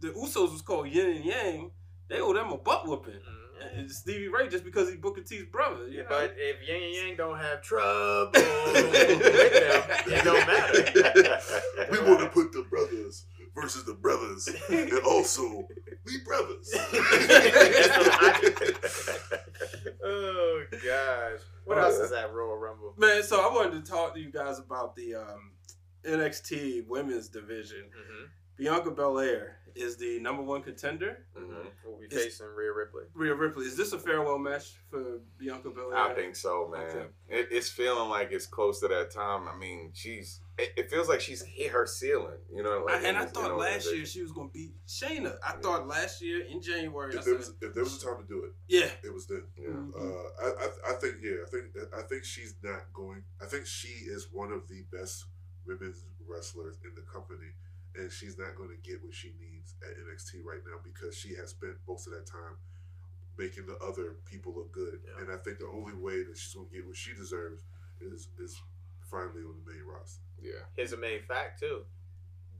the 0.00 0.08
Usos 0.08 0.52
was 0.52 0.62
called 0.62 0.88
Yin 0.88 1.16
and 1.16 1.24
Yang, 1.24 1.70
they 2.08 2.20
owe 2.20 2.32
them 2.32 2.52
a 2.52 2.58
butt 2.58 2.86
whooping. 2.86 3.14
Mhm. 3.14 3.78
And 3.78 3.90
Stevie 3.90 4.28
Ray 4.28 4.48
just 4.48 4.62
because 4.64 4.88
he 4.88 4.94
Booker 4.96 5.20
T's 5.22 5.44
brother. 5.50 5.88
You 5.88 6.02
know? 6.04 6.08
But 6.08 6.34
if 6.36 6.66
Yin 6.68 6.82
and 6.82 6.94
Yang 6.94 7.16
don't 7.16 7.38
have 7.38 7.60
trouble 7.60 8.30
with 8.34 8.92
them, 8.92 9.82
it 10.06 10.24
don't 10.24 10.46
matter. 10.46 11.40
We 11.90 11.98
want 12.08 12.20
to 12.20 12.28
put 12.28 12.52
the 12.52 12.62
brothers 12.70 13.24
versus 13.54 13.84
the 13.84 13.94
brothers, 13.94 14.48
and 14.68 14.92
also 15.04 15.66
we 16.06 16.18
brothers. 16.24 16.72
oh 20.04 20.62
gosh. 20.70 21.40
What 21.64 21.78
Oh, 21.78 21.82
else 21.82 21.96
yeah. 21.98 22.04
is 22.04 22.10
that 22.10 22.32
Royal 22.32 22.56
Rumble? 22.56 22.94
Man, 22.96 23.22
so 23.22 23.40
I 23.40 23.52
wanted 23.54 23.84
to 23.84 23.90
talk 23.90 24.14
to 24.14 24.20
you 24.20 24.30
guys 24.30 24.58
about 24.58 24.96
the 24.96 25.14
um, 25.16 25.52
NXT 26.04 26.86
women's 26.88 27.28
division 27.28 27.84
Mm-hmm. 27.90 28.24
Bianca 28.56 28.90
Belair 28.90 29.58
is 29.76 29.96
the 29.98 30.18
number 30.18 30.42
one 30.42 30.62
contender. 30.62 31.24
Mhm. 31.38 31.66
We'll 31.86 31.98
be 32.00 32.06
It's- 32.06 32.24
facing 32.24 32.46
Rhea 32.56 32.72
Ripley. 32.72 33.04
Rhea 33.14 33.32
Ripley. 33.34 33.66
Is 33.66 33.76
this 33.76 33.92
a 33.92 33.98
farewell 34.00 34.38
match 34.38 34.78
for 34.90 35.20
Bianca 35.38 35.70
Belair? 35.70 35.96
I 35.96 36.12
think 36.14 36.34
so, 36.34 36.68
man. 36.68 36.82
Okay. 36.88 37.06
It, 37.28 37.48
it's 37.52 37.68
feeling 37.68 38.08
like 38.08 38.32
it's 38.32 38.46
close 38.46 38.80
to 38.80 38.88
that 38.88 39.12
time. 39.12 39.46
I 39.46 39.56
mean, 39.56 39.92
she's. 39.94 40.40
It, 40.58 40.72
it 40.76 40.90
feels 40.90 41.08
like 41.08 41.20
she's 41.20 41.42
hit 41.42 41.70
her 41.70 41.86
ceiling. 41.86 42.38
You 42.52 42.62
know, 42.64 42.84
like 42.84 42.96
I- 42.96 42.98
and 42.98 43.06
in 43.08 43.16
I 43.16 43.24
this- 43.24 43.32
thought 43.32 43.52
in 43.52 43.58
last 43.58 43.92
year 43.94 44.04
she 44.04 44.22
was 44.22 44.32
going 44.32 44.48
to 44.48 44.52
beat 44.52 44.74
Shayna. 44.86 45.38
I 45.42 45.54
Yeah. 45.54 45.60
thought 45.60 45.86
last 45.86 46.20
year 46.20 46.44
in 46.44 46.60
January. 46.60 47.14
I 47.14 47.18
If 47.18 47.24
there 47.24 47.34
said, 47.34 47.38
was 47.38 47.54
if 47.62 47.74
there 47.74 47.84
was 47.84 48.02
a 48.02 48.06
time 48.06 48.18
to 48.22 48.28
do 48.28 48.44
it, 48.44 48.52
yeah. 48.66 48.90
it 49.04 49.12
was 49.14 49.26
then. 49.26 49.44
Yeah. 49.56 49.68
Uh, 49.68 50.28
I, 50.42 50.46
I 50.46 50.90
I 50.90 50.92
think 50.94 51.16
yeah, 51.22 51.36
I 51.46 51.50
think 51.50 51.64
I 51.96 52.02
think 52.02 52.24
she's 52.24 52.54
not 52.62 52.92
going. 52.92 53.22
I 53.40 53.46
think 53.46 53.66
she 53.66 53.88
is 53.88 54.28
one 54.32 54.50
of 54.52 54.66
the 54.68 54.82
best 54.90 55.26
women's 55.64 56.04
wrestlers 56.26 56.76
in 56.84 56.94
the 56.94 57.02
company, 57.02 57.52
and 57.94 58.10
she's 58.10 58.36
not 58.36 58.56
going 58.56 58.70
to 58.70 58.76
get 58.90 59.02
what 59.04 59.14
she 59.14 59.32
needs 59.38 59.74
at 59.82 59.96
NXT 59.96 60.42
right 60.44 60.60
now 60.66 60.78
because 60.82 61.16
she 61.16 61.34
has 61.36 61.50
spent 61.50 61.74
most 61.86 62.06
of 62.08 62.12
that 62.14 62.26
time 62.26 62.56
making 63.38 63.66
the 63.66 63.76
other 63.78 64.16
people 64.24 64.52
look 64.56 64.72
good. 64.72 64.98
Yeah. 65.06 65.22
And 65.22 65.30
I 65.32 65.36
think 65.36 65.58
the 65.60 65.68
only 65.68 65.94
way 65.94 66.24
that 66.24 66.36
she's 66.36 66.54
going 66.54 66.66
to 66.68 66.74
get 66.74 66.84
what 66.86 66.96
she 66.96 67.14
deserves 67.14 67.62
is 68.00 68.28
is 68.38 68.60
finally 69.08 69.42
on 69.46 69.54
the 69.64 69.72
main 69.72 69.84
roster. 69.86 70.20
Yeah. 70.42 70.62
Here's 70.76 70.92
a 70.92 70.96
main 70.96 71.20
fact 71.22 71.60
too. 71.60 71.84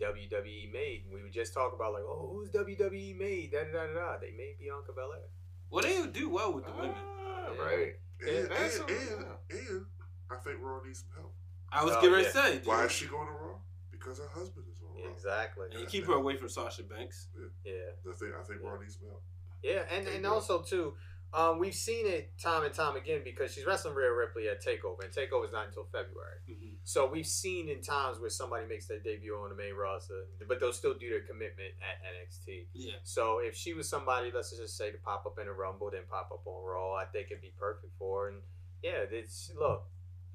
WWE 0.01 0.73
made. 0.73 1.05
We 1.13 1.23
would 1.23 1.33
just 1.33 1.53
talk 1.53 1.73
about 1.75 1.93
like, 1.93 2.05
oh, 2.05 2.31
who's 2.33 2.51
WWE 2.51 3.19
made? 3.19 3.51
Da 3.53 3.65
da 3.65 3.73
da 3.73 3.87
da. 3.87 3.95
da. 3.95 4.19
They 4.21 4.31
made 4.31 4.57
Bianca 4.61 4.93
Belair. 4.95 5.27
Well, 5.71 5.83
they 5.83 6.01
would 6.01 6.13
do 6.13 6.31
well 6.31 6.53
with 6.53 6.65
the 6.67 6.73
women. 6.73 6.95
Ah, 6.97 7.49
Yeah. 7.55 7.63
Right. 7.63 7.93
And 8.21 8.31
Yeah, 8.31 8.57
and, 8.57 8.91
and, 8.91 9.27
and 9.51 9.85
I 10.31 10.37
think 10.37 10.59
Raw 10.61 10.81
needs 10.85 11.01
some 11.01 11.11
help. 11.17 11.35
I 11.71 11.85
was 11.85 11.95
Oh, 11.95 12.01
getting 12.01 12.13
ready 12.13 12.25
yeah. 12.27 12.33
to 12.33 12.49
say. 12.49 12.61
Why 12.65 12.85
is 12.85 12.93
she 12.93 13.07
going 13.07 13.27
to 13.27 13.33
Raw? 13.33 13.57
Because 13.91 14.19
her 14.19 14.29
husband 14.33 14.67
is 14.73 14.81
on 14.83 15.03
Raw. 15.03 15.11
Exactly. 15.13 15.67
And 15.73 15.81
you 15.81 15.87
keep 15.87 16.07
her 16.07 16.15
away 16.15 16.37
from 16.37 16.49
Sasha 16.49 16.83
Banks. 16.85 17.29
Yeah. 17.65 17.73
I 18.09 18.15
think 18.17 18.33
I 18.39 18.43
think 18.45 18.61
Raw 18.63 18.79
needs 18.79 18.95
some 18.99 19.09
help. 19.09 19.23
Yeah, 19.63 19.83
and, 19.91 20.07
They 20.07 20.17
and 20.17 20.27
also 20.27 20.63
too, 20.63 20.95
um, 21.35 21.59
we've 21.59 21.75
seen 21.75 22.07
it 22.07 22.33
time 22.39 22.65
and 22.65 22.73
time 22.73 22.97
again 22.97 23.21
because 23.23 23.53
she's 23.53 23.67
wrestling 23.67 23.95
Rhea 23.95 24.13
Ripley 24.13 24.49
at 24.49 24.65
Takeover, 24.65 25.05
and 25.05 25.13
Takeover 25.13 25.45
is 25.45 25.53
not 25.53 25.67
until 25.67 25.85
February. 25.85 26.39
So 26.85 27.07
we've 27.07 27.27
seen 27.27 27.69
in 27.69 27.83
times 27.83 28.19
where 28.19 28.31
somebody 28.31 28.67
makes 28.67 28.87
their 28.87 28.99
debut 28.99 29.35
on 29.35 29.51
the 29.51 29.55
main 29.55 29.75
roster, 29.75 30.25
but 30.49 30.59
they'll 30.59 30.73
still 30.73 30.95
do 30.95 31.11
their 31.11 31.21
commitment 31.21 31.75
at 31.85 32.01
NXT. 32.03 32.69
Yeah. 32.73 32.95
So 33.05 33.41
if 33.43 33.55
she 33.55 33.75
was 33.75 33.87
somebody, 33.89 34.31
let's 34.35 34.57
just 34.57 34.77
say 34.79 34.91
to 34.91 34.97
pop 34.99 35.27
up 35.27 35.39
in 35.39 35.49
a 35.49 35.53
Rumble, 35.53 35.91
then 35.91 36.03
pop 36.09 36.31
up 36.33 36.47
on 36.47 36.65
Raw, 36.65 36.95
I 36.95 37.05
think 37.05 37.27
it'd 37.31 37.43
be 37.43 37.53
perfect 37.59 37.93
for 37.99 38.23
her. 38.23 38.29
And 38.31 38.39
yeah, 38.83 39.05
it's 39.11 39.53
look, 39.59 39.83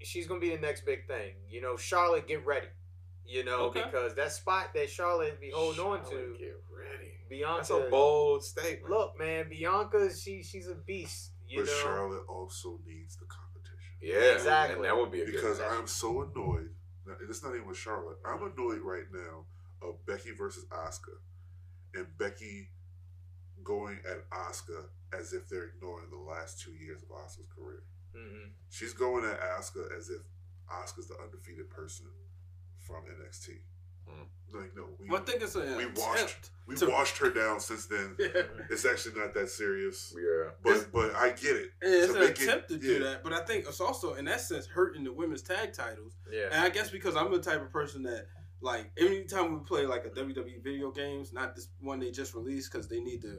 she's 0.03 0.27
gonna 0.27 0.39
be 0.39 0.55
the 0.55 0.61
next 0.61 0.85
big 0.85 1.07
thing. 1.07 1.33
You 1.49 1.61
know, 1.61 1.75
Charlotte, 1.75 2.27
get 2.27 2.45
ready. 2.45 2.67
You 3.25 3.43
know, 3.43 3.65
Okay. 3.67 3.83
because 3.85 4.13
that 4.15 4.31
spot 4.31 4.73
that 4.73 4.89
Charlotte 4.89 5.39
be 5.39 5.49
holding 5.51 5.79
on 5.79 6.01
Charlotte, 6.03 6.33
to, 6.33 6.37
Get 6.37 6.61
ready. 6.69 7.11
Bianca. 7.29 7.55
That's 7.57 7.69
a 7.71 7.89
bold 7.89 8.43
statement. 8.43 8.89
Look, 8.89 9.17
man, 9.17 9.49
Bianca, 9.49 10.13
she 10.13 10.43
she's 10.43 10.67
a 10.67 10.75
beast. 10.75 11.31
You 11.47 11.59
but 11.61 11.67
know, 11.67 11.79
Charlotte 11.83 12.25
also 12.27 12.79
needs 12.85 13.15
the 13.17 13.25
competition. 13.25 13.77
Yeah, 14.01 14.33
Exactly. 14.35 14.75
And 14.75 14.85
that 14.85 14.97
would 14.97 15.11
be 15.11 15.21
a 15.21 15.25
Because 15.25 15.57
good. 15.59 15.67
I'm 15.71 15.87
so 15.87 16.23
annoyed. 16.23 16.69
Now, 17.05 17.13
it's 17.27 17.43
not 17.43 17.53
even 17.55 17.67
with 17.67 17.77
Charlotte. 17.77 18.17
I'm 18.25 18.41
annoyed 18.43 18.81
right 18.81 19.05
now 19.11 19.45
of 19.81 20.05
Becky 20.05 20.31
versus 20.31 20.65
Asuka, 20.71 21.15
and 21.93 22.07
Becky 22.17 22.69
going 23.63 23.99
at 24.09 24.29
Asuka 24.29 24.85
as 25.17 25.33
if 25.33 25.47
they're 25.47 25.65
ignoring 25.65 26.09
the 26.09 26.17
last 26.17 26.59
two 26.61 26.71
years 26.73 27.01
of 27.03 27.09
Asuka's 27.09 27.47
career. 27.55 27.83
hmm 28.15 28.49
She's 28.69 28.93
going 28.93 29.25
at 29.25 29.39
Asuka 29.39 29.95
as 29.97 30.09
if 30.09 30.21
Asuka's 30.71 31.07
the 31.07 31.15
undefeated 31.21 31.69
person 31.69 32.07
from 32.83 33.03
NXT. 33.05 33.49
Mm. 34.09 34.25
Like 34.53 34.75
no, 34.75 34.83
we 34.99 35.09
Well, 35.09 35.21
I 35.21 35.25
think 35.25 35.41
it's 35.41 35.55
a 35.55 35.61
we 35.61 35.83
attempt 35.85 35.97
washed 35.97 36.49
we 36.67 36.75
to- 36.75 36.89
washed 36.89 37.17
her 37.17 37.29
down 37.31 37.59
since 37.59 37.85
then. 37.87 38.15
Yeah. 38.19 38.43
It's 38.69 38.85
actually 38.85 39.19
not 39.19 39.33
that 39.33 39.49
serious. 39.49 40.13
yeah. 40.15 40.51
But 40.63 40.91
but 40.91 41.15
I 41.15 41.29
get 41.29 41.55
it. 41.55 41.69
It's 41.81 42.11
To 42.13 42.19
an 42.19 42.27
make 42.27 42.39
it- 42.39 42.43
attempt 42.43 42.69
to 42.69 42.77
do 42.77 42.93
yeah. 42.93 42.99
that, 42.99 43.23
but 43.23 43.33
I 43.33 43.41
think 43.45 43.65
it's 43.67 43.81
also 43.81 44.13
in 44.15 44.25
that 44.25 44.41
sense 44.41 44.67
hurting 44.67 45.03
the 45.03 45.11
women's 45.13 45.41
tag 45.41 45.73
titles. 45.73 46.13
yeah. 46.31 46.49
And 46.51 46.61
I 46.61 46.69
guess 46.69 46.89
because 46.91 47.15
I'm 47.15 47.31
the 47.31 47.39
type 47.39 47.61
of 47.61 47.71
person 47.71 48.03
that 48.03 48.27
like 48.63 48.89
anytime 48.97 49.53
we 49.53 49.59
play 49.65 49.85
like 49.85 50.05
a 50.05 50.09
WWE 50.09 50.63
video 50.63 50.89
games, 50.91 51.33
not 51.33 51.55
this 51.55 51.67
one 51.81 51.99
they 51.99 52.11
just 52.11 52.33
released 52.33 52.71
because 52.71 52.87
they 52.87 52.99
need 52.99 53.21
to 53.21 53.37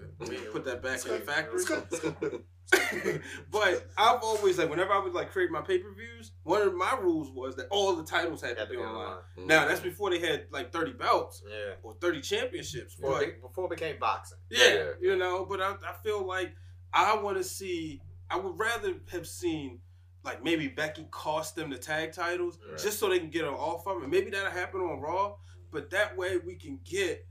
put 0.53 0.65
that 0.67 0.83
back 0.83 1.05
in 1.07 1.13
the 1.13 1.19
factory. 1.21 2.41
but 3.51 3.87
I've 3.97 4.21
always 4.23 4.59
like 4.59 4.71
whenever 4.71 4.93
I 4.93 4.99
would 4.99 5.13
like 5.13 5.31
create 5.31 5.51
my 5.51 5.61
pay 5.61 5.79
per 5.79 5.93
views, 5.93 6.33
one 6.43 6.63
of 6.63 6.75
my 6.75 6.97
rules 7.01 7.31
was 7.31 7.57
that 7.57 7.67
all 7.71 7.95
the 7.97 8.05
titles 8.05 8.43
had 8.43 8.55
to 8.55 8.61
Had 8.61 8.69
to 8.69 8.75
be 8.75 8.77
online. 8.79 8.95
online. 8.97 9.47
Now 9.49 9.65
mm. 9.65 9.69
that's 9.69 9.81
before 9.81 10.11
they 10.11 10.19
had 10.19 10.47
like 10.51 10.73
thirty 10.73 10.93
belts 10.93 11.43
Yeah. 11.49 11.75
or 11.83 11.95
thirty 12.01 12.21
championships. 12.21 12.95
Before, 12.97 13.19
But 13.19 13.41
before 13.41 13.65
it 13.67 13.71
became 13.71 13.99
boxing. 13.99 14.39
yeah, 14.51 14.75
Yeah. 14.75 14.85
you 15.01 15.17
know, 15.17 15.45
but 15.45 15.61
I, 15.61 15.73
I 15.89 15.93
feel 16.03 16.27
like 16.27 16.55
I 16.93 17.17
want 17.17 17.37
to 17.39 17.45
see. 17.45 18.01
I 18.31 18.39
would 18.39 18.59
rather 18.59 18.95
have 19.13 19.27
seen 19.27 19.81
like 20.25 20.43
maybe 20.43 20.69
Becky 20.69 21.07
cost 21.11 21.55
them 21.57 21.71
the 21.71 21.79
tag 21.79 22.13
titles 22.13 22.59
Right. 22.69 22.79
just 22.79 22.99
so 22.99 23.09
they 23.09 23.19
can 23.19 23.31
get 23.31 23.43
her 23.43 23.51
off 23.51 23.87
of 23.87 24.03
it. 24.03 24.09
Maybe 24.09 24.31
that'll 24.31 24.51
happen 24.51 24.81
on 24.81 25.01
Raw, 25.01 25.35
but 25.71 25.91
that 25.91 26.17
way 26.17 26.39
we 26.39 26.55
can 26.57 26.81
get 26.85 27.27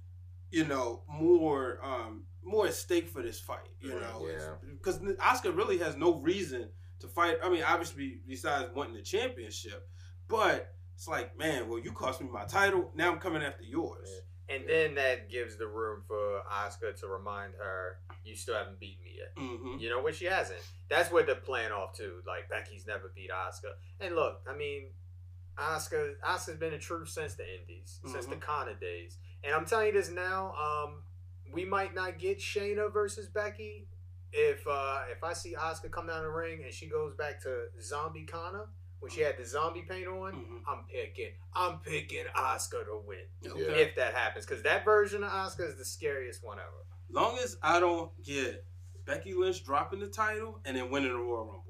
you 0.51 0.65
know 0.65 1.03
more 1.07 1.79
um 1.83 2.23
more 2.43 2.67
at 2.67 2.73
stake 2.73 3.07
for 3.07 3.21
this 3.21 3.39
fight. 3.39 3.69
You 3.79 3.93
Right, 3.93 4.01
know, 4.01 4.27
yeah. 4.27 4.53
because 4.71 4.99
Asuka 4.99 5.55
really 5.55 5.77
has 5.79 5.95
no 5.95 6.15
reason 6.19 6.69
to 6.99 7.07
fight. 7.07 7.37
I 7.43 7.49
mean, 7.49 7.63
obviously 7.63 8.19
besides 8.27 8.69
wanting 8.75 8.95
the 8.95 9.01
championship, 9.01 9.87
but. 10.27 10.69
It's 10.95 11.07
like, 11.07 11.35
man, 11.35 11.67
well, 11.67 11.79
you 11.79 11.91
cost 11.91 12.21
me 12.21 12.29
my 12.31 12.45
title. 12.45 12.91
Now 12.93 13.11
I'm 13.11 13.17
coming 13.19 13.41
after 13.41 13.63
yours. 13.63 14.07
And 14.49 14.67
then 14.67 14.95
that 14.95 15.29
gives 15.29 15.55
the 15.57 15.67
room 15.67 16.03
for 16.07 16.41
Asuka 16.51 16.99
to 16.99 17.07
remind 17.07 17.53
her, 17.55 17.99
you 18.25 18.35
still 18.35 18.55
haven't 18.55 18.79
beaten 18.79 19.03
me 19.03 19.15
yet. 19.17 19.31
hmm 19.37 19.77
You 19.79 19.89
know, 19.89 20.01
which 20.03 20.17
she 20.17 20.25
hasn't. 20.25 20.59
That's 20.89 21.11
what 21.11 21.25
they're 21.25 21.35
playing 21.35 21.71
off 21.71 21.95
too. 21.95 22.21
Like 22.27 22.49
Becky's 22.49 22.85
never 22.85 23.11
beat 23.15 23.29
Asuka. 23.31 23.71
And 23.99 24.15
look, 24.15 24.41
I 24.49 24.55
mean, 24.55 24.87
Asuka 25.57 26.15
Asuka's 26.23 26.57
been 26.57 26.73
a 26.73 26.79
truth 26.79 27.09
since 27.09 27.35
the 27.35 27.43
Indies, 27.59 27.99
since 28.05 28.25
the 28.25 28.35
Mhm. 28.35 28.41
Kana 28.41 28.73
days. 28.75 29.17
And 29.43 29.53
I'm 29.53 29.65
telling 29.65 29.87
you 29.87 29.93
this 29.93 30.09
now, 30.09 30.53
um, 30.55 31.03
we 31.51 31.63
might 31.65 31.93
not 31.93 32.17
get 32.17 32.39
Shayna 32.39 32.91
versus 32.91 33.27
Becky 33.29 33.87
if 34.31 34.65
uh, 34.67 35.03
if 35.11 35.23
I 35.23 35.33
see 35.33 35.53
Asuka 35.55 35.91
come 35.91 36.07
down 36.07 36.23
the 36.23 36.29
ring 36.29 36.63
and 36.63 36.73
she 36.73 36.87
goes 36.87 37.13
back 37.15 37.39
to 37.43 37.67
Zombie 37.81 38.25
Kana 38.25 38.65
when 39.03 39.11
she 39.11 39.19
had 39.19 39.37
the 39.37 39.45
zombie 39.45 39.81
paint 39.81 40.07
on. 40.07 40.31
Mhm. 40.33 40.61
I'm 40.65 40.85
picking. 40.85 41.33
I'm 41.53 41.79
picking 41.79 42.23
Asuka 42.37 42.85
to 42.85 43.03
win 43.05 43.27
Okay. 43.45 43.81
if 43.81 43.95
that 43.95 44.13
happens 44.13 44.45
because 44.45 44.63
that 44.63 44.85
version 44.85 45.25
of 45.25 45.29
Asuka 45.29 45.67
is 45.67 45.75
the 45.77 45.83
scariest 45.83 46.41
one 46.41 46.57
ever. 46.57 46.85
As 47.09 47.13
long 47.13 47.37
as 47.39 47.57
I 47.61 47.81
don't 47.81 48.11
get 48.23 48.65
Becky 49.03 49.33
Lynch 49.33 49.65
dropping 49.65 49.99
the 49.99 50.07
title 50.07 50.61
and 50.63 50.77
then 50.77 50.89
winning 50.89 51.09
the 51.11 51.17
Royal 51.17 51.45
Rumble. 51.47 51.65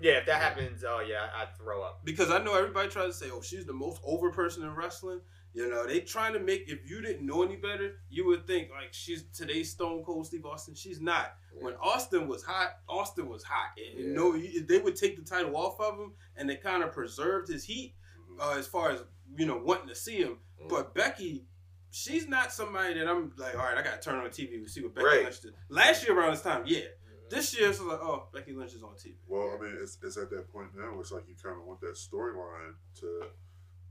Yeah, 0.00 0.12
if 0.12 0.26
that 0.26 0.40
happens, 0.40 0.84
oh 0.84 1.00
yeah, 1.00 1.28
I'd 1.34 1.56
throw 1.56 1.82
up. 1.82 2.04
Because 2.04 2.30
I 2.30 2.38
know 2.38 2.54
everybody 2.54 2.88
tries 2.88 3.18
to 3.18 3.24
say, 3.24 3.30
oh, 3.32 3.42
she's 3.42 3.66
the 3.66 3.72
most 3.72 4.00
over 4.04 4.30
person 4.30 4.62
in 4.62 4.74
wrestling. 4.76 5.20
You 5.52 5.68
know, 5.68 5.84
they 5.86 6.00
trying 6.00 6.32
to 6.34 6.38
make, 6.38 6.68
if 6.68 6.88
you 6.88 7.00
didn't 7.00 7.26
know 7.26 7.42
any 7.42 7.56
better, 7.56 7.94
you 8.08 8.24
would 8.26 8.46
think, 8.46 8.70
like, 8.70 8.92
she's 8.92 9.24
today's 9.36 9.70
Stone 9.70 10.04
Cold 10.04 10.26
Steve 10.26 10.46
Austin. 10.46 10.74
She's 10.76 11.00
not. 11.00 11.34
When 11.60 11.74
Austin 11.82 12.28
was 12.28 12.44
hot, 12.44 12.78
Austin 12.88 13.28
was 13.28 13.42
hot. 13.42 13.70
And, 13.76 13.98
you 13.98 14.06
Yeah. 14.10 14.16
know, 14.16 14.34
you- 14.34 14.62
they 14.64 14.78
would 14.78 14.94
take 14.94 15.16
the 15.16 15.22
title 15.24 15.56
off 15.56 15.80
of 15.80 15.98
him 15.98 16.14
and 16.36 16.48
they 16.48 16.56
kind 16.56 16.84
of 16.84 16.92
preserved 16.92 17.48
his 17.48 17.64
heat 17.64 17.94
uh, 18.38 18.54
as 18.56 18.66
far 18.68 18.90
as, 18.90 19.02
you 19.36 19.44
know, 19.44 19.58
wanting 19.58 19.88
to 19.88 19.94
see 19.94 20.16
him. 20.18 20.38
Mm. 20.62 20.68
But 20.68 20.94
Becky, 20.94 21.44
she's 21.90 22.28
not 22.28 22.52
somebody 22.52 22.94
that 22.94 23.08
I'm 23.08 23.32
like, 23.36 23.54
all 23.54 23.60
right, 23.64 23.76
I 23.76 23.82
got 23.82 24.00
to 24.00 24.08
turn 24.08 24.18
on 24.18 24.24
the 24.24 24.30
TV 24.30 24.54
and 24.54 24.70
see 24.70 24.82
what 24.82 24.94
Becky 24.94 25.06
Right. 25.06 25.24
Lynch 25.24 25.40
did. 25.40 25.54
Last 25.68 26.06
year 26.06 26.16
around 26.18 26.30
this 26.30 26.42
time, 26.42 26.62
yeah. 26.66 26.86
This 27.28 27.56
year, 27.58 27.68
it's 27.70 27.80
like, 27.80 28.00
oh, 28.00 28.28
Becky 28.32 28.52
Lynch 28.52 28.74
is 28.74 28.82
on 28.82 28.94
TV. 28.94 29.16
Well, 29.26 29.56
I 29.58 29.62
mean, 29.62 29.78
it's, 29.82 29.98
it's 30.02 30.16
at 30.16 30.30
that 30.30 30.50
point 30.50 30.74
now. 30.76 30.92
Where 30.92 31.00
it's 31.00 31.12
like 31.12 31.28
you 31.28 31.34
kind 31.40 31.56
of 31.58 31.64
want 31.64 31.80
that 31.80 31.94
storyline 31.94 32.74
to 33.00 33.26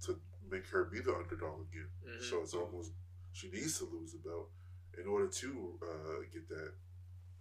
to 0.06 0.19
make 0.51 0.65
her 0.67 0.85
be 0.85 0.99
the 0.99 1.13
underdog 1.15 1.67
again. 1.71 1.89
Mhm. 2.05 2.21
So 2.23 2.41
it's 2.41 2.53
almost 2.53 2.91
she 3.33 3.49
needs 3.49 3.77
to 3.79 3.85
lose 3.85 4.12
the 4.13 4.19
belt 4.19 4.49
in 4.97 5.07
order 5.07 5.27
to 5.27 5.79
uh, 5.81 6.21
get 6.31 6.47
that 6.49 6.73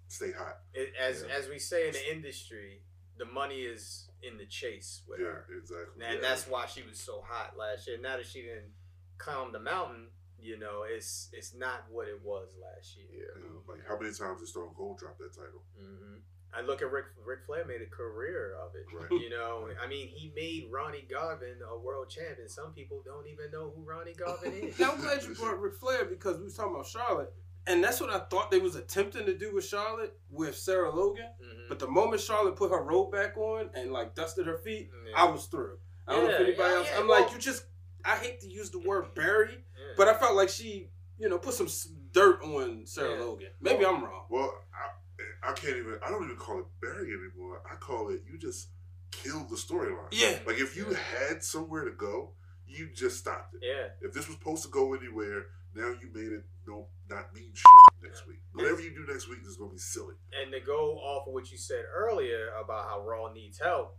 stay 0.08 0.32
hot. 0.32 0.62
It, 0.74 0.94
as 0.94 1.22
Yeah. 1.22 1.34
as 1.36 1.48
we 1.48 1.58
say 1.58 1.88
in 1.88 1.92
the 1.94 2.12
industry, 2.12 2.82
the 3.16 3.24
money 3.24 3.62
is 3.62 4.08
in 4.22 4.36
the 4.36 4.46
chase 4.46 5.02
with 5.06 5.20
Yeah, 5.20 5.26
her, 5.26 5.46
exactly. 5.58 6.04
and 6.04 6.14
Yeah. 6.16 6.20
that's 6.20 6.46
why 6.46 6.66
she 6.66 6.82
was 6.82 6.98
so 6.98 7.20
hot 7.20 7.56
last 7.56 7.86
year. 7.86 7.98
Now 7.98 8.16
that 8.16 8.26
she 8.26 8.42
didn't 8.42 8.72
climb 9.18 9.52
the 9.52 9.60
mountain, 9.60 10.10
you 10.38 10.56
know, 10.56 10.82
it's 10.84 11.28
it's 11.32 11.54
not 11.54 11.90
what 11.90 12.08
it 12.08 12.20
was 12.22 12.54
last 12.56 12.96
year. 12.96 13.08
Yeah. 13.36 13.50
Like 13.66 13.84
how 13.86 13.98
many 13.98 14.12
times 14.14 14.40
did 14.40 14.48
Stone 14.48 14.74
Cold 14.74 14.98
drop 14.98 15.18
that 15.18 15.32
title? 15.34 15.64
hmm 15.76 16.18
I 16.54 16.62
look 16.62 16.80
at 16.82 16.90
Rick 16.90 17.06
Ric 17.26 17.40
Flair 17.46 17.64
made 17.66 17.82
a 17.82 17.86
career 17.86 18.54
of 18.64 18.74
it. 18.74 18.86
Right. 18.94 19.20
You 19.20 19.30
know, 19.30 19.68
I 19.82 19.86
mean, 19.86 20.08
he 20.08 20.32
made 20.34 20.68
Ronnie 20.72 21.06
Garvin 21.10 21.56
a 21.70 21.78
world 21.78 22.08
champion. 22.08 22.48
Some 22.48 22.72
people 22.72 23.02
don't 23.04 23.26
even 23.26 23.50
know 23.50 23.72
who 23.76 23.82
Ronnie 23.84 24.14
Garvin 24.14 24.52
is. 24.52 24.78
Now 24.78 24.92
I'm 24.92 25.00
glad 25.00 25.22
you 25.22 25.34
brought 25.34 25.60
Ric 25.60 25.74
Flair 25.74 26.04
because 26.06 26.38
we 26.38 26.44
was 26.44 26.54
talking 26.54 26.72
about 26.74 26.86
Charlotte, 26.86 27.32
and 27.66 27.84
that's 27.84 28.00
what 28.00 28.10
I 28.10 28.20
thought 28.20 28.50
they 28.50 28.58
was 28.58 28.76
attempting 28.76 29.26
to 29.26 29.36
do 29.36 29.54
with 29.54 29.66
Charlotte 29.66 30.18
with 30.30 30.56
Sarah 30.56 30.90
Logan. 30.94 31.28
Mhm. 31.42 31.68
But 31.68 31.78
the 31.78 31.88
moment 31.88 32.22
Charlotte 32.22 32.56
put 32.56 32.70
her 32.70 32.82
robe 32.82 33.12
back 33.12 33.36
on 33.36 33.70
and 33.74 33.92
like 33.92 34.14
dusted 34.14 34.46
her 34.46 34.58
feet, 34.58 34.90
Yeah. 35.06 35.12
I 35.22 35.30
was 35.30 35.46
through. 35.46 35.78
I 36.06 36.14
don't 36.14 36.24
know 36.24 36.30
if 36.30 36.40
anybody 36.40 36.70
yeah, 36.70 36.76
else. 36.76 36.88
yeah, 36.90 36.98
I'm 37.00 37.08
well- 37.08 37.20
like, 37.22 37.32
you 37.32 37.38
just. 37.38 37.64
I 38.04 38.16
hate 38.16 38.40
to 38.40 38.48
use 38.48 38.70
the 38.70 38.78
word 38.78 39.12
bury, 39.14 39.52
Yeah. 39.76 39.92
but 39.96 40.08
I 40.08 40.14
felt 40.14 40.34
like 40.34 40.48
she 40.48 40.90
you 41.20 41.28
know, 41.28 41.36
put 41.36 41.52
some 41.52 41.66
dirt 42.12 42.40
on 42.44 42.86
Sarah 42.86 43.18
Yeah. 43.18 43.24
Logan. 43.24 43.48
Maybe 43.60 43.84
I'm 43.84 44.04
wrong. 44.04 44.26
Well, 44.30 44.54
I, 44.72 44.90
I 45.42 45.52
can't 45.52 45.76
even. 45.76 45.98
I 46.04 46.10
don't 46.10 46.24
even 46.24 46.36
call 46.36 46.60
it 46.60 46.66
bury 46.80 47.12
anymore. 47.12 47.62
I 47.70 47.76
call 47.76 48.10
it 48.10 48.22
you 48.30 48.38
just 48.38 48.68
killed 49.10 49.48
the 49.48 49.56
storyline. 49.56 50.08
Yeah. 50.10 50.38
Like 50.46 50.58
if 50.58 50.76
you 50.76 50.86
had 50.92 51.42
somewhere 51.42 51.84
to 51.84 51.92
go, 51.92 52.32
you 52.66 52.88
just 52.94 53.18
stopped 53.18 53.54
it. 53.54 53.60
Yeah. 53.62 54.06
If 54.06 54.12
this 54.12 54.28
was 54.28 54.36
supposed 54.36 54.62
to 54.64 54.68
go 54.68 54.94
anywhere, 54.94 55.46
now 55.74 55.88
you 55.88 56.10
made 56.12 56.32
it 56.32 56.44
no 56.66 56.86
not 57.08 57.34
mean 57.34 57.52
shit 57.54 58.02
next 58.02 58.26
week. 58.26 58.38
Whatever 58.52 58.80
you 58.80 58.90
do 58.90 59.10
next 59.10 59.28
week 59.28 59.40
is 59.46 59.56
gonna 59.56 59.72
be 59.72 59.78
silly. 59.78 60.14
And 60.42 60.52
to 60.52 60.60
go 60.60 60.96
off 60.98 61.26
of 61.26 61.32
what 61.34 61.50
you 61.50 61.56
said 61.56 61.84
earlier 61.94 62.50
about 62.62 62.88
how 62.88 63.04
Raw 63.04 63.32
needs 63.32 63.58
help, 63.58 63.96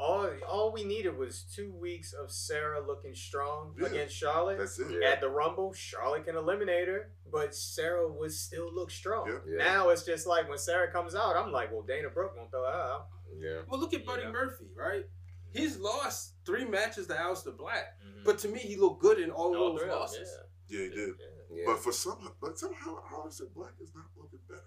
all 0.00 0.30
all 0.48 0.72
we 0.72 0.82
needed 0.84 1.16
was 1.16 1.42
two 1.54 1.72
weeks 1.72 2.12
of 2.14 2.30
Sarah 2.30 2.80
looking 2.84 3.14
strong 3.14 3.74
Yeah. 3.78 3.86
against 3.88 4.16
Charlotte. 4.16 4.58
That's 4.58 4.78
it. 4.78 4.86
Yeah. 4.90 5.08
At 5.10 5.20
the 5.20 5.28
Rumble, 5.28 5.72
Charlotte 5.74 6.24
can 6.24 6.36
eliminate 6.36 6.88
her, 6.88 7.12
but 7.30 7.54
Sarah 7.54 8.10
would 8.10 8.32
still 8.32 8.72
look 8.74 8.90
strong. 8.90 9.28
Yep. 9.28 9.42
Yeah. 9.46 9.58
Now 9.64 9.88
it's 9.90 10.04
just 10.04 10.26
like 10.26 10.48
when 10.48 10.58
Sarah 10.58 10.90
comes 10.90 11.14
out, 11.14 11.36
I'm 11.36 11.52
like, 11.52 11.70
well, 11.70 11.82
Dana 11.82 12.08
Brooke 12.08 12.34
won't 12.36 12.50
throw 12.50 12.62
her 12.64 12.68
out. 12.72 13.08
Yeah. 13.38 13.62
Well, 13.68 13.78
look 13.78 13.92
at 13.94 14.04
Buddy 14.06 14.22
Yeah. 14.22 14.30
Murphy, 14.32 14.70
right? 14.74 15.04
He's 15.52 15.76
lost 15.78 16.34
three 16.46 16.64
matches 16.64 17.06
to 17.08 17.14
Aleister 17.14 17.56
Black, 17.56 17.98
Mhm. 18.00 18.24
but 18.24 18.38
to 18.38 18.48
me, 18.48 18.60
he 18.60 18.76
looked 18.76 19.02
good 19.02 19.18
in 19.18 19.30
all, 19.30 19.54
All 19.56 19.72
those 19.72 19.82
of 19.82 19.88
them, 19.88 19.98
losses. 19.98 20.28
Yeah, 20.68 20.78
he 20.84 20.88
did. 20.90 21.14
yeah. 21.18 21.26
Yeah. 21.52 21.64
But 21.66 21.78
for 21.80 21.92
some, 21.92 22.34
but 22.40 22.56
somehow 22.58 23.02
Aleister 23.12 23.52
Black 23.52 23.74
is 23.80 23.92
not 23.94 24.06
looking 24.16 24.38
better. 24.48 24.62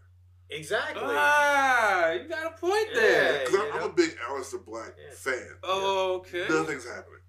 Exactly. 0.54 1.02
Ah, 1.06 2.12
you 2.12 2.28
got 2.30 2.54
a 2.54 2.58
point 2.58 2.88
there. 2.94 3.40
Because 3.40 3.54
you 3.54 3.72
I'm, 3.74 3.84
I'm 3.84 3.90
a 3.90 3.94
big 3.94 4.16
Aleister 4.30 4.64
Black 4.64 4.94
Yeah. 4.98 5.14
fan. 5.16 5.50
Okay. 5.64 6.46
Nothing's 6.50 6.86
happening. 6.88 7.20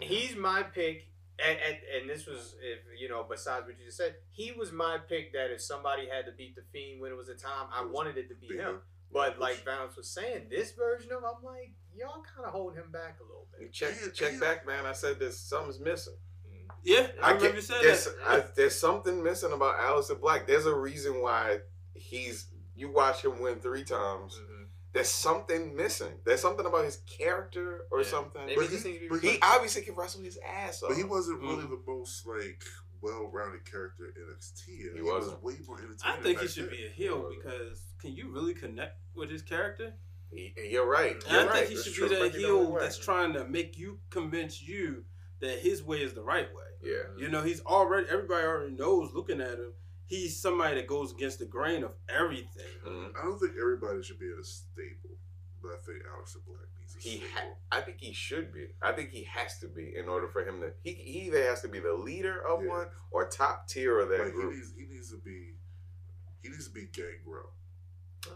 He's 0.00 0.34
my 0.36 0.62
pick, 0.64 1.06
and, 1.38 1.56
and 1.66 1.76
and 2.00 2.10
this 2.10 2.26
was 2.26 2.56
if 2.60 2.80
you 3.00 3.08
know 3.08 3.24
besides 3.28 3.64
what 3.66 3.78
you 3.78 3.84
just 3.86 3.96
said, 3.96 4.16
he 4.30 4.50
was 4.52 4.72
my 4.72 4.98
pick. 5.08 5.32
That 5.32 5.52
if 5.52 5.60
somebody 5.62 6.08
had 6.08 6.26
to 6.26 6.32
beat 6.32 6.56
the 6.56 6.62
Fiend 6.72 7.00
when 7.00 7.12
it 7.12 7.16
was 7.16 7.28
a 7.28 7.34
time, 7.34 7.68
I 7.72 7.82
It 7.82 7.90
wanted 7.90 8.18
it 8.18 8.28
to 8.28 8.34
be 8.34 8.48
Be 8.48 8.56
him. 8.56 8.64
him. 8.66 8.80
But 9.12 9.38
like 9.38 9.64
Valance 9.64 9.96
was 9.96 10.10
saying, 10.10 10.48
this 10.50 10.72
version 10.72 11.12
of 11.12 11.18
I'm 11.22 11.42
like 11.44 11.72
y'all 11.96 12.24
kind 12.34 12.44
of 12.44 12.52
holding 12.52 12.78
him 12.82 12.90
back 12.90 13.18
a 13.20 13.22
little 13.22 13.46
bit. 13.56 13.72
check 13.72 13.90
Man, 14.00 14.10
check 14.12 14.32
man. 14.32 14.40
back, 14.40 14.66
man. 14.66 14.84
I 14.84 14.92
said 14.92 15.20
there's 15.20 15.38
something's 15.38 15.78
missing. 15.78 16.16
Yeah, 16.82 17.06
I, 17.22 17.30
I 17.30 17.32
remember 17.34 17.56
you 17.56 17.62
said 17.62 17.78
there's, 17.82 18.04
that. 18.04 18.14
I, 18.26 18.44
there's 18.56 18.78
something 18.78 19.22
missing 19.22 19.52
about 19.52 19.78
Aleister 19.78 20.20
Black. 20.20 20.46
There's 20.46 20.66
a 20.66 20.74
reason 20.74 21.22
why 21.22 21.60
he's. 22.14 22.46
You 22.76 22.90
watch 22.90 23.24
him 23.24 23.40
win 23.40 23.60
three 23.60 23.84
times. 23.84 24.34
Mhm. 24.40 24.66
There's 24.92 25.08
something 25.08 25.74
missing. 25.76 26.20
There's 26.24 26.40
something 26.40 26.66
about 26.66 26.84
his 26.84 26.96
character 27.18 27.86
or 27.90 28.00
Yeah. 28.02 28.06
something. 28.08 28.46
Maybe 28.46 28.56
But 28.56 28.66
he 28.70 28.76
he- 28.76 28.84
needs 28.84 28.84
to 28.84 29.00
be. 29.00 29.08
but 29.08 29.20
He 29.20 29.38
obviously 29.42 29.82
can 29.82 29.94
wrestle 29.94 30.22
his 30.22 30.38
ass 30.44 30.82
off. 30.82 30.90
But 30.90 30.96
he 30.96 31.04
wasn't 31.04 31.40
really 31.40 31.64
Mhm. 31.64 31.70
the 31.70 31.82
most 31.92 32.26
like 32.26 32.64
well-rounded 33.00 33.64
character 33.70 34.06
in 34.06 34.12
NXT. 34.22 34.66
He 34.76 34.90
He, 34.94 35.00
was 35.02 35.28
way 35.42 35.58
more 35.66 35.78
entertaining. 35.78 35.98
I 36.04 36.16
think 36.22 36.40
he 36.40 36.48
should 36.48 36.64
then. 36.64 36.70
be 36.72 36.86
a 36.86 36.90
heel 36.90 37.22
Wasn't. 37.22 37.42
because 37.42 37.82
can 38.00 38.12
you 38.16 38.30
really 38.32 38.54
connect 38.54 38.98
with 39.14 39.30
his 39.30 39.42
character? 39.42 39.94
He- 40.30 40.54
you're 40.70 40.86
right. 40.86 41.22
You're 41.30 41.40
I 41.40 41.44
right. 41.46 41.52
think 41.52 41.68
he 41.68 41.74
That's 41.74 41.86
should 41.86 41.94
true. 41.94 42.08
be 42.08 42.14
that 42.14 42.20
Break 42.20 42.34
it 42.34 42.42
down 42.42 42.44
heel 42.62 42.72
that's 42.74 42.98
trying 42.98 43.32
to 43.34 43.44
make 43.46 43.76
you 43.78 44.00
convince 44.10 44.62
you 44.62 45.04
that 45.40 45.58
his 45.60 45.82
way 45.82 46.02
is 46.02 46.14
the 46.14 46.22
right 46.22 46.52
way. 46.54 46.64
Yeah. 46.82 47.02
You 47.16 47.28
know, 47.28 47.42
he's 47.42 47.60
already 47.62 48.08
everybody 48.08 48.44
already 48.46 48.72
knows 48.72 49.12
looking 49.12 49.40
at 49.40 49.58
him. 49.58 49.74
He's 50.06 50.38
somebody 50.40 50.76
that 50.76 50.86
goes 50.86 51.12
against 51.12 51.38
the 51.38 51.46
grain 51.46 51.82
of 51.82 51.92
everything. 52.08 52.70
Mhm. 52.84 53.16
I 53.16 53.22
don't 53.22 53.38
think 53.38 53.56
everybody 53.58 54.02
should 54.02 54.18
be 54.18 54.26
in 54.26 54.38
a 54.38 54.44
stable, 54.44 55.16
but 55.62 55.72
I 55.72 55.76
think 55.78 56.02
Aleister 56.04 56.44
Black 56.46 56.66
needs 56.78 56.94
a 56.94 56.98
He, 57.00 57.16
stable. 57.18 57.26
ha- 57.34 57.54
I 57.72 57.80
think 57.80 58.00
he 58.00 58.12
should 58.12 58.52
be. 58.52 58.68
I 58.82 58.92
think 58.92 59.10
he 59.10 59.24
has 59.24 59.58
to 59.60 59.68
be 59.68 59.96
in 59.96 60.08
order 60.08 60.28
for 60.28 60.44
him 60.46 60.60
to. 60.60 60.72
He, 60.82 60.92
he 60.92 61.20
either 61.26 61.42
has 61.44 61.62
to 61.62 61.68
be 61.68 61.80
the 61.80 61.94
leader 61.94 62.46
of 62.46 62.62
Yeah. 62.62 62.68
one 62.68 62.86
or 63.10 63.28
top 63.28 63.66
tier 63.66 63.98
of 63.98 64.10
that 64.10 64.18
like 64.18 64.26
he 64.28 64.32
group. 64.32 64.54
needs, 64.54 64.72
he 64.76 64.84
needs 64.86 65.10
to 65.10 65.16
be, 65.18 65.54
he 66.42 66.48
needs 66.50 66.66
to 66.68 66.74
be 66.74 66.84
Gangrel. 66.86 67.50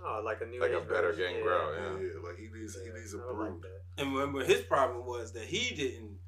Oh, 0.05 0.21
like 0.25 0.41
a 0.41 0.47
new 0.47 0.61
Like 0.61 0.73
a 0.73 0.81
better 0.81 1.13
version. 1.13 1.35
Gangrel, 1.35 1.75
Yeah. 1.75 1.99
Yeah. 2.15 2.21
like 2.23 2.37
he 2.39 2.49
needs, 2.49 2.79
he 2.83 2.91
needs 2.91 3.15
a 3.15 3.19
I 3.19 3.21
don't 3.21 3.39
like 3.39 3.61
brood. 3.61 3.73
And 3.99 4.15
remember, 4.15 4.43
his 4.45 4.63
problem 4.63 5.05
was 5.07 5.33
that 5.33 5.45
he 5.45 5.75
didn't 5.75 6.19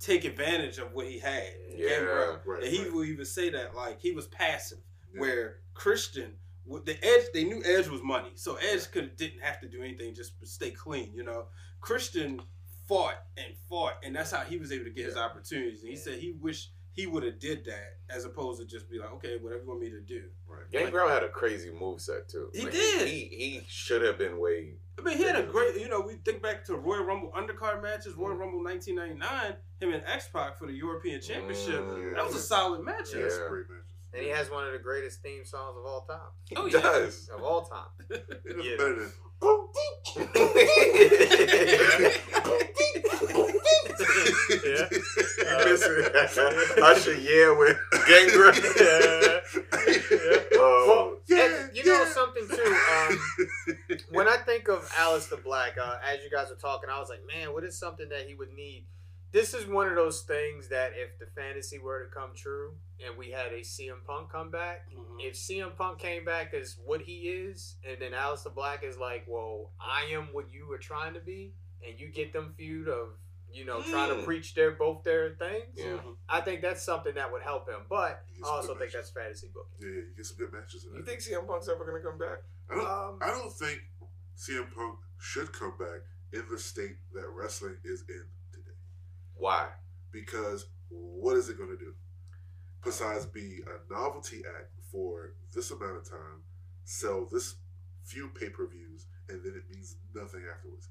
take 0.00 0.24
advantage 0.24 0.78
of 0.78 0.92
what 0.92 1.06
he 1.08 1.18
had. 1.18 1.52
in 1.68 1.78
Yeah, 1.78 1.88
Gangrel. 1.88 2.40
right, 2.44 2.62
and 2.64 2.72
he 2.72 2.82
right. 2.82 2.92
will 2.92 3.04
even 3.04 3.24
say 3.24 3.50
that 3.50 3.74
like 3.74 4.00
he 4.00 4.12
was 4.12 4.26
passive, 4.28 4.78
Yeah. 5.14 5.20
where 5.20 5.56
Christian, 5.74 6.32
with 6.66 6.84
the 6.84 7.02
Edge, 7.04 7.26
they 7.32 7.44
knew 7.44 7.62
Edge 7.64 7.88
was 7.88 8.02
money, 8.02 8.32
so 8.34 8.56
Edge 8.56 8.90
could 8.90 9.16
didn't 9.16 9.40
have 9.40 9.60
to 9.60 9.68
do 9.68 9.82
anything, 9.82 10.14
just 10.14 10.32
stay 10.46 10.70
clean. 10.70 11.12
You 11.14 11.24
know, 11.24 11.46
Christian 11.80 12.40
fought 12.86 13.16
and 13.36 13.54
fought, 13.68 13.94
and 14.02 14.14
that's 14.16 14.30
how 14.32 14.40
he 14.44 14.56
was 14.58 14.72
able 14.72 14.84
to 14.84 14.90
get 14.90 15.06
his 15.06 15.16
opportunities. 15.16 15.80
And 15.82 15.90
he 15.90 15.96
said 15.96 16.18
he 16.18 16.32
wished 16.32 16.72
he 16.92 17.06
would 17.06 17.22
have 17.22 17.38
did 17.38 17.64
that 17.66 17.98
as 18.10 18.24
opposed 18.24 18.60
to 18.60 18.66
just 18.66 18.90
be 18.90 18.98
like, 18.98 19.12
okay, 19.12 19.36
whatever 19.36 19.62
you 19.62 19.68
want 19.68 19.80
me 19.80 19.88
to 19.90 20.00
do. 20.00 20.24
Right. 20.48 20.68
Gangrel 20.72 21.08
had 21.08 21.22
a 21.22 21.28
crazy 21.28 21.70
move 21.70 22.00
set 22.00 22.28
too. 22.28 22.50
He 22.52 22.64
did. 22.64 23.06
He, 23.06 23.20
he 23.30 23.60
should 23.68 24.02
have 24.02 24.18
been 24.18 24.40
way. 24.40 24.72
I 24.98 25.02
mean, 25.02 25.16
he 25.16 25.22
had 25.22 25.36
a 25.36 25.44
great, 25.44 25.76
you 25.80 25.88
know, 25.88 26.00
we 26.00 26.14
think 26.24 26.42
back 26.42 26.64
to 26.64 26.74
Royal 26.76 27.04
Rumble 27.04 27.30
undercard 27.36 27.82
matches, 27.82 28.14
Royal 28.16 28.34
Mm. 28.34 28.40
Rumble 28.40 28.64
1999, 28.64 29.54
him 29.80 29.92
and 29.94 30.02
X 30.06 30.28
Pac 30.32 30.58
for 30.58 30.66
the 30.66 30.72
European 30.72 31.20
Championship. 31.20 31.80
Mm, 31.84 32.16
That 32.16 32.26
was 32.26 32.34
a 32.34 32.40
solid 32.40 32.82
match. 32.82 33.14
Yeah, 33.14 33.22
that's 33.22 33.36
Yeah. 33.36 33.48
great 33.48 33.68
matches. 33.70 33.84
And 34.14 34.22
he 34.22 34.28
has 34.30 34.50
one 34.50 34.66
of 34.66 34.72
the 34.72 34.78
greatest 34.78 35.22
theme 35.22 35.44
songs 35.44 35.76
of 35.78 35.84
all 35.86 36.00
time. 36.02 36.30
He 36.48 36.56
Oh, 36.56 36.66
yeah. 36.66 36.80
does. 36.80 37.28
Of 37.34 37.42
all 37.42 37.62
time. 37.62 37.88
It 38.10 38.26
is 38.46 38.64
Yeah. 38.66 38.76
better 38.76 38.94
than. 38.94 39.12
Yeah. 44.64 44.88
Usher, 46.82 47.14
yeah, 47.14 47.50
with 47.56 47.78
Gangrel. 48.06 48.52
Oh, 50.54 51.18
Yeah, 51.26 51.64
And 51.66 51.76
you 51.76 51.84
know 51.84 52.02
yeah. 52.04 52.12
something 52.12 52.46
too. 52.48 52.76
Um, 52.94 53.20
when 54.10 54.28
I 54.28 54.36
think 54.38 54.68
of 54.68 54.88
Aleister 54.92 55.42
Black, 55.42 55.76
uh, 55.78 55.96
as 56.06 56.22
you 56.24 56.30
guys 56.30 56.48
were 56.50 56.56
talking, 56.56 56.90
I 56.90 56.98
was 56.98 57.08
like, 57.08 57.24
man, 57.26 57.52
what 57.52 57.64
is 57.64 57.78
something 57.78 58.08
that 58.10 58.26
he 58.26 58.34
would 58.34 58.52
need? 58.52 58.84
This 59.30 59.52
is 59.52 59.66
one 59.66 59.88
of 59.88 59.94
those 59.94 60.22
things 60.22 60.68
that 60.68 60.92
if 60.94 61.18
the 61.18 61.26
fantasy 61.26 61.78
were 61.78 62.04
to 62.04 62.10
come 62.10 62.30
true 62.34 62.74
and 63.04 63.16
we 63.18 63.30
had 63.30 63.52
a 63.52 63.60
CM 63.60 64.02
Punk 64.06 64.30
come 64.32 64.50
back, 64.50 64.88
Mhm. 64.90 65.22
if 65.22 65.36
CM 65.36 65.72
Punk 65.76 65.98
came 65.98 66.24
back 66.24 66.54
as 66.54 66.78
what 66.78 67.02
he 67.02 67.28
is, 67.30 67.76
and 67.84 68.00
then 68.00 68.12
Aleister 68.12 68.54
Black 68.54 68.82
is 68.82 68.96
like, 68.96 69.24
well, 69.28 69.72
I 69.78 70.04
am 70.04 70.32
what 70.32 70.50
you 70.50 70.66
were 70.66 70.78
trying 70.78 71.12
to 71.14 71.20
be, 71.20 71.54
and 71.86 72.00
you 72.00 72.08
get 72.08 72.32
them 72.32 72.54
feud 72.54 72.88
of, 72.88 73.18
you 73.50 73.64
know, 73.66 73.82
trying 73.82 74.08
to 74.08 74.22
Mm. 74.22 74.24
preach 74.24 74.54
their 74.54 74.70
both 74.70 75.04
their 75.04 75.34
things. 75.36 75.76
Yeah. 75.78 76.00
I 76.28 76.40
think 76.40 76.62
that's 76.62 76.82
something 76.82 77.14
that 77.14 77.30
would 77.30 77.42
help 77.42 77.68
him. 77.68 77.84
But 77.88 78.24
I 78.42 78.46
also 78.48 78.68
think 78.68 78.78
matches. 78.80 78.94
that's 78.94 79.10
fantasy 79.10 79.48
booking. 79.48 79.76
Yeah, 79.80 79.88
you 79.88 80.14
get 80.16 80.24
some 80.24 80.38
good 80.38 80.52
matches 80.52 80.84
in 80.84 80.90
there. 80.92 81.00
You 81.00 81.04
think 81.04 81.20
CM 81.20 81.46
Punk's 81.46 81.68
ever 81.68 81.84
gonna 81.84 82.00
come 82.02 82.16
back? 82.18 82.38
I 82.70 82.74
don't, 82.76 82.86
Um, 82.86 83.18
I 83.20 83.30
don't 83.30 83.52
think 83.52 83.82
CM 84.36 84.70
Punk 84.74 84.98
should 85.18 85.52
come 85.52 85.76
back 85.76 86.00
in 86.32 86.48
the 86.48 86.58
state 86.58 86.96
that 87.12 87.28
wrestling 87.28 87.78
is 87.84 88.02
in 88.02 88.06
today. 88.06 88.24
Why? 89.38 89.68
Because 90.12 90.66
what 90.88 91.36
is 91.36 91.48
it 91.48 91.56
going 91.58 91.70
to 91.70 91.76
do? 91.76 91.94
Besides 92.84 93.26
be 93.26 93.60
a 93.66 93.92
novelty 93.92 94.42
act 94.58 94.70
for 94.90 95.34
this 95.54 95.70
amount 95.70 95.96
of 95.96 96.08
time, 96.08 96.42
sell 96.84 97.28
this 97.30 97.56
few 98.04 98.28
pay 98.28 98.48
per 98.48 98.66
views, 98.66 99.06
and 99.28 99.42
then 99.42 99.54
it 99.54 99.74
means 99.74 99.96
nothing 100.14 100.42
afterwards. 100.52 100.88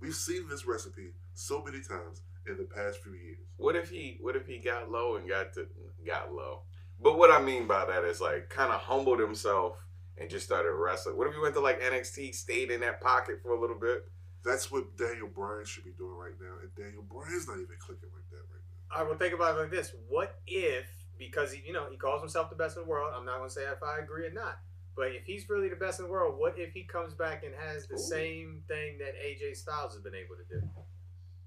We've 0.00 0.14
seen 0.14 0.48
this 0.48 0.66
recipe 0.66 1.12
so 1.34 1.62
many 1.62 1.80
times 1.82 2.22
in 2.46 2.56
the 2.56 2.64
past 2.64 3.02
few 3.02 3.14
years. 3.14 3.38
What 3.56 3.76
if 3.76 3.90
he? 3.90 4.18
What 4.20 4.36
if 4.36 4.46
he 4.46 4.58
got 4.58 4.90
low 4.90 5.16
and 5.16 5.28
got 5.28 5.54
to 5.54 5.66
got 6.06 6.32
low? 6.32 6.62
But 7.00 7.18
what 7.18 7.30
I 7.30 7.40
mean 7.40 7.66
by 7.66 7.84
that 7.84 8.04
is 8.04 8.20
like 8.20 8.48
kind 8.48 8.72
of 8.72 8.80
humbled 8.80 9.20
himself 9.20 9.76
and 10.18 10.30
just 10.30 10.46
started 10.46 10.72
wrestling. 10.72 11.16
What 11.16 11.28
if 11.28 11.34
he 11.34 11.40
went 11.40 11.54
to 11.54 11.60
like 11.60 11.80
NXT, 11.80 12.34
stayed 12.34 12.70
in 12.70 12.80
that 12.80 13.00
pocket 13.00 13.40
for 13.42 13.52
a 13.52 13.60
little 13.60 13.78
bit? 13.78 14.08
That's 14.46 14.70
what 14.70 14.96
Daniel 14.96 15.26
Bryan 15.26 15.64
should 15.64 15.84
be 15.84 15.90
doing 15.98 16.14
right 16.14 16.38
now, 16.40 16.54
and 16.62 16.72
Daniel 16.76 17.02
Bryan's 17.02 17.48
not 17.48 17.56
even 17.56 17.74
clicking 17.80 18.10
like 18.14 18.30
that 18.30 18.46
right 18.46 18.62
now. 18.62 19.00
I 19.00 19.02
will 19.02 19.16
think 19.16 19.34
about 19.34 19.56
it 19.56 19.60
like 19.60 19.72
this: 19.72 19.92
What 20.08 20.38
if, 20.46 20.86
because 21.18 21.52
he, 21.52 21.62
you 21.66 21.72
know, 21.72 21.88
he 21.90 21.96
calls 21.96 22.20
himself 22.20 22.48
the 22.48 22.54
best 22.54 22.76
in 22.76 22.84
the 22.84 22.88
world? 22.88 23.12
I'm 23.12 23.26
not 23.26 23.38
going 23.38 23.48
to 23.48 23.54
say 23.54 23.62
if 23.62 23.82
I 23.82 23.98
agree 23.98 24.24
or 24.24 24.32
not, 24.32 24.60
but 24.94 25.08
if 25.08 25.24
he's 25.24 25.48
really 25.50 25.68
the 25.68 25.74
best 25.74 25.98
in 25.98 26.06
the 26.06 26.12
world, 26.12 26.38
what 26.38 26.54
if 26.56 26.72
he 26.72 26.84
comes 26.84 27.12
back 27.12 27.42
and 27.42 27.52
has 27.58 27.88
the 27.88 27.96
Ooh. 27.96 27.98
same 27.98 28.62
thing 28.68 28.98
that 28.98 29.14
AJ 29.18 29.56
Styles 29.56 29.94
has 29.94 30.02
been 30.02 30.14
able 30.14 30.36
to 30.36 30.60
do? 30.60 30.64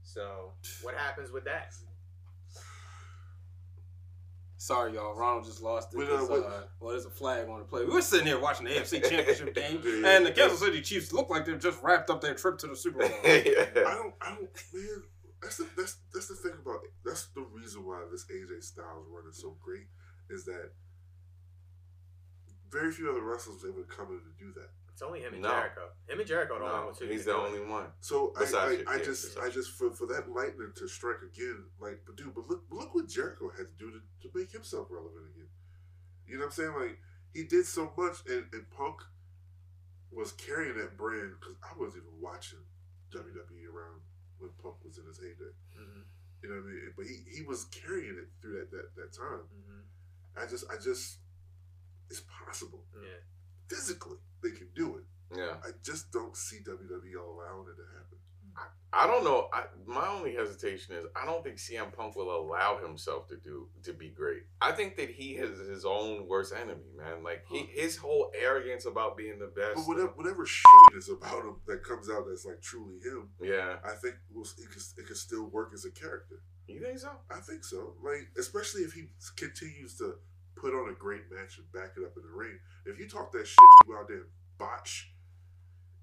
So, 0.03 0.51
what 0.81 0.93
happens 0.95 1.31
with 1.31 1.45
that? 1.45 1.73
Sorry, 4.61 4.93
y'all. 4.93 5.15
Ronald 5.15 5.45
just 5.45 5.61
lost 5.61 5.93
it. 5.93 5.97
Wait, 5.97 6.09
'cause, 6.09 6.29
uh, 6.29 6.33
wait. 6.33 6.43
uh, 6.43 6.63
well, 6.81 6.91
there's 6.91 7.05
a 7.05 7.09
flag 7.09 7.47
on 7.47 7.59
the 7.59 7.65
play. 7.65 7.85
We 7.85 7.91
were 7.93 8.01
sitting 8.01 8.27
here 8.27 8.37
watching 8.39 8.65
the 8.65 8.71
AFC 8.75 8.99
Championship 9.09 9.55
game, 9.55 9.81
Yeah. 9.85 10.09
and 10.17 10.25
the 10.25 10.33
Kansas 10.33 10.59
City 10.59 10.81
Chiefs 10.81 11.13
look 11.13 11.29
like 11.29 11.45
they've 11.45 11.57
just 11.57 11.81
wrapped 11.81 12.09
up 12.09 12.19
their 12.19 12.33
trip 12.35 12.57
to 12.57 12.67
the 12.67 12.75
Super 12.75 12.99
Bowl. 12.99 13.07
I 13.23 13.71
don't, 13.73 14.13
I 14.21 14.35
don't, 14.35 14.49
man. 14.73 15.03
That's 15.41 15.55
the 15.55 15.65
that's 15.77 15.95
that's 16.13 16.27
the 16.27 16.35
thing 16.35 16.51
about 16.61 16.83
it. 16.83 16.91
That's 17.05 17.27
the 17.27 17.39
reason 17.41 17.85
why 17.85 18.03
this 18.11 18.25
AJ 18.25 18.61
Styles 18.61 19.07
run 19.09 19.23
is 19.31 19.39
so 19.41 19.55
great 19.63 19.87
is 20.29 20.43
that 20.43 20.71
very 22.69 22.91
few 22.91 23.09
other 23.09 23.21
wrestlers 23.21 23.63
were 23.63 23.69
able 23.69 23.81
to 23.83 23.87
come 23.87 24.07
in 24.07 24.19
to 24.19 24.37
do 24.37 24.51
that. 24.59 24.69
It's 24.99 25.07
only 25.07 25.21
him 25.21 25.31
and 25.33 25.41
No. 25.43 25.51
Jericho. 25.51 25.87
Him 26.09 26.19
and 26.19 26.27
Jericho 26.27 26.55
are 26.55 26.59
the 26.59 26.65
only 26.65 26.79
No, 26.79 26.85
ones 26.87 26.99
who 26.99 27.05
he's 27.05 27.23
the 27.23 27.31
do 27.31 27.37
it. 27.37 27.47
only 27.47 27.65
one. 27.71 27.85
So 28.01 28.33
I, 28.35 28.39
Besides 28.41 28.83
I, 28.85 28.91
I 28.91 28.95
you, 28.97 29.05
just 29.05 29.39
I 29.39 29.49
just 29.49 29.71
for, 29.71 29.91
for 29.93 30.05
that 30.07 30.29
lightning 30.29 30.73
to 30.75 30.89
strike 30.89 31.21
again, 31.23 31.63
like 31.79 32.01
but 32.05 32.17
dude, 32.17 32.35
but 32.35 32.49
look 32.49 32.63
look 32.69 32.93
what 32.93 33.07
Jericho 33.07 33.47
had 33.47 33.67
to 33.71 33.75
do 33.79 33.91
to, 33.91 33.99
to 34.27 34.37
make 34.37 34.51
himself 34.51 34.87
relevant 34.91 35.23
again. 35.33 35.47
You 36.27 36.33
know 36.35 36.39
what 36.41 36.45
I'm 36.47 36.51
saying? 36.51 36.73
Like 36.77 36.99
he 37.33 37.45
did 37.45 37.65
so 37.65 37.93
much, 37.97 38.17
and, 38.27 38.43
and 38.51 38.69
Punk 38.71 38.99
was 40.11 40.33
carrying 40.33 40.75
that 40.75 40.97
brand 40.97 41.31
because 41.39 41.55
I 41.63 41.71
wasn't 41.79 42.03
even 42.03 42.19
watching 42.19 42.59
WWE 43.15 43.71
around 43.71 44.01
when 44.39 44.51
Punk 44.61 44.83
was 44.83 44.97
in 44.97 45.05
his 45.05 45.17
heyday. 45.17 45.55
Mhm. 45.79 46.03
You 46.43 46.49
know 46.49 46.55
what 46.55 46.65
I 46.67 46.73
mean? 46.75 46.93
But 46.97 47.05
he, 47.05 47.23
he 47.37 47.41
was 47.43 47.63
carrying 47.71 48.17
it 48.19 48.27
through 48.41 48.59
that, 48.59 48.71
that, 48.71 48.95
that 48.97 49.13
time. 49.15 49.47
Mhm. 49.47 50.43
I 50.43 50.45
just 50.45 50.65
I 50.69 50.75
just 50.75 51.19
it's 52.09 52.23
possible 52.27 52.83
Yeah. 53.01 53.23
physically 53.69 54.17
they 54.43 54.51
can 54.51 54.67
do 54.75 54.97
it. 54.97 55.03
Yeah. 55.37 55.55
I 55.63 55.69
just 55.83 56.11
don't 56.11 56.35
see 56.35 56.57
WWE 56.57 57.15
allowing 57.21 57.67
it 57.69 57.77
to 57.77 57.85
happen. 57.93 58.17
I 58.91 59.05
don't 59.05 59.23
know. 59.23 59.49
I, 59.53 59.65
my 59.85 60.07
only 60.07 60.33
hesitation 60.33 60.95
is 60.95 61.05
I 61.15 61.23
don't 61.23 61.43
think 61.43 61.57
CM 61.57 61.93
Punk 61.95 62.15
will 62.15 62.35
allow 62.35 62.79
himself 62.83 63.27
to 63.27 63.37
do 63.37 63.67
to 63.83 63.93
be 63.93 64.09
great. 64.09 64.43
I 64.61 64.71
think 64.71 64.97
that 64.97 65.11
he 65.11 65.33
is 65.33 65.59
his 65.69 65.85
own 65.85 66.27
worst 66.27 66.53
enemy, 66.55 66.81
man. 66.97 67.23
Like 67.23 67.45
he, 67.47 67.69
his 67.71 67.97
whole 67.97 68.31
arrogance 68.37 68.85
about 68.85 69.15
being 69.15 69.37
the 69.37 69.47
best. 69.47 69.75
But 69.75 69.87
whatever 69.87 70.11
whatever 70.15 70.45
shit 70.45 70.97
is 70.97 71.09
about 71.09 71.43
him 71.43 71.57
that 71.67 71.83
comes 71.83 72.09
out 72.09 72.25
that's 72.27 72.45
like 72.45 72.61
truly 72.61 72.95
him, 72.95 73.29
Yeah, 73.39 73.75
I 73.85 73.91
think 73.91 74.15
it 74.33 74.71
can 74.71 74.81
it 74.97 75.05
can 75.05 75.15
still 75.15 75.45
work 75.45 75.71
as 75.75 75.85
a 75.85 75.91
character. 75.91 76.41
you 76.67 76.81
think 76.81 76.97
so? 76.97 77.11
I 77.29 77.39
think 77.41 77.63
so. 77.63 77.93
Like 78.03 78.29
especially 78.39 78.81
if 78.81 78.93
he 78.93 79.03
continues 79.35 79.99
to 79.99 80.15
put 80.61 80.73
on 80.73 80.89
a 80.89 80.93
great 80.93 81.23
match 81.31 81.57
and 81.57 81.71
back 81.71 81.95
it 81.97 82.03
up 82.03 82.15
in 82.15 82.23
the 82.23 82.35
ring. 82.35 82.59
If 82.85 82.99
you 82.99 83.07
talk 83.07 83.31
that 83.31 83.47
shit, 83.47 83.57
you 83.59 83.93
go 83.93 83.99
out 83.99 84.07
there 84.07 84.17
and 84.17 84.25
botch, 84.57 85.11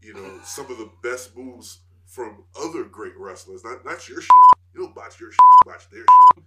you 0.03 0.15
know, 0.15 0.41
some 0.45 0.71
of 0.71 0.79
the 0.79 0.91
best 1.03 1.37
moves 1.37 1.81
from 2.07 2.45
other 2.61 2.85
great 2.85 3.17
wrestlers. 3.19 3.65
Not 3.65 3.85
not 3.85 4.09
your 4.09 4.21
shit. 4.21 4.31
You 4.75 4.83
don't 4.83 4.95
botch 4.95 5.21
your 5.21 5.31
shit. 5.31 5.39
You 5.41 5.73
botch 5.73 5.91
their 5.91 6.01
shit. 6.01 6.45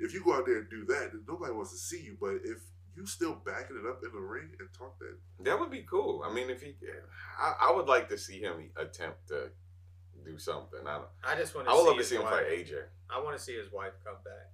If 0.00 0.14
you 0.14 0.24
go 0.24 0.34
out 0.34 0.46
there 0.46 0.58
and 0.58 0.70
do 0.70 0.84
that, 0.86 1.10
then 1.12 1.24
nobody 1.28 1.52
wants 1.52 1.72
to 1.72 1.78
see 1.78 2.02
you. 2.02 2.16
But 2.20 2.40
if 2.44 2.58
you 2.96 3.06
still 3.06 3.40
backing 3.44 3.76
it 3.76 3.88
up 3.88 4.00
in 4.04 4.10
the 4.12 4.20
ring 4.20 4.50
and 4.58 4.68
talk 4.76 4.98
that, 4.98 5.16
That 5.44 5.58
would 5.58 5.70
be 5.70 5.82
cool. 5.82 6.22
I 6.24 6.32
mean, 6.32 6.50
if 6.50 6.62
he, 6.62 6.74
I, 7.38 7.68
I 7.68 7.72
would 7.72 7.86
like 7.86 8.08
to 8.10 8.18
see 8.18 8.40
him 8.40 8.70
attempt 8.76 9.28
to 9.28 9.50
do 10.24 10.38
something. 10.38 10.80
I 10.86 10.98
don't. 10.98 11.08
I 11.22 11.36
just 11.36 11.54
want 11.54 11.66
to. 11.66 11.72
I 11.72 11.74
would 11.74 11.82
see 11.82 11.88
love 11.88 11.98
to 11.98 12.04
see 12.04 12.16
him 12.16 12.22
wife. 12.22 12.32
fight 12.32 12.46
AJ. 12.46 12.74
I 13.10 13.22
want 13.22 13.36
to 13.36 13.42
see 13.42 13.54
his 13.54 13.72
wife 13.72 13.92
come 14.04 14.16
back. 14.24 14.53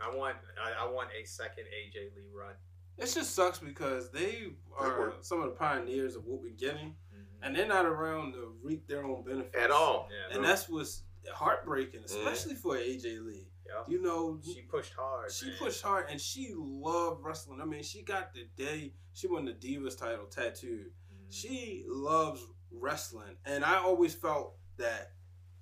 I 0.00 0.14
want. 0.14 0.36
I, 0.62 0.84
I 0.86 0.90
want 0.90 1.10
a 1.20 1.26
second 1.26 1.64
AJ 1.64 2.14
Lee 2.16 2.22
run. 2.32 2.54
It 2.96 3.06
just 3.12 3.34
sucks 3.34 3.58
because 3.58 4.10
they 4.10 4.48
are 4.76 5.12
some 5.20 5.38
of 5.40 5.44
the 5.46 5.56
pioneers 5.56 6.16
of 6.16 6.24
what 6.24 6.40
we're 6.40 6.50
getting, 6.56 6.96
Mhm. 7.14 7.24
and 7.42 7.54
they're 7.56 7.68
not 7.68 7.86
around 7.86 8.32
to 8.32 8.54
reap 8.62 8.88
their 8.88 9.04
own 9.04 9.22
benefits 9.24 9.56
At 9.56 9.70
all. 9.70 10.08
Yeah. 10.10 10.36
And 10.36 10.44
that's 10.44 10.68
what's 10.68 11.02
heartbreaking, 11.32 12.00
especially 12.04 12.54
for 12.56 12.76
AJ 12.76 13.20
Lee. 13.20 13.46
yeah. 13.66 13.84
You 13.86 14.00
know, 14.02 14.40
She 14.44 14.62
pushed 14.62 14.94
hard. 14.94 15.30
she 15.30 15.46
man. 15.46 15.56
pushed 15.58 15.82
hard 15.82 16.06
and 16.10 16.20
she 16.20 16.54
loved 16.56 17.22
wrestling. 17.22 17.60
I 17.60 17.64
mean, 17.66 17.82
she 17.84 18.02
got 18.02 18.32
the 18.34 18.44
day 18.56 18.94
she 19.12 19.26
won 19.28 19.44
the 19.44 19.52
Divas 19.52 19.96
title 19.96 20.26
tattooed. 20.26 20.90
Mhm. 21.12 21.32
She 21.32 21.84
loves 21.86 22.44
wrestling, 22.70 23.36
and 23.44 23.64
I 23.64 23.76
always 23.78 24.14
felt 24.14 24.56
that. 24.76 25.12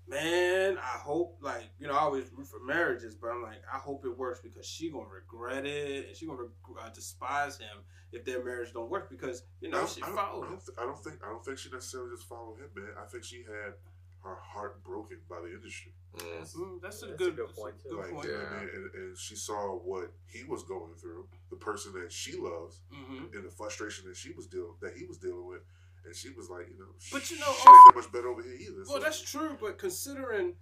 Man, 0.09 0.78
I 0.78 0.98
hope 0.98 1.38
like 1.40 1.64
you 1.80 1.88
know 1.88 1.94
I 1.94 1.98
always 2.00 2.26
root 2.32 2.46
for 2.46 2.61
marriages, 2.64 3.14
but 3.16 3.28
I'm 3.28 3.42
like 3.42 3.61
I 3.72 3.78
hope 3.78 4.04
it 4.04 4.16
works 4.16 4.38
because 4.40 4.64
she 4.64 4.90
gonna 4.90 5.09
regret 5.09 5.66
it 5.66 6.07
and 6.09 6.16
she 6.16 6.26
gonna 6.26 6.42
reg- 6.42 6.78
uh, 6.80 6.88
despise 6.90 7.59
him 7.59 7.78
if 8.12 8.24
their 8.24 8.44
marriage 8.44 8.72
don't 8.72 8.88
work 8.88 9.11
because 9.11 9.42
you 9.61 9.68
know 9.68 9.78
don't, 9.78 9.90
she 9.90 10.02
I, 10.02 10.07
don't, 10.07 10.16
followed 10.16 10.42
I, 10.44 10.46
him. 10.46 10.52
don't 10.52 10.64
th- 10.66 10.78
I 10.78 10.82
don't 10.84 10.98
think 11.04 11.16
I 11.24 11.28
don't 11.28 11.44
think 11.44 11.59
she 11.59 11.70
necessarily 11.70 12.11
just 12.14 12.28
followed 12.28 12.59
him, 12.59 12.68
man. 12.76 12.90
I 13.02 13.07
think 13.07 13.24
she 13.24 13.38
had 13.38 13.74
her 14.22 14.36
heart 14.40 14.82
broken 14.84 15.18
by 15.28 15.36
the 15.40 15.52
industry. 15.52 15.92
Mm. 16.16 16.22
Mm, 16.22 16.40
that's 16.40 16.54
a 16.54 16.61
That's 16.82 17.02
a 17.02 17.07
good, 17.07 17.36
good 17.36 17.46
that's 17.48 17.59
a 17.59 17.61
point, 17.61 17.74
too. 17.82 17.88
Good 17.90 17.98
Like, 17.98 18.11
point. 18.11 18.26
you 18.26 18.32
know 18.32 18.38
what 18.38 18.50
Yeah. 18.52 18.57
I 18.59 18.61
mean? 18.64 18.70
and, 18.74 18.94
and 18.94 19.18
she 19.18 19.36
saw 19.36 19.76
what 19.76 20.12
he 20.26 20.42
was 20.44 20.62
going 20.64 20.94
through, 20.94 21.26
the 21.50 21.57
person 21.57 21.92
that 22.00 22.11
she 22.12 22.36
loves, 22.36 22.80
hmm 22.92 23.24
and 23.34 23.44
the 23.44 23.50
frustration 23.50 24.09
that 24.09 24.16
she 24.16 24.32
was 24.32 24.46
dealing 24.46 24.74
that 24.82 24.94
he 24.96 25.04
was 25.04 25.18
dealing 25.18 25.46
with, 25.46 25.61
and 26.07 26.14
she 26.14 26.30
was 26.30 26.48
like, 26.48 26.68
you 26.70 26.78
know, 26.78 26.86
But 27.12 27.28
you 27.30 27.36
shit 27.36 27.40
know, 27.40 27.50
ain't 27.52 27.66
also- 27.66 27.70
that 27.88 27.92
much 27.96 28.12
better 28.12 28.28
over 28.28 28.42
here 28.42 28.54
either. 28.54 28.84
Well, 28.86 28.96
so- 28.96 28.98
that's 29.00 29.20
true, 29.20 29.57
but 29.61 29.78
considering 29.78 30.54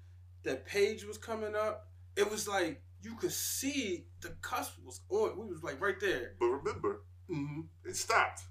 that 0.43 0.67
Paige 0.67 1.05
was 1.05 1.19
coming 1.19 1.55
up, 1.55 1.89
it 2.17 2.31
was 2.31 2.49
like 2.49 2.83
you 3.03 3.15
could 3.17 3.33
see 3.33 4.07
the 4.21 4.31
cusp 4.41 4.75
was 4.85 5.01
on. 5.11 5.37
We 5.39 5.47
was 5.47 5.63
like 5.63 5.81
right 5.81 5.99
there. 6.01 6.35
But 6.41 6.47
remember, 6.47 7.03
hmm 7.29 7.63
it 7.85 7.97
stopped. 7.97 8.43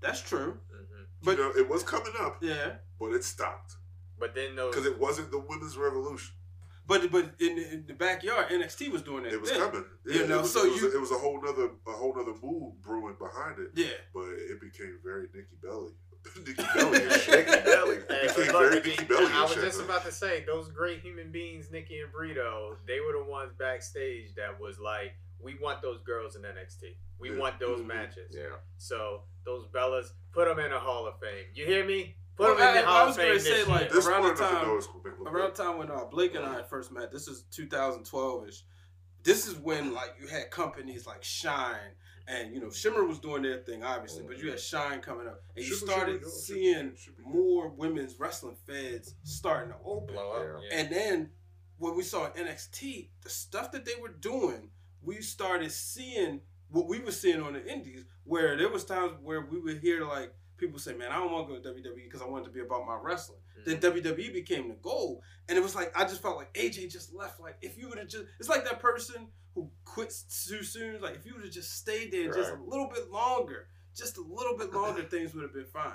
That's 0.00 0.20
true. 0.20 0.60
Mhm. 0.72 1.06
But 1.22 1.38
you 1.38 1.44
know, 1.44 1.50
it 1.56 1.68
was 1.68 1.82
coming 1.82 2.12
up, 2.20 2.42
yeah, 2.42 2.76
but 3.00 3.12
it 3.12 3.24
stopped 3.24 3.74
But 4.18 4.34
then 4.34 4.54
those. 4.54 4.74
because 4.74 4.86
it 4.86 4.98
wasn't 4.98 5.30
the 5.30 5.38
women's 5.38 5.76
revolution. 5.76 6.34
But 6.88 7.12
but 7.12 7.34
in, 7.38 7.58
in 7.58 7.84
the 7.86 7.92
backyard, 7.94 8.48
NXT 8.48 8.90
was 8.90 9.02
doing 9.02 9.24
that. 9.24 9.32
It 9.34 9.40
was 9.40 9.50
thing. 9.50 9.60
coming. 9.60 9.84
You 10.06 10.26
know, 10.26 10.38
it 10.38 10.42
was, 10.42 10.52
so 10.52 10.64
it 10.64 10.72
was, 10.72 10.80
you- 10.80 10.94
it 10.96 11.00
was 11.00 11.10
a 11.12 11.18
whole 11.18 11.40
nother 11.40 11.68
a 11.86 11.90
whole 11.92 12.14
nother 12.16 12.32
move 12.42 12.80
brewing 12.82 13.16
behind 13.18 13.58
it. 13.60 13.70
Yeah, 13.74 13.94
but 14.14 14.24
it 14.30 14.58
became 14.60 14.98
very 15.04 15.28
Nikki 15.34 15.56
Bella. 15.62 15.90
Nikki 16.38 16.64
Bella. 16.74 16.90
Nikki 16.90 17.64
Bella. 17.64 17.94
Hey, 18.08 18.26
became 18.26 18.52
very 18.52 18.80
Nikki 18.80 19.04
Bella 19.04 19.30
I 19.32 19.42
was 19.42 19.54
just 19.54 19.80
about 19.82 20.04
to 20.06 20.12
say 20.12 20.44
those 20.46 20.68
great 20.70 21.00
human 21.00 21.30
beings, 21.30 21.70
Nikki 21.70 22.00
and 22.00 22.10
Brito. 22.10 22.76
They 22.86 23.00
were 23.00 23.12
the 23.22 23.30
ones 23.30 23.52
backstage 23.58 24.34
that 24.36 24.58
was 24.58 24.78
like, 24.80 25.12
"We 25.40 25.56
want 25.60 25.82
those 25.82 26.00
girls 26.02 26.36
in 26.36 26.42
NXT. 26.42 26.96
We 27.20 27.30
Yeah. 27.32 27.36
want 27.38 27.60
those 27.60 27.80
Mhm. 27.80 27.86
matches." 27.86 28.34
Yeah. 28.34 28.56
So 28.78 29.24
those 29.44 29.66
Bellas, 29.68 30.06
put 30.32 30.48
them 30.48 30.58
in 30.58 30.70
the 30.70 30.78
Hall 30.80 31.06
of 31.06 31.20
Fame. 31.20 31.46
You 31.54 31.66
hear 31.66 31.84
me? 31.84 32.16
Put 32.38 32.44
Well, 32.46 32.54
them 32.56 32.68
in 32.68 32.78
I- 32.78 32.80
the 32.82 32.88
I 32.88 32.92
Hall 32.92 33.06
was 33.08 33.16
of 33.16 33.22
Fame 33.22 33.28
gonna 33.32 33.40
say, 33.40 33.64
like, 33.64 33.90
This 33.90 34.06
around 34.06 34.22
the 34.22 34.34
time- 34.34 34.66
know 34.68 34.76
it's 34.76 34.86
gonna 34.86 35.00
make 35.04 35.18
look 35.18 35.28
around 35.34 35.56
the 35.56 35.62
time 35.62 35.76
when 35.78 35.90
uh, 35.90 36.04
Blake 36.04 36.34
and 36.36 36.46
I 36.46 36.62
first 36.62 36.92
met. 36.92 37.10
This 37.10 37.26
is 37.26 37.42
2012ish. 37.50 38.62
This 39.24 39.48
is 39.48 39.56
when 39.56 39.92
like 39.92 40.14
you 40.20 40.28
had 40.28 40.50
companies 40.52 41.04
like 41.04 41.24
Shine 41.24 41.94
and 42.28 42.54
you 42.54 42.60
know 42.60 42.70
Shimmer 42.70 43.04
was 43.04 43.18
doing 43.18 43.42
their 43.42 43.58
thing 43.64 43.82
obviously, 43.82 44.22
but 44.22 44.38
you 44.38 44.50
had 44.50 44.60
Shine 44.60 45.00
coming 45.00 45.26
up, 45.26 45.42
and 45.56 45.64
you 45.66 45.74
started 45.74 46.20
Shimmer, 46.20 46.30
seeing 46.30 46.74
Shimmer, 46.96 47.16
Shimmer. 47.16 47.28
more 47.28 47.68
women's 47.70 48.18
wrestling 48.20 48.56
feds 48.66 49.14
starting 49.24 49.72
to 49.72 49.78
open. 49.84 50.14
blow 50.14 50.30
up. 50.30 50.62
Yeah. 50.62 50.68
Yeah. 50.70 50.80
And 50.80 50.92
then 50.94 51.32
when 51.78 51.96
we 51.96 52.04
saw 52.04 52.30
NXT, 52.30 53.10
the 53.22 53.30
stuff 53.30 53.72
that 53.72 53.84
they 53.84 53.96
were 54.00 54.08
doing, 54.10 54.70
we 55.02 55.22
started 55.22 55.72
seeing 55.72 56.42
what 56.70 56.86
we 56.86 57.00
were 57.00 57.10
seeing 57.12 57.42
on 57.42 57.54
the 57.54 57.66
indies, 57.66 58.04
where 58.24 58.56
there 58.56 58.68
was 58.68 58.84
times 58.84 59.14
where 59.22 59.40
we 59.40 59.58
would 59.58 59.78
hear 59.78 60.04
like 60.04 60.32
people 60.58 60.78
say, 60.78 60.94
"Man, 60.94 61.10
I 61.10 61.16
don't 61.16 61.32
want 61.32 61.48
to 61.48 61.54
go 61.54 61.60
to 61.62 61.68
WWE 61.80 62.04
because 62.04 62.20
I 62.22 62.26
wanted 62.26 62.44
to 62.46 62.50
be 62.50 62.60
about 62.60 62.86
my 62.86 62.98
wrestling." 63.00 63.40
Then 63.64 63.78
WWE 63.80 64.32
became 64.32 64.68
the 64.68 64.74
goal, 64.76 65.22
and 65.48 65.56
it 65.58 65.60
was 65.60 65.74
like 65.74 65.92
I 65.98 66.04
just 66.04 66.22
felt 66.22 66.36
like 66.36 66.52
AJ 66.54 66.90
just 66.90 67.14
left. 67.14 67.40
Like 67.40 67.56
if 67.62 67.76
you 67.78 67.88
would 67.88 67.98
have 67.98 68.08
just, 68.08 68.24
it's 68.38 68.48
like 68.48 68.64
that 68.64 68.80
person 68.80 69.28
who 69.54 69.70
quits 69.84 70.46
too 70.48 70.62
soon. 70.62 71.00
Like 71.00 71.16
if 71.16 71.26
you 71.26 71.34
would 71.34 71.44
have 71.44 71.52
just 71.52 71.76
stayed 71.76 72.12
there 72.12 72.32
just 72.32 72.52
a 72.52 72.62
little 72.62 72.88
bit 72.92 73.10
longer, 73.10 73.68
just 73.96 74.18
a 74.18 74.22
little 74.22 74.56
bit 74.56 74.72
longer, 74.72 75.02
things 75.10 75.34
would 75.34 75.42
have 75.42 75.54
been 75.54 75.66
fine. 75.66 75.92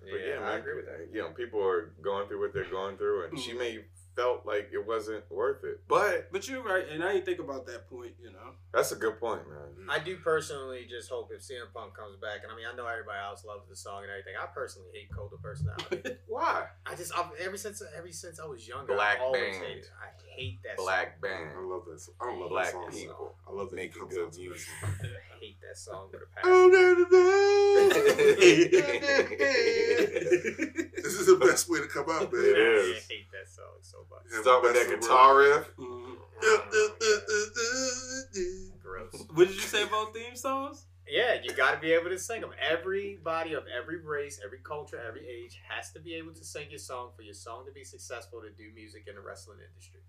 But 0.00 0.20
yeah, 0.24 0.36
I 0.38 0.50
man, 0.50 0.58
agree 0.60 0.76
with 0.76 0.86
that. 0.86 1.08
You 1.12 1.22
know, 1.22 1.30
people 1.30 1.60
are 1.66 1.92
going 2.00 2.28
through 2.28 2.40
what 2.40 2.52
they're 2.54 2.70
going 2.70 2.96
through, 2.96 3.26
and 3.26 3.38
she 3.38 3.52
Mhm. 3.52 3.58
may 3.58 3.84
felt 4.16 4.46
like 4.46 4.70
it 4.72 4.84
wasn't 4.84 5.22
worth 5.30 5.62
it. 5.62 5.80
But 5.86 6.32
But 6.32 6.48
you're 6.48 6.62
right, 6.62 6.88
and 6.88 7.04
I 7.04 7.12
didn't 7.12 7.26
think 7.26 7.38
about 7.38 7.66
that 7.66 7.88
point. 7.88 8.12
You 8.20 8.32
know. 8.32 8.56
that's 8.72 8.90
a 8.92 8.96
good 8.96 9.20
point, 9.20 9.42
man. 9.48 9.86
I 9.88 9.98
do 9.98 10.16
personally 10.16 10.86
just 10.88 11.10
hope 11.10 11.30
if 11.32 11.42
CM 11.42 11.72
Punk 11.74 11.94
comes 11.94 12.16
back, 12.16 12.40
and 12.42 12.50
I 12.50 12.56
mean 12.56 12.64
I 12.70 12.74
know 12.74 12.86
everybody 12.86 13.18
else 13.22 13.44
loves 13.44 13.68
the 13.68 13.76
song 13.76 14.02
and 14.02 14.10
everything. 14.10 14.34
I 14.40 14.46
personally 14.46 14.88
hate 14.94 15.10
Cult 15.14 15.32
of 15.32 15.42
Personality. 15.42 16.16
Why? 16.26 16.64
I 16.86 16.94
just 16.94 17.12
I've, 17.16 17.30
ever 17.40 17.56
since 17.56 17.82
ever 17.96 18.10
since 18.10 18.40
I 18.40 18.46
was 18.46 18.66
younger, 18.66 18.94
Black 18.94 19.18
I 19.20 19.22
always 19.22 19.56
Band. 19.58 19.64
hated. 19.66 19.84
I 20.02 20.08
hate 20.36 20.58
that 20.64 20.76
Black 20.76 21.18
I 21.22 21.26
band, 21.26 21.50
I 21.56 21.60
love 21.62 21.82
this. 21.90 22.10
I 22.20 22.24
don't 22.26 22.40
love 22.40 22.50
black 22.50 22.66
that 22.66 22.72
song. 22.72 22.90
people 22.92 23.34
I 23.48 23.52
love 23.52 23.70
that 23.70 23.76
making 23.76 24.08
good 24.08 24.24
out 24.24 24.32
to 24.32 24.38
that 24.38 24.40
music. 24.40 24.68
song. 25.36 25.36
song. 25.36 25.36
I 25.36 25.44
hate 25.44 25.60
that 25.60 25.76
song 25.76 26.08
with 26.12 26.22
a 26.22 26.26
Oh, 26.44 26.70
passion. 26.72 27.06
this 30.96 31.14
is 31.14 31.26
the 31.26 31.36
best 31.36 31.68
way 31.68 31.80
to 31.80 31.86
come 31.86 32.08
out, 32.10 32.32
man. 32.32 32.42
It 32.44 32.56
I 32.56 33.00
hate 33.08 33.30
that 33.32 33.48
song 33.48 33.78
so 33.82 33.98
much. 34.10 34.22
Yeah. 34.32 34.40
Start 34.42 34.62
with 34.62 34.74
that 34.74 34.88
guitar 35.00 35.36
riff. 35.38 35.70
Gross. 38.82 39.24
What 39.34 39.48
did 39.48 39.56
you 39.56 39.62
say 39.62 39.82
about 39.82 40.14
theme 40.14 40.36
songs? 40.36 40.86
Yeah, 41.08 41.34
you 41.42 41.52
got 41.54 41.72
to 41.74 41.80
be 41.80 41.92
able 41.92 42.10
to 42.10 42.18
sing 42.18 42.40
them. 42.40 42.50
Everybody 42.60 43.54
of 43.54 43.64
every 43.68 44.00
race, 44.00 44.40
every 44.44 44.58
culture, 44.58 45.00
every 45.06 45.24
age 45.26 45.60
has 45.68 45.92
to 45.92 46.00
be 46.00 46.14
able 46.14 46.34
to 46.34 46.44
sing 46.44 46.68
your 46.68 46.80
song 46.80 47.10
for 47.14 47.22
your 47.22 47.34
song 47.34 47.64
to 47.66 47.72
be 47.72 47.84
successful 47.84 48.40
to 48.42 48.50
do 48.50 48.72
music 48.74 49.06
in 49.06 49.14
the 49.14 49.20
wrestling 49.20 49.60
industry. 49.60 50.00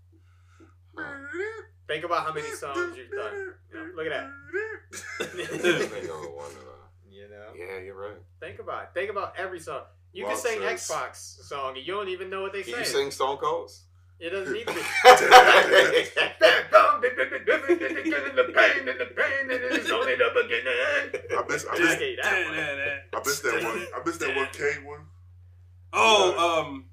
Think 1.88 2.04
about 2.04 2.24
how 2.26 2.32
many 2.32 2.48
songs 2.50 2.96
you've 2.96 3.10
done. 3.10 3.54
You 3.72 3.78
know, 3.78 3.90
look 3.96 4.06
at 4.06 4.12
that. 4.12 4.30
Nigga 5.34 6.14
on 6.14 6.22
one, 6.36 6.50
You 7.10 7.28
know, 7.28 7.46
yeah, 7.56 7.78
you're 7.82 7.96
right. 7.96 8.18
think 8.40 8.60
about 8.60 8.82
it. 8.84 8.88
Think 8.94 9.10
about 9.10 9.34
every 9.38 9.58
song. 9.58 9.82
You 10.12 10.24
can 10.26 10.36
sing 10.36 10.60
says- 10.60 10.88
Xbox 10.88 11.16
song 11.44 11.76
and 11.76 11.84
you 11.86 11.94
don't 11.94 12.08
even 12.08 12.30
know 12.30 12.42
what 12.42 12.52
they 12.52 12.62
Can 12.62 12.74
say. 12.74 12.78
you 12.80 12.84
sing 12.86 13.10
Stone 13.10 13.38
Cold's? 13.38 13.82
It 14.20 14.30
doesn't 14.30 14.52
need 14.52 14.66
to 14.66 14.74
be. 14.74 14.80
the 14.80 14.84
pain 18.54 18.88
and 18.88 19.00
the 19.00 19.06
pain 19.16 19.50
and 19.50 19.60
it's 19.74 19.90
only 19.90 20.14
the 20.16 20.30
beginning. 20.34 20.78
I 21.38 21.42
miss, 21.48 21.64
I 21.70 21.74
I 21.74 21.78
miss, 21.78 21.94
hate 21.94 22.18
that 22.22 22.48
one. 22.48 22.58
I 22.58 23.20
missed 23.24 23.42
that 23.44 23.62
one. 23.64 23.86
I 23.94 23.96
missed 24.04 24.20
that 24.20 24.36
one 24.36 24.48
K 24.52 24.62
one. 24.84 25.00
Oh, 25.92 26.60
um, 26.60 26.84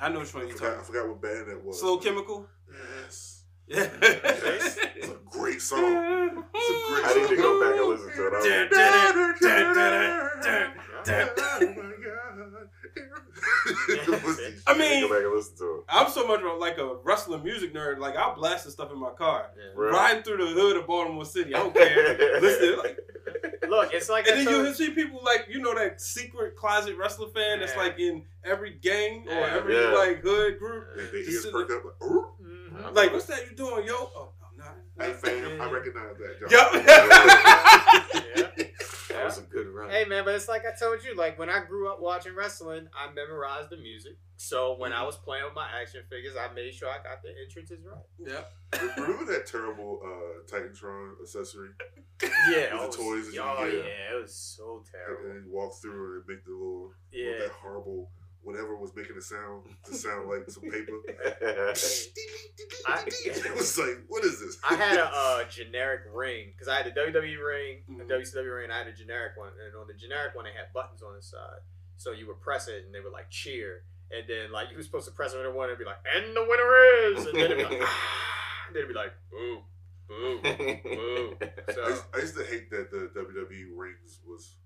I 0.00 0.08
know 0.10 0.20
which 0.20 0.32
one 0.34 0.44
I 0.44 0.46
you're 0.48 0.56
forgot, 0.56 0.72
I 0.72 0.74
talking. 0.76 0.86
forgot 0.94 1.08
what 1.08 1.20
band 1.22 1.48
that 1.48 1.64
was. 1.64 1.80
Slow 1.80 1.96
Chemical. 1.98 2.46
Yes. 3.02 3.31
Yeah. 3.72 3.88
It's 4.02 5.08
a 5.08 5.16
great 5.30 5.60
song. 5.62 5.80
It's 6.54 6.70
a 6.70 6.92
great 6.92 7.04
I 7.04 7.12
song. 7.12 7.22
need 7.22 7.28
to 7.30 7.36
go 7.36 7.60
back 7.60 7.80
and 7.80 7.88
listen 7.88 8.10
to 8.16 8.26
it. 8.26 8.32
I 8.34 8.36
Dun, 8.42 8.68
don't- 8.70 9.40
dun, 9.40 9.74
dun, 9.74 10.42
dun, 10.42 10.70
dun, 11.04 11.28
dun. 11.34 11.34
Oh 11.38 11.60
my 11.60 11.92
god. 12.04 12.68
I 14.66 14.78
mean- 14.78 15.02
go 15.08 15.14
back 15.14 15.24
and 15.24 15.34
listen 15.34 15.56
to 15.58 15.64
it. 15.78 15.84
I'm 15.88 16.10
so 16.10 16.26
much 16.26 16.40
of 16.42 16.58
like 16.58 16.78
a 16.78 16.96
wrestling 17.02 17.42
music 17.42 17.72
nerd. 17.74 17.98
Like 17.98 18.16
I'll 18.16 18.34
blast 18.34 18.64
this 18.64 18.74
stuff 18.74 18.90
in 18.92 18.98
my 19.00 19.10
car, 19.12 19.50
Yeah. 19.56 19.72
Right. 19.74 19.92
riding 19.92 20.22
through 20.22 20.38
the 20.38 20.46
hood 20.52 20.76
of 20.76 20.86
Baltimore 20.86 21.24
City. 21.24 21.54
I 21.54 21.58
don't 21.60 21.74
care. 21.74 22.40
Listen, 22.40 22.78
like, 22.78 22.98
Look, 23.68 23.94
it's 23.94 24.08
like 24.10 24.26
and 24.28 24.38
then 24.40 24.44
told- 24.46 24.66
you 24.66 24.74
see 24.74 24.90
people 24.90 25.20
like 25.24 25.46
you 25.48 25.60
know 25.60 25.74
that 25.74 26.00
secret 26.00 26.56
closet 26.56 26.96
wrestler 26.98 27.28
fan 27.28 27.60
that's 27.60 27.76
like 27.76 27.98
in 27.98 28.24
every 28.44 28.74
gang 28.74 29.26
or 29.28 29.32
every 29.46 29.74
Yeah. 29.76 29.92
like 29.92 30.20
hood 30.22 30.58
group. 30.58 30.88
They, 30.96 31.04
they 31.04 31.10
Just 31.24 31.30
ears 31.30 31.42
sitting 31.44 31.52
perk 31.66 31.70
up 31.70 31.84
like, 31.84 31.94
oh, 32.02 32.32
Mhm. 32.82 32.94
Like, 32.94 33.12
what's 33.12 33.26
that 33.26 33.48
you 33.50 33.56
doing, 33.56 33.86
yo? 33.86 33.94
Oh, 33.94 34.32
oh 34.42 34.56
nothing. 34.56 34.82
hey 34.98 35.12
fam, 35.12 35.60
I 35.60 35.70
recognize 35.70 36.16
that. 36.18 36.40
John. 36.50 36.50
Yup. 36.50 36.72
Yeah. 38.36 38.66
That 39.12 39.26
was 39.26 39.38
a 39.38 39.42
good 39.42 39.68
run. 39.68 39.90
Hey 39.90 40.04
man, 40.06 40.24
but 40.24 40.34
it's 40.34 40.48
like 40.48 40.62
I 40.66 40.72
told 40.76 41.04
you, 41.04 41.14
like 41.14 41.38
when 41.38 41.48
I 41.50 41.62
grew 41.64 41.92
up 41.92 42.00
watching 42.00 42.34
wrestling, 42.34 42.88
I 42.96 43.12
memorized 43.12 43.68
the 43.70 43.76
music. 43.76 44.16
So 44.36 44.74
when 44.78 44.92
I 44.92 45.04
was 45.04 45.16
playing 45.16 45.44
with 45.44 45.54
my 45.54 45.68
action 45.80 46.00
figures, 46.10 46.32
I 46.34 46.52
made 46.54 46.74
sure 46.74 46.88
I 46.88 46.96
got 46.96 47.22
the 47.22 47.28
entrances 47.44 47.84
right. 47.84 48.02
Yep. 48.18 48.96
Remember 48.98 49.30
that 49.32 49.46
terrible 49.46 50.00
uh, 50.02 50.50
Titantron 50.50 51.20
accessory? 51.22 51.68
Yeah, 52.50 52.70
The 52.80 52.86
was- 52.86 52.96
toys 52.96 53.26
oh 53.38 53.64
get. 53.66 53.74
yeah, 53.74 54.16
it 54.16 54.22
was 54.22 54.34
so 54.34 54.82
terrible. 54.90 55.24
And 55.24 55.30
then 55.36 55.44
you 55.46 55.52
walk 55.54 55.72
through 55.80 56.16
and 56.16 56.24
make 56.26 56.44
the 56.44 56.50
little, 56.52 56.92
Yeah. 57.12 57.38
that 57.40 57.50
horrible, 57.50 58.10
whatever 58.42 58.76
was 58.76 58.94
making 58.94 59.16
it 59.16 59.22
sound 59.22 59.62
to 59.84 59.94
sound 59.94 60.28
like 60.28 60.48
some 60.50 60.62
paper. 60.64 60.92
I- 62.86 63.04
it 63.06 63.56
was 63.56 63.78
like, 63.78 63.98
what 64.08 64.24
is 64.24 64.40
this? 64.40 64.58
I 64.68 64.74
had 64.74 64.98
a 64.98 65.06
uh, 65.14 65.44
generic 65.48 66.02
ring 66.12 66.48
because 66.52 66.68
I 66.68 66.76
had 66.76 66.86
a 66.86 66.92
WWE 66.92 67.44
ring, 67.44 67.82
a. 67.88 68.04
WCW 68.04 68.54
ring, 68.56 68.64
and 68.64 68.72
I 68.72 68.78
had 68.78 68.88
a 68.88 68.92
generic 68.92 69.36
one. 69.36 69.50
And 69.64 69.74
on 69.80 69.86
the 69.86 69.94
generic 69.94 70.34
one, 70.34 70.44
they 70.44 70.50
had 70.52 70.72
buttons 70.74 71.02
on 71.02 71.14
the 71.16 71.22
side, 71.22 71.60
so 71.96 72.12
you 72.12 72.26
would 72.28 72.40
press 72.40 72.68
it, 72.68 72.84
and 72.84 72.94
they 72.94 73.00
would 73.00 73.12
like 73.12 73.30
cheer. 73.30 73.84
And 74.10 74.24
then 74.28 74.52
like 74.52 74.70
you 74.70 74.76
were 74.76 74.82
supposed 74.82 75.06
to 75.06 75.12
press 75.14 75.32
another 75.32 75.52
one, 75.52 75.70
and 75.70 75.78
be 75.78 75.84
like, 75.84 75.96
"And 76.14 76.36
the 76.36 76.42
winner 76.42 77.16
is," 77.16 77.26
and 77.26 77.34
then 77.38 77.44
it'd 77.52 77.56
be 77.58 77.64
like, 77.64 77.80
ah, 77.82 78.64
and 78.66 78.76
then 78.76 78.82
it'd 78.82 78.88
be 78.88 78.94
like, 78.94 79.12
"Boo, 79.30 79.62
boo, 80.08 80.40
boo." 80.42 81.36
I 81.40 81.72
So 81.72 81.88
used, 81.88 82.02
I 82.14 82.18
used 82.18 82.36
to 82.36 82.44
hate 82.44 82.70
that 82.70 82.90
the 82.90 83.08
WWE 83.18 83.68
rings 83.74 84.20
was 84.28 84.56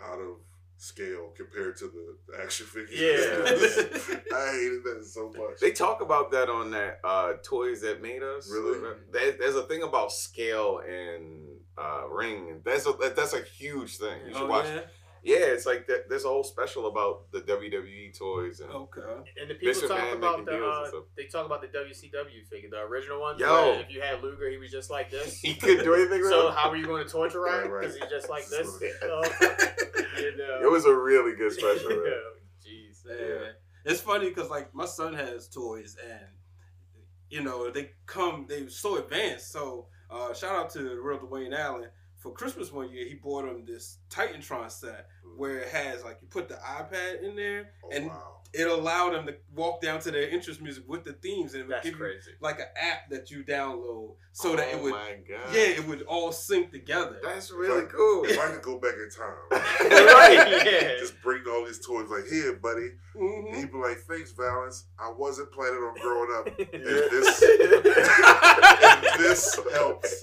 out 0.00 0.18
of 0.18 0.36
scale 0.78 1.32
compared 1.36 1.76
to 1.78 1.84
the, 1.86 2.16
the 2.32 2.42
action 2.42 2.66
figures. 2.66 2.98
Yeah. 2.98 4.18
I 4.36 4.50
hated 4.52 4.84
that 4.84 5.04
so 5.06 5.28
much. 5.36 5.60
They 5.60 5.70
talk 5.72 6.00
about 6.00 6.30
that 6.32 6.48
on 6.48 6.70
that 6.72 7.00
uh, 7.04 7.34
Toys 7.42 7.80
That 7.82 8.02
Made 8.02 8.22
Us. 8.22 8.50
Really? 8.50 8.78
There- 9.12 9.32
there's 9.38 9.56
a 9.56 9.62
thing 9.62 9.82
about 9.82 10.12
scale 10.12 10.80
and 10.86 11.46
uh, 11.78 12.06
ring. 12.08 12.60
That's 12.64 12.86
a 12.86 12.92
that- 13.00 13.16
that's 13.16 13.32
a 13.34 13.42
huge 13.42 13.96
thing. 13.98 14.18
You 14.26 14.32
should 14.34 14.42
Oh, 14.42 14.46
watch. 14.46 14.66
yeah? 14.66 14.80
Yeah, 15.26 15.38
it's 15.38 15.66
like 15.66 15.88
that, 15.88 16.08
there's 16.08 16.24
a 16.24 16.28
whole 16.28 16.44
special 16.44 16.86
about 16.86 17.32
the 17.32 17.40
WWE 17.40 18.16
toys 18.16 18.60
and 18.60 18.70
Okay. 18.70 19.00
And 19.40 19.50
the 19.50 19.54
people 19.54 19.74
Bishop 19.74 19.88
talk 19.88 19.98
Man 19.98 20.16
about 20.18 20.46
the 20.46 20.64
uh, 20.64 21.00
they 21.16 21.24
talk 21.24 21.44
about 21.44 21.62
the 21.62 21.66
WCW 21.66 22.46
figure, 22.48 22.70
the 22.70 22.82
original 22.82 23.20
one. 23.20 23.36
Yo. 23.36 23.46
where 23.46 23.80
if 23.80 23.90
you 23.90 24.00
had 24.00 24.22
Luger, 24.22 24.48
he 24.48 24.56
was 24.56 24.70
just 24.70 24.88
like 24.88 25.10
this. 25.10 25.36
he 25.40 25.54
couldn't 25.54 25.84
do 25.84 25.94
anything. 25.94 26.22
so 26.22 26.46
it. 26.46 26.54
how 26.54 26.70
are 26.70 26.76
you 26.76 26.86
going 26.86 27.04
to 27.04 27.10
torture 27.10 27.40
Right, 27.42 27.58
Ryan? 27.58 27.70
right. 27.72 27.80
Because 27.80 27.96
he's 27.96 28.08
just 28.08 28.30
like 28.30 28.46
this. 28.46 28.68
So, 29.00 29.22
you 30.22 30.36
know. 30.36 30.60
It 30.62 30.70
was 30.70 30.84
a 30.84 30.94
really 30.94 31.34
good 31.34 31.50
special. 31.50 31.88
man. 31.88 32.12
Jeez. 32.64 33.02
Yeah. 33.04 33.48
It's 33.84 34.00
funny 34.00 34.28
because 34.28 34.48
like 34.48 34.72
my 34.76 34.86
son 34.86 35.12
has 35.14 35.48
toys 35.48 35.96
and 36.08 36.28
you 37.30 37.42
know 37.42 37.68
they 37.72 37.90
come 38.06 38.46
they 38.48 38.68
so 38.68 38.98
advanced. 38.98 39.50
So 39.50 39.88
uh, 40.08 40.32
shout 40.34 40.54
out 40.54 40.70
to 40.70 40.84
the 40.84 41.00
real 41.00 41.18
Dwayne 41.18 41.52
Allen 41.52 41.88
for 42.18 42.32
Christmas 42.32 42.72
one 42.72 42.90
year. 42.90 43.06
He 43.06 43.14
bought 43.14 43.44
him 43.44 43.64
this 43.66 43.98
Titantron 44.10 44.70
set 44.70 45.06
where 45.36 45.58
it 45.58 45.68
has 45.68 46.02
like 46.04 46.18
you 46.22 46.28
put 46.28 46.48
the 46.48 46.54
iPad 46.54 47.22
in 47.22 47.36
there 47.36 47.70
oh, 47.84 47.90
and 47.92 48.06
wow. 48.06 48.36
it 48.54 48.66
allowed 48.66 49.14
him 49.14 49.26
to 49.26 49.34
walk 49.54 49.82
down 49.82 50.00
to 50.00 50.10
their 50.10 50.28
interest 50.30 50.62
music 50.62 50.82
with 50.88 51.04
the 51.04 51.12
themes 51.12 51.52
and 51.52 51.62
it 51.62 51.66
would 51.66 51.76
That's 51.76 51.90
give 51.90 51.98
you 51.98 52.10
like 52.40 52.58
an 52.58 52.66
app 52.80 53.10
that 53.10 53.30
you 53.30 53.44
download 53.44 54.14
so 54.32 54.56
that 54.56 54.68
it 54.68 54.76
Oh 54.78 54.82
would 54.84 54.92
my 54.92 55.16
god. 55.28 55.52
yeah 55.54 55.60
it 55.62 55.86
would 55.86 56.02
all 56.02 56.32
sync 56.32 56.70
together. 56.72 57.18
That's 57.22 57.50
really 57.50 57.86
cool. 57.86 58.24
If 58.24 58.38
I 58.38 58.46
could 58.52 58.62
go 58.62 58.78
back 58.78 58.94
in 58.94 59.10
time, 59.10 59.36
right. 59.90 60.62
Yeah. 60.66 60.96
just 60.98 61.20
bring 61.22 61.42
all 61.50 61.64
these 61.66 61.84
toys 61.84 62.08
like, 62.08 62.26
here, 62.30 62.54
buddy. 62.54 62.88
Mhm. 63.14 63.46
And 63.48 63.56
he'd 63.56 63.72
be 63.72 63.78
like, 63.78 63.98
thanks, 64.08 64.32
Valance. 64.32 64.84
I 64.98 65.12
wasn't 65.16 65.52
planning 65.52 65.78
on 65.80 65.94
growing 66.00 66.30
up. 66.38 66.48
And 66.72 66.84
this, 66.84 67.42
and 67.42 69.20
this 69.22 69.58
helps. 69.74 70.22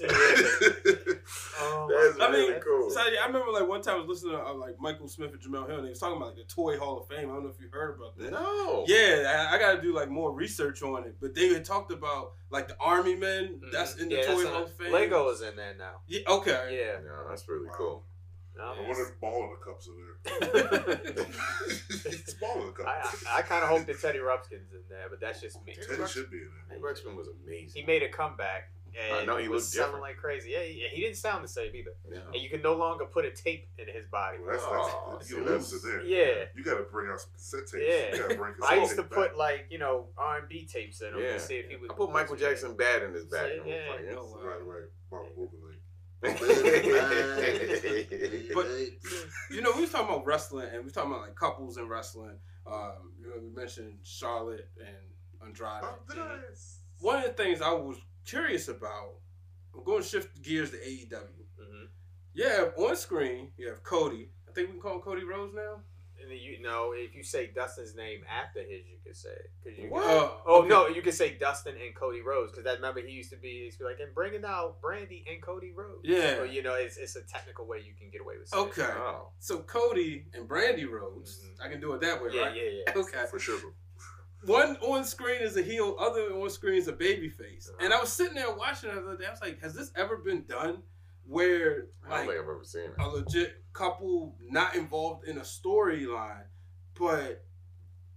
Oh, 1.58 1.88
That's 1.90 2.18
my 2.18 2.26
I 2.26 2.32
mean, 2.32 2.60
cool. 2.60 2.90
So 2.90 3.00
I 3.00 3.26
remember 3.26 3.50
like 3.52 3.68
one 3.68 3.82
time 3.82 3.96
I 3.96 3.98
was 3.98 4.08
listening 4.08 4.32
to 4.32 4.44
uh, 4.44 4.54
like 4.54 4.78
Michael 4.80 5.08
Smith 5.08 5.32
and 5.32 5.40
Jemele 5.40 5.66
Hill, 5.68 5.76
and 5.78 5.84
they 5.86 5.90
was 5.90 5.98
talking 5.98 6.16
about 6.16 6.36
like 6.36 6.46
the 6.46 6.52
Toy 6.54 6.78
Hall 6.78 6.98
of 7.00 7.08
Fame. 7.08 7.30
I 7.30 7.34
don't 7.34 7.44
know 7.44 7.50
if 7.50 7.60
you 7.60 7.68
heard 7.72 7.96
about 7.96 8.16
that. 8.18 8.30
No. 8.32 8.84
Yeah, 8.86 9.48
I, 9.50 9.56
I 9.56 9.58
got 9.58 9.74
to 9.76 9.82
do 9.82 9.94
like 9.94 10.08
more 10.10 10.32
research 10.32 10.82
on 10.82 11.04
it. 11.04 11.16
But 11.20 11.34
they 11.34 11.48
had 11.48 11.64
talked 11.64 11.92
about 11.92 12.32
like 12.50 12.68
the 12.68 12.76
Army 12.80 13.14
men 13.16 13.60
that's 13.72 13.96
in 13.96 14.08
the 14.08 14.16
Mm-hmm. 14.16 14.30
Yeah, 14.30 14.44
Toy 14.44 14.50
Hall 14.50 14.62
of. 14.64 14.72
Fame. 14.74 14.92
Lego 14.92 15.28
is 15.30 15.42
in 15.42 15.56
there 15.56 15.74
now. 15.78 16.00
Yeah. 16.06 16.20
Okay. 16.28 16.78
Yeah. 16.78 17.00
No, 17.04 17.28
that's 17.28 17.48
really 17.48 17.66
Wow. 17.68 17.74
cool. 17.76 18.04
No, 18.56 18.62
I 18.62 18.80
wonder 18.86 19.02
if 19.02 19.20
ball 19.20 19.42
in 19.42 19.50
the 19.50 19.64
cups 19.64 19.88
are 19.88 19.96
there. 19.98 21.00
it's 22.04 22.34
ball 22.34 22.54
in 22.60 22.72
the 22.72 22.88
I, 22.88 23.00
cups. 23.02 23.24
I, 23.28 23.38
I 23.38 23.42
kind 23.42 23.64
of 23.64 23.68
hope 23.70 23.86
that 23.86 24.00
Teddy 24.00 24.20
Ruxpin's 24.20 24.72
in 24.72 24.82
there, 24.88 25.08
but 25.10 25.20
that's 25.20 25.40
just 25.40 25.58
me. 25.66 25.74
Teddy 25.74 26.06
should 26.06 26.30
be 26.30 26.36
in 26.36 26.50
there. 26.68 26.78
Hey, 26.78 26.82
Rexman 26.82 27.16
was 27.16 27.26
amazing. 27.26 27.82
He 27.82 27.84
made 27.84 28.04
a 28.04 28.08
comeback. 28.08 28.70
And 28.96 29.20
I 29.20 29.24
know, 29.24 29.36
he 29.38 29.48
was 29.48 29.64
looked 29.64 29.72
selling 29.74 29.86
different. 29.88 30.02
like 30.02 30.16
crazy. 30.16 30.50
Yeah, 30.52 30.62
he, 30.62 30.84
he 30.92 31.00
didn't 31.02 31.16
sound 31.16 31.42
the 31.44 31.48
same 31.48 31.74
either. 31.74 31.90
No. 32.08 32.20
And 32.32 32.40
you 32.42 32.48
can 32.48 32.62
no 32.62 32.74
longer 32.74 33.04
put 33.06 33.24
a 33.24 33.30
tape 33.30 33.68
in 33.78 33.86
his 33.86 34.06
body. 34.10 34.38
Well, 34.40 34.52
that's, 34.52 34.62
Oh, 34.66 35.12
that's, 35.14 35.28
see, 35.28 35.34
you 35.36 35.44
know, 35.44 35.52
that's 35.52 35.72
in 35.72 35.80
there. 35.90 36.02
Yeah. 36.04 36.44
You 36.54 36.62
got 36.64 36.76
to 36.78 36.84
bring 36.84 37.10
out 37.10 37.20
some 37.20 37.30
cassette 37.34 37.66
tapes. 37.66 37.84
Yeah. 37.88 38.14
You 38.14 38.18
got 38.22 38.30
to 38.30 38.36
bring 38.36 38.54
I 38.66 38.76
used 38.76 38.90
to 38.92 38.96
tapes 39.02 39.14
put 39.14 39.28
back. 39.30 39.36
like 39.38 39.66
you 39.70 39.78
know 39.78 40.06
R 40.16 40.38
and 40.38 40.48
B 40.48 40.66
tapes 40.72 41.00
in 41.00 41.08
him 41.14 41.20
Yeah. 41.20 41.32
to 41.34 41.40
see 41.40 41.56
if 41.56 41.68
he 41.68 41.76
would. 41.76 41.90
I 41.90 41.94
put 41.94 42.12
Michael 42.12 42.36
Jackson 42.36 42.76
bad 42.76 43.02
in 43.02 43.12
his 43.14 43.24
back. 43.24 43.50
Yeah, 43.66 43.74
and 43.98 44.08
I 44.16 44.20
was 44.20 44.32
Oh, 44.32 44.36
like, 44.36 44.44
wow. 44.44 44.50
Right, 44.50 44.64
right. 44.66 44.88
Mark 45.10 45.26
Wahlberg. 45.36 45.78
But 48.54 48.66
you 49.50 49.60
know, 49.62 49.72
we 49.74 49.80
was 49.82 49.90
talking 49.90 50.08
about 50.08 50.24
wrestling, 50.24 50.66
and 50.68 50.78
we 50.78 50.84
was 50.84 50.92
talking 50.92 51.10
about 51.10 51.22
like 51.22 51.34
couples 51.34 51.76
in 51.76 51.88
wrestling. 51.88 52.36
Um, 52.66 53.12
you 53.20 53.26
know, 53.28 53.34
we 53.42 53.50
mentioned 53.50 53.98
Charlotte 54.02 54.68
and 54.78 54.96
Andrade. 55.46 55.82
Up 55.84 56.06
the 56.08 56.14
dice. 56.14 56.78
One 57.00 57.18
of 57.18 57.24
the 57.24 57.32
things 57.32 57.60
I 57.60 57.72
was 57.72 57.98
curious 58.24 58.68
about, 58.68 59.14
I'm 59.74 59.84
going 59.84 60.02
to 60.02 60.08
shift 60.08 60.42
gears 60.42 60.70
to 60.70 60.76
AEW. 60.78 61.18
hmm 61.58 61.84
Yeah, 62.34 62.70
on 62.76 62.96
screen 62.96 63.50
you 63.56 63.68
have 63.68 63.82
Cody. 63.82 64.30
I 64.48 64.52
think 64.52 64.68
we 64.68 64.72
can 64.74 64.80
call 64.82 64.94
him 64.96 65.00
Cody 65.00 65.24
Rhodes 65.24 65.54
now. 65.54 65.80
And 66.20 66.30
then 66.30 66.38
you 66.38 66.62
know, 66.62 66.92
if 66.96 67.14
you 67.14 67.22
say 67.22 67.48
Dustin's 67.54 67.94
name 67.94 68.20
after 68.30 68.60
his, 68.60 68.86
you 68.88 68.96
could 69.04 69.14
say 69.16 69.28
it. 69.28 69.50
'Cause 69.62 69.72
you 69.76 69.90
What? 69.90 70.04
can- 70.04 70.10
Uh, 70.16 70.30
oh 70.46 70.58
okay. 70.60 70.68
no, 70.68 70.88
you 70.88 71.02
could 71.02 71.12
say 71.12 71.34
Dustin 71.36 71.76
and 71.76 71.94
Cody 71.94 72.22
Rhodes 72.22 72.50
because 72.50 72.64
that 72.64 72.76
remember 72.76 73.00
he 73.02 73.10
used 73.12 73.28
to 73.30 73.36
be, 73.36 73.50
he 73.50 73.64
used 73.66 73.76
to 73.78 73.84
be 73.84 73.90
like, 73.90 74.00
and 74.00 74.14
bringing 74.14 74.42
out 74.44 74.80
Brandi 74.80 75.24
and 75.30 75.42
Cody 75.42 75.72
Rhodes. 75.72 76.00
Yeah. 76.04 76.36
So, 76.36 76.44
you 76.44 76.62
know, 76.62 76.74
it's, 76.74 76.96
it's 76.96 77.16
a 77.16 77.22
technical 77.22 77.66
way 77.66 77.80
you 77.86 77.92
can 77.98 78.08
get 78.10 78.22
away 78.22 78.38
with. 78.38 78.48
saying 78.48 78.64
it. 78.64 78.70
Okay. 78.70 78.90
Oh. 78.96 79.32
So 79.38 79.58
Cody 79.64 80.24
and 80.32 80.48
Brandi 80.48 80.88
Rhodes. 80.88 81.44
Mhm. 81.44 81.66
I 81.66 81.68
can 81.68 81.80
do 81.80 81.92
it 81.92 82.00
that 82.00 82.22
way, 82.22 82.30
Yeah, 82.32 82.42
right? 82.44 82.56
yeah, 82.56 82.70
yeah. 82.86 82.92
Okay. 82.96 83.26
For 83.30 83.38
sure. 83.38 83.60
One 84.46 84.76
on 84.76 85.04
screen 85.04 85.40
is 85.42 85.56
a 85.56 85.62
heel, 85.62 85.96
other 85.98 86.32
on 86.34 86.50
screen 86.50 86.74
is 86.76 86.88
a 86.88 86.92
baby 86.92 87.28
face. 87.28 87.70
And 87.80 87.92
I 87.92 88.00
was 88.00 88.12
sitting 88.12 88.34
there 88.34 88.54
watching 88.54 88.90
it 88.90 88.94
the 88.94 89.00
other 89.00 89.16
day. 89.16 89.26
I 89.26 89.30
was 89.30 89.40
like, 89.40 89.60
has 89.62 89.74
this 89.74 89.90
ever 89.96 90.16
been 90.18 90.44
done 90.44 90.82
where 91.26 91.86
I 92.04 92.08
don't 92.08 92.18
like 92.18 92.28
think 92.28 92.32
I've 92.42 92.48
ever 92.48 92.60
seen 92.64 92.82
it. 92.82 92.94
a 92.98 93.08
legit 93.08 93.62
couple 93.72 94.36
not 94.50 94.74
involved 94.76 95.26
in 95.26 95.38
a 95.38 95.42
storyline, 95.42 96.44
but 96.98 97.44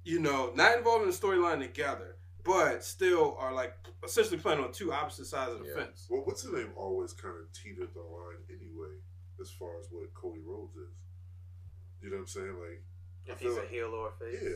you 0.04 0.20
know, 0.20 0.52
not 0.56 0.78
involved 0.78 1.04
in 1.04 1.10
a 1.10 1.14
storyline 1.14 1.60
together, 1.60 2.18
but 2.44 2.84
still 2.84 3.36
are 3.40 3.54
like 3.54 3.74
essentially 4.04 4.38
playing 4.38 4.60
on 4.62 4.72
two 4.72 4.92
opposite 4.94 5.26
sides 5.26 5.52
of 5.54 5.60
the 5.60 5.68
Yeah. 5.70 5.76
fence. 5.86 6.08
Well, 6.10 6.22
what's 6.26 6.44
the 6.44 6.52
name 6.58 6.72
always 6.76 7.14
kind 7.14 7.36
of 7.38 7.52
teetered 7.54 7.94
the 7.94 8.02
line 8.02 8.38
anyway, 8.50 8.96
as 9.42 9.52
far 9.52 9.78
as 9.80 9.88
what 9.92 10.14
Cody 10.14 10.42
Rhodes 10.46 10.76
is. 10.78 10.94
You 12.02 12.10
know 12.10 12.18
what 12.18 12.22
I'm 12.22 12.28
saying? 12.28 12.60
Like, 12.60 12.84
If 13.26 13.40
he's 13.40 13.54
feel 13.54 13.64
a 13.64 13.68
heel 13.68 13.88
or 13.88 14.10
a 14.10 14.12
face. 14.14 14.40
yeah. 14.42 14.50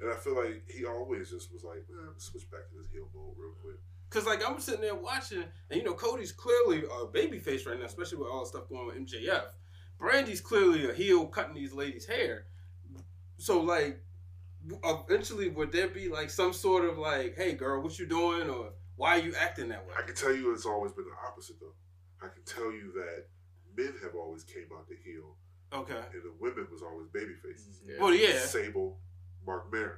And 0.00 0.12
I 0.12 0.16
feel 0.16 0.36
like 0.36 0.62
he 0.68 0.84
always 0.86 1.30
just 1.30 1.52
was 1.52 1.64
like, 1.64 1.84
man, 1.90 2.12
switch 2.18 2.48
back 2.50 2.68
to 2.70 2.76
this 2.78 2.88
heel 2.92 3.08
mode 3.14 3.34
real 3.36 3.52
quick. 3.62 3.76
Cause 4.10 4.24
like 4.26 4.48
I'm 4.48 4.58
sitting 4.60 4.80
there 4.80 4.94
watching, 4.94 5.44
and 5.70 5.78
you 5.78 5.84
know 5.84 5.92
Cody's 5.92 6.32
clearly 6.32 6.82
a 7.02 7.06
baby 7.06 7.38
face 7.38 7.66
right 7.66 7.78
now, 7.78 7.84
especially 7.84 8.18
with 8.18 8.28
all 8.28 8.40
the 8.40 8.46
stuff 8.46 8.68
going 8.68 8.80
on 8.82 8.86
with 8.86 8.96
MJF. 8.96 9.44
Brandi's 9.98 10.40
clearly 10.40 10.88
a 10.88 10.94
heel 10.94 11.26
cutting 11.26 11.54
these 11.54 11.74
ladies' 11.74 12.06
hair. 12.06 12.46
So 13.36 13.60
like, 13.60 14.00
eventually 14.84 15.48
would 15.50 15.72
there 15.72 15.88
be 15.88 16.08
like 16.08 16.30
some 16.30 16.52
sort 16.52 16.84
of 16.84 16.96
like, 16.98 17.34
hey 17.36 17.52
girl, 17.54 17.82
what 17.82 17.98
you 17.98 18.06
doing, 18.06 18.48
or 18.48 18.70
why 18.96 19.18
are 19.18 19.22
you 19.22 19.34
acting 19.38 19.68
that 19.68 19.86
way? 19.86 19.92
I 19.98 20.02
can 20.02 20.14
tell 20.14 20.34
you 20.34 20.52
it's 20.54 20.64
always 20.66 20.92
been 20.92 21.04
the 21.04 21.28
opposite, 21.28 21.56
though. 21.60 21.74
I 22.20 22.28
can 22.28 22.42
tell 22.44 22.72
you 22.72 22.92
that 22.94 23.26
men 23.76 23.94
have 24.02 24.14
always 24.14 24.42
came 24.44 24.66
out 24.76 24.88
the 24.88 24.96
heel, 25.04 25.36
Okay. 25.72 25.94
and 25.94 26.22
the 26.22 26.32
women 26.40 26.66
was 26.72 26.82
always 26.82 27.08
baby 27.08 27.34
faces. 27.42 27.80
Yeah. 27.84 27.94
Mm-hmm. 27.94 28.04
Well, 28.04 28.14
yeah. 28.14 28.38
Sable, 28.40 28.98
Marc 29.48 29.72
Maron. 29.72 29.96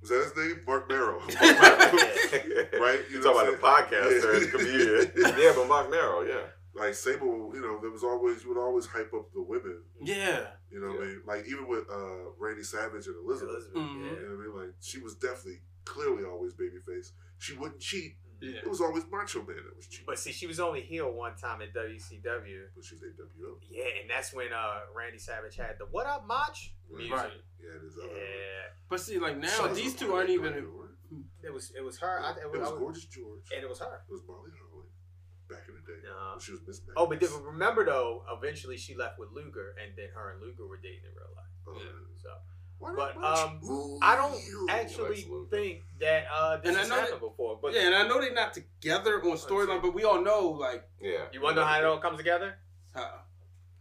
Was 0.00 0.10
that 0.10 0.24
his 0.24 0.36
name? 0.36 0.60
Mark 0.66 0.88
Marrow. 0.90 1.22
Yeah. 1.30 1.52
right? 1.52 2.80
right? 2.80 3.00
You 3.10 3.20
know 3.20 3.32
talking 3.32 3.54
about 3.58 3.60
the 3.60 3.66
I'm 3.66 3.88
saying? 3.90 4.22
podcaster 4.22 4.42
and 4.42 4.50
comedian? 4.52 5.12
yeah, 5.40 5.52
but 5.56 5.68
Marc 5.68 5.90
Mero, 5.90 6.22
yeah. 6.22 6.46
Like 6.74 6.94
Sable, 6.94 7.52
you 7.54 7.60
know, 7.62 7.78
there 7.80 7.90
was 7.90 8.02
always 8.04 8.42
you 8.42 8.48
would 8.52 8.60
always 8.60 8.84
hype 8.86 9.12
up 9.14 9.32
the 9.32 9.40
women. 9.42 9.80
Yeah. 10.02 10.48
You 10.70 10.80
know 10.80 10.88
what 10.88 11.02
I 11.02 11.06
mean? 11.06 11.22
Like 11.26 11.46
even 11.48 11.66
with 11.68 11.84
uh 11.90 12.30
Randy 12.38 12.62
Savage 12.64 13.06
and 13.06 13.16
Elizabeth. 13.24 13.54
Elizabeth, 13.74 13.82
Mhm. 13.82 13.94
You 13.94 14.28
know 14.28 14.36
what 14.36 14.44
I 14.44 14.46
mean? 14.46 14.66
Like 14.66 14.74
she 14.80 14.98
was 14.98 15.14
definitely 15.14 15.60
clearly 15.84 16.24
always 16.24 16.52
babyface. 16.52 17.12
She 17.38 17.54
wouldn't 17.56 17.80
cheat. 17.80 18.16
Yeah. 18.42 18.58
It 18.58 18.68
was 18.68 18.82
always 18.82 19.04
Macho 19.10 19.38
Man 19.38 19.56
that 19.56 19.74
was 19.74 19.86
cheating. 19.86 20.04
But 20.06 20.18
see, 20.18 20.32
she 20.32 20.46
was 20.46 20.60
only 20.60 20.82
heel 20.82 21.10
one 21.10 21.34
time 21.36 21.62
at 21.62 21.72
WCW. 21.72 22.64
But 22.74 22.84
she's 22.84 23.00
nWo. 23.00 23.56
Yeah, 23.70 23.84
and 24.02 24.10
that's 24.10 24.34
when 24.34 24.52
uh 24.52 24.80
Randy 24.94 25.18
Savage 25.18 25.56
had 25.56 25.76
the 25.78 25.86
"What 25.86 26.06
Up, 26.06 26.26
Mach" 26.26 26.54
music. 26.90 27.12
Right. 27.12 27.32
Yeah, 27.60 27.76
it 27.76 27.84
is. 27.86 27.96
Uh, 27.98 28.06
Yeah, 28.06 28.68
But 28.88 29.00
see, 29.00 29.18
like 29.18 29.38
now, 29.38 29.48
Sons 29.48 29.76
these 29.76 29.94
two 29.94 30.12
aren't 30.14 30.30
even. 30.30 30.54
it 31.42 31.52
was 31.52 31.72
it 31.76 31.82
was 31.82 31.98
her. 31.98 32.20
I, 32.22 32.30
it 32.32 32.36
It 32.44 32.50
was, 32.50 32.60
was 32.60 32.68
I 32.68 32.72
was- 32.72 32.78
Gorgeous 32.80 33.04
George. 33.06 33.46
and 33.54 33.62
it 33.64 33.68
was 33.68 33.78
her. 33.80 34.04
It 34.08 34.12
was 34.12 34.22
Molly 34.26 34.50
Holly 34.58 34.86
back 35.48 35.64
in 35.68 35.74
the 35.74 35.80
day. 35.80 36.00
Uh-huh. 36.08 36.38
she 36.40 36.52
was 36.52 36.60
Miss 36.66 36.80
Oh, 36.96 37.06
but 37.06 37.20
Madness. 37.20 37.32
remember 37.42 37.84
though, 37.84 38.24
eventually 38.36 38.76
she 38.76 38.94
left 38.96 39.18
with 39.18 39.30
Luger, 39.32 39.74
and 39.82 39.96
then 39.96 40.08
her 40.14 40.32
and 40.32 40.40
Luger 40.42 40.66
were 40.66 40.76
dating 40.78 41.04
in 41.04 41.14
real 41.14 41.32
life. 41.36 41.52
Oh, 41.68 41.78
So, 42.22 42.30
why 42.78 42.94
but 42.94 43.16
um, 43.24 43.60
Ooh, 43.64 43.98
I 44.02 44.16
don't 44.16 44.34
you. 44.44 44.66
actually 44.68 45.24
think 45.50 45.82
that 46.00 46.26
uh 46.32 46.56
this 46.58 46.68
And 46.68 46.76
I 46.76 46.80
has 46.80 46.88
know 46.88 46.96
happened 46.96 47.20
before. 47.20 47.58
But 47.62 47.72
yeah, 47.74 47.86
and 47.86 47.94
I 47.94 48.06
know 48.06 48.20
they're 48.20 48.34
not 48.34 48.52
together 48.54 49.22
on 49.24 49.36
storyline, 49.38 49.80
but 49.82 49.94
we 49.94 50.04
all 50.04 50.20
know 50.22 50.48
like 50.48 50.82
Yeah. 51.00 51.26
you 51.32 51.40
wonder 51.40 51.64
how 51.64 51.78
it 51.78 51.84
all 51.84 51.98
comes 51.98 52.18
together? 52.18 52.58
how, 52.94 53.20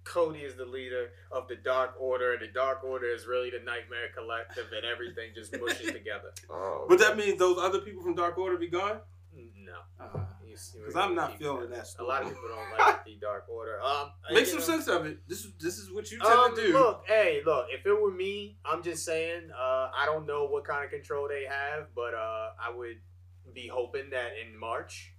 Cody 0.05 0.39
is 0.39 0.55
the 0.55 0.65
leader 0.65 1.09
of 1.31 1.47
the 1.47 1.55
Dark 1.57 1.95
Order, 1.99 2.33
and 2.33 2.41
the 2.41 2.47
Dark 2.53 2.83
Order 2.83 3.07
is 3.07 3.25
really 3.27 3.49
the 3.49 3.59
Nightmare 3.59 4.09
Collective, 4.15 4.67
and 4.75 4.85
everything 4.85 5.31
just 5.35 5.51
mushes 5.59 5.91
together. 5.99 6.31
Oh. 6.49 6.85
But 6.87 6.99
that 6.99 7.17
means 7.17 7.37
those 7.39 7.57
other 7.59 7.79
people 7.79 8.01
from 8.03 8.15
Dark 8.15 8.37
Order 8.37 8.57
be 8.57 8.67
gone. 8.69 8.99
No, 9.35 10.27
Because 10.47 10.95
I'm 10.95 11.15
not 11.15 11.37
feeling 11.37 11.69
that 11.71 11.81
A 11.81 11.85
story. 11.85 12.07
lot 12.07 12.21
of 12.21 12.29
people 12.29 12.47
don't 12.47 12.79
like 12.79 13.03
the 13.05 13.15
Dark 13.19 13.45
Order. 13.49 13.81
Um, 13.81 14.11
Make 14.31 14.45
some 14.45 14.59
know, 14.59 14.63
sense 14.65 14.87
of 14.87 15.05
it. 15.05 15.27
This 15.27 15.43
is 15.43 15.53
this 15.59 15.77
is 15.79 15.91
what 15.91 16.09
you 16.11 16.19
tend 16.19 16.31
Um, 16.33 16.55
to 16.55 16.61
do. 16.67 16.71
look, 16.73 17.03
hey, 17.07 17.41
look. 17.45 17.65
If 17.71 17.85
it 17.85 17.93
were 17.99 18.11
me, 18.11 18.57
I'm 18.63 18.81
just 18.83 19.03
saying. 19.03 19.49
Uh, 19.51 19.89
I 19.93 20.03
don't 20.05 20.25
know 20.25 20.45
what 20.45 20.63
kind 20.65 20.85
of 20.85 20.91
control 20.91 21.27
they 21.27 21.43
have, 21.49 21.87
but 21.95 22.13
uh, 22.13 22.51
I 22.61 22.69
would 22.73 22.97
be 23.53 23.67
hoping 23.67 24.11
that 24.11 24.33
in 24.41 24.57
March, 24.57 25.13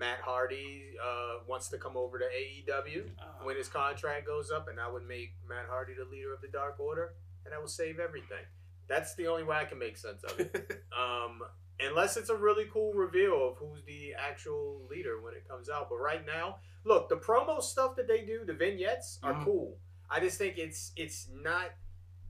Matt 0.00 0.20
Hardy 0.22 0.94
uh, 1.00 1.44
wants 1.46 1.68
to 1.68 1.78
come 1.78 1.96
over 1.96 2.18
to 2.18 2.24
AEW 2.24 3.10
Uh, 3.20 3.44
when 3.44 3.56
his 3.56 3.68
contract 3.68 4.26
goes 4.26 4.50
up, 4.50 4.66
and 4.68 4.80
I 4.80 4.88
would 4.90 5.06
make 5.06 5.34
Matt 5.46 5.66
Hardy 5.68 5.92
the 5.94 6.06
leader 6.10 6.32
of 6.32 6.40
the 6.40 6.48
Dark 6.48 6.80
Order, 6.80 7.12
and 7.44 7.54
I 7.54 7.58
would 7.58 7.68
save 7.68 8.00
everything. 8.00 8.44
That's 8.88 9.14
the 9.14 9.26
only 9.28 9.44
way 9.44 9.56
I 9.56 9.66
can 9.66 9.78
make 9.78 9.96
sense 9.98 10.24
of 10.24 10.40
it. 10.40 10.82
um, 10.98 11.42
unless 11.78 12.16
it's 12.16 12.30
a 12.30 12.34
really 12.36 12.64
cool 12.72 12.94
reveal 12.94 13.48
of 13.50 13.56
who's 13.58 13.84
the 13.84 14.14
actual 14.14 14.86
leader 14.90 15.20
when 15.20 15.34
it 15.34 15.46
comes 15.46 15.68
out. 15.68 15.88
But 15.90 15.98
right 15.98 16.24
now, 16.26 16.56
look, 16.84 17.08
the 17.10 17.16
promo 17.16 17.62
stuff 17.62 17.94
that 17.96 18.08
they 18.08 18.22
do, 18.24 18.44
the 18.46 18.54
vignettes 18.54 19.18
are 19.22 19.34
Mhm. 19.34 19.44
cool. 19.44 19.78
I 20.08 20.18
just 20.20 20.38
think 20.38 20.56
it's 20.58 20.92
it's 20.96 21.28
not 21.32 21.70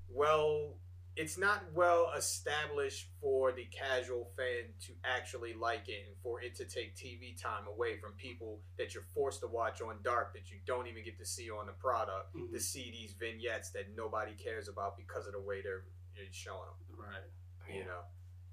well 0.08 0.74
it's 1.20 1.36
not 1.36 1.62
well 1.74 2.10
established 2.16 3.08
for 3.20 3.52
the 3.52 3.66
casual 3.66 4.24
fan 4.36 4.64
to 4.86 4.92
actually 5.04 5.52
like 5.54 5.88
it 5.88 6.04
and 6.06 6.16
for 6.22 6.40
it 6.40 6.54
to 6.56 6.64
take 6.64 6.96
TV 6.96 7.40
time 7.40 7.64
away 7.68 7.98
from 7.98 8.12
people 8.12 8.60
that 8.78 8.94
you're 8.94 9.04
forced 9.14 9.40
to 9.40 9.46
watch 9.46 9.82
on 9.82 9.96
dark 10.02 10.32
that 10.32 10.50
you 10.50 10.56
don't 10.66 10.86
even 10.86 11.04
get 11.04 11.18
to 11.18 11.24
see 11.26 11.50
on 11.50 11.66
the 11.66 11.72
product 11.72 12.34
Mhm. 12.34 12.50
to 12.52 12.58
see 12.58 12.90
these 12.90 13.12
vignettes 13.12 13.70
that 13.70 13.94
nobody 13.94 14.32
cares 14.34 14.68
about 14.68 14.96
because 14.96 15.26
of 15.26 15.32
the 15.34 15.40
way 15.40 15.60
they're, 15.60 15.84
they're 16.16 16.32
showing 16.32 16.68
them. 16.88 16.98
right. 17.06 17.74
You 17.76 17.84
know, 17.84 18.00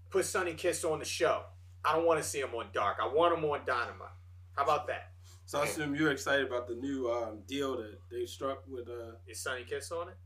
put 0.09 0.25
Sonny 0.25 0.53
Kiss 0.53 0.83
on 0.83 0.99
the 0.99 1.05
show. 1.05 1.45
I 1.85 1.93
don't 1.95 2.05
want 2.05 2.21
to 2.21 2.27
see 2.27 2.39
him 2.41 2.53
on 2.53 2.67
Dark. 2.73 2.97
I 3.01 3.07
want 3.07 3.37
him 3.37 3.45
on 3.45 3.61
Dynamite. 3.65 4.09
How 4.55 4.63
about 4.63 4.87
that? 4.87 5.11
So 5.45 5.59
I 5.61 5.65
assume 5.65 5.95
you're 5.95 6.11
excited 6.11 6.45
about 6.47 6.67
the 6.67 6.75
new 6.75 7.09
um, 7.11 7.41
deal 7.47 7.77
that 7.77 7.97
they 8.11 8.25
struck 8.25 8.63
with. 8.67 8.89
Uh, 8.89 9.13
Is 9.25 9.39
Sonny 9.39 9.63
Kiss 9.63 9.91
on 9.91 10.09
it? 10.09 10.17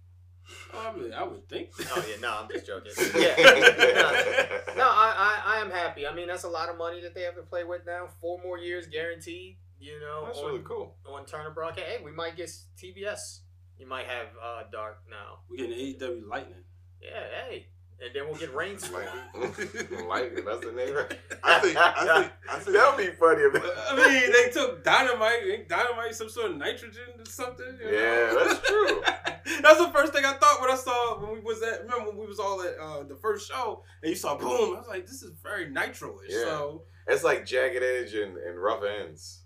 Oh, 0.73 0.93
I 0.93 0.99
mean, 0.99 1.13
I 1.13 1.23
would 1.23 1.47
think. 1.47 1.69
Oh 1.79 2.05
yeah, 2.07 2.15
no, 2.21 2.39
I'm 2.41 2.49
just 2.49 2.65
joking. 2.65 2.91
Yeah, 3.21 3.35
no, 3.37 4.73
no 4.77 4.87
I, 4.87 5.13
I 5.17 5.57
I 5.57 5.61
am 5.61 5.69
happy. 5.71 6.07
I 6.07 6.13
mean, 6.13 6.27
that's 6.27 6.43
a 6.43 6.49
lot 6.49 6.69
of 6.69 6.77
money 6.77 7.01
that 7.01 7.13
they 7.13 7.21
have 7.21 7.35
to 7.35 7.43
play 7.43 7.63
with 7.63 7.85
now. 7.85 8.07
Four 8.19 8.39
more 8.43 8.57
years 8.57 8.87
guaranteed. 8.87 9.57
You 9.79 9.99
know, 9.99 10.25
That's 10.25 10.37
on, 10.37 10.45
really 10.45 10.63
cool. 10.63 10.95
on 11.07 11.25
Turner 11.25 11.49
Broadcast. 11.49 11.87
Hey, 11.87 12.03
we 12.03 12.11
might 12.11 12.37
get 12.37 12.51
TBS. 12.77 13.39
You 13.79 13.87
might 13.87 14.05
have 14.05 14.27
uh, 14.41 14.61
Dark 14.71 14.99
now. 15.09 15.39
We're 15.49 15.57
getting 15.57 15.75
AEW 15.75 16.29
Lightning. 16.29 16.63
Yeah, 17.01 17.23
hey, 17.47 17.65
and 18.03 18.15
then 18.15 18.25
we'll 18.25 18.35
get 18.35 18.53
Reigns. 18.53 18.89
Lightning, 18.91 20.45
that's 20.45 20.65
the 20.65 20.71
name. 20.75 20.95
I 21.43 21.59
think. 21.59 21.77
I 21.77 22.19
think. 22.19 22.31
I 22.49 22.59
think. 22.59 22.75
that 22.77 22.95
would 22.95 23.05
be 23.05 23.11
funny. 23.13 23.41
If 23.43 23.55
I 23.89 23.95
mean, 23.95 24.31
they 24.31 24.49
took 24.51 24.83
dynamite. 24.83 25.43
Ain't 25.51 25.69
Dynamite 25.69 26.15
some 26.15 26.29
sort 26.29 26.51
of 26.51 26.57
nitrogen 26.57 27.03
or 27.19 27.25
something. 27.25 27.77
you 27.79 27.91
know? 27.91 27.97
Yeah, 27.97 28.43
that's 28.45 28.67
true. 28.67 29.01
that's 29.61 29.77
the 29.79 29.91
first 29.93 30.13
thing 30.13 30.25
I 30.25 30.33
thought 30.33 30.61
when 30.61 30.71
I 30.71 30.75
saw 30.75 31.19
when 31.21 31.33
we 31.33 31.39
was 31.39 31.61
at. 31.61 31.81
Remember 31.83 32.09
when 32.09 32.17
we 32.17 32.25
was 32.27 32.39
all 32.39 32.61
at 32.61 32.75
uh, 32.79 33.03
the 33.03 33.15
first 33.15 33.49
show 33.49 33.83
and 34.01 34.09
you 34.09 34.15
saw 34.15 34.35
boom. 34.35 34.75
I 34.75 34.79
was 34.79 34.87
like, 34.87 35.05
this 35.05 35.21
is 35.21 35.31
very 35.43 35.69
nitro-ish. 35.69 36.31
Yeah. 36.33 36.43
So 36.43 36.83
It's 37.07 37.23
like 37.23 37.45
Jagged 37.45 37.83
Edge 37.83 38.13
and, 38.15 38.37
and 38.37 38.61
Ruff 38.61 38.81
Endz. 38.81 39.39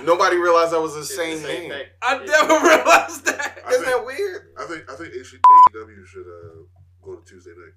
Nobody 0.04 0.36
realized 0.36 0.72
that 0.72 0.80
was 0.80 0.94
the 0.94 1.00
It's 1.00 1.14
same, 1.16 1.38
same 1.38 1.68
name. 1.68 1.86
I 2.02 2.18
never 2.18 2.54
realized 2.66 3.24
that. 3.26 3.58
I 3.66 3.70
Isn't 3.70 3.84
think, 3.84 3.96
that 3.96 4.06
weird? 4.06 4.42
I 4.58 4.64
think. 4.64 4.90
I 4.90 4.94
think 4.94 5.12
AEW 5.12 6.06
should 6.06 6.26
uh, 6.26 6.62
go 7.08 7.16
to 7.16 7.24
Tuesday 7.24 7.50
night. 7.56 7.74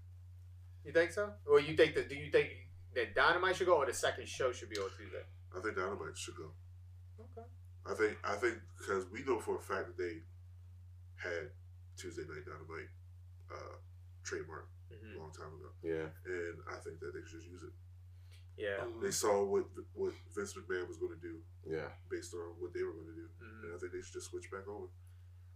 You 0.85 0.91
think 0.91 1.11
so? 1.11 1.31
Or 1.45 1.59
you 1.59 1.75
think 1.77 1.95
that? 1.95 2.09
Do 2.09 2.15
you 2.15 2.31
think 2.31 2.49
that 2.95 3.15
Dynamite 3.15 3.55
should 3.55 3.67
go, 3.67 3.77
or 3.77 3.85
the 3.85 3.93
second 3.93 4.27
show 4.27 4.51
should 4.51 4.69
be 4.69 4.77
on 4.77 4.89
Tuesday? 4.97 5.23
I 5.55 5.61
think 5.61 5.75
Dynamite 5.75 6.17
should 6.17 6.35
go. 6.35 6.51
Okay. 7.19 7.47
I 7.85 7.93
think. 7.93 8.17
I 8.23 8.35
think 8.35 8.55
because 8.77 9.05
we 9.11 9.23
know 9.23 9.39
for 9.39 9.57
a 9.57 9.61
fact 9.61 9.87
that 9.87 9.97
they 9.97 10.21
had 11.15 11.49
Tuesday 11.97 12.23
night 12.23 12.45
Dynamite 12.45 12.89
uh, 13.53 13.75
trademark 14.23 14.67
a 14.91 14.95
hmm 14.95 15.19
long 15.19 15.31
time 15.31 15.53
ago, 15.53 15.69
Yeah. 15.83 16.09
and 16.25 16.55
I 16.67 16.77
think 16.83 16.99
that 16.99 17.13
they 17.13 17.23
should 17.29 17.43
use 17.45 17.63
it. 17.63 17.73
Yeah. 18.57 18.81
Um, 18.83 18.99
They 19.01 19.11
saw 19.11 19.43
what 19.45 19.65
what 19.93 20.13
Vince 20.35 20.53
McMahon 20.57 20.87
was 20.87 20.97
going 20.97 21.13
to 21.13 21.21
do 21.21 21.39
Yeah. 21.65 21.89
based 22.09 22.33
on 22.33 22.57
what 22.59 22.73
they 22.73 22.81
were 22.83 22.91
going 22.93 23.07
to 23.07 23.17
do, 23.21 23.27
Mhm. 23.39 23.63
and 23.65 23.75
I 23.75 23.77
think 23.77 23.91
they 23.93 24.01
should 24.01 24.13
just 24.13 24.29
switch 24.31 24.49
back 24.51 24.67
over. 24.67 24.87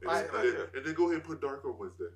And, 0.01 0.09
I- 0.11 0.21
then, 0.21 0.36
and, 0.36 0.57
then, 0.57 0.67
and 0.76 0.86
then 0.86 0.93
go 0.93 1.05
ahead 1.05 1.15
and 1.15 1.23
put 1.23 1.41
Dark 1.41 1.65
on 1.65 1.78
Wednesday. 1.80 2.13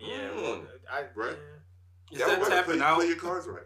Yeah. 0.00 0.16
Mm. 0.30 0.36
Well, 0.42 0.62
I, 0.90 1.00
Right. 1.14 1.36
yeah. 1.36 2.12
Is 2.12 2.18
Yeah, 2.20 2.26
that 2.26 2.40
well, 2.40 2.50
tapping 2.50 2.76
play, 2.76 2.82
out? 2.86 2.96
play 2.96 3.06
your 3.08 3.16
cards 3.16 3.46
right. 3.46 3.62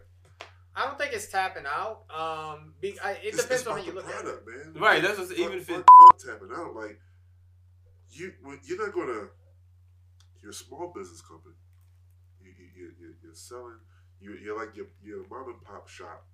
I 0.75 0.85
don't 0.85 0.97
think 0.97 1.13
it's 1.13 1.27
tapping 1.27 1.65
out. 1.65 2.03
Um, 2.11 2.73
be, 2.81 2.99
I, 2.99 3.11
it 3.13 3.25
It's- 3.27 3.41
depends 3.43 3.61
it's 3.61 3.67
on 3.67 3.77
how 3.79 3.83
you 3.85 3.91
the 3.91 3.95
look 3.95 4.05
at 4.09 4.19
it. 4.19 4.23
product, 4.45 4.47
man. 4.47 4.81
Right, 4.81 5.01
that's 5.01 5.17
what's- 5.17 5.31
Fuck- 5.31 5.39
even 5.39 5.57
if 5.59 5.67
fuck- 5.67 5.79
it- 5.79 5.85
fuck 6.11 6.17
tapping 6.19 6.51
out, 6.55 6.75
like 6.75 6.99
you, 8.09 8.33
when- 8.41 8.59
you're 8.63 8.85
not 8.85 8.93
gonna. 8.93 9.29
You're 10.41 10.51
a 10.51 10.53
small 10.53 10.91
business 10.93 11.21
company. 11.21 11.55
You, 12.41 12.51
you, 12.51 12.65
you, 12.75 12.93
you- 12.99 13.15
you're 13.23 13.33
selling. 13.35 13.79
You, 14.19 14.33
you're 14.33 14.57
like 14.57 14.75
your 14.75 14.87
your 15.01 15.25
mom 15.29 15.49
and 15.49 15.61
pop 15.63 15.87
shop 15.87 16.25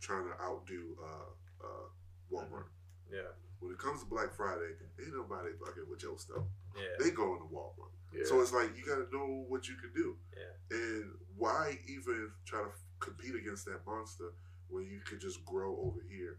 trying 0.00 0.24
to 0.28 0.40
outdo 0.42 0.96
uh, 1.02 1.64
uh, 1.64 1.88
Walmart. 2.32 2.66
Yeah. 3.10 3.22
When 3.64 3.72
it 3.72 3.78
comes 3.78 4.00
to 4.00 4.06
Black 4.06 4.34
Friday, 4.34 4.76
ain't 5.00 5.16
nobody 5.16 5.48
fucking 5.58 5.88
with 5.88 6.02
your 6.02 6.18
stuff. 6.18 6.44
Yeah. 6.76 6.82
They 7.00 7.10
going 7.10 7.40
to 7.40 7.46
Walmart. 7.46 7.96
Yeah. 8.12 8.24
So 8.26 8.42
it's 8.42 8.52
like 8.52 8.76
you 8.76 8.84
got 8.84 8.96
to 8.96 9.08
know 9.10 9.46
what 9.48 9.66
you 9.68 9.74
can 9.76 9.90
do. 9.94 10.16
Yeah. 10.36 10.76
And 10.76 11.10
why 11.38 11.78
even 11.88 12.30
try 12.44 12.60
to 12.60 12.68
compete 13.00 13.34
against 13.34 13.64
that 13.64 13.80
monster 13.86 14.34
when 14.68 14.84
you 14.84 15.00
could 15.00 15.18
just 15.18 15.42
grow 15.46 15.78
over 15.80 16.00
here? 16.10 16.36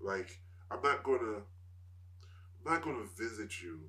Like 0.00 0.40
I'm 0.70 0.80
not 0.80 1.02
gonna, 1.02 1.42
I'm 2.64 2.72
not 2.72 2.82
gonna 2.82 3.04
visit 3.18 3.60
you 3.60 3.80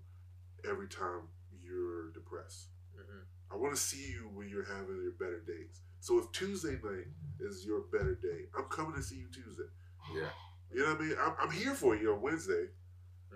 every 0.69 0.89
time 0.89 1.29
you're 1.63 2.11
depressed. 2.11 2.67
Mhm. 2.99 3.23
I 3.49 3.55
want 3.55 3.73
to 3.73 3.81
see 3.81 4.11
you 4.11 4.29
when 4.33 4.49
you're 4.49 4.65
having 4.65 5.01
your 5.01 5.13
better 5.13 5.39
days. 5.39 5.79
So 6.01 6.19
if 6.19 6.29
Tuesday 6.33 6.77
night 6.83 7.07
is 7.39 7.65
your 7.65 7.81
better 7.91 8.15
day, 8.15 8.49
I'm 8.57 8.65
coming 8.65 8.95
to 8.95 9.01
see 9.01 9.15
you 9.15 9.27
Tuesday. 9.31 9.69
Yeah. 10.13 10.29
You 10.73 10.81
know 10.85 10.93
what 10.93 11.01
I 11.01 11.03
mean? 11.03 11.15
I'm, 11.21 11.33
I'm 11.39 11.51
here 11.51 11.73
for 11.75 11.95
you 11.95 12.13
on 12.13 12.21
Wednesday. 12.21 12.67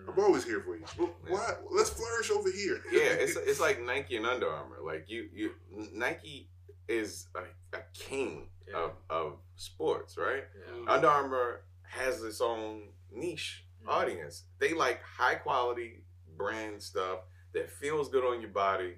I'm 0.08 0.18
always 0.24 0.44
here 0.44 0.62
for 0.62 0.76
you. 0.78 0.84
But 0.98 1.14
why? 1.28 1.54
Let's 1.72 1.90
flourish 1.90 2.32
over 2.32 2.50
here. 2.52 2.82
Yeah, 2.92 3.02
it's 3.20 3.36
it's 3.50 3.60
like 3.60 3.82
Nike 3.82 4.16
and 4.16 4.26
Under 4.26 4.50
Armour. 4.50 4.78
Like 4.84 5.06
you, 5.10 5.28
you 5.34 5.52
Nike 5.94 6.50
is 6.88 7.28
a, 7.36 7.42
a 7.78 7.82
king 7.94 8.48
Yeah. 8.68 8.78
of, 8.86 8.92
of 9.10 9.34
sports, 9.56 10.18
right? 10.18 10.44
Yeah. 10.86 10.92
Under 10.94 11.08
Armour 11.08 11.62
has 11.84 12.24
its 12.24 12.42
own 12.42 12.90
niche 13.12 13.66
Mhm. 13.86 13.90
audience. 13.92 14.44
They 14.60 14.74
like 14.74 15.02
high 15.04 15.36
quality 15.36 16.04
brand 16.38 16.82
stuff 16.82 17.20
that 17.54 17.70
feels 17.72 18.10
good 18.10 18.24
on 18.24 18.40
your 18.42 18.52
body, 18.52 18.96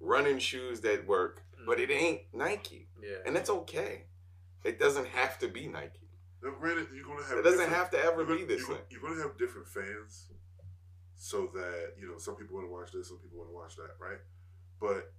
running 0.00 0.38
shoes 0.38 0.80
that 0.82 1.06
work, 1.06 1.42
but 1.66 1.80
it 1.80 1.90
ain't 1.90 2.22
Nike, 2.32 2.88
Yeah. 3.02 3.18
and 3.26 3.34
that's 3.34 3.50
okay. 3.50 4.04
It 4.64 4.78
doesn't 4.78 5.08
have 5.08 5.38
to 5.40 5.48
be 5.48 5.66
Nike. 5.68 6.01
Now, 6.42 6.50
granted, 6.58 6.88
you're 6.94 7.04
gonna 7.04 7.22
have. 7.24 7.38
It 7.38 7.42
doesn't 7.44 7.58
different- 7.60 7.76
have 7.76 7.90
to 7.90 7.98
ever 8.02 8.24
gonna, 8.24 8.38
be 8.40 8.44
this 8.44 8.60
you're, 8.66 8.76
way. 8.76 8.82
you're 8.90 9.00
gonna 9.02 9.22
have 9.22 9.38
different 9.38 9.68
fans, 9.68 10.28
so 11.16 11.46
that 11.54 11.94
you 11.98 12.08
know 12.08 12.18
some 12.18 12.34
people 12.36 12.56
want 12.56 12.66
to 12.66 12.72
watch 12.72 12.90
this, 12.92 13.08
some 13.08 13.18
people 13.18 13.38
want 13.38 13.50
to 13.50 13.54
watch 13.54 13.76
that, 13.76 13.94
right? 14.00 14.18
But 14.80 15.12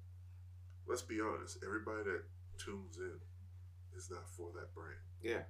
let's 0.86 1.02
be 1.02 1.22
honest, 1.22 1.60
everybody 1.64 2.04
that 2.04 2.24
tunes 2.58 2.98
in 2.98 3.20
is 3.96 4.10
not 4.12 4.28
for 4.30 4.52
that 4.56 4.74
brand. 4.76 5.00
Yeah. 5.22 5.44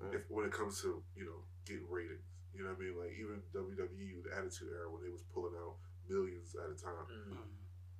Mm. 0.00 0.14
if 0.14 0.30
when 0.30 0.44
it 0.46 0.52
comes 0.52 0.80
to 0.82 1.02
you 1.16 1.24
know 1.24 1.42
getting 1.66 1.88
ratings. 1.90 2.22
You 2.54 2.62
know 2.64 2.70
what 2.70 2.78
I 2.78 2.84
mean? 2.86 2.96
Like 2.98 3.12
even 3.18 3.42
WWE, 3.54 4.22
the 4.24 4.34
Attitude 4.36 4.70
Era, 4.72 4.90
when 4.90 5.02
they 5.02 5.10
was 5.10 5.22
pulling 5.34 5.54
out 5.58 5.76
millions 6.08 6.54
at 6.56 6.70
a 6.70 6.74
time, 6.74 7.06
Mm. 7.06 7.36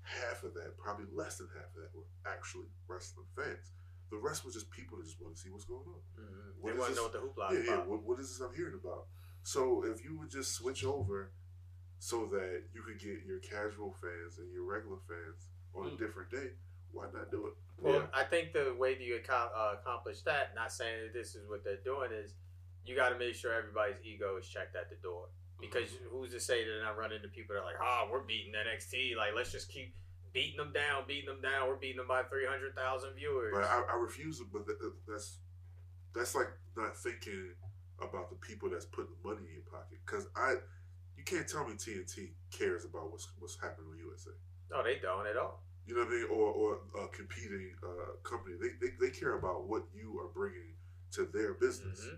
half 0.03 0.43
of 0.43 0.55
that, 0.55 0.77
probably 0.79 1.07
less 1.13 1.39
than 1.39 1.49
half 1.49 1.67
of 1.75 1.83
that, 1.83 1.95
were 1.95 2.07
actually 2.27 2.67
wrestling 2.87 3.27
fans. 3.37 3.73
The 4.11 4.17
rest 4.17 4.45
was 4.45 4.55
just 4.55 4.71
people 4.71 4.97
that 4.99 5.05
just 5.05 5.21
want 5.21 5.35
to 5.37 5.41
see 5.41 5.51
what's 5.51 5.65
going 5.65 5.85
on. 5.87 6.01
Mm. 6.19 6.61
What 6.61 6.73
They 6.73 6.79
want 6.79 6.91
to 6.91 6.97
know 6.97 7.03
what 7.05 7.13
the 7.13 7.19
hoopla 7.19 7.53
Yeah, 7.53 7.59
is 7.59 7.67
yeah. 7.67 7.75
about. 7.75 7.89
What, 7.89 8.03
what 8.05 8.21
is 8.21 8.29
this 8.31 8.41
I'm 8.41 8.55
hearing 8.55 8.75
about? 8.75 9.07
So 9.43 9.85
if 9.85 10.05
you 10.05 10.19
would 10.19 10.31
just 10.31 10.53
switch 10.55 10.85
over 10.85 11.31
so 11.99 12.27
that 12.27 12.63
you 12.73 12.83
could 12.83 12.99
get 12.99 13.25
your 13.27 13.39
casual 13.41 13.93
fans 14.01 14.39
and 14.39 14.53
your 14.53 14.65
regular 14.65 14.99
fans 15.09 15.47
on 15.75 15.87
a 15.87 15.91
Mm. 15.91 15.99
different 15.99 16.31
day, 16.31 16.53
why 16.93 17.07
not 17.13 17.31
do 17.31 17.47
it? 17.49 17.55
Well, 17.81 18.09
I 18.15 18.25
think 18.25 18.53
the 18.53 18.75
way 18.79 18.95
that 18.95 19.03
you 19.03 19.21
accom- 19.21 19.53
uh, 19.55 19.77
accomplish 19.81 20.23
that, 20.23 20.55
not 20.55 20.73
saying 20.73 21.03
that 21.05 21.13
this 21.13 21.35
is 21.35 21.49
what 21.49 21.63
they're 21.63 21.77
doing, 21.85 22.11
is 22.13 22.35
you 22.85 22.97
got 22.97 23.11
to 23.11 23.19
make 23.19 23.35
sure 23.35 23.53
everybody's 23.53 23.99
ego 24.03 24.37
is 24.39 24.49
checked 24.49 24.75
at 24.75 24.89
the 24.91 24.97
door. 24.97 25.29
Because 25.61 25.91
who's 26.11 26.31
to 26.33 26.41
say 26.41 26.65
that 26.65 26.71
they're 26.71 26.83
not 26.83 26.97
running 26.97 27.17
into 27.17 27.29
people 27.29 27.55
that 27.55 27.61
are 27.63 27.65
like, 27.67 27.81
ah, 27.81 28.09
we're 28.11 28.23
beating 28.23 28.53
NXT. 28.55 29.17
Like, 29.17 29.35
let's 29.35 29.51
just 29.53 29.69
keep 29.69 29.93
beating 30.33 30.57
them 30.57 30.73
down, 30.73 31.05
beating 31.07 31.27
them 31.27 31.41
down. 31.41 31.69
We're 31.69 31.77
beating 31.77 31.97
them 31.99 32.09
by 32.09 32.23
300,000 32.25 33.15
viewers. 33.15 33.53
But 33.55 33.65
I, 33.65 33.83
I 33.93 33.97
refuse 33.97 34.41
it. 34.41 34.47
But 34.53 34.67
that, 34.67 34.79
that- 34.81 34.95
that's 35.07 35.39
that's 36.15 36.35
like 36.35 36.49
not 36.77 36.97
thinking 36.97 37.53
about 38.01 38.31
the 38.31 38.37
people 38.37 38.71
that's 38.71 38.87
putting 38.87 39.11
the 39.23 39.29
money 39.29 39.47
in 39.47 39.53
your 39.55 39.63
pocket. 39.71 39.99
Because 40.07 40.27
I, 40.37 40.55
you 41.17 41.25
can't 41.25 41.47
tell 41.49 41.67
me 41.67 41.75
TNT 41.75 42.31
cares 42.51 42.85
about 42.85 43.11
what's 43.13 43.29
what's 43.39 43.57
happening 43.61 43.89
on 43.93 43.99
USA. 43.99 44.31
no, 44.71 44.83
they 44.83 44.99
don't 45.01 45.27
at 45.27 45.37
all. 45.37 45.63
You 45.87 45.95
know 45.95 46.01
what 46.05 46.09
I 46.13 46.17
mean? 46.17 46.27
Or 46.31 46.47
or 46.53 46.81
a 47.05 47.09
competing 47.09 47.73
uh, 47.83 48.17
company. 48.23 48.57
They, 48.61 48.71
they 48.81 48.93
they 49.01 49.11
care 49.11 49.35
about 49.35 49.67
what 49.69 49.85
you 49.95 50.19
are 50.21 50.29
bringing 50.35 50.75
to 51.13 51.25
their 51.33 51.55
business. 51.55 52.01
Mhm. 52.07 52.17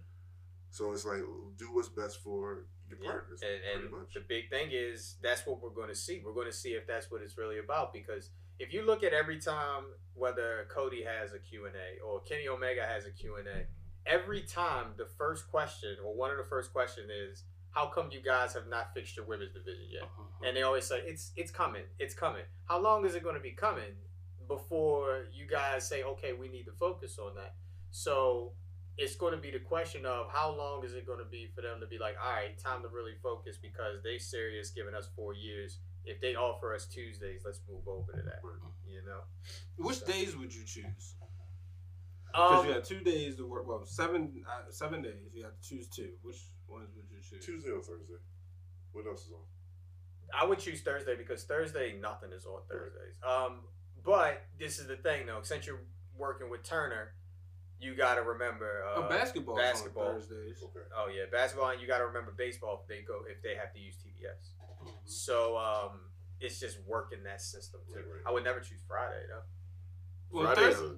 So 0.70 0.92
it's 0.92 1.04
like 1.04 1.22
do 1.56 1.66
what's 1.72 1.88
best 1.88 2.22
for 2.22 2.64
your 2.88 2.98
Yeah. 3.02 3.10
partners. 3.10 3.40
And, 3.42 3.82
and 3.84 3.90
much. 3.92 4.14
the 4.14 4.20
big 4.20 4.50
thing 4.50 4.68
is 4.72 5.16
that's 5.22 5.46
what 5.46 5.62
we're 5.62 5.70
going 5.70 5.88
to 5.88 5.94
see. 5.94 6.22
We're 6.24 6.32
going 6.34 6.46
to 6.46 6.52
see 6.52 6.70
if 6.70 6.86
that's 6.86 7.10
what 7.10 7.22
it's 7.22 7.36
really 7.38 7.58
about. 7.58 7.92
Because 7.92 8.30
if 8.58 8.72
you 8.72 8.82
look 8.82 9.02
at 9.02 9.12
every 9.12 9.38
time, 9.40 9.84
whether 10.14 10.66
Cody 10.70 11.02
has 11.04 11.32
a 11.32 11.38
Q&A 11.38 12.00
or 12.04 12.20
Kenny 12.20 12.46
Omega 12.48 12.82
has 12.86 13.06
a 13.06 13.10
Q&A, 13.10 13.66
every 14.06 14.42
time 14.42 14.86
the 14.96 15.06
first 15.18 15.50
question 15.50 15.96
or 16.04 16.14
one 16.14 16.30
of 16.30 16.36
the 16.36 16.44
first 16.44 16.72
question 16.72 17.04
is, 17.10 17.44
how 17.70 17.86
come 17.86 18.08
you 18.10 18.20
guys 18.20 18.52
have 18.54 18.66
not 18.68 18.92
fixed 18.94 19.16
your 19.16 19.24
women's 19.24 19.52
division 19.52 19.86
yet? 19.90 20.02
Uh-huh. 20.02 20.46
And 20.46 20.56
they 20.56 20.62
always 20.62 20.84
say, 20.84 21.00
it's 21.06 21.30
it's 21.36 21.50
coming. 21.52 21.84
It's 22.00 22.14
coming. 22.14 22.42
How 22.66 22.80
long 22.80 23.06
is 23.06 23.14
it 23.14 23.22
going 23.22 23.36
to 23.36 23.40
be 23.40 23.52
coming 23.52 23.94
before 24.48 25.26
you 25.32 25.46
guys 25.46 25.86
say, 25.88 26.02
okay, 26.02 26.32
we 26.32 26.48
need 26.48 26.64
to 26.64 26.72
focus 26.72 27.18
on 27.18 27.34
that? 27.36 27.54
So 27.92 28.52
it's 28.98 29.16
going 29.16 29.32
to 29.32 29.40
be 29.40 29.50
the 29.50 29.58
question 29.58 30.04
of 30.04 30.26
how 30.32 30.54
long 30.54 30.84
is 30.84 30.94
it 30.94 31.06
going 31.06 31.18
to 31.18 31.24
be 31.24 31.48
for 31.54 31.62
them 31.62 31.80
to 31.80 31.86
be 31.86 31.98
like, 31.98 32.16
all 32.22 32.32
right, 32.32 32.58
time 32.58 32.82
to 32.82 32.88
really 32.88 33.14
focus 33.22 33.56
because 33.60 34.02
they 34.02 34.18
serious 34.18 34.70
giving 34.70 34.94
us 34.94 35.08
four 35.16 35.34
years. 35.34 35.78
If 36.04 36.20
they 36.20 36.34
offer 36.34 36.74
us 36.74 36.86
Tuesdays, 36.86 37.42
let's 37.44 37.60
move 37.68 37.86
over 37.86 38.12
to 38.12 38.22
that. 38.22 38.40
You 38.88 39.02
know, 39.06 39.20
Which 39.76 40.04
days 40.04 40.36
would 40.36 40.54
you 40.54 40.64
choose? 40.64 41.14
Because 42.26 42.60
um, 42.60 42.66
you 42.66 42.74
got 42.74 42.84
two 42.84 43.00
days 43.00 43.36
to 43.36 43.46
work. 43.46 43.66
Well, 43.66 43.84
seven 43.84 44.44
uh, 44.46 44.70
seven 44.70 45.02
days. 45.02 45.34
You 45.34 45.44
have 45.44 45.60
to 45.60 45.68
choose 45.68 45.88
two. 45.88 46.10
Which 46.22 46.36
ones 46.68 46.88
would 46.94 47.06
you 47.10 47.18
choose? 47.22 47.44
Tuesday 47.44 47.70
or 47.70 47.80
Thursday. 47.80 48.14
What 48.92 49.06
else 49.06 49.26
is 49.26 49.32
on? 49.32 49.40
I 50.32 50.46
would 50.46 50.58
choose 50.58 50.80
Thursday 50.80 51.16
because 51.16 51.44
Thursday 51.44 51.96
nothing 52.00 52.30
is 52.32 52.46
on 52.46 52.60
Thursdays. 52.68 53.16
Um, 53.26 53.60
but 54.04 54.42
this 54.58 54.78
is 54.78 54.86
the 54.86 54.96
thing 54.96 55.26
though, 55.26 55.40
since 55.42 55.66
you're 55.66 55.80
working 56.16 56.50
with 56.50 56.62
Turner, 56.62 57.12
you 57.80 57.94
got 57.94 58.16
to 58.16 58.22
remember 58.22 58.84
uh, 58.88 59.00
oh, 59.00 59.08
basketball. 59.08 59.56
basketball. 59.56 60.08
on 60.08 60.14
Thursdays. 60.14 60.62
Okay. 60.62 60.86
Oh 60.96 61.08
yeah, 61.08 61.24
basketball, 61.30 61.70
and 61.70 61.80
you 61.80 61.86
got 61.86 61.98
to 61.98 62.06
remember 62.06 62.32
baseball 62.36 62.80
if 62.82 62.88
they 62.88 63.02
go 63.02 63.20
if 63.28 63.42
they 63.42 63.54
have 63.54 63.72
to 63.72 63.80
use 63.80 63.96
TBS. 63.96 64.90
So 65.04 65.56
um, 65.56 66.00
it's 66.40 66.60
just 66.60 66.78
working 66.86 67.22
that 67.24 67.40
system 67.40 67.80
too. 67.88 67.96
Right, 67.96 68.04
right. 68.06 68.22
I 68.26 68.32
would 68.32 68.44
never 68.44 68.60
choose 68.60 68.80
Friday 68.86 69.24
though. 69.28 70.38
Well, 70.38 70.54
Friday's 70.54 70.76
Thursday. 70.76 70.96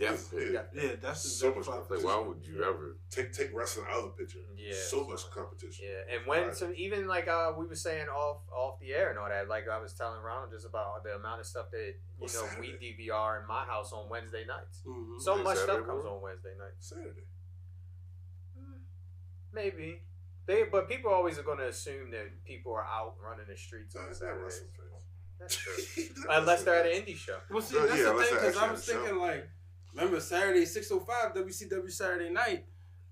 A 0.00 0.10
death 0.10 0.30
pit. 0.30 0.52
Yeah. 0.52 0.62
Yeah, 0.82 0.92
that's 1.00 1.20
So 1.38 1.54
much 1.54 1.66
five. 1.66 1.82
Like, 1.90 2.02
why 2.04 2.18
would 2.18 2.44
you 2.46 2.62
ever? 2.64 2.96
Take 3.10 3.32
take 3.32 3.50
wrestling 3.54 3.86
out 3.90 3.98
of 3.98 4.04
the 4.04 4.10
picture. 4.22 4.38
Yeah, 4.56 4.72
So 4.72 4.98
so 5.02 5.08
much 5.08 5.24
much. 5.24 5.30
competition. 5.30 5.86
Yeah, 5.88 6.16
and 6.16 6.26
when 6.26 6.42
Right. 6.48 6.56
so 6.56 6.72
even 6.76 7.06
like 7.06 7.28
uh 7.28 7.52
we 7.56 7.66
were 7.66 7.74
saying 7.74 8.08
off 8.08 8.42
off 8.50 8.80
the 8.80 8.92
air 8.94 9.10
and 9.10 9.18
all 9.18 9.28
that, 9.28 9.48
like 9.48 9.68
I 9.68 9.78
was 9.78 9.92
telling 9.94 10.20
Ronald 10.22 10.50
just 10.52 10.66
about 10.66 11.02
the 11.04 11.14
amount 11.16 11.40
of 11.40 11.46
stuff 11.46 11.70
that 11.72 11.78
you 11.78 11.94
Well, 12.18 12.28
know 12.34 12.60
we 12.60 12.66
Saturday. 12.72 12.96
DVR 13.10 13.40
in 13.42 13.46
my 13.48 13.64
house 13.64 13.92
on 13.92 14.08
Wednesday 14.08 14.44
nights. 14.46 14.82
Mhm. 14.86 15.20
So 15.20 15.34
Like 15.34 15.44
much 15.44 15.56
Saturday 15.58 15.72
stuff 15.78 15.86
comes 15.86 16.04
on 16.06 16.20
Wednesday 16.22 16.54
nights. 16.58 16.88
Saturday. 16.88 17.26
Maybe 19.52 20.00
they, 20.46 20.64
but 20.64 20.88
people 20.88 21.10
always 21.12 21.38
are 21.38 21.42
going 21.42 21.58
to 21.58 21.66
assume 21.68 22.10
that 22.12 22.44
people 22.44 22.72
are 22.72 22.84
out 22.84 23.16
running 23.22 23.46
the 23.48 23.56
streets 23.56 23.96
on 23.96 24.06
That's 24.06 24.18
Saturdays. 24.20 24.44
wrestling 24.44 24.68
fans. 24.76 25.04
That's 25.40 25.56
true. 26.14 26.24
Unless 26.30 26.62
they're 26.64 26.74
at 26.76 26.86
an 26.86 27.02
indie 27.02 27.16
show. 27.16 27.38
Well, 27.50 27.60
see, 27.60 27.74
No, 27.76 27.86
that's 27.86 27.98
yeah, 27.98 28.12
the 28.12 28.22
thing 28.22 28.34
because 28.34 28.56
I 28.56 28.70
was 28.70 28.88
on 28.88 28.96
the 28.96 29.02
thinking 29.02 29.18
like, 29.20 29.48
remember 29.94 30.20
Saturday 30.20 30.64
six 30.64 30.90
oh 30.90 31.00
five 31.00 31.34
WCW 31.34 31.90
Saturday 31.90 32.30
night, 32.30 32.64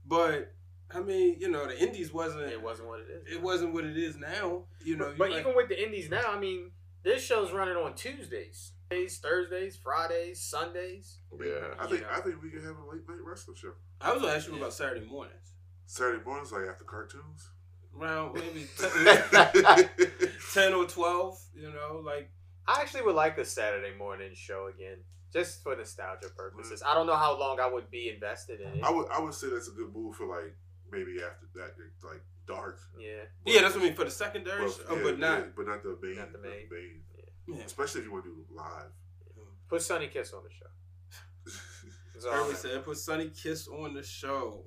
but 0.06 0.52
I 0.94 1.00
mean, 1.00 1.36
you 1.38 1.50
know, 1.50 1.66
the 1.66 1.78
Indies 1.78 2.12
wasn't. 2.12 2.42
It 2.44 2.62
wasn't 2.62 2.88
what 2.88 3.00
it 3.00 3.06
is. 3.10 3.36
It 3.36 3.42
wasn't 3.42 3.74
what 3.74 3.84
it 3.84 3.96
is 3.96 4.16
now. 4.16 4.64
You 4.84 4.96
know, 4.96 5.14
but 5.18 5.28
you 5.28 5.34
like- 5.36 5.44
even 5.44 5.56
with 5.56 5.68
the 5.68 5.82
indies 5.82 6.08
now, 6.08 6.22
I 6.28 6.38
mean, 6.38 6.70
this 7.02 7.22
show's 7.22 7.52
running 7.52 7.76
on 7.76 7.94
Tuesdays, 7.94 8.72
Tuesdays, 8.90 9.18
Thursdays, 9.18 9.76
Fridays, 9.76 10.40
Sundays. 10.40 11.18
Yeah. 11.38 11.74
I 11.78 11.86
think 11.86 12.02
know. 12.02 12.08
I 12.10 12.20
think 12.20 12.42
we 12.42 12.50
can 12.50 12.62
have 12.62 12.76
a 12.78 12.90
late 12.90 13.06
night 13.08 13.18
wrestling 13.22 13.56
show. 13.56 13.72
I 14.00 14.12
was 14.12 14.22
gonna 14.22 14.34
ask 14.34 14.48
you 14.48 14.56
about 14.56 14.72
Saturday 14.72 15.06
mornings. 15.06 15.52
Saturday 15.86 16.22
mornings, 16.24 16.52
like 16.52 16.66
after 16.68 16.84
cartoons. 16.84 17.50
Around 17.98 18.34
maybe 18.34 18.66
10 20.54 20.74
or 20.74 20.84
12, 20.86 21.40
you 21.56 21.70
know, 21.70 22.00
like 22.04 22.30
I 22.66 22.80
actually 22.80 23.02
would 23.02 23.14
like 23.14 23.38
a 23.38 23.44
Saturday 23.44 23.96
morning 23.96 24.30
show 24.34 24.66
again, 24.72 24.98
just 25.32 25.62
for 25.62 25.76
nostalgia 25.76 26.28
purposes. 26.36 26.82
I 26.86 26.94
don't 26.94 27.06
know 27.06 27.16
how 27.16 27.38
long 27.38 27.60
I 27.60 27.66
would 27.70 27.90
be 27.90 28.08
invested 28.08 28.60
in 28.60 28.68
it. 28.78 28.84
I 28.84 28.90
would 28.90 29.06
I 29.10 29.20
would 29.20 29.34
say 29.34 29.48
that's 29.50 29.68
a 29.68 29.72
good 29.72 29.92
move 29.94 30.16
for 30.16 30.26
like 30.26 30.54
maybe 30.90 31.16
after 31.22 31.46
that 31.56 31.74
like 32.02 32.22
dark. 32.46 32.78
yeah, 32.98 33.24
Yeah, 33.44 33.60
that's 33.62 33.74
what 33.74 33.82
I 33.82 33.86
mean 33.86 33.94
for 33.94 34.04
the 34.04 34.10
secondary, 34.10 34.62
Well, 34.62 34.72
show, 34.72 34.96
yeah, 34.96 35.02
but 35.02 35.18
not. 35.18 35.38
yeah, 35.38 35.44
but 35.56 35.66
not 35.66 35.82
the 35.82 35.98
main. 36.02 36.16
Not 36.16 36.32
the 36.32 36.38
main. 36.38 36.68
Yeah. 37.46 37.62
Especially 37.64 38.00
if 38.00 38.06
you 38.06 38.12
want 38.12 38.24
to 38.24 38.30
do 38.30 38.44
live. 38.54 38.90
put 39.68 39.82
Sonny 39.82 40.08
Kiss 40.08 40.32
on 40.32 40.42
the 40.44 40.50
show. 40.50 40.66
That's 42.14 42.26
Early 42.26 42.54
said, 42.54 42.84
put 42.84 42.96
Sonny 42.98 43.28
Kiss 43.30 43.68
on 43.68 43.94
the 43.94 44.02
show. 44.02 44.64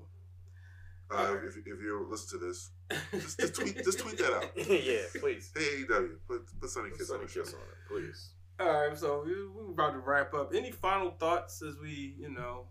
Uh, 1.13 1.35
if, 1.45 1.57
if 1.57 1.65
you 1.65 2.07
listen 2.09 2.39
to 2.39 2.45
this, 2.45 2.69
just, 3.11 3.39
just 3.39 3.55
tweet 3.55 3.75
just 3.83 3.99
tweet 3.99 4.17
that 4.17 4.31
out. 4.33 4.45
yeah, 4.55 5.01
please. 5.19 5.51
Hey 5.55 5.83
AEW, 5.83 6.09
put 6.27 6.45
put 6.59 6.69
Sonny 6.69 6.89
Put 6.89 6.99
Kiss 6.99 7.07
Sonny 7.09 7.19
on 7.21 7.25
the 7.25 7.31
show. 7.31 7.41
Kiss 7.43 7.53
on 7.53 7.59
it, 7.59 7.87
please. 7.89 8.29
All 8.61 8.67
right, 8.67 8.95
so 8.95 9.23
we, 9.25 9.31
we're 9.47 9.71
about 9.71 9.93
to 9.93 9.99
wrap 9.99 10.35
up. 10.35 10.53
Any 10.53 10.69
final 10.69 11.09
thoughts 11.09 11.63
as 11.63 11.79
we, 11.79 12.13
you 12.19 12.29
know, 12.29 12.65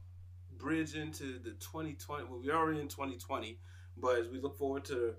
bridge 0.57 0.95
into 0.95 1.41
the 1.41 1.51
2020? 1.59 2.25
Well, 2.25 2.41
we're 2.41 2.55
already 2.55 2.79
in 2.79 2.87
2020, 2.87 3.59
but 3.97 4.21
as 4.21 4.29
we 4.29 4.41
look 4.41 4.57
forward 4.57 4.85
to, 4.85 5.15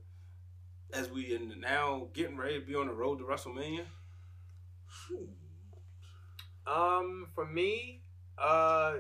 as 0.94 1.10
we 1.10 1.36
are 1.36 1.40
now 1.58 2.08
getting 2.14 2.38
ready 2.38 2.58
to 2.58 2.66
be 2.66 2.76
on 2.76 2.88
the 2.88 2.94
road 2.94 3.20
to 3.20 3.26
WrestleMania. 3.26 3.84
Um, 6.66 7.28
for 7.36 7.46
me, 7.46 8.04
uh, 8.38 8.94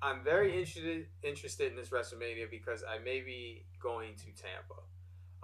I'm 0.00 0.24
very 0.24 0.52
interested 0.56 1.06
interested 1.22 1.70
in 1.70 1.76
this 1.76 1.90
WrestleMania 1.90 2.50
because 2.50 2.82
I 2.88 3.02
may 3.02 3.20
be 3.20 3.66
going 3.78 4.14
to 4.14 4.26
Tampa. 4.26 4.80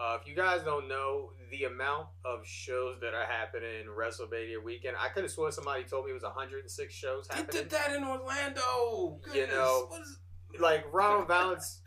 Uh, 0.00 0.16
if 0.20 0.26
you 0.26 0.34
guys 0.34 0.62
don't 0.62 0.88
know 0.88 1.32
the 1.50 1.64
amount 1.64 2.06
of 2.24 2.46
shows 2.46 2.96
that 3.02 3.12
are 3.12 3.26
happening 3.26 3.84
WrestleMania 3.86 4.62
weekend, 4.62 4.96
I 4.98 5.08
could 5.08 5.24
have 5.24 5.30
sworn 5.32 5.52
somebody 5.52 5.84
told 5.84 6.06
me 6.06 6.12
it 6.12 6.14
was 6.14 6.22
106 6.22 6.94
shows 6.94 7.28
They 7.28 7.36
happening. 7.36 7.62
did 7.62 7.70
that 7.70 7.94
in 7.94 8.02
Orlando. 8.02 9.20
You 9.34 9.46
know, 9.48 9.90
is, 10.00 10.18
like 10.58 10.86
Ronald 10.90 11.28
Valance. 11.28 11.82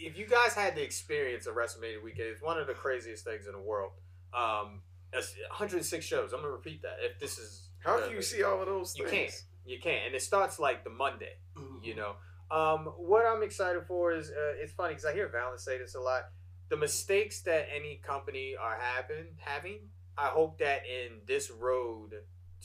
If 0.00 0.16
you 0.16 0.26
guys 0.26 0.54
had 0.54 0.74
the 0.74 0.82
experience 0.82 1.46
of 1.46 1.54
WrestleMania 1.54 2.02
weekend, 2.02 2.28
it's 2.28 2.42
one 2.42 2.58
of 2.58 2.66
the 2.66 2.72
craziest 2.72 3.24
things 3.24 3.46
in 3.46 3.52
the 3.52 3.60
world. 3.60 3.92
Um, 4.32 4.80
106 5.12 6.04
shows. 6.04 6.32
I'm 6.32 6.40
gonna 6.40 6.52
repeat 6.52 6.82
that. 6.82 6.96
If 7.02 7.18
this 7.18 7.38
is 7.38 7.68
How 7.84 8.00
can 8.00 8.12
you 8.12 8.22
see 8.22 8.42
all 8.42 8.60
of 8.60 8.66
those 8.66 8.96
You 8.96 9.06
things? 9.06 9.32
can't. 9.32 9.42
You 9.66 9.78
can't, 9.80 10.06
and 10.06 10.14
it 10.14 10.22
starts 10.22 10.58
like 10.58 10.82
the 10.84 10.90
Monday. 10.90 11.36
Mm-hmm. 11.58 11.84
You 11.84 11.96
know, 11.96 12.12
um, 12.50 12.86
what 12.96 13.26
I'm 13.26 13.42
excited 13.42 13.82
for 13.86 14.12
is 14.14 14.30
uh, 14.30 14.54
it's 14.62 14.72
funny 14.72 14.94
because 14.94 15.04
I 15.04 15.12
hear 15.12 15.28
Valance 15.28 15.62
say 15.64 15.76
this 15.76 15.94
a 15.94 16.00
lot. 16.00 16.22
The 16.68 16.76
mistakes 16.76 17.40
that 17.42 17.68
any 17.74 17.96
company 17.96 18.54
are 18.60 18.78
having, 18.78 19.28
having, 19.38 19.78
I 20.18 20.26
hope 20.26 20.58
that 20.58 20.82
in 20.86 21.20
this 21.26 21.50
road 21.50 22.10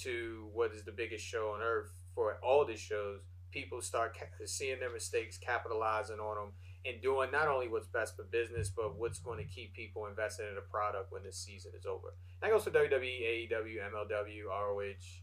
to 0.01 0.49
what 0.53 0.73
is 0.73 0.83
the 0.83 0.91
biggest 0.91 1.25
show 1.25 1.53
on 1.55 1.61
earth 1.61 1.91
for 2.13 2.37
all 2.43 2.65
the 2.65 2.75
shows, 2.75 3.21
people 3.51 3.81
start 3.81 4.17
seeing 4.45 4.79
their 4.79 4.91
mistakes, 4.91 5.37
capitalizing 5.37 6.19
on 6.19 6.35
them, 6.35 6.51
and 6.85 7.01
doing 7.01 7.31
not 7.31 7.47
only 7.47 7.69
what's 7.69 7.87
best 7.87 8.17
for 8.17 8.23
business, 8.23 8.69
but 8.69 8.97
what's 8.97 9.19
going 9.19 9.37
to 9.37 9.45
keep 9.45 9.73
people 9.73 10.07
invested 10.07 10.49
in 10.49 10.55
the 10.55 10.61
product 10.61 11.11
when 11.11 11.23
this 11.23 11.37
season 11.37 11.71
is 11.77 11.85
over. 11.85 12.13
That 12.41 12.49
goes 12.49 12.65
for 12.65 12.71
WWE, 12.71 13.49
AEW, 13.49 13.77
MLW, 13.93 14.45
ROH, 14.49 15.22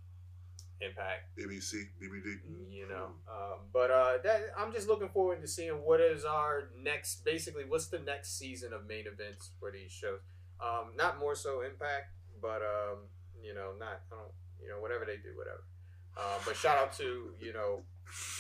Impact. 0.81 1.37
BBC, 1.39 1.89
BBD. 2.01 2.37
You 2.71 2.89
know, 2.89 3.13
um, 3.29 3.59
but 3.73 3.91
uh, 3.91 4.19
that 4.25 4.41
I'm 4.57 4.73
just 4.73 4.89
looking 4.89 5.11
forward 5.11 5.41
to 5.43 5.49
seeing 5.49 5.73
what 5.85 6.01
is 6.01 6.25
our 6.25 6.71
next. 6.83 7.25
Basically, 7.25 7.65
what's 7.65 7.89
the 7.89 7.99
next 7.99 8.39
season 8.39 8.73
of 8.73 8.87
main 8.87 9.07
events 9.07 9.51
for 9.61 9.71
these 9.71 9.93
shows? 9.93 10.21
Um, 10.61 10.93
not 10.97 11.19
more 11.19 11.35
so 11.35 11.61
Impact, 11.63 12.13
but 12.41 12.63
um, 12.63 12.99
you 13.43 13.55
know, 13.55 13.73
not 13.79 14.01
I 14.11 14.17
don't, 14.17 14.33
you 14.63 14.69
know, 14.69 14.81
whatever 14.81 15.05
they 15.05 15.17
do, 15.17 15.37
whatever. 15.37 15.65
Um, 16.17 16.41
but 16.47 16.57
shout 16.57 16.79
out 16.79 16.93
to 16.99 17.33
you 17.41 17.53
know 17.53 17.83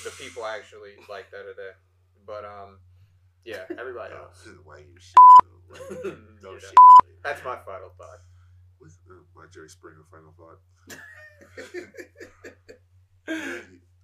the 0.04 0.10
people 0.10 0.44
actually 0.46 0.96
like 1.10 1.30
that 1.30 1.40
or 1.44 1.54
there. 1.56 1.76
But 2.26 2.44
um, 2.44 2.78
yeah, 3.44 3.64
everybody 3.78 4.14
else. 4.14 4.46
Why 4.64 4.78
you 4.78 4.96
shit? 4.98 5.14
Why 5.68 5.78
you- 5.90 6.10
You 6.10 6.16
No 6.42 6.52
know, 6.52 6.58
shit. 6.58 6.74
That's 7.22 7.44
my 7.44 7.56
final 7.66 7.90
thought. 7.98 8.20
What's 8.78 8.96
uh, 9.10 9.14
my 9.36 9.44
Jerry 9.52 9.68
Springer 9.68 10.04
final 10.10 10.32
thought? 10.38 10.58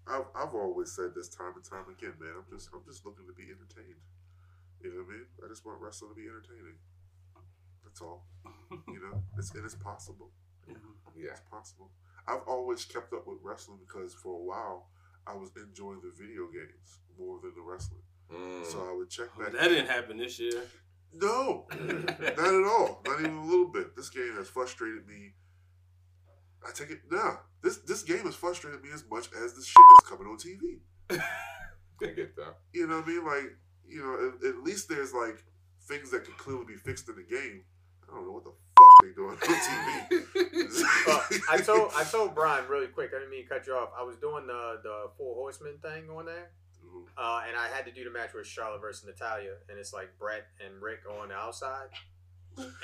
I've, 0.06 0.26
I've 0.34 0.54
always 0.54 0.92
said 0.92 1.14
this 1.14 1.28
time 1.28 1.52
and 1.56 1.64
time 1.64 1.84
again, 1.90 2.14
man. 2.20 2.30
I'm 2.38 2.46
just 2.50 2.70
I'm 2.72 2.82
just 2.86 3.04
looking 3.04 3.26
to 3.26 3.32
be 3.32 3.44
entertained. 3.44 4.00
You 4.82 4.90
know 4.90 5.02
what 5.02 5.14
I 5.14 5.16
mean? 5.16 5.26
I 5.44 5.48
just 5.48 5.66
want 5.66 5.80
wrestling 5.80 6.12
to 6.12 6.16
be 6.16 6.28
entertaining. 6.28 6.78
That's 7.84 8.00
all. 8.00 8.26
You 8.70 9.00
know, 9.00 9.22
it's 9.38 9.52
it's 9.54 9.74
possible. 9.74 10.30
Yeah. 11.16 11.30
It's 11.30 11.40
possible. 11.50 11.90
I've 12.28 12.42
always 12.46 12.84
kept 12.84 13.12
up 13.12 13.26
with 13.26 13.38
wrestling 13.42 13.78
because 13.86 14.12
for 14.14 14.34
a 14.34 14.42
while 14.42 14.88
I 15.26 15.34
was 15.34 15.50
enjoying 15.56 16.00
the 16.02 16.12
video 16.16 16.46
games 16.46 17.00
more 17.18 17.38
than 17.42 17.52
the 17.54 17.62
wrestling. 17.62 18.02
Mm. 18.32 18.66
So 18.66 18.86
I 18.88 18.94
would 18.96 19.10
check 19.10 19.36
back. 19.38 19.52
That 19.52 19.68
didn't 19.68 19.86
happen 19.86 20.18
this 20.18 20.38
year. 20.38 20.62
No, 21.12 21.66
not 21.80 22.20
at 22.20 22.38
all. 22.38 23.00
Not 23.06 23.20
even 23.20 23.36
a 23.36 23.44
little 23.44 23.68
bit. 23.68 23.96
This 23.96 24.10
game 24.10 24.34
has 24.36 24.48
frustrated 24.48 25.06
me. 25.06 25.32
I 26.66 26.72
take 26.72 26.90
it 26.90 27.00
nah. 27.10 27.36
This 27.62 27.78
this 27.78 28.02
game 28.02 28.24
has 28.24 28.34
frustrated 28.34 28.82
me 28.82 28.90
as 28.92 29.04
much 29.10 29.28
as 29.44 29.54
the 29.54 29.62
shit 29.62 29.76
that's 29.98 30.10
coming 30.10 30.26
on 30.26 30.36
TV. 30.38 30.80
I 32.02 32.06
get 32.12 32.36
that. 32.36 32.56
You 32.72 32.86
know 32.86 32.96
what 32.96 33.04
I 33.06 33.08
mean? 33.08 33.24
Like, 33.24 33.56
you 33.88 34.00
know, 34.02 34.32
at, 34.48 34.56
at 34.56 34.62
least 34.62 34.88
there's 34.88 35.12
like 35.14 35.42
things 35.88 36.10
that 36.10 36.24
could 36.24 36.36
clearly 36.36 36.64
be 36.66 36.74
fixed 36.74 37.08
in 37.08 37.16
the 37.16 37.22
game. 37.22 37.62
I 38.08 38.14
don't 38.14 38.26
know 38.26 38.32
what 38.32 38.44
the 38.44 38.50
fuck 38.50 39.02
they 39.02 39.12
doing 39.14 39.30
on 39.30 39.36
TV. 39.38 40.22
Well, 41.06 41.22
I 41.50 41.58
told 41.58 41.92
I 41.94 42.04
told 42.04 42.34
Brian 42.34 42.68
really 42.68 42.88
quick. 42.88 43.10
I 43.14 43.18
didn't 43.18 43.30
mean 43.30 43.44
to 43.44 43.48
cut 43.48 43.66
you 43.66 43.74
off. 43.74 43.90
I 43.98 44.02
was 44.02 44.16
doing 44.16 44.46
the 44.46 44.80
the 44.82 45.10
Four 45.16 45.34
Horsemen 45.36 45.78
thing 45.80 46.10
on 46.10 46.26
there, 46.26 46.50
Mhm. 46.84 47.04
uh, 47.16 47.42
and 47.46 47.56
I 47.56 47.68
had 47.68 47.84
to 47.86 47.92
do 47.92 48.04
the 48.04 48.10
match 48.10 48.34
with 48.34 48.46
Charlotte 48.46 48.80
versus 48.80 49.04
Natalya, 49.06 49.54
and 49.68 49.78
it's 49.78 49.92
like 49.92 50.18
Bret 50.18 50.46
and 50.64 50.82
Ric 50.82 51.00
on 51.08 51.28
the 51.28 51.34
outside. 51.34 51.88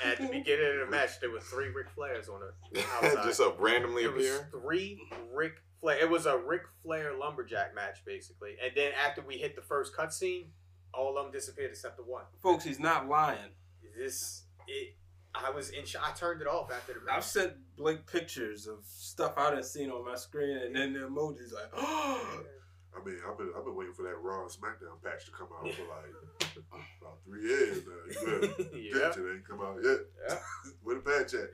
At 0.05 0.17
the 0.19 0.27
beginning 0.27 0.79
of 0.81 0.85
the 0.85 0.91
match, 0.91 1.19
there 1.19 1.31
were 1.31 1.39
three 1.39 1.69
Ric 1.69 1.87
Flairs 1.97 2.29
on 2.29 2.41
the 2.71 2.79
outside. 2.93 3.23
Just 3.25 3.41
up 3.41 3.55
randomly 3.59 4.03
It 4.03 4.09
appear. 4.09 4.47
three 4.51 4.99
Ric 5.33 5.53
Flair. 5.81 5.97
It 5.99 6.09
was 6.09 6.25
a 6.25 6.37
Ric 6.37 6.61
Flair 6.83 7.17
lumberjack 7.17 7.73
match 7.75 8.03
basically, 8.05 8.55
and 8.63 8.71
then 8.75 8.91
after 8.93 9.21
we 9.21 9.37
hit 9.37 9.55
the 9.55 9.61
first 9.61 9.95
cutscene, 9.95 10.45
all 10.93 11.17
of 11.17 11.25
them 11.25 11.31
disappeared 11.33 11.71
except 11.71 11.97
the 11.97 12.03
one. 12.03 12.23
Folks, 12.41 12.63
he's 12.63 12.79
not 12.79 13.07
lying. 13.07 13.51
This 13.97 14.43
it. 14.67 14.95
I 15.35 15.49
was 15.49 15.71
in. 15.71 15.83
Sh- 15.85 15.95
I 15.99 16.11
turned 16.11 16.41
it 16.41 16.47
off 16.47 16.71
after 16.71 16.93
the 16.93 16.99
match. 17.01 17.15
I've 17.17 17.23
sent 17.23 17.53
Blake 17.75 18.05
pictures 18.05 18.67
of 18.67 18.79
stuff 18.85 19.33
I 19.37 19.49
didn't 19.49 19.65
seen 19.65 19.89
on 19.89 20.05
my 20.05 20.15
screen, 20.15 20.57
and 20.57 20.75
then 20.75 20.93
the 20.93 20.99
emojis 20.99 21.51
like, 21.51 21.73
I 22.95 23.05
mean, 23.05 23.17
I've 23.27 23.37
been 23.37 23.51
I've 23.57 23.65
been 23.65 23.75
waiting 23.75 23.93
for 23.93 24.03
that 24.03 24.15
Raw 24.21 24.41
and 24.41 24.49
SmackDown 24.49 25.01
patch 25.03 25.25
to 25.25 25.31
come 25.31 25.47
out 25.53 25.71
for 25.73 25.83
like 25.89 26.13
about 27.01 27.17
three 27.25 27.43
years 27.43 27.83
now. 27.85 27.93
You 28.07 28.39
better 28.39 28.77
yeah. 28.77 28.93
patch 28.93 29.17
it 29.17 29.33
ain't 29.33 29.47
come 29.47 29.61
out 29.61 29.77
yet. 29.83 29.99
Yeah. 30.27 30.37
Where 30.83 30.95
the 30.95 31.01
patch 31.01 31.33
at? 31.33 31.49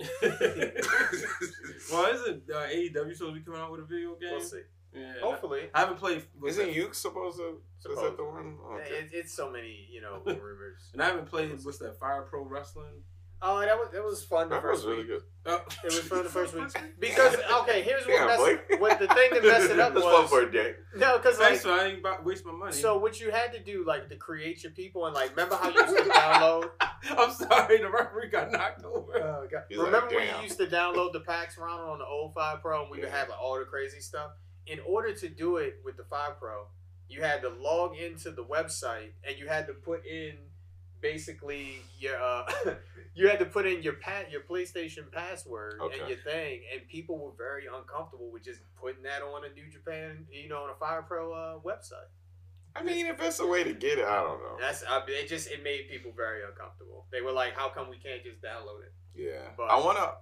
well, 1.92 2.14
isn't 2.14 2.44
uh, 2.50 2.68
AEW 2.68 3.16
supposed 3.16 3.20
to 3.20 3.40
be 3.40 3.42
coming 3.42 3.62
out 3.62 3.72
with 3.72 3.82
a 3.82 3.86
video 3.86 4.16
game? 4.16 4.32
We'll 4.32 4.42
see. 4.42 4.62
Yeah, 4.94 5.14
Hopefully. 5.22 5.70
I 5.74 5.82
haven't 5.82 5.98
played. 5.98 6.24
what's 6.40 6.58
Isn't 6.58 6.74
that? 6.74 6.76
Yuke 6.76 6.96
supposed 6.96 7.38
to? 7.38 7.62
Is 7.90 7.96
that 8.02 8.18
the 8.18 8.24
one? 8.24 8.58
Okay. 8.74 8.90
It, 8.90 9.10
it's 9.14 9.34
so 9.34 9.52
many, 9.52 9.88
you 9.92 10.02
know, 10.02 10.22
rumors. 10.26 10.90
And 10.94 11.02
I 11.02 11.06
haven't 11.06 11.28
played. 11.28 11.52
What's 11.64 11.78
that? 11.78 12.00
Fire 12.00 12.24
Pro 12.24 12.44
Wrestling. 12.44 13.04
Oh, 13.42 13.60
that 13.62 13.76
was 13.78 13.90
that 13.94 14.04
was 14.04 14.22
fun. 14.24 14.50
The 14.50 14.56
That 14.56 14.64
was 14.66 14.86
really 14.86 15.00
week. 15.00 15.08
good. 15.08 15.22
Oh. 15.46 15.62
It 15.84 15.86
was 15.86 16.00
fun 16.02 16.24
the 16.26 16.30
first 16.30 16.54
week 16.54 16.68
because 17.00 17.36
okay, 17.62 17.82
here's 17.84 18.06
what 18.06 18.14
Yeah, 18.14 18.26
messed, 18.26 18.40
Blake. 18.40 18.60
what 18.82 19.00
the 19.00 19.08
thing 19.08 19.30
that 19.32 19.44
messed 19.44 19.70
it 19.72 19.80
up 19.80 19.94
That's 19.94 20.06
fun 20.06 20.22
was 20.24 20.30
for 20.30 20.42
a 20.42 20.52
day. 20.52 20.74
no, 20.98 21.18
because 21.18 21.40
like 21.40 21.50
Thanks, 21.50 21.64
so 21.64 21.74
I 21.74 21.86
ain't 21.86 22.00
about 22.00 22.18
to 22.20 22.24
waste 22.26 22.46
my 22.46 22.52
money. 22.52 22.74
so 22.74 22.98
what 22.98 23.22
you 23.22 23.32
had 23.32 23.54
to 23.54 23.60
do 23.64 23.86
like 23.86 24.10
to 24.10 24.18
create 24.18 24.62
your 24.64 24.74
people 24.74 25.06
and 25.06 25.16
like 25.16 25.30
remember 25.30 25.56
how 25.56 25.70
you 25.70 25.80
used 25.82 25.96
to 25.98 26.04
download. 26.04 26.70
I'm 27.18 27.32
sorry, 27.32 27.78
the 27.78 27.90
referee 27.90 28.28
got 28.30 28.52
knocked 28.52 28.84
over. 28.84 29.14
Oh, 29.16 29.48
God. 29.50 29.64
He's 29.70 29.78
Remember 29.78 30.08
like, 30.08 30.16
when 30.16 30.28
you 30.36 30.44
used 30.44 30.58
to 30.60 30.68
download 30.68 31.14
the 31.14 31.22
packs 31.22 31.58
around 31.58 31.80
on 31.80 32.00
the 32.00 32.06
old 32.06 32.34
Fire 32.34 32.58
Pro 32.58 32.82
and 32.82 32.92
we 32.92 33.00
would 33.00 33.08
have 33.10 33.30
like, 33.30 33.40
all 33.42 33.58
the 33.58 33.64
crazy 33.64 34.02
stuff? 34.02 34.32
In 34.68 34.80
order 34.86 35.14
to 35.14 35.30
do 35.30 35.58
it 35.58 35.78
with 35.86 35.96
the 35.96 36.04
Fire 36.04 36.36
Pro, 36.38 36.68
you 37.08 37.22
had 37.24 37.42
to 37.44 37.50
log 37.50 37.96
into 37.98 38.32
the 38.32 38.44
website 38.44 39.12
and 39.26 39.38
you 39.40 39.48
had 39.48 39.66
to 39.68 39.74
put 39.74 40.06
in 40.06 40.34
basically 41.02 41.78
your 42.00 42.22
uh, 42.22 42.45
you 43.16 43.28
had 43.28 43.39
to 43.39 43.45
put 43.45 43.66
in 43.66 43.82
your 43.84 43.93
pat 43.93 44.32
your 44.32 44.41
PlayStation 44.41 45.12
password 45.12 45.80
Okay. 45.82 46.00
and 46.00 46.10
your 46.10 46.18
thing, 46.20 46.62
and 46.74 46.88
people 46.88 47.18
were 47.18 47.32
very 47.38 47.66
uncomfortable 47.68 48.30
with 48.32 48.43
just 48.43 48.62
putting 48.80 49.04
that 49.04 49.22
on 49.22 49.43
a 49.45 49.54
New 49.54 49.70
Japan, 49.72 50.26
you 50.32 50.50
know, 50.50 50.64
on 50.64 50.70
a 50.70 50.76
Fire 50.76 51.02
Pro 51.02 51.34
uh, 51.34 51.60
website. 51.60 52.10
I 52.76 52.84
mean, 52.84 53.08
if 53.08 53.18
that's 53.18 53.39
a 53.39 53.47
way 53.47 53.64
to 53.64 53.74
get 53.74 53.97
it, 53.97 54.06
I 54.06 54.22
don't 54.22 54.39
know. 54.39 54.58
That's 54.60 54.84
I 54.88 55.00
mean, 55.06 55.16
it 55.24 55.28
just 55.28 55.50
it 55.50 55.64
made 55.64 55.89
people 55.89 56.12
very 56.16 56.41
uncomfortable. 56.45 57.06
They 57.12 57.22
were 57.22 57.32
like, 57.32 57.54
"How 57.56 57.70
come 57.70 57.89
we 57.89 57.97
can't 57.97 58.24
just 58.24 58.41
download 58.41 58.84
it?" 58.84 58.93
Yeah, 59.16 59.41
But- 59.58 59.72
I 59.72 59.78
wanna, 59.80 60.14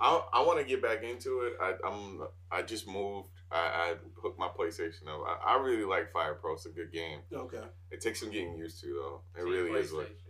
I, 0.00 0.22
I 0.32 0.42
wanna 0.42 0.64
get 0.64 0.82
back 0.82 1.02
into 1.04 1.42
it. 1.42 1.54
I, 1.60 1.74
I'm, 1.86 2.20
I 2.50 2.62
just 2.62 2.86
moved. 2.88 3.28
I, 3.50 3.56
I 3.56 3.94
hooked 4.20 4.38
my 4.38 4.48
PlayStation 4.48 5.06
up. 5.08 5.24
I, 5.26 5.54
I 5.54 5.60
really 5.60 5.84
like 5.84 6.12
Fire 6.12 6.34
Pro. 6.34 6.54
It's 6.54 6.66
a 6.66 6.70
good 6.70 6.92
game. 6.92 7.20
Okay. 7.32 7.62
It 7.90 8.00
takes 8.00 8.20
some 8.20 8.30
getting 8.30 8.56
used 8.56 8.80
to 8.82 8.86
though. 8.86 9.20
It 9.40 9.44
Team 9.44 9.52
really 9.52 9.80
is. 9.80 9.92
Like, 9.92 10.06
PlayStation. 10.06 10.24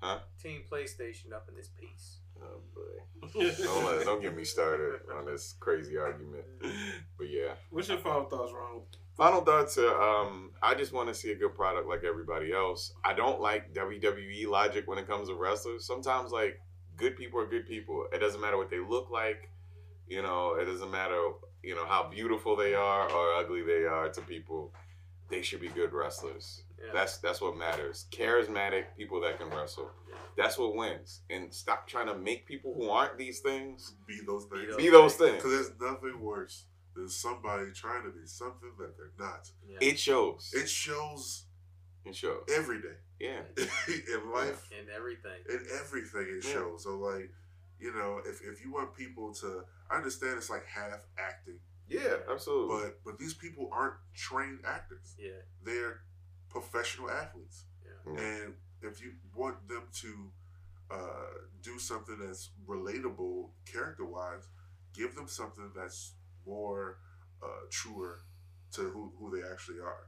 Huh? 0.00 0.18
Team 0.42 0.62
PlayStation 0.70 1.32
up 1.32 1.48
in 1.48 1.54
this 1.54 1.68
piece. 1.68 2.18
oh 2.42 2.60
boy, 2.74 3.52
don't 3.62 3.84
let, 3.84 4.04
don't 4.04 4.20
get 4.20 4.36
me 4.36 4.44
started 4.44 5.00
on 5.16 5.26
this 5.26 5.54
crazy 5.60 5.96
argument. 5.96 6.44
But 7.16 7.30
yeah, 7.30 7.52
What's 7.70 7.88
your 7.88 7.98
final 7.98 8.24
thoughts, 8.24 8.52
Ronald? 8.52 8.96
Final 9.16 9.42
thoughts. 9.42 9.78
Uh, 9.78 9.94
um, 9.94 10.50
I 10.62 10.74
just 10.74 10.92
want 10.92 11.08
to 11.08 11.14
see 11.14 11.30
a 11.30 11.36
good 11.36 11.54
product 11.54 11.86
like 11.88 12.02
everybody 12.02 12.52
else. 12.52 12.92
I 13.04 13.12
don't 13.12 13.40
like 13.40 13.72
WWE 13.74 14.48
logic 14.48 14.88
when 14.88 14.98
it 14.98 15.06
comes 15.06 15.28
to 15.28 15.34
wrestlers. 15.34 15.86
Sometimes, 15.86 16.32
like 16.32 16.60
good 16.96 17.16
people 17.16 17.38
are 17.40 17.46
good 17.46 17.66
people. 17.66 18.06
It 18.12 18.18
doesn't 18.18 18.40
matter 18.40 18.56
what 18.56 18.70
they 18.70 18.80
look 18.80 19.10
like. 19.10 19.50
You 20.08 20.22
know, 20.22 20.56
it 20.60 20.64
doesn't 20.64 20.90
matter. 20.90 21.16
You 21.62 21.74
know 21.76 21.86
how 21.86 22.08
beautiful 22.08 22.56
they 22.56 22.74
are 22.74 23.08
or 23.10 23.34
ugly 23.34 23.62
they 23.62 23.84
are 23.84 24.08
to 24.10 24.20
people. 24.22 24.72
They 25.30 25.42
should 25.42 25.60
be 25.60 25.68
good 25.68 25.92
wrestlers. 25.92 26.62
Yeah. 26.78 26.90
That's 26.92 27.18
that's 27.18 27.40
what 27.40 27.56
matters. 27.56 28.06
Charismatic 28.10 28.84
people 28.96 29.20
that 29.22 29.38
can 29.38 29.48
wrestle. 29.50 29.90
That's 30.36 30.58
what 30.58 30.74
wins. 30.74 31.20
And 31.30 31.52
stop 31.52 31.86
trying 31.86 32.06
to 32.06 32.16
make 32.16 32.46
people 32.46 32.74
who 32.74 32.88
aren't 32.90 33.16
these 33.18 33.40
things 33.40 33.94
Be 34.06 34.20
those 34.26 34.44
things. 34.46 34.76
be 34.76 34.88
those 34.90 35.14
things. 35.14 35.36
Because 35.36 35.52
there's 35.52 35.80
nothing 35.92 36.20
worse 36.20 36.64
than 36.96 37.08
somebody 37.08 37.70
trying 37.74 38.02
to 38.04 38.10
be 38.10 38.26
something 38.26 38.70
that 38.78 38.96
they're 38.96 39.12
not. 39.18 39.48
Yeah. 39.68 39.78
It 39.80 39.98
shows. 39.98 40.50
It 40.54 40.68
shows 40.68 41.44
It 42.04 42.16
shows. 42.16 42.44
every 42.54 42.80
day 42.82 42.96
Yeah. 43.20 43.42
in 43.56 44.30
life, 44.32 44.68
and 44.78 44.88
everything. 44.90 45.40
in 45.48 45.64
everything 45.80 46.26
it 46.28 46.44
Yeah. 46.44 46.52
shows. 46.52 46.82
So 46.84 46.98
like, 46.98 47.30
you 47.82 47.92
know, 47.94 48.20
if, 48.24 48.40
if 48.42 48.64
you 48.64 48.72
want 48.72 48.94
people 48.96 49.34
to, 49.42 49.64
I 49.90 49.96
understand 49.96 50.38
it's 50.38 50.50
like 50.50 50.64
half 50.66 51.00
acting, 51.18 51.58
Yeah. 51.88 52.16
Absolutely. 52.30 52.76
but 52.80 52.90
but 53.04 53.18
these 53.18 53.34
people 53.34 53.68
aren't 53.72 53.96
trained 54.14 54.60
actors. 54.66 55.14
Yeah. 55.18 55.40
They're 55.64 56.00
professional 56.48 57.10
athletes, 57.10 57.64
Yeah. 57.84 58.22
and 58.28 58.54
if 58.82 59.00
you 59.02 59.10
want 59.34 59.56
them 59.68 59.84
to 60.02 60.10
uh, 60.90 61.34
do 61.62 61.78
something 61.78 62.18
that's 62.24 62.50
relatable 62.68 63.50
character 63.72 64.04
wise, 64.04 64.46
give 64.94 65.14
them 65.14 65.28
something 65.28 65.70
that's 65.74 66.14
more 66.46 66.98
uh, 67.42 67.62
truer 67.70 68.20
to 68.72 68.82
who, 68.82 69.12
who 69.18 69.26
they 69.34 69.42
actually 69.52 69.80
are. 69.80 70.06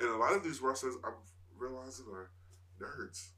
And 0.00 0.08
a 0.10 0.16
lot 0.16 0.32
of 0.36 0.42
these 0.44 0.60
wrestlers, 0.60 0.94
I'm 1.04 1.14
realizing, 1.56 2.06
are 2.12 2.30
nerds. 2.80 3.28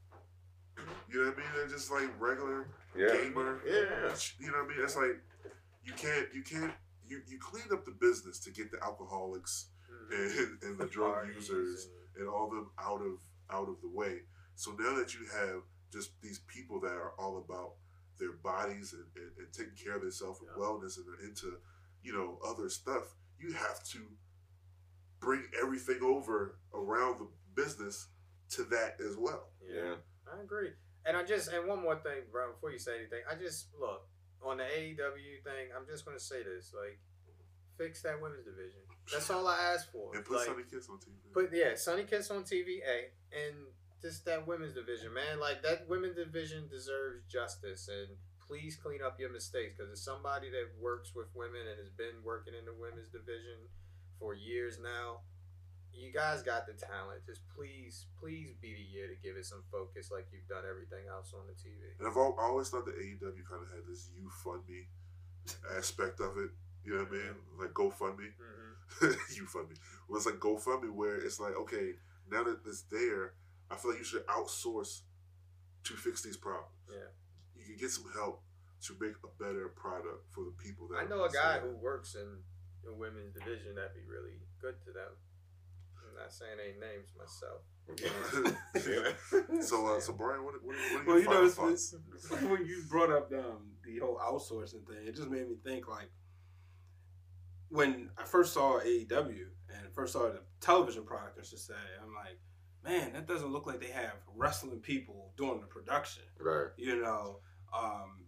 You 1.09 1.19
know 1.23 1.29
what 1.29 1.35
I 1.37 1.41
mean? 1.41 1.47
They're 1.55 1.67
just 1.67 1.91
like 1.91 2.09
regular 2.19 2.67
Yeah. 2.95 3.07
gamer. 3.13 3.61
Yeah. 3.65 4.13
You 4.39 4.47
know 4.51 4.57
what 4.59 4.65
I 4.65 4.67
mean? 4.67 4.83
It's 4.83 4.95
like 4.95 5.21
you 5.83 5.93
can't, 5.93 6.27
you 6.33 6.43
can't, 6.43 6.73
you, 7.07 7.21
you 7.27 7.37
clean 7.39 7.65
up 7.71 7.85
the 7.85 7.91
business 7.91 8.39
to 8.39 8.51
get 8.51 8.71
the 8.71 8.83
alcoholics 8.83 9.67
mm-hmm. 9.91 10.39
and, 10.39 10.63
and 10.63 10.77
the 10.79 10.85
drug 10.87 11.27
users 11.35 11.89
and 12.17 12.27
all 12.27 12.49
them 12.49 12.69
out 12.79 13.01
of 13.01 13.17
out 13.51 13.67
of 13.69 13.81
the 13.81 13.89
way. 13.89 14.19
So 14.55 14.71
now 14.71 14.95
that 14.95 15.13
you 15.13 15.21
have 15.33 15.61
just 15.91 16.11
these 16.21 16.39
people 16.47 16.79
that 16.81 16.91
are 16.93 17.13
all 17.19 17.37
about 17.37 17.73
their 18.19 18.33
bodies 18.33 18.93
and, 18.93 19.03
and, 19.15 19.31
and 19.37 19.51
taking 19.53 19.73
care 19.81 19.95
of 19.95 20.01
themselves 20.01 20.39
and 20.39 20.49
Yeah. 20.55 20.63
wellness 20.63 20.97
and 20.97 21.05
they're 21.07 21.27
into, 21.27 21.57
you 22.03 22.13
know, 22.13 22.37
other 22.45 22.69
stuff, 22.69 23.15
you 23.39 23.53
have 23.53 23.83
to 23.85 23.99
bring 25.19 25.43
everything 25.61 25.99
over 26.03 26.57
around 26.73 27.19
the 27.19 27.27
business 27.55 28.07
to 28.51 28.63
that 28.65 28.99
as 29.01 29.17
well. 29.17 29.49
and- 29.61 29.75
Yeah. 29.75 29.95
I 30.31 30.41
agree. 30.41 30.71
And 31.05 31.17
I 31.17 31.23
just 31.23 31.51
and 31.51 31.67
one 31.67 31.81
more 31.81 31.95
thing, 31.95 32.29
bro, 32.31 32.51
before 32.53 32.71
you 32.71 32.79
say 32.79 32.97
anything, 32.97 33.21
I 33.29 33.35
just 33.35 33.67
look 33.79 34.07
on 34.43 34.57
the 34.57 34.63
AEW 34.63 35.43
thing. 35.43 35.73
I'm 35.75 35.85
just 35.89 36.05
gonna 36.05 36.19
say 36.19 36.43
this: 36.43 36.73
like, 36.73 36.99
fix 37.77 38.01
that 38.03 38.21
women's 38.21 38.45
division. 38.45 38.81
That's 39.11 39.29
all 39.29 39.47
I 39.47 39.57
ask 39.73 39.91
for. 39.91 40.15
And 40.15 40.23
put 40.23 40.37
Like, 40.37 40.45
Sunny 40.47 40.63
Kiss 40.69 40.89
on 40.89 40.97
TV. 40.97 41.17
But 41.33 41.49
yeah, 41.53 41.75
Sunny 41.75 42.03
Kiss 42.03 42.29
on 42.29 42.43
TV, 42.43 42.79
a 42.85 43.09
and 43.33 43.55
just 44.01 44.25
that 44.25 44.47
women's 44.47 44.73
division, 44.73 45.13
man. 45.13 45.39
Like 45.39 45.63
that 45.63 45.87
women's 45.89 46.15
division 46.15 46.67
deserves 46.69 47.23
justice, 47.27 47.89
and 47.89 48.17
please 48.45 48.75
clean 48.75 49.01
up 49.01 49.19
your 49.19 49.31
mistakes 49.31 49.75
because 49.77 49.91
as 49.91 50.01
somebody 50.01 50.49
that 50.49 50.67
works 50.79 51.13
with 51.15 51.27
women 51.33 51.61
and 51.69 51.79
has 51.79 51.89
been 51.89 52.21
working 52.23 52.53
in 52.57 52.65
the 52.65 52.73
women's 52.73 53.09
division 53.09 53.69
for 54.19 54.33
years 54.33 54.77
now, 54.81 55.21
you 55.93 56.11
guys 56.11 56.41
got 56.41 56.67
the 56.67 56.73
talent. 56.73 57.25
Just 57.25 57.41
please, 57.55 58.05
please 58.19 58.53
be 58.61 58.73
the 58.73 58.87
year 58.93 59.07
to 59.07 59.15
give 59.21 59.37
it 59.37 59.45
some 59.45 59.63
focus, 59.71 60.11
like 60.11 60.27
you've 60.31 60.47
done 60.47 60.63
everything 60.69 61.07
else 61.09 61.33
on 61.33 61.47
the 61.47 61.53
TV. 61.53 61.93
And 61.99 62.07
I've 62.07 62.17
always 62.17 62.69
thought 62.69 62.85
that 62.85 62.97
AEW 62.97 63.43
kind 63.47 63.61
of 63.63 63.69
had 63.69 63.85
this 63.87 64.09
you 64.15 64.29
fund 64.43 64.61
me 64.67 64.87
aspect 65.77 66.19
of 66.19 66.37
it. 66.37 66.51
You 66.83 66.97
know 66.97 67.03
what 67.03 67.09
I 67.09 67.11
mean? 67.11 67.35
Like 67.59 67.73
GoFundMe. 67.73 68.33
Mm-hmm. 68.33 69.11
you 69.35 69.45
fund 69.45 69.69
me. 69.69 69.75
Well, 70.07 70.17
it's 70.17 70.25
like 70.25 70.39
GoFundMe 70.39 70.91
where 70.91 71.17
it's 71.17 71.39
like, 71.39 71.55
okay, 71.55 71.93
now 72.31 72.43
that 72.43 72.59
it's 72.65 72.83
there, 72.91 73.33
I 73.69 73.75
feel 73.75 73.91
like 73.91 73.99
you 73.99 74.05
should 74.05 74.25
outsource 74.27 75.01
to 75.85 75.93
fix 75.93 76.21
these 76.21 76.37
problems. 76.37 76.73
Yeah. 76.89 77.09
You 77.55 77.65
can 77.65 77.77
get 77.77 77.91
some 77.91 78.05
help 78.13 78.41
to 78.87 78.95
make 78.99 79.13
a 79.23 79.43
better 79.43 79.69
product 79.69 80.25
for 80.31 80.43
the 80.43 80.53
people 80.57 80.87
that 80.89 80.97
I 80.97 81.05
know 81.05 81.23
a 81.23 81.29
guy 81.29 81.59
who 81.59 81.75
works 81.77 82.15
in 82.15 82.41
the 82.83 82.93
women's 82.93 83.33
division 83.33 83.75
that'd 83.75 83.93
be 83.93 84.01
really 84.09 84.41
good 84.59 84.75
to 84.85 84.91
them. 84.91 85.13
I'm 86.11 86.23
not 86.23 86.33
saying 86.33 86.57
any 86.63 86.79
names 86.79 87.13
myself. 87.17 87.61
so, 89.61 89.95
uh, 89.95 89.99
so 89.99 90.13
Brian, 90.13 90.43
what, 90.43 90.55
what, 90.63 90.75
what 90.75 91.01
are 91.01 91.05
Well, 91.05 91.19
you 91.19 91.29
know, 91.29 91.45
it's, 91.45 91.57
it's, 91.59 91.95
it's 92.13 92.29
when 92.41 92.65
you 92.65 92.83
brought 92.89 93.11
up 93.11 93.31
um, 93.33 93.71
the 93.83 93.99
whole 93.99 94.17
outsourcing 94.17 94.85
thing, 94.87 95.07
it 95.07 95.15
just 95.15 95.29
made 95.29 95.47
me 95.47 95.55
think 95.63 95.87
like 95.87 96.09
when 97.69 98.09
I 98.17 98.23
first 98.23 98.53
saw 98.53 98.79
AEW 98.79 99.45
and 99.69 99.93
first 99.93 100.13
saw 100.13 100.29
the 100.29 100.41
television 100.59 101.03
product, 101.03 101.37
I 101.39 101.43
should 101.43 101.59
say, 101.59 101.73
I'm 102.01 102.13
like, 102.13 102.37
man, 102.83 103.13
that 103.13 103.27
doesn't 103.27 103.51
look 103.51 103.65
like 103.65 103.79
they 103.79 103.91
have 103.91 104.15
wrestling 104.35 104.79
people 104.79 105.31
doing 105.37 105.61
the 105.61 105.67
production. 105.67 106.23
Right. 106.39 106.67
You 106.77 107.01
know, 107.01 107.39
um, 107.73 108.25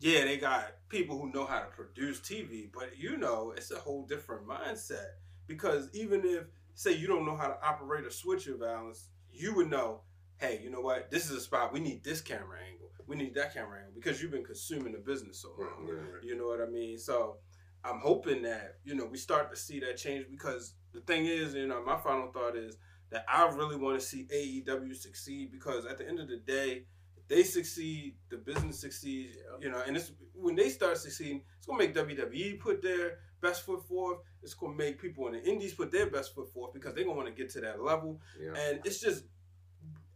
yeah, 0.00 0.24
they 0.24 0.36
got 0.36 0.74
people 0.88 1.18
who 1.18 1.32
know 1.32 1.46
how 1.46 1.60
to 1.60 1.66
produce 1.66 2.20
TV, 2.20 2.68
but 2.72 2.98
you 2.98 3.16
know, 3.16 3.54
it's 3.56 3.70
a 3.70 3.78
whole 3.78 4.04
different 4.04 4.46
mindset 4.46 5.12
because 5.46 5.88
even 5.92 6.22
if, 6.24 6.44
say, 6.74 6.92
you 6.92 7.06
don't 7.06 7.26
know 7.26 7.36
how 7.36 7.48
to 7.48 7.56
operate 7.62 8.04
a 8.04 8.10
switcher 8.10 8.56
Valance, 8.56 9.08
you 9.32 9.54
would 9.54 9.70
know, 9.70 10.00
hey, 10.38 10.60
you 10.62 10.70
know 10.70 10.80
what? 10.80 11.10
This 11.10 11.30
is 11.30 11.32
a 11.32 11.40
spot 11.40 11.72
we 11.72 11.80
need 11.80 12.04
this 12.04 12.20
camera 12.20 12.58
angle, 12.70 12.90
we 13.06 13.16
need 13.16 13.34
that 13.34 13.54
camera 13.54 13.78
angle 13.78 13.92
because 13.94 14.22
you've 14.22 14.32
been 14.32 14.44
consuming 14.44 14.92
the 14.92 14.98
business 14.98 15.40
so 15.40 15.50
long. 15.58 15.86
Right, 15.86 15.94
right, 15.94 16.12
right. 16.14 16.22
You 16.22 16.36
know 16.36 16.46
what 16.46 16.60
I 16.60 16.66
mean? 16.66 16.98
So 16.98 17.36
I'm 17.84 17.98
hoping 17.98 18.42
that 18.42 18.76
you 18.84 18.94
know 18.94 19.04
we 19.04 19.18
start 19.18 19.50
to 19.50 19.56
see 19.56 19.80
that 19.80 19.96
change 19.96 20.26
because 20.30 20.74
the 20.92 21.00
thing 21.00 21.26
is, 21.26 21.54
you 21.54 21.66
know, 21.66 21.82
my 21.84 21.96
final 21.96 22.30
thought 22.30 22.56
is 22.56 22.76
that 23.10 23.24
I 23.28 23.44
really 23.48 23.76
want 23.76 24.00
to 24.00 24.04
see 24.04 24.26
AEW 24.32 24.94
succeed 24.96 25.50
because 25.52 25.84
at 25.86 25.98
the 25.98 26.08
end 26.08 26.18
of 26.18 26.28
the 26.28 26.38
day, 26.38 26.84
they 27.28 27.42
succeed, 27.42 28.16
the 28.30 28.36
business 28.36 28.80
succeeds. 28.80 29.36
You 29.60 29.70
know, 29.70 29.82
and 29.86 29.96
it's 29.96 30.12
when 30.34 30.54
they 30.54 30.68
start 30.68 30.98
succeeding, 30.98 31.42
it's 31.56 31.66
gonna 31.66 31.78
make 31.78 31.94
WWE 31.94 32.60
put 32.60 32.82
their 32.82 33.18
best 33.42 33.66
foot 33.66 33.86
forth. 33.86 34.18
It's 34.42 34.54
gonna 34.54 34.74
make 34.74 35.00
people 35.00 35.26
in 35.26 35.34
the 35.34 35.44
indies 35.44 35.74
put 35.74 35.92
their 35.92 36.06
best 36.06 36.34
foot 36.34 36.50
forth 36.52 36.72
because 36.72 36.94
they're 36.94 37.04
gonna 37.04 37.16
want 37.16 37.28
to 37.28 37.34
get 37.34 37.50
to 37.52 37.60
that 37.60 37.82
level. 37.82 38.20
Yeah. 38.40 38.54
And 38.58 38.80
it's 38.84 39.00
just 39.00 39.24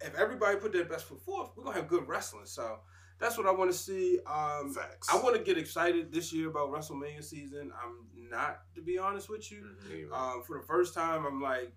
if 0.01 0.15
everybody 0.15 0.57
put 0.57 0.73
their 0.73 0.85
best 0.85 1.05
foot 1.05 1.21
forth, 1.21 1.51
we're 1.57 1.65
gonna 1.65 1.77
have 1.77 1.89
good 1.89 2.09
wrestling. 2.09 2.47
So 2.47 2.79
that's 3.19 3.39
what 3.39 3.47
I 3.47 3.51
want 3.51 3.71
to 3.71 3.77
see. 3.77 4.19
Um, 4.27 4.73
Facts. 4.75 5.09
I 5.11 5.17
want 5.17 5.37
to 5.37 5.43
get 5.43 5.59
excited 5.59 6.13
this 6.13 6.33
year 6.33 6.49
about 6.49 6.71
WrestleMania 6.71 7.25
season. 7.25 7.73
I'm 7.83 8.29
not, 8.31 8.63
to 8.75 8.83
be 8.83 8.99
honest 8.99 9.31
with 9.31 9.51
you. 9.51 9.71
Yeah. 9.91 10.05
Um, 10.13 10.43
for 10.43 10.59
the 10.59 10.67
first 10.67 10.95
time, 10.95 11.25
I'm 11.25 11.41
like, 11.41 11.73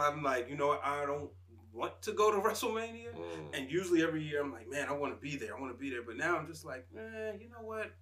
I'm 0.00 0.22
like, 0.22 0.48
you 0.48 0.56
know 0.56 0.68
what? 0.68 0.80
I 0.84 1.04
don't 1.04 1.30
want 1.72 2.00
to 2.02 2.12
go 2.12 2.30
to 2.32 2.38
WrestleMania. 2.48 3.14
Mm. 3.14 3.48
And 3.52 3.70
usually 3.70 4.02
every 4.02 4.22
year, 4.22 4.42
I'm 4.42 4.52
like, 4.52 4.68
man, 4.70 4.88
I 4.88 4.92
want 4.92 5.14
to 5.14 5.20
be 5.20 5.36
there. 5.36 5.56
I 5.56 5.60
want 5.60 5.72
to 5.74 5.78
be 5.78 5.90
there. 5.90 6.02
But 6.02 6.16
now 6.16 6.36
I'm 6.36 6.46
just 6.46 6.64
like, 6.64 6.86
man, 6.94 7.38
you 7.40 7.50
know 7.50 7.62
what? 7.62 7.92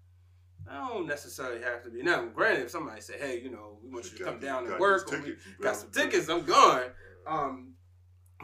I 0.68 0.88
don't 0.88 1.06
necessarily 1.06 1.62
have 1.62 1.82
to 1.84 1.90
be. 1.90 2.02
Now, 2.02 2.24
granted, 2.26 2.64
if 2.64 2.70
somebody 2.70 3.00
say, 3.00 3.18
hey, 3.18 3.40
you 3.40 3.50
know, 3.50 3.78
we 3.82 3.90
want 3.90 4.10
you 4.10 4.18
to 4.18 4.24
come 4.24 4.40
down 4.40 4.66
and 4.66 4.78
work, 4.78 5.12
or 5.12 5.18
we 5.18 5.24
tickets, 5.24 5.46
you 5.58 5.64
got 5.64 5.76
some 5.76 5.90
tickets, 5.90 6.28
I'm 6.28 6.44
gone. 6.44 6.82
Um, 7.26 7.74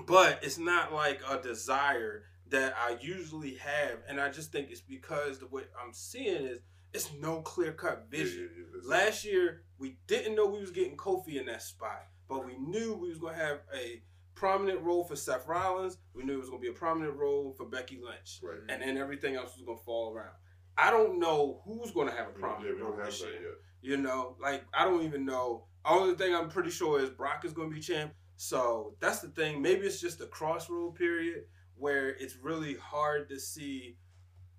but 0.07 0.41
it's 0.43 0.59
not 0.59 0.93
like 0.93 1.21
a 1.29 1.41
desire 1.41 2.25
that 2.49 2.75
I 2.79 2.97
usually 3.01 3.55
have, 3.57 3.99
and 4.09 4.21
I 4.21 4.31
just 4.31 4.53
think 4.53 4.71
it's 4.71 4.81
because 4.81 5.39
the 5.39 5.47
way 5.47 5.63
I'm 5.83 5.93
seeing 5.93 6.45
is 6.45 6.61
it's 6.93 7.11
no 7.21 7.41
clear 7.41 7.73
cut 7.73 8.07
Yeah, 8.11 8.19
yeah, 8.19 8.25
vision. 8.25 8.51
yeah, 8.57 8.65
that's- 8.67 8.87
Last 8.87 9.25
year 9.25 9.63
we 9.79 9.97
didn't 10.07 10.35
know 10.35 10.47
we 10.47 10.61
was 10.61 10.71
getting 10.71 10.97
Kofi 10.97 11.37
in 11.41 11.47
that 11.47 11.63
spot, 11.63 12.07
but 12.29 12.45
we 12.47 12.57
knew 12.59 12.95
we 12.95 13.09
was 13.09 13.19
gonna 13.19 13.35
have 13.37 13.61
a 13.75 14.03
prominent 14.35 14.81
role 14.83 15.05
for 15.05 15.17
Seth 15.17 15.47
Rollins. 15.47 15.97
We 16.15 16.25
knew 16.25 16.35
it 16.35 16.41
was 16.41 16.51
gonna 16.51 16.61
be 16.61 16.69
a 16.69 16.73
prominent 16.73 17.17
role 17.17 17.55
for 17.55 17.65
Becky 17.67 17.99
Lynch, 18.03 18.41
Right. 18.43 18.59
and 18.69 18.83
then 18.83 18.97
everything 18.99 19.35
else 19.37 19.57
was 19.57 19.65
gonna 19.65 19.79
fall 19.79 20.15
around. 20.15 20.35
I 20.77 20.91
don't 20.91 21.19
know 21.19 21.61
who's 21.65 21.91
gonna 21.91 22.13
have 22.13 22.29
a 22.29 22.33
problem. 22.33 22.67
Yeah, 22.67 22.75
we 22.75 22.79
don't 22.81 22.99
have 22.99 23.07
that 23.13 23.21
yet. 23.21 23.53
You 23.83 23.97
know, 23.97 24.37
like 24.41 24.65
I 24.73 24.85
don't 24.85 25.03
even 25.05 25.25
know. 25.25 25.65
Only 25.85 26.15
thing 26.15 26.35
I'm 26.35 26.49
pretty 26.49 26.71
sure 26.71 27.01
is 27.01 27.11
Brock 27.11 27.45
is 27.45 27.53
going 27.53 27.69
to 27.69 27.75
be 27.75 27.81
champ. 27.81 28.15
So 28.37 28.95
that's 29.01 29.19
the 29.19 29.29
thing. 29.29 29.61
Maybe 29.61 29.85
it's 29.85 30.01
just 30.01 30.21
a 30.21 30.27
crossroad 30.27 30.95
period 30.95 31.45
where 31.77 32.11
it's 32.11 32.37
really 32.37 32.77
hard 32.77 33.29
to 33.31 33.41
see, 33.41 33.97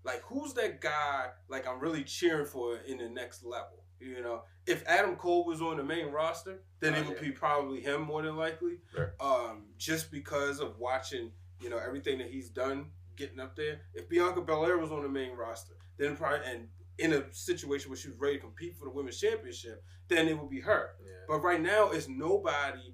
like 0.03 0.21
who's 0.23 0.53
that 0.55 0.81
guy 0.81 1.27
like 1.47 1.65
I'm 1.65 1.79
really 1.79 2.03
cheering 2.03 2.45
for 2.45 2.77
in 2.79 2.97
the 2.97 3.07
next 3.07 3.45
level. 3.45 3.85
You 4.01 4.21
know, 4.21 4.41
if 4.67 4.85
Adam 4.85 5.15
Cole 5.15 5.45
was 5.45 5.61
on 5.61 5.77
the 5.77 5.83
main 5.83 6.07
roster, 6.07 6.61
then 6.81 6.93
Oh, 6.93 6.97
it 6.97 7.07
would 7.07 7.15
yeah. 7.17 7.21
be 7.23 7.31
probably 7.31 7.79
him 7.79 8.01
more 8.01 8.21
than 8.21 8.35
likely. 8.35 8.79
Right. 8.97 9.07
Um, 9.21 9.67
just 9.77 10.11
because 10.11 10.59
of 10.59 10.77
watching, 10.77 11.31
you 11.61 11.69
know, 11.69 11.77
everything 11.77 12.17
that 12.17 12.29
he's 12.29 12.49
done 12.49 12.87
getting 13.15 13.39
up 13.39 13.55
there. 13.55 13.79
If 13.93 14.09
Bianca 14.09 14.41
Belair 14.41 14.77
was 14.77 14.91
on 14.91 15.03
the 15.03 15.09
main 15.09 15.31
roster, 15.37 15.75
then 15.97 16.15
probably 16.15 16.39
and 16.45 16.67
in 16.99 17.13
a 17.13 17.23
situation 17.33 17.89
where 17.89 17.97
she 17.97 18.07
was 18.07 18.17
ready 18.17 18.35
to 18.35 18.41
compete 18.41 18.77
for 18.77 18.85
the 18.85 18.91
women's 18.91 19.19
championship, 19.19 19.83
then 20.09 20.27
it 20.27 20.37
would 20.39 20.49
be 20.49 20.59
her. 20.61 20.91
Yeah. 21.03 21.11
But 21.27 21.39
right 21.43 21.61
now, 21.61 21.89
it's 21.89 22.07
nobody. 22.07 22.93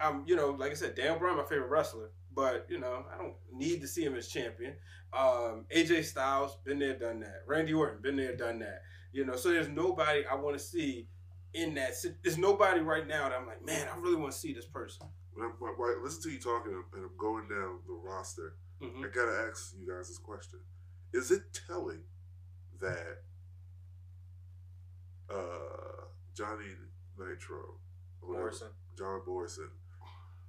Um, 0.00 0.24
you 0.26 0.36
know, 0.36 0.50
like 0.50 0.72
I 0.72 0.74
said, 0.74 0.94
Dan 0.96 1.18
Bryan, 1.18 1.36
my 1.36 1.44
favorite 1.44 1.68
wrestler, 1.68 2.10
but 2.34 2.66
you 2.68 2.78
know, 2.78 3.04
I 3.12 3.16
don't 3.18 3.34
need 3.52 3.80
to 3.82 3.86
see 3.88 4.04
him 4.04 4.14
as 4.16 4.28
champion. 4.28 4.74
Um, 5.12 5.64
AJ 5.74 6.04
Styles, 6.04 6.56
been 6.64 6.78
there, 6.78 6.98
done 6.98 7.20
that. 7.20 7.42
Randy 7.46 7.72
Orton, 7.72 8.02
been 8.02 8.16
there, 8.16 8.34
done 8.34 8.58
that. 8.60 8.82
You 9.12 9.24
know, 9.24 9.36
so 9.36 9.50
there's 9.50 9.68
nobody 9.68 10.24
I 10.26 10.34
want 10.34 10.58
to 10.58 10.62
see 10.62 11.06
in 11.54 11.74
that. 11.74 11.92
There's 12.22 12.38
nobody 12.38 12.80
right 12.80 13.06
now 13.06 13.28
that 13.28 13.38
I'm 13.38 13.46
like, 13.46 13.64
man, 13.64 13.86
I 13.94 13.96
really 13.98 14.16
want 14.16 14.32
to 14.32 14.38
see 14.38 14.52
this 14.52 14.64
person. 14.66 15.06
When, 15.34 15.46
I'm, 15.46 15.52
when 15.52 15.90
I 15.90 16.00
listen 16.02 16.22
to 16.24 16.30
you 16.30 16.40
talking 16.40 16.72
and 16.72 17.04
I'm 17.04 17.16
going 17.16 17.48
down 17.48 17.78
the 17.86 17.92
roster, 17.92 18.54
Mhm. 18.82 19.04
I 19.04 19.08
gotta 19.08 19.48
ask 19.48 19.74
you 19.78 19.86
guys 19.88 20.08
this 20.08 20.18
question: 20.18 20.58
Is 21.12 21.30
it 21.30 21.42
telling 21.68 22.02
that 22.82 23.22
uh, 25.30 26.04
Johnny 26.36 26.66
Nitro, 27.18 27.78
whatever, 28.20 28.44
Morrison. 28.44 28.68
John 28.98 29.20
Morrison, 29.26 29.68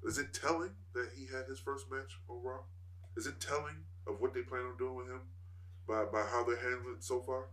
is 0.03 0.17
it 0.17 0.33
telling 0.33 0.71
that 0.93 1.09
he 1.15 1.25
had 1.27 1.45
his 1.47 1.59
first 1.59 1.85
match 1.91 2.19
on 2.29 2.41
Raw? 2.43 2.59
Is 3.15 3.27
it 3.27 3.39
telling 3.39 3.75
of 4.07 4.19
what 4.19 4.33
they 4.33 4.41
plan 4.41 4.63
on 4.63 4.77
doing 4.77 4.95
with 4.95 5.07
him 5.07 5.21
by 5.87 6.05
by 6.05 6.23
how 6.23 6.43
they're 6.43 6.57
handling 6.57 6.95
it 6.97 7.03
so 7.03 7.21
far? 7.21 7.45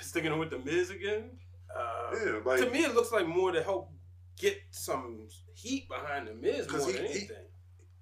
Sticking 0.00 0.38
with 0.38 0.50
the 0.50 0.58
Miz 0.58 0.90
again. 0.90 1.30
Uh, 1.74 2.14
Yeah, 2.24 2.40
like 2.44 2.60
to 2.60 2.70
me, 2.70 2.84
it 2.84 2.94
looks 2.94 3.12
like 3.12 3.26
more 3.26 3.50
to 3.52 3.62
help 3.62 3.90
get 4.38 4.56
some 4.70 5.26
heat 5.54 5.88
behind 5.88 6.28
the 6.28 6.34
Miz 6.34 6.70
more 6.70 6.86
he- 6.86 6.92
than 6.92 7.04
he- 7.06 7.10
anything. 7.10 7.46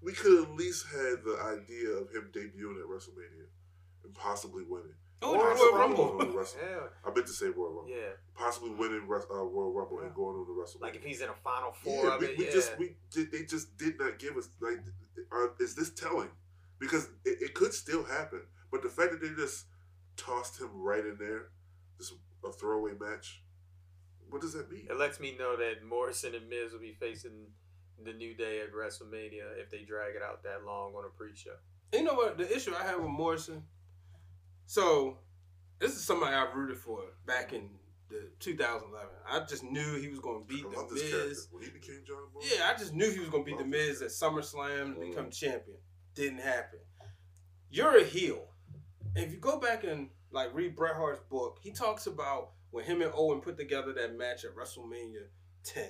we 0.03 0.13
could 0.13 0.45
at 0.45 0.51
least 0.55 0.87
had 0.87 1.23
the 1.25 1.39
idea 1.43 1.91
of 1.91 2.11
him 2.11 2.31
debuting 2.35 2.79
at 2.81 2.87
WrestleMania 2.89 3.47
and 4.05 4.15
possibly 4.15 4.65
winning. 4.69 4.95
Oh, 5.23 5.35
Or 5.35 5.45
Royal 5.47 5.57
going 5.57 5.75
Rumble. 5.81 6.21
on 6.21 6.27
to 6.33 6.39
Wrestle- 6.39 6.61
yeah. 6.63 6.81
I 7.05 7.15
meant 7.15 7.27
to 7.27 7.33
say 7.33 7.47
Royal 7.47 7.73
Rumble. 7.73 7.89
Yeah. 7.89 8.11
Possibly 8.35 8.71
winning 8.71 9.07
Res- 9.09 9.25
uh, 9.31 9.37
Royal 9.37 9.73
Rumble 9.73 10.01
and 10.01 10.15
going 10.15 10.37
on 10.37 10.47
to 10.47 10.53
WrestleMania. 10.53 10.83
Like 10.83 10.97
if 10.97 11.05
he's 11.05 11.21
in 11.21 11.29
a 11.31 11.35
final 11.35 11.73
four 11.73 12.05
yeah, 12.07 12.15
of 12.15 12.21
we, 12.21 12.27
it, 12.29 12.39
we 12.39 12.45
yeah. 12.47 12.53
just 12.53 12.79
we 12.79 12.97
did, 13.11 13.33
they 13.33 13.45
just 13.45 13.77
did 13.79 13.99
not 13.99 14.19
give 14.19 14.37
us 14.37 14.49
like. 14.61 14.81
Uh, 15.33 15.47
is 15.61 15.75
this 15.75 15.91
telling? 15.91 16.29
Because 16.79 17.09
it, 17.25 17.39
it 17.41 17.55
could 17.55 17.73
still 17.73 18.05
happen, 18.05 18.43
but 18.71 18.83
the 18.83 18.89
fact 18.89 19.13
that 19.13 19.21
they 19.23 19.31
just 19.31 19.67
tossed 20.17 20.61
him 20.61 20.69
right 20.75 21.05
in 21.05 21.17
there, 21.19 21.47
just 21.99 22.13
a 22.45 22.53
throwaway 22.53 22.93
match. 23.01 23.43
What 24.29 24.43
does 24.43 24.53
that 24.55 24.71
mean? 24.71 24.87
It 24.91 24.99
lets 24.99 25.21
me 25.21 25.35
know 25.39 25.57
that 25.57 25.85
Morrison 25.89 26.35
and 26.35 26.49
Miz 26.51 26.73
will 26.73 26.81
be 26.81 26.93
facing 26.99 27.47
the 28.05 28.13
New 28.13 28.35
Day 28.35 28.61
at 28.61 28.73
WrestleMania 28.73 29.57
if 29.59 29.71
they 29.71 29.83
drag 29.83 30.17
it 30.17 30.23
out 30.23 30.43
that 30.43 30.65
long 30.67 30.95
on 30.95 31.05
a 31.05 31.09
pre-show. 31.09 31.55
You 31.93 32.03
know 32.03 32.15
what? 32.15 32.37
The 32.37 32.55
issue 32.55 32.73
I 32.79 32.85
have 32.85 33.01
with 33.01 33.11
Morrison. 33.11 33.63
So, 34.67 35.19
this 35.79 35.93
is 35.95 36.03
somebody 36.05 36.35
I 36.35 36.47
rooted 36.55 36.79
for 36.79 37.01
back 37.27 37.53
in 37.53 37.69
the 38.09 38.31
2011. 38.41 39.09
I 39.29 39.41
just 39.47 39.63
knew 39.65 39.97
he 40.01 40.09
was 40.09 40.21
going 40.21 40.41
to 40.41 40.47
beat 40.47 40.65
I 40.67 40.71
the 40.71 40.77
love 40.77 40.91
this 40.91 41.03
character. 41.03 41.29
Miz. 41.29 41.49
When 41.51 41.63
he 41.63 41.71
became 41.71 42.01
John 42.07 42.19
Morrison, 42.33 42.59
Yeah, 42.59 42.71
I 42.75 42.79
just 42.79 42.95
knew 42.95 43.11
he 43.11 43.21
was 43.21 43.29
going 43.31 43.45
to 43.45 43.51
beat 43.51 43.59
the 43.59 43.65
Miz 43.65 44.03
at 44.03 44.11
SummerSlam 44.11 44.95
to 44.95 45.01
Mm. 45.01 45.11
become 45.11 45.31
champion. 45.31 45.79
Didn't 46.15 46.39
happen. 46.41 46.81
You're 47.71 47.99
a 47.99 48.05
heel. 48.05 48.49
And 49.17 49.25
if 49.25 49.33
you 49.33 49.39
go 49.39 49.59
back 49.59 49.85
and 49.85 50.11
like 50.31 50.55
read 50.55 50.75
Bret 50.77 50.97
Hart's 50.97 51.21
book, 51.29 51.59
he 51.61 51.73
talks 51.73 52.07
about 52.07 52.51
when 52.71 52.85
him 52.85 53.03
and 53.03 53.13
Owen 53.15 53.41
put 53.41 53.57
together 53.57 53.93
that 53.95 54.17
match 54.17 54.45
at 54.45 54.55
WrestleMania 54.57 55.27
10 55.65 55.89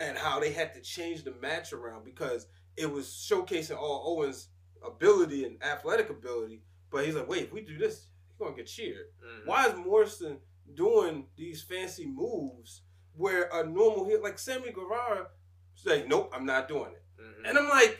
and 0.00 0.18
how 0.18 0.38
they 0.40 0.52
had 0.52 0.74
to 0.74 0.80
change 0.80 1.24
the 1.24 1.32
match 1.42 1.72
around 1.72 2.04
because 2.04 2.46
it 2.76 2.90
was 2.90 3.06
showcasing 3.06 3.76
all 3.76 4.16
Owen's 4.18 4.48
ability 4.86 5.44
and 5.44 5.62
athletic 5.62 6.10
ability. 6.10 6.62
But 6.90 7.04
he's 7.06 7.14
like, 7.14 7.28
wait, 7.28 7.44
if 7.44 7.52
we 7.52 7.60
do 7.62 7.78
this, 7.78 8.06
he's 8.28 8.36
gonna 8.38 8.56
get 8.56 8.66
cheered. 8.66 9.06
Mhm. 9.24 9.46
Why 9.46 9.66
is 9.68 9.74
Morrison 9.76 10.40
doing 10.74 11.28
these 11.36 11.62
fancy 11.62 12.06
moves 12.06 12.82
where 13.14 13.48
a 13.52 13.64
normal 13.66 14.04
hit 14.06 14.22
like 14.22 14.38
Sammy 14.38 14.72
Guevara 14.72 15.30
say, 15.74 16.04
nope, 16.06 16.30
I'm 16.34 16.44
not 16.46 16.68
doing 16.68 16.92
it. 16.92 17.02
Mhm. 17.20 17.48
And 17.48 17.58
I'm 17.58 17.68
like, 17.68 17.98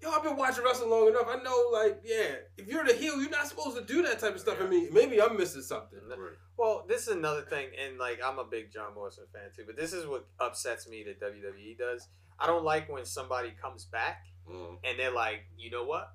yo, 0.00 0.10
I've 0.10 0.22
been 0.22 0.36
watching 0.36 0.64
wrestling 0.64 0.90
long 0.90 1.08
enough. 1.08 1.26
I 1.28 1.36
know, 1.42 1.68
like, 1.72 2.00
yeah, 2.04 2.36
if 2.56 2.66
you're 2.66 2.84
the 2.84 2.94
heel, 2.94 3.20
you're 3.20 3.30
not 3.30 3.46
supposed 3.46 3.76
to 3.76 3.84
do 3.84 4.02
that 4.02 4.18
type 4.18 4.34
of 4.34 4.40
stuff. 4.40 4.58
I 4.60 4.66
mean, 4.66 4.92
maybe 4.92 5.20
I'm 5.20 5.36
missing 5.36 5.62
something. 5.62 6.00
Right. 6.08 6.36
Well, 6.56 6.84
this 6.88 7.02
is 7.02 7.08
another 7.08 7.42
thing, 7.42 7.70
and 7.78 7.98
like 7.98 8.20
I'm 8.22 8.38
a 8.38 8.44
big 8.44 8.70
John 8.72 8.94
Morrison 8.94 9.26
fan 9.32 9.50
too, 9.54 9.64
but 9.66 9.76
this 9.76 9.92
is 9.92 10.06
what 10.06 10.26
upsets 10.38 10.86
me 10.88 11.02
that 11.04 11.20
WWE 11.20 11.74
does. 11.78 12.08
I 12.38 12.46
don't 12.46 12.64
like 12.64 12.88
when 12.88 13.04
somebody 13.04 13.50
comes 13.52 13.84
back 13.84 14.26
Mm. 14.48 14.78
and 14.84 14.98
they're 14.98 15.10
like, 15.12 15.42
you 15.56 15.70
know 15.70 15.84
what? 15.84 16.10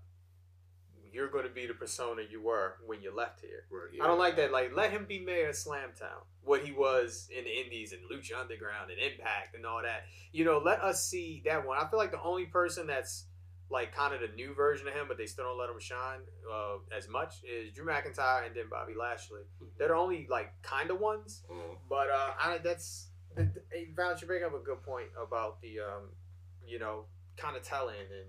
You're 1.15 1.29
going 1.29 1.45
to 1.45 1.49
be 1.49 1.65
the 1.65 1.73
persona 1.73 2.23
you 2.29 2.41
were 2.41 2.75
when 2.85 3.01
you 3.01 3.15
left 3.15 3.39
here. 3.39 3.65
Right. 3.71 4.01
I 4.01 4.07
don't 4.07 4.19
like 4.19 4.35
that. 4.35 4.51
Like, 4.51 4.75
let 4.75 4.91
him 4.91 5.05
be 5.05 5.19
mayor 5.19 5.49
of 5.49 5.55
Slamtown, 5.55 6.23
what 6.43 6.65
he 6.65 6.73
was 6.73 7.29
in 7.35 7.45
the 7.45 7.61
Indies 7.63 7.93
and 7.93 8.01
Lucha 8.11 8.39
Underground 8.39 8.91
and 8.91 8.99
Impact 8.99 9.55
and 9.55 9.65
all 9.65 9.81
that. 9.81 10.03
You 10.33 10.43
know, 10.43 10.57
let 10.57 10.81
us 10.81 11.05
see 11.05 11.41
that 11.45 11.65
one. 11.65 11.77
I 11.77 11.87
feel 11.89 11.97
like 11.97 12.11
the 12.11 12.21
only 12.21 12.45
person 12.45 12.85
that's 12.85 13.27
like 13.69 13.95
kind 13.95 14.13
of 14.13 14.21
the 14.21 14.35
new 14.35 14.53
version 14.53 14.87
of 14.87 14.93
him, 14.93 15.05
but 15.07 15.17
they 15.17 15.25
still 15.25 15.45
don't 15.45 15.57
let 15.57 15.69
him 15.69 15.79
shine 15.79 16.19
uh, 16.51 16.77
as 16.95 17.07
much 17.07 17.35
is 17.43 17.71
Drew 17.73 17.85
McIntyre 17.85 18.45
and 18.45 18.55
then 18.55 18.65
Bobby 18.69 18.93
Lashley. 18.93 19.41
They're 19.77 19.87
the 19.87 19.95
only 19.95 20.27
like 20.29 20.53
kind 20.61 20.91
of 20.91 20.99
ones. 20.99 21.43
Mm. 21.49 21.77
But 21.89 22.09
uh, 22.09 22.31
I, 22.39 22.59
that's 22.63 23.07
hey, 23.35 23.87
Val, 23.95 24.15
you 24.19 24.27
bring 24.27 24.43
up 24.43 24.53
a 24.53 24.63
good 24.63 24.83
point 24.83 25.07
about 25.21 25.61
the 25.61 25.79
um, 25.79 26.09
you 26.65 26.79
know, 26.79 27.05
kind 27.37 27.55
of 27.55 27.63
telling 27.63 27.95
and 27.95 28.27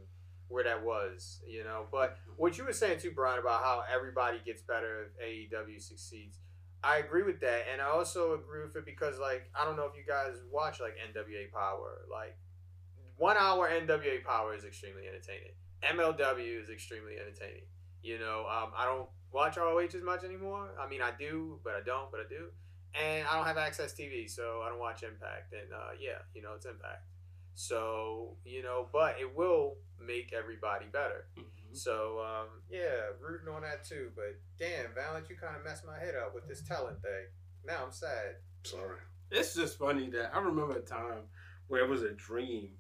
where 0.48 0.64
that 0.64 0.84
was, 0.84 1.40
you 1.46 1.64
know. 1.64 1.86
But 1.90 2.18
what 2.36 2.58
you 2.58 2.64
were 2.64 2.72
saying 2.72 3.00
too, 3.00 3.10
Brian, 3.10 3.38
about 3.38 3.62
how 3.62 3.82
everybody 3.92 4.38
gets 4.44 4.62
better 4.62 5.10
if 5.20 5.52
AEW 5.52 5.80
succeeds. 5.80 6.38
I 6.84 6.98
agree 6.98 7.22
with 7.22 7.40
that, 7.40 7.64
and 7.72 7.80
I 7.80 7.86
also 7.86 8.34
agree 8.34 8.62
with 8.62 8.76
it 8.76 8.84
because, 8.84 9.18
like, 9.18 9.50
I 9.58 9.64
don't 9.64 9.76
know 9.76 9.86
if 9.86 9.96
you 9.96 10.04
guys 10.06 10.34
watch 10.52 10.80
like 10.80 10.94
NWA 10.94 11.50
Power. 11.52 12.02
Like, 12.10 12.36
one 13.16 13.36
hour 13.38 13.68
NWA 13.68 14.22
Power 14.24 14.54
is 14.54 14.64
extremely 14.64 15.02
entertaining. 15.08 15.52
MLW 15.82 16.62
is 16.62 16.68
extremely 16.68 17.16
entertaining. 17.18 17.64
You 18.02 18.18
know, 18.18 18.46
um, 18.48 18.70
I 18.76 18.84
don't 18.84 19.08
watch 19.32 19.56
ROH 19.56 19.96
as 19.96 20.02
much 20.02 20.22
anymore. 20.22 20.70
I 20.80 20.88
mean, 20.88 21.02
I 21.02 21.10
do, 21.18 21.58
but 21.64 21.74
I 21.74 21.80
don't, 21.84 22.10
but 22.10 22.20
I 22.20 22.28
do. 22.28 22.48
And 22.94 23.26
I 23.26 23.36
don't 23.36 23.46
have 23.46 23.56
AXS 23.56 23.98
TV, 23.98 24.30
so 24.30 24.62
I 24.64 24.68
don't 24.68 24.78
watch 24.78 25.02
Impact. 25.02 25.52
And 25.52 25.72
uh, 25.72 25.92
yeah, 26.00 26.22
you 26.34 26.42
know, 26.42 26.52
it's 26.54 26.66
Impact. 26.66 27.04
So 27.56 28.36
you 28.44 28.62
know, 28.62 28.86
but 28.92 29.16
it 29.20 29.34
will 29.34 29.78
make 29.98 30.32
everybody 30.32 30.86
better. 30.92 31.26
So 31.72 32.20
um, 32.20 32.48
yeah, 32.70 33.10
rooting 33.20 33.48
on 33.48 33.62
that 33.62 33.84
too. 33.84 34.10
But 34.14 34.38
damn, 34.58 34.94
Valent, 34.94 35.26
you 35.28 35.36
kind 35.36 35.56
of 35.56 35.64
messed 35.64 35.84
my 35.84 35.98
head 35.98 36.14
up 36.14 36.34
with 36.34 36.46
this 36.46 36.62
talent 36.62 37.02
thing. 37.02 37.26
Now 37.66 37.84
I'm 37.84 37.92
sad. 37.92 38.36
Sorry. 38.62 38.98
It's 39.30 39.54
just 39.54 39.78
funny 39.78 40.08
that 40.10 40.30
I 40.34 40.38
remember 40.38 40.76
a 40.76 40.82
time 40.82 41.24
where 41.68 41.82
it 41.82 41.88
was 41.88 42.02
a 42.02 42.12
dream 42.12 42.70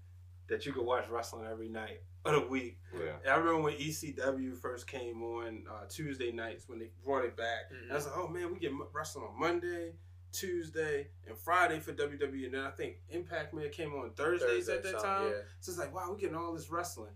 that 0.48 0.64
you 0.64 0.72
could 0.72 0.84
watch 0.84 1.08
wrestling 1.08 1.46
every 1.50 1.68
night 1.68 2.02
of 2.24 2.34
the 2.34 2.48
week. 2.48 2.78
Yeah. 2.94 3.12
And 3.24 3.32
I 3.32 3.36
remember 3.36 3.62
when 3.62 3.74
ECW 3.74 4.56
first 4.56 4.86
came 4.86 5.22
on 5.22 5.64
uh, 5.70 5.86
Tuesday 5.88 6.32
nights 6.32 6.68
when 6.68 6.78
they 6.78 6.90
brought 7.04 7.24
it 7.24 7.36
back. 7.36 7.70
And 7.70 7.90
I 7.90 7.94
was 7.94 8.06
like, 8.06 8.16
oh 8.16 8.28
man, 8.28 8.52
we 8.52 8.58
get 8.58 8.72
wrestling 8.92 9.26
on 9.26 9.40
Monday, 9.40 9.92
Tuesday, 10.38 11.08
and 11.26 11.36
Friday 11.36 11.80
for 11.80 11.92
WWE. 11.92 12.44
And 12.44 12.54
then 12.54 12.64
I 12.64 12.70
think 12.70 12.96
Impact 13.08 13.54
Man 13.54 13.70
came 13.70 13.92
on 13.94 14.10
Thursdays 14.10 14.66
Thursday, 14.66 14.74
at 14.74 14.82
that 14.82 15.02
time. 15.02 15.24
yeah. 15.24 15.38
So 15.60 15.70
it's 15.72 15.78
like, 15.78 15.94
wow, 15.94 16.06
we're 16.10 16.16
getting 16.16 16.36
all 16.36 16.52
this 16.52 16.70
wrestling. 16.70 17.12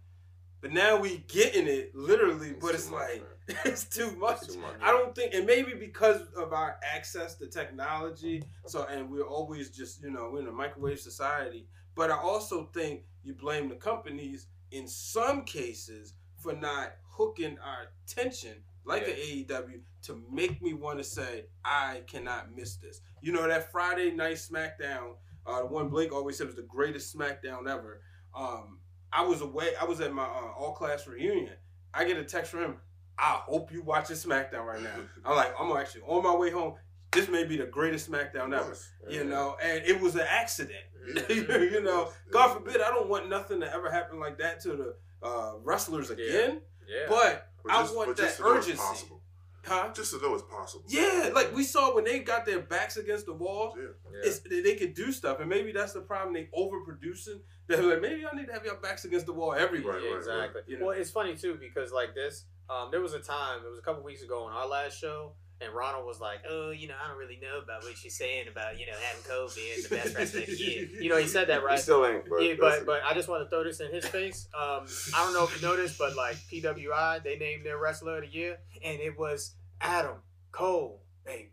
But 0.61 0.73
now 0.73 0.99
we 1.01 1.25
getting 1.29 1.67
it 1.67 1.95
literally, 1.95 2.51
It's 2.51 2.61
but 2.61 2.75
it's 2.75 2.91
much, 2.91 3.01
like 3.01 3.25
it's 3.65 3.85
too 3.85 4.11
much. 4.17 4.43
It's 4.43 4.55
too 4.55 4.61
much. 4.61 4.75
I 4.83 4.91
don't 4.91 5.15
think, 5.15 5.33
and 5.33 5.47
maybe 5.47 5.73
because 5.75 6.21
of 6.37 6.53
our 6.53 6.79
access 6.95 7.35
to 7.37 7.47
technology, 7.47 8.43
so 8.67 8.85
and 8.85 9.11
we're 9.11 9.27
always 9.27 9.71
just 9.71 10.03
you 10.03 10.11
know 10.11 10.29
we're 10.33 10.41
in 10.41 10.49
a 10.49 10.53
microwave 10.53 11.01
society. 11.01 11.67
But 11.95 12.11
I 12.11 12.19
also 12.19 12.69
think 12.75 13.05
you 13.25 13.35
blame 13.35 13.69
the 13.69 13.75
companies 13.75 14.49
in 14.71 14.87
some 14.87 15.45
cases 15.45 16.15
for 16.37 16.53
not 16.53 16.93
hooking 17.09 17.59
our 17.65 17.89
attention 18.05 18.55
like 18.91 19.07
Yeah. 19.07 19.15
an 19.15 19.21
AEW 19.21 19.81
to 20.03 20.23
make 20.31 20.61
me 20.63 20.75
want 20.75 20.99
to 20.99 21.05
say 21.05 21.47
I 21.65 22.03
cannot 22.07 22.55
miss 22.55 22.77
this. 22.77 23.01
You 23.23 23.33
know 23.33 23.47
that 23.47 23.71
Friday 23.71 24.11
night 24.11 24.37
SmackDown, 24.37 25.15
uh, 25.47 25.61
the 25.61 25.67
one 25.67 25.89
Blake 25.89 26.13
always 26.13 26.37
said 26.37 26.47
was 26.47 26.57
the 26.57 26.63
greatest 26.63 27.17
SmackDown 27.17 27.69
ever. 27.69 28.03
Um, 28.35 28.81
I 29.13 29.23
was 29.23 29.41
away. 29.41 29.71
I 29.81 29.85
was 29.85 30.01
at 30.01 30.13
my 30.13 30.25
uh, 30.25 30.53
all 30.59 30.73
class 30.73 31.07
reunion. 31.07 31.55
I 31.93 32.05
get 32.05 32.17
a 32.17 32.25
text 32.25 32.51
from 32.51 32.61
him. 32.61 32.77
I 33.19 33.41
hope 33.45 33.73
you 33.73 33.83
watch 33.83 34.11
watching 34.11 34.17
SmackDown 34.17 34.65
right 34.65 34.83
now. 34.83 34.95
I'm 35.25 35.37
like, 35.37 35.53
I'm 35.59 35.71
actually 35.77 36.03
on 36.03 36.23
my 36.23 36.35
way 36.35 36.51
home. 36.51 36.75
This 37.13 37.29
may 37.29 37.45
be 37.45 37.57
the 37.57 37.67
greatest 37.67 38.11
SmackDown 38.11 38.57
ever. 38.57 38.77
You 39.09 39.25
know, 39.25 39.57
and 39.63 39.85
it 39.85 40.01
was 40.01 40.15
an 40.15 40.27
accident. 40.29 40.79
you 41.29 41.83
know, 41.83 42.13
God 42.31 42.55
forbid, 42.55 42.77
I 42.81 42.89
don't 42.89 43.09
want 43.09 43.29
nothing 43.29 43.61
to 43.61 43.73
ever 43.73 43.91
happen 43.91 44.21
like 44.21 44.39
that 44.39 44.61
to 44.61 44.69
the 44.77 44.95
uh, 45.27 45.55
wrestlers 45.63 46.11
again. 46.11 46.61
Yeah. 46.89 47.07
But, 47.09 47.50
But 47.65 47.73
I 47.73 47.83
just- 47.83 47.97
want 47.97 48.17
that 48.17 48.23
just 48.23 48.37
to 48.39 48.45
urgency. 48.47 48.77
possible. 48.79 49.17
Huh? 49.63 49.93
Just 49.95 50.13
to 50.13 50.23
know 50.23 50.33
it's 50.35 50.43
possible. 50.45 50.85
Yeah, 50.89 51.31
like 51.35 51.55
we 51.55 51.65
saw 51.65 51.95
when 51.95 52.05
they 52.05 52.21
got 52.21 52.47
their 52.47 52.61
backs 52.61 52.97
against 52.97 53.27
the 53.27 53.35
wall, 53.35 53.77
Yeah. 53.77 53.89
yeah. 54.25 54.33
they, 54.49 54.63
they 54.63 54.75
could 54.75 54.95
do 54.95 55.13
stuff, 55.13 55.39
and 55.41 55.51
maybe 55.51 55.71
that's 55.71 55.93
the 55.93 56.01
problem. 56.01 56.33
They 56.33 56.49
overproducing. 56.59 57.41
They're 57.67 57.83
like, 57.83 58.01
maybe 58.01 58.23
y'all 58.23 58.35
need 58.35 58.47
to 58.47 58.53
have 58.55 58.65
your 58.65 58.77
backs 58.77 59.05
against 59.05 59.27
the 59.27 59.35
wall 59.35 59.53
everywhere. 59.55 59.97
Right, 59.97 60.03
Yeah, 60.03 60.11
right, 60.11 60.19
exactly. 60.19 60.63
You 60.67 60.79
know? 60.79 60.87
Well, 60.87 60.99
it's 60.99 61.11
funny 61.11 61.37
too 61.37 61.59
because 61.61 61.93
like 61.93 62.15
this, 62.15 62.47
um, 62.71 62.89
there 62.91 63.03
was 63.03 63.13
a 63.13 63.21
time, 63.21 63.61
it 63.65 63.69
was 63.69 63.79
a 63.79 63.83
couple 63.83 64.03
weeks 64.03 64.23
ago 64.23 64.45
on 64.45 64.53
our 64.53 64.67
last 64.67 64.99
show, 64.99 65.35
and 65.61 65.75
Ronald 65.75 66.07
was 66.07 66.21
like, 66.21 66.41
"Oh, 66.49 66.71
you 66.71 66.89
know, 66.89 66.95
I 67.03 67.09
don't 67.09 67.19
really 67.19 67.39
know 67.41 67.61
about 67.63 67.83
what 67.83 67.97
she's 67.97 68.17
saying 68.17 68.49
about 68.49 68.79
you 68.79 68.87
know 68.87 68.93
having 68.93 69.23
Kobe 69.25 69.55
being 69.55 69.83
the 69.83 69.89
best 69.89 70.17
wrestler 70.17 70.41
of 70.41 70.47
the 70.47 70.57
year." 70.57 70.89
You 71.01 71.09
know, 71.11 71.17
he 71.17 71.27
said 71.27 71.49
that 71.49 71.61
He 71.61 71.67
right. 71.67 71.79
still 71.79 72.05
ain't, 72.07 72.29
but, 72.29 72.43
yeah, 72.43 72.55
but 72.59 72.87
but 72.87 73.01
I 73.05 73.15
just 73.15 73.29
want 73.29 73.45
to 73.45 73.51
throw 73.51 73.65
this 73.65 73.81
in 73.81 73.91
his 73.91 74.07
face. 74.07 74.49
Um, 74.55 74.87
I 75.15 75.25
don't 75.25 75.33
know 75.33 75.45
if 75.45 75.61
you 75.61 75.67
noticed, 75.67 75.99
but 75.99 76.17
like 76.17 76.37
PWI, 76.53 77.23
they 77.23 77.37
named 77.37 77.65
their 77.65 77.79
wrestler 77.79 78.19
of 78.19 78.23
the 78.25 78.29
year, 78.29 78.59
and 78.85 79.01
it 79.01 79.19
was 79.19 79.55
Adam 79.81 80.17
Cole, 80.53 81.03
baby. 81.25 81.51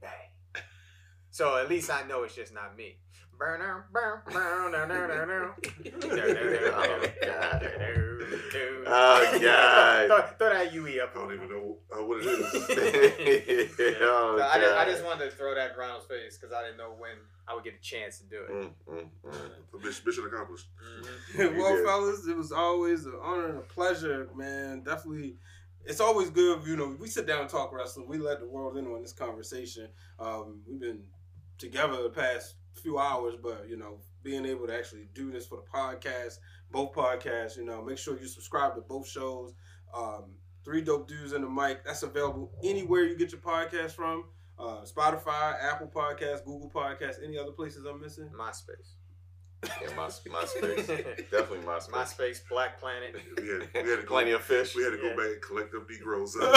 So 1.38 1.56
at 1.56 1.70
least 1.70 1.92
I 1.92 2.02
know 2.08 2.24
it's 2.24 2.34
just 2.34 2.52
not 2.52 2.76
me. 2.76 2.98
Oh, 8.90 9.40
God. 9.42 10.08
throw, 10.08 10.22
throw 10.38 10.58
that 10.58 10.74
UE 10.74 11.02
up. 11.02 11.12
I 11.16 11.20
don't 11.20 11.34
even 11.34 11.50
know 11.50 11.78
uh, 11.92 12.04
what 12.04 12.20
it 12.22 12.26
is. 12.26 12.54
oh, 14.02 14.38
So 14.38 14.44
I, 14.44 14.60
just, 14.60 14.76
I 14.76 14.86
just 14.86 15.06
wanted 15.06 15.26
to 15.26 15.32
throw 15.32 15.54
that 15.56 15.72
in 15.72 15.78
Ronald's 15.78 16.06
face 16.06 16.38
because 16.38 16.56
I 16.56 16.64
didn't 16.64 16.78
know 16.78 16.94
when 16.98 17.18
I 17.48 17.54
would 17.54 17.64
get 17.64 17.74
a 17.76 17.82
chance 17.82 18.20
to 18.20 18.26
do 18.26 18.42
it. 18.44 18.52
Mm, 18.52 18.70
mm, 18.90 19.10
mm. 19.26 19.84
Mission, 19.84 20.04
mission 20.06 20.26
accomplished. 20.26 20.68
Mhm. 21.36 21.58
well, 21.58 21.76
did. 21.76 21.86
fellas, 21.86 22.28
it 22.28 22.36
was 22.36 22.52
always 22.52 23.06
an 23.06 23.14
honor 23.22 23.50
and 23.50 23.58
a 23.60 23.62
pleasure, 23.62 24.30
man. 24.36 24.84
Definitely, 24.84 25.36
it's 25.86 26.00
always 26.00 26.30
good. 26.30 26.66
You 26.66 26.76
know, 26.76 26.96
we 27.00 27.08
sit 27.08 27.28
down 27.28 27.42
and 27.42 27.50
talk 27.50 27.72
wrestling. 27.72 28.08
We 28.08 28.18
let 28.18 28.40
the 28.40 28.48
world 28.48 28.78
in 28.78 28.88
on 28.88 29.02
this 29.02 29.14
conversation. 29.14 29.88
Um, 30.20 30.62
we've 30.68 30.80
been 30.80 31.04
together 31.58 32.04
the 32.04 32.10
past 32.10 32.56
few 32.82 33.00
hours, 33.00 33.36
but 33.42 33.66
you 33.70 33.78
know, 33.78 34.00
being 34.24 34.46
able 34.46 34.68
to 34.68 34.76
actually 34.78 35.10
do 35.14 35.32
this 35.32 35.46
for 35.48 35.58
the 35.58 35.78
podcast, 35.78 36.38
both 36.72 36.94
podcasts. 36.94 37.58
You 37.58 37.66
know, 37.66 37.84
make 37.84 37.98
sure 37.98 38.20
you 38.20 38.28
subscribe 38.28 38.76
to 38.76 38.82
both 38.82 39.08
shows. 39.08 39.54
Um, 39.94 40.36
Three 40.68 40.82
dope 40.82 41.08
dudes 41.08 41.32
in 41.32 41.44
the 41.44 41.50
mic. 41.50 41.86
That's 41.86 42.04
available 42.04 42.52
anywhere 42.62 43.06
you 43.06 43.16
get 43.18 43.32
your 43.32 43.40
podcast 43.40 43.92
from. 43.92 44.26
Uh, 44.60 44.82
Spotify, 44.84 45.56
Apple 45.64 45.88
Podcasts, 45.88 46.44
Google 46.44 46.70
Podcasts, 46.70 47.24
any 47.24 47.38
other 47.38 47.54
places 47.54 47.86
I'm 47.86 48.02
missing. 48.02 48.30
MySpace. 48.38 48.97
Yeah, 49.64 49.96
my, 49.96 50.06
MySpace. 50.08 50.88
Definitely 51.32 51.60
MySpace. 51.66 51.90
MySpace, 51.90 52.40
Black 52.50 52.80
Planet. 52.80 53.16
We 53.42 53.48
had, 53.50 53.62
we 53.74 53.90
had 53.90 53.96
to 53.98 54.04
go, 54.04 54.08
Plenty 54.08 54.32
of 54.32 54.42
fish. 54.44 54.76
we 54.76 54.84
had 54.84 54.92
to 54.92 54.98
go 54.98 55.10
Yeah. 55.10 55.16
back 55.16 55.26
and 55.26 55.42
collect 55.42 55.72
them 55.72 55.86
Negroes. 55.90 56.36
Yeah. 56.40 56.48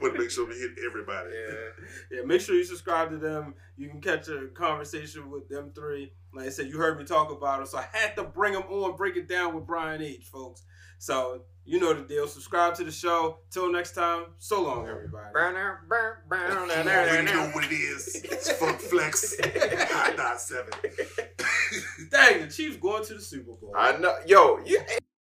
Want 0.00 0.14
to 0.14 0.20
make 0.20 0.30
sure 0.30 0.46
we 0.48 0.54
hit 0.54 0.70
everybody. 0.88 1.30
Yeah. 1.30 2.18
Yeah, 2.18 2.22
make 2.24 2.40
sure 2.40 2.54
you 2.54 2.64
subscribe 2.64 3.10
to 3.10 3.18
them. 3.18 3.54
You 3.76 3.88
can 3.88 4.00
catch 4.00 4.28
a 4.28 4.46
conversation 4.54 5.30
with 5.30 5.48
them 5.48 5.70
three. 5.74 6.12
Like 6.32 6.46
I 6.46 6.50
said, 6.50 6.66
you 6.68 6.78
heard 6.78 6.98
me 6.98 7.04
talk 7.04 7.30
about 7.30 7.58
them, 7.58 7.66
so 7.66 7.78
I 7.78 7.86
had 7.92 8.16
to 8.16 8.22
bring 8.24 8.52
them 8.54 8.62
on, 8.70 8.96
break 8.96 9.16
it 9.16 9.28
down 9.28 9.54
with 9.54 9.66
Brian 9.66 10.00
H, 10.02 10.24
folks. 10.26 10.62
So 10.98 11.42
you 11.64 11.78
know 11.78 11.92
the 11.92 12.02
deal. 12.02 12.26
Subscribe 12.26 12.74
to 12.74 12.84
the 12.84 12.90
show. 12.90 13.38
Till 13.50 13.70
next 13.70 13.92
time. 13.92 14.26
So 14.38 14.62
long, 14.62 14.88
everybody. 14.88 15.26
Burner, 15.32 15.80
burn, 15.88 16.14
burn, 16.28 16.68
You 16.68 17.22
know 17.22 17.50
what 17.52 17.64
it 17.64 17.72
is. 17.72 18.22
It's 18.24 18.50
Funk 18.52 18.80
Flex. 18.80 19.36
Hot 19.92 20.16
Dot 20.16 20.40
7. 20.40 20.66
Dang, 22.10 22.42
the 22.42 22.48
Chiefs 22.48 22.76
going 22.76 23.04
to 23.04 23.14
the 23.14 23.20
Super 23.20 23.52
Bowl. 23.52 23.72
I 23.76 23.96
know. 23.98 24.16
Yo, 24.26 24.60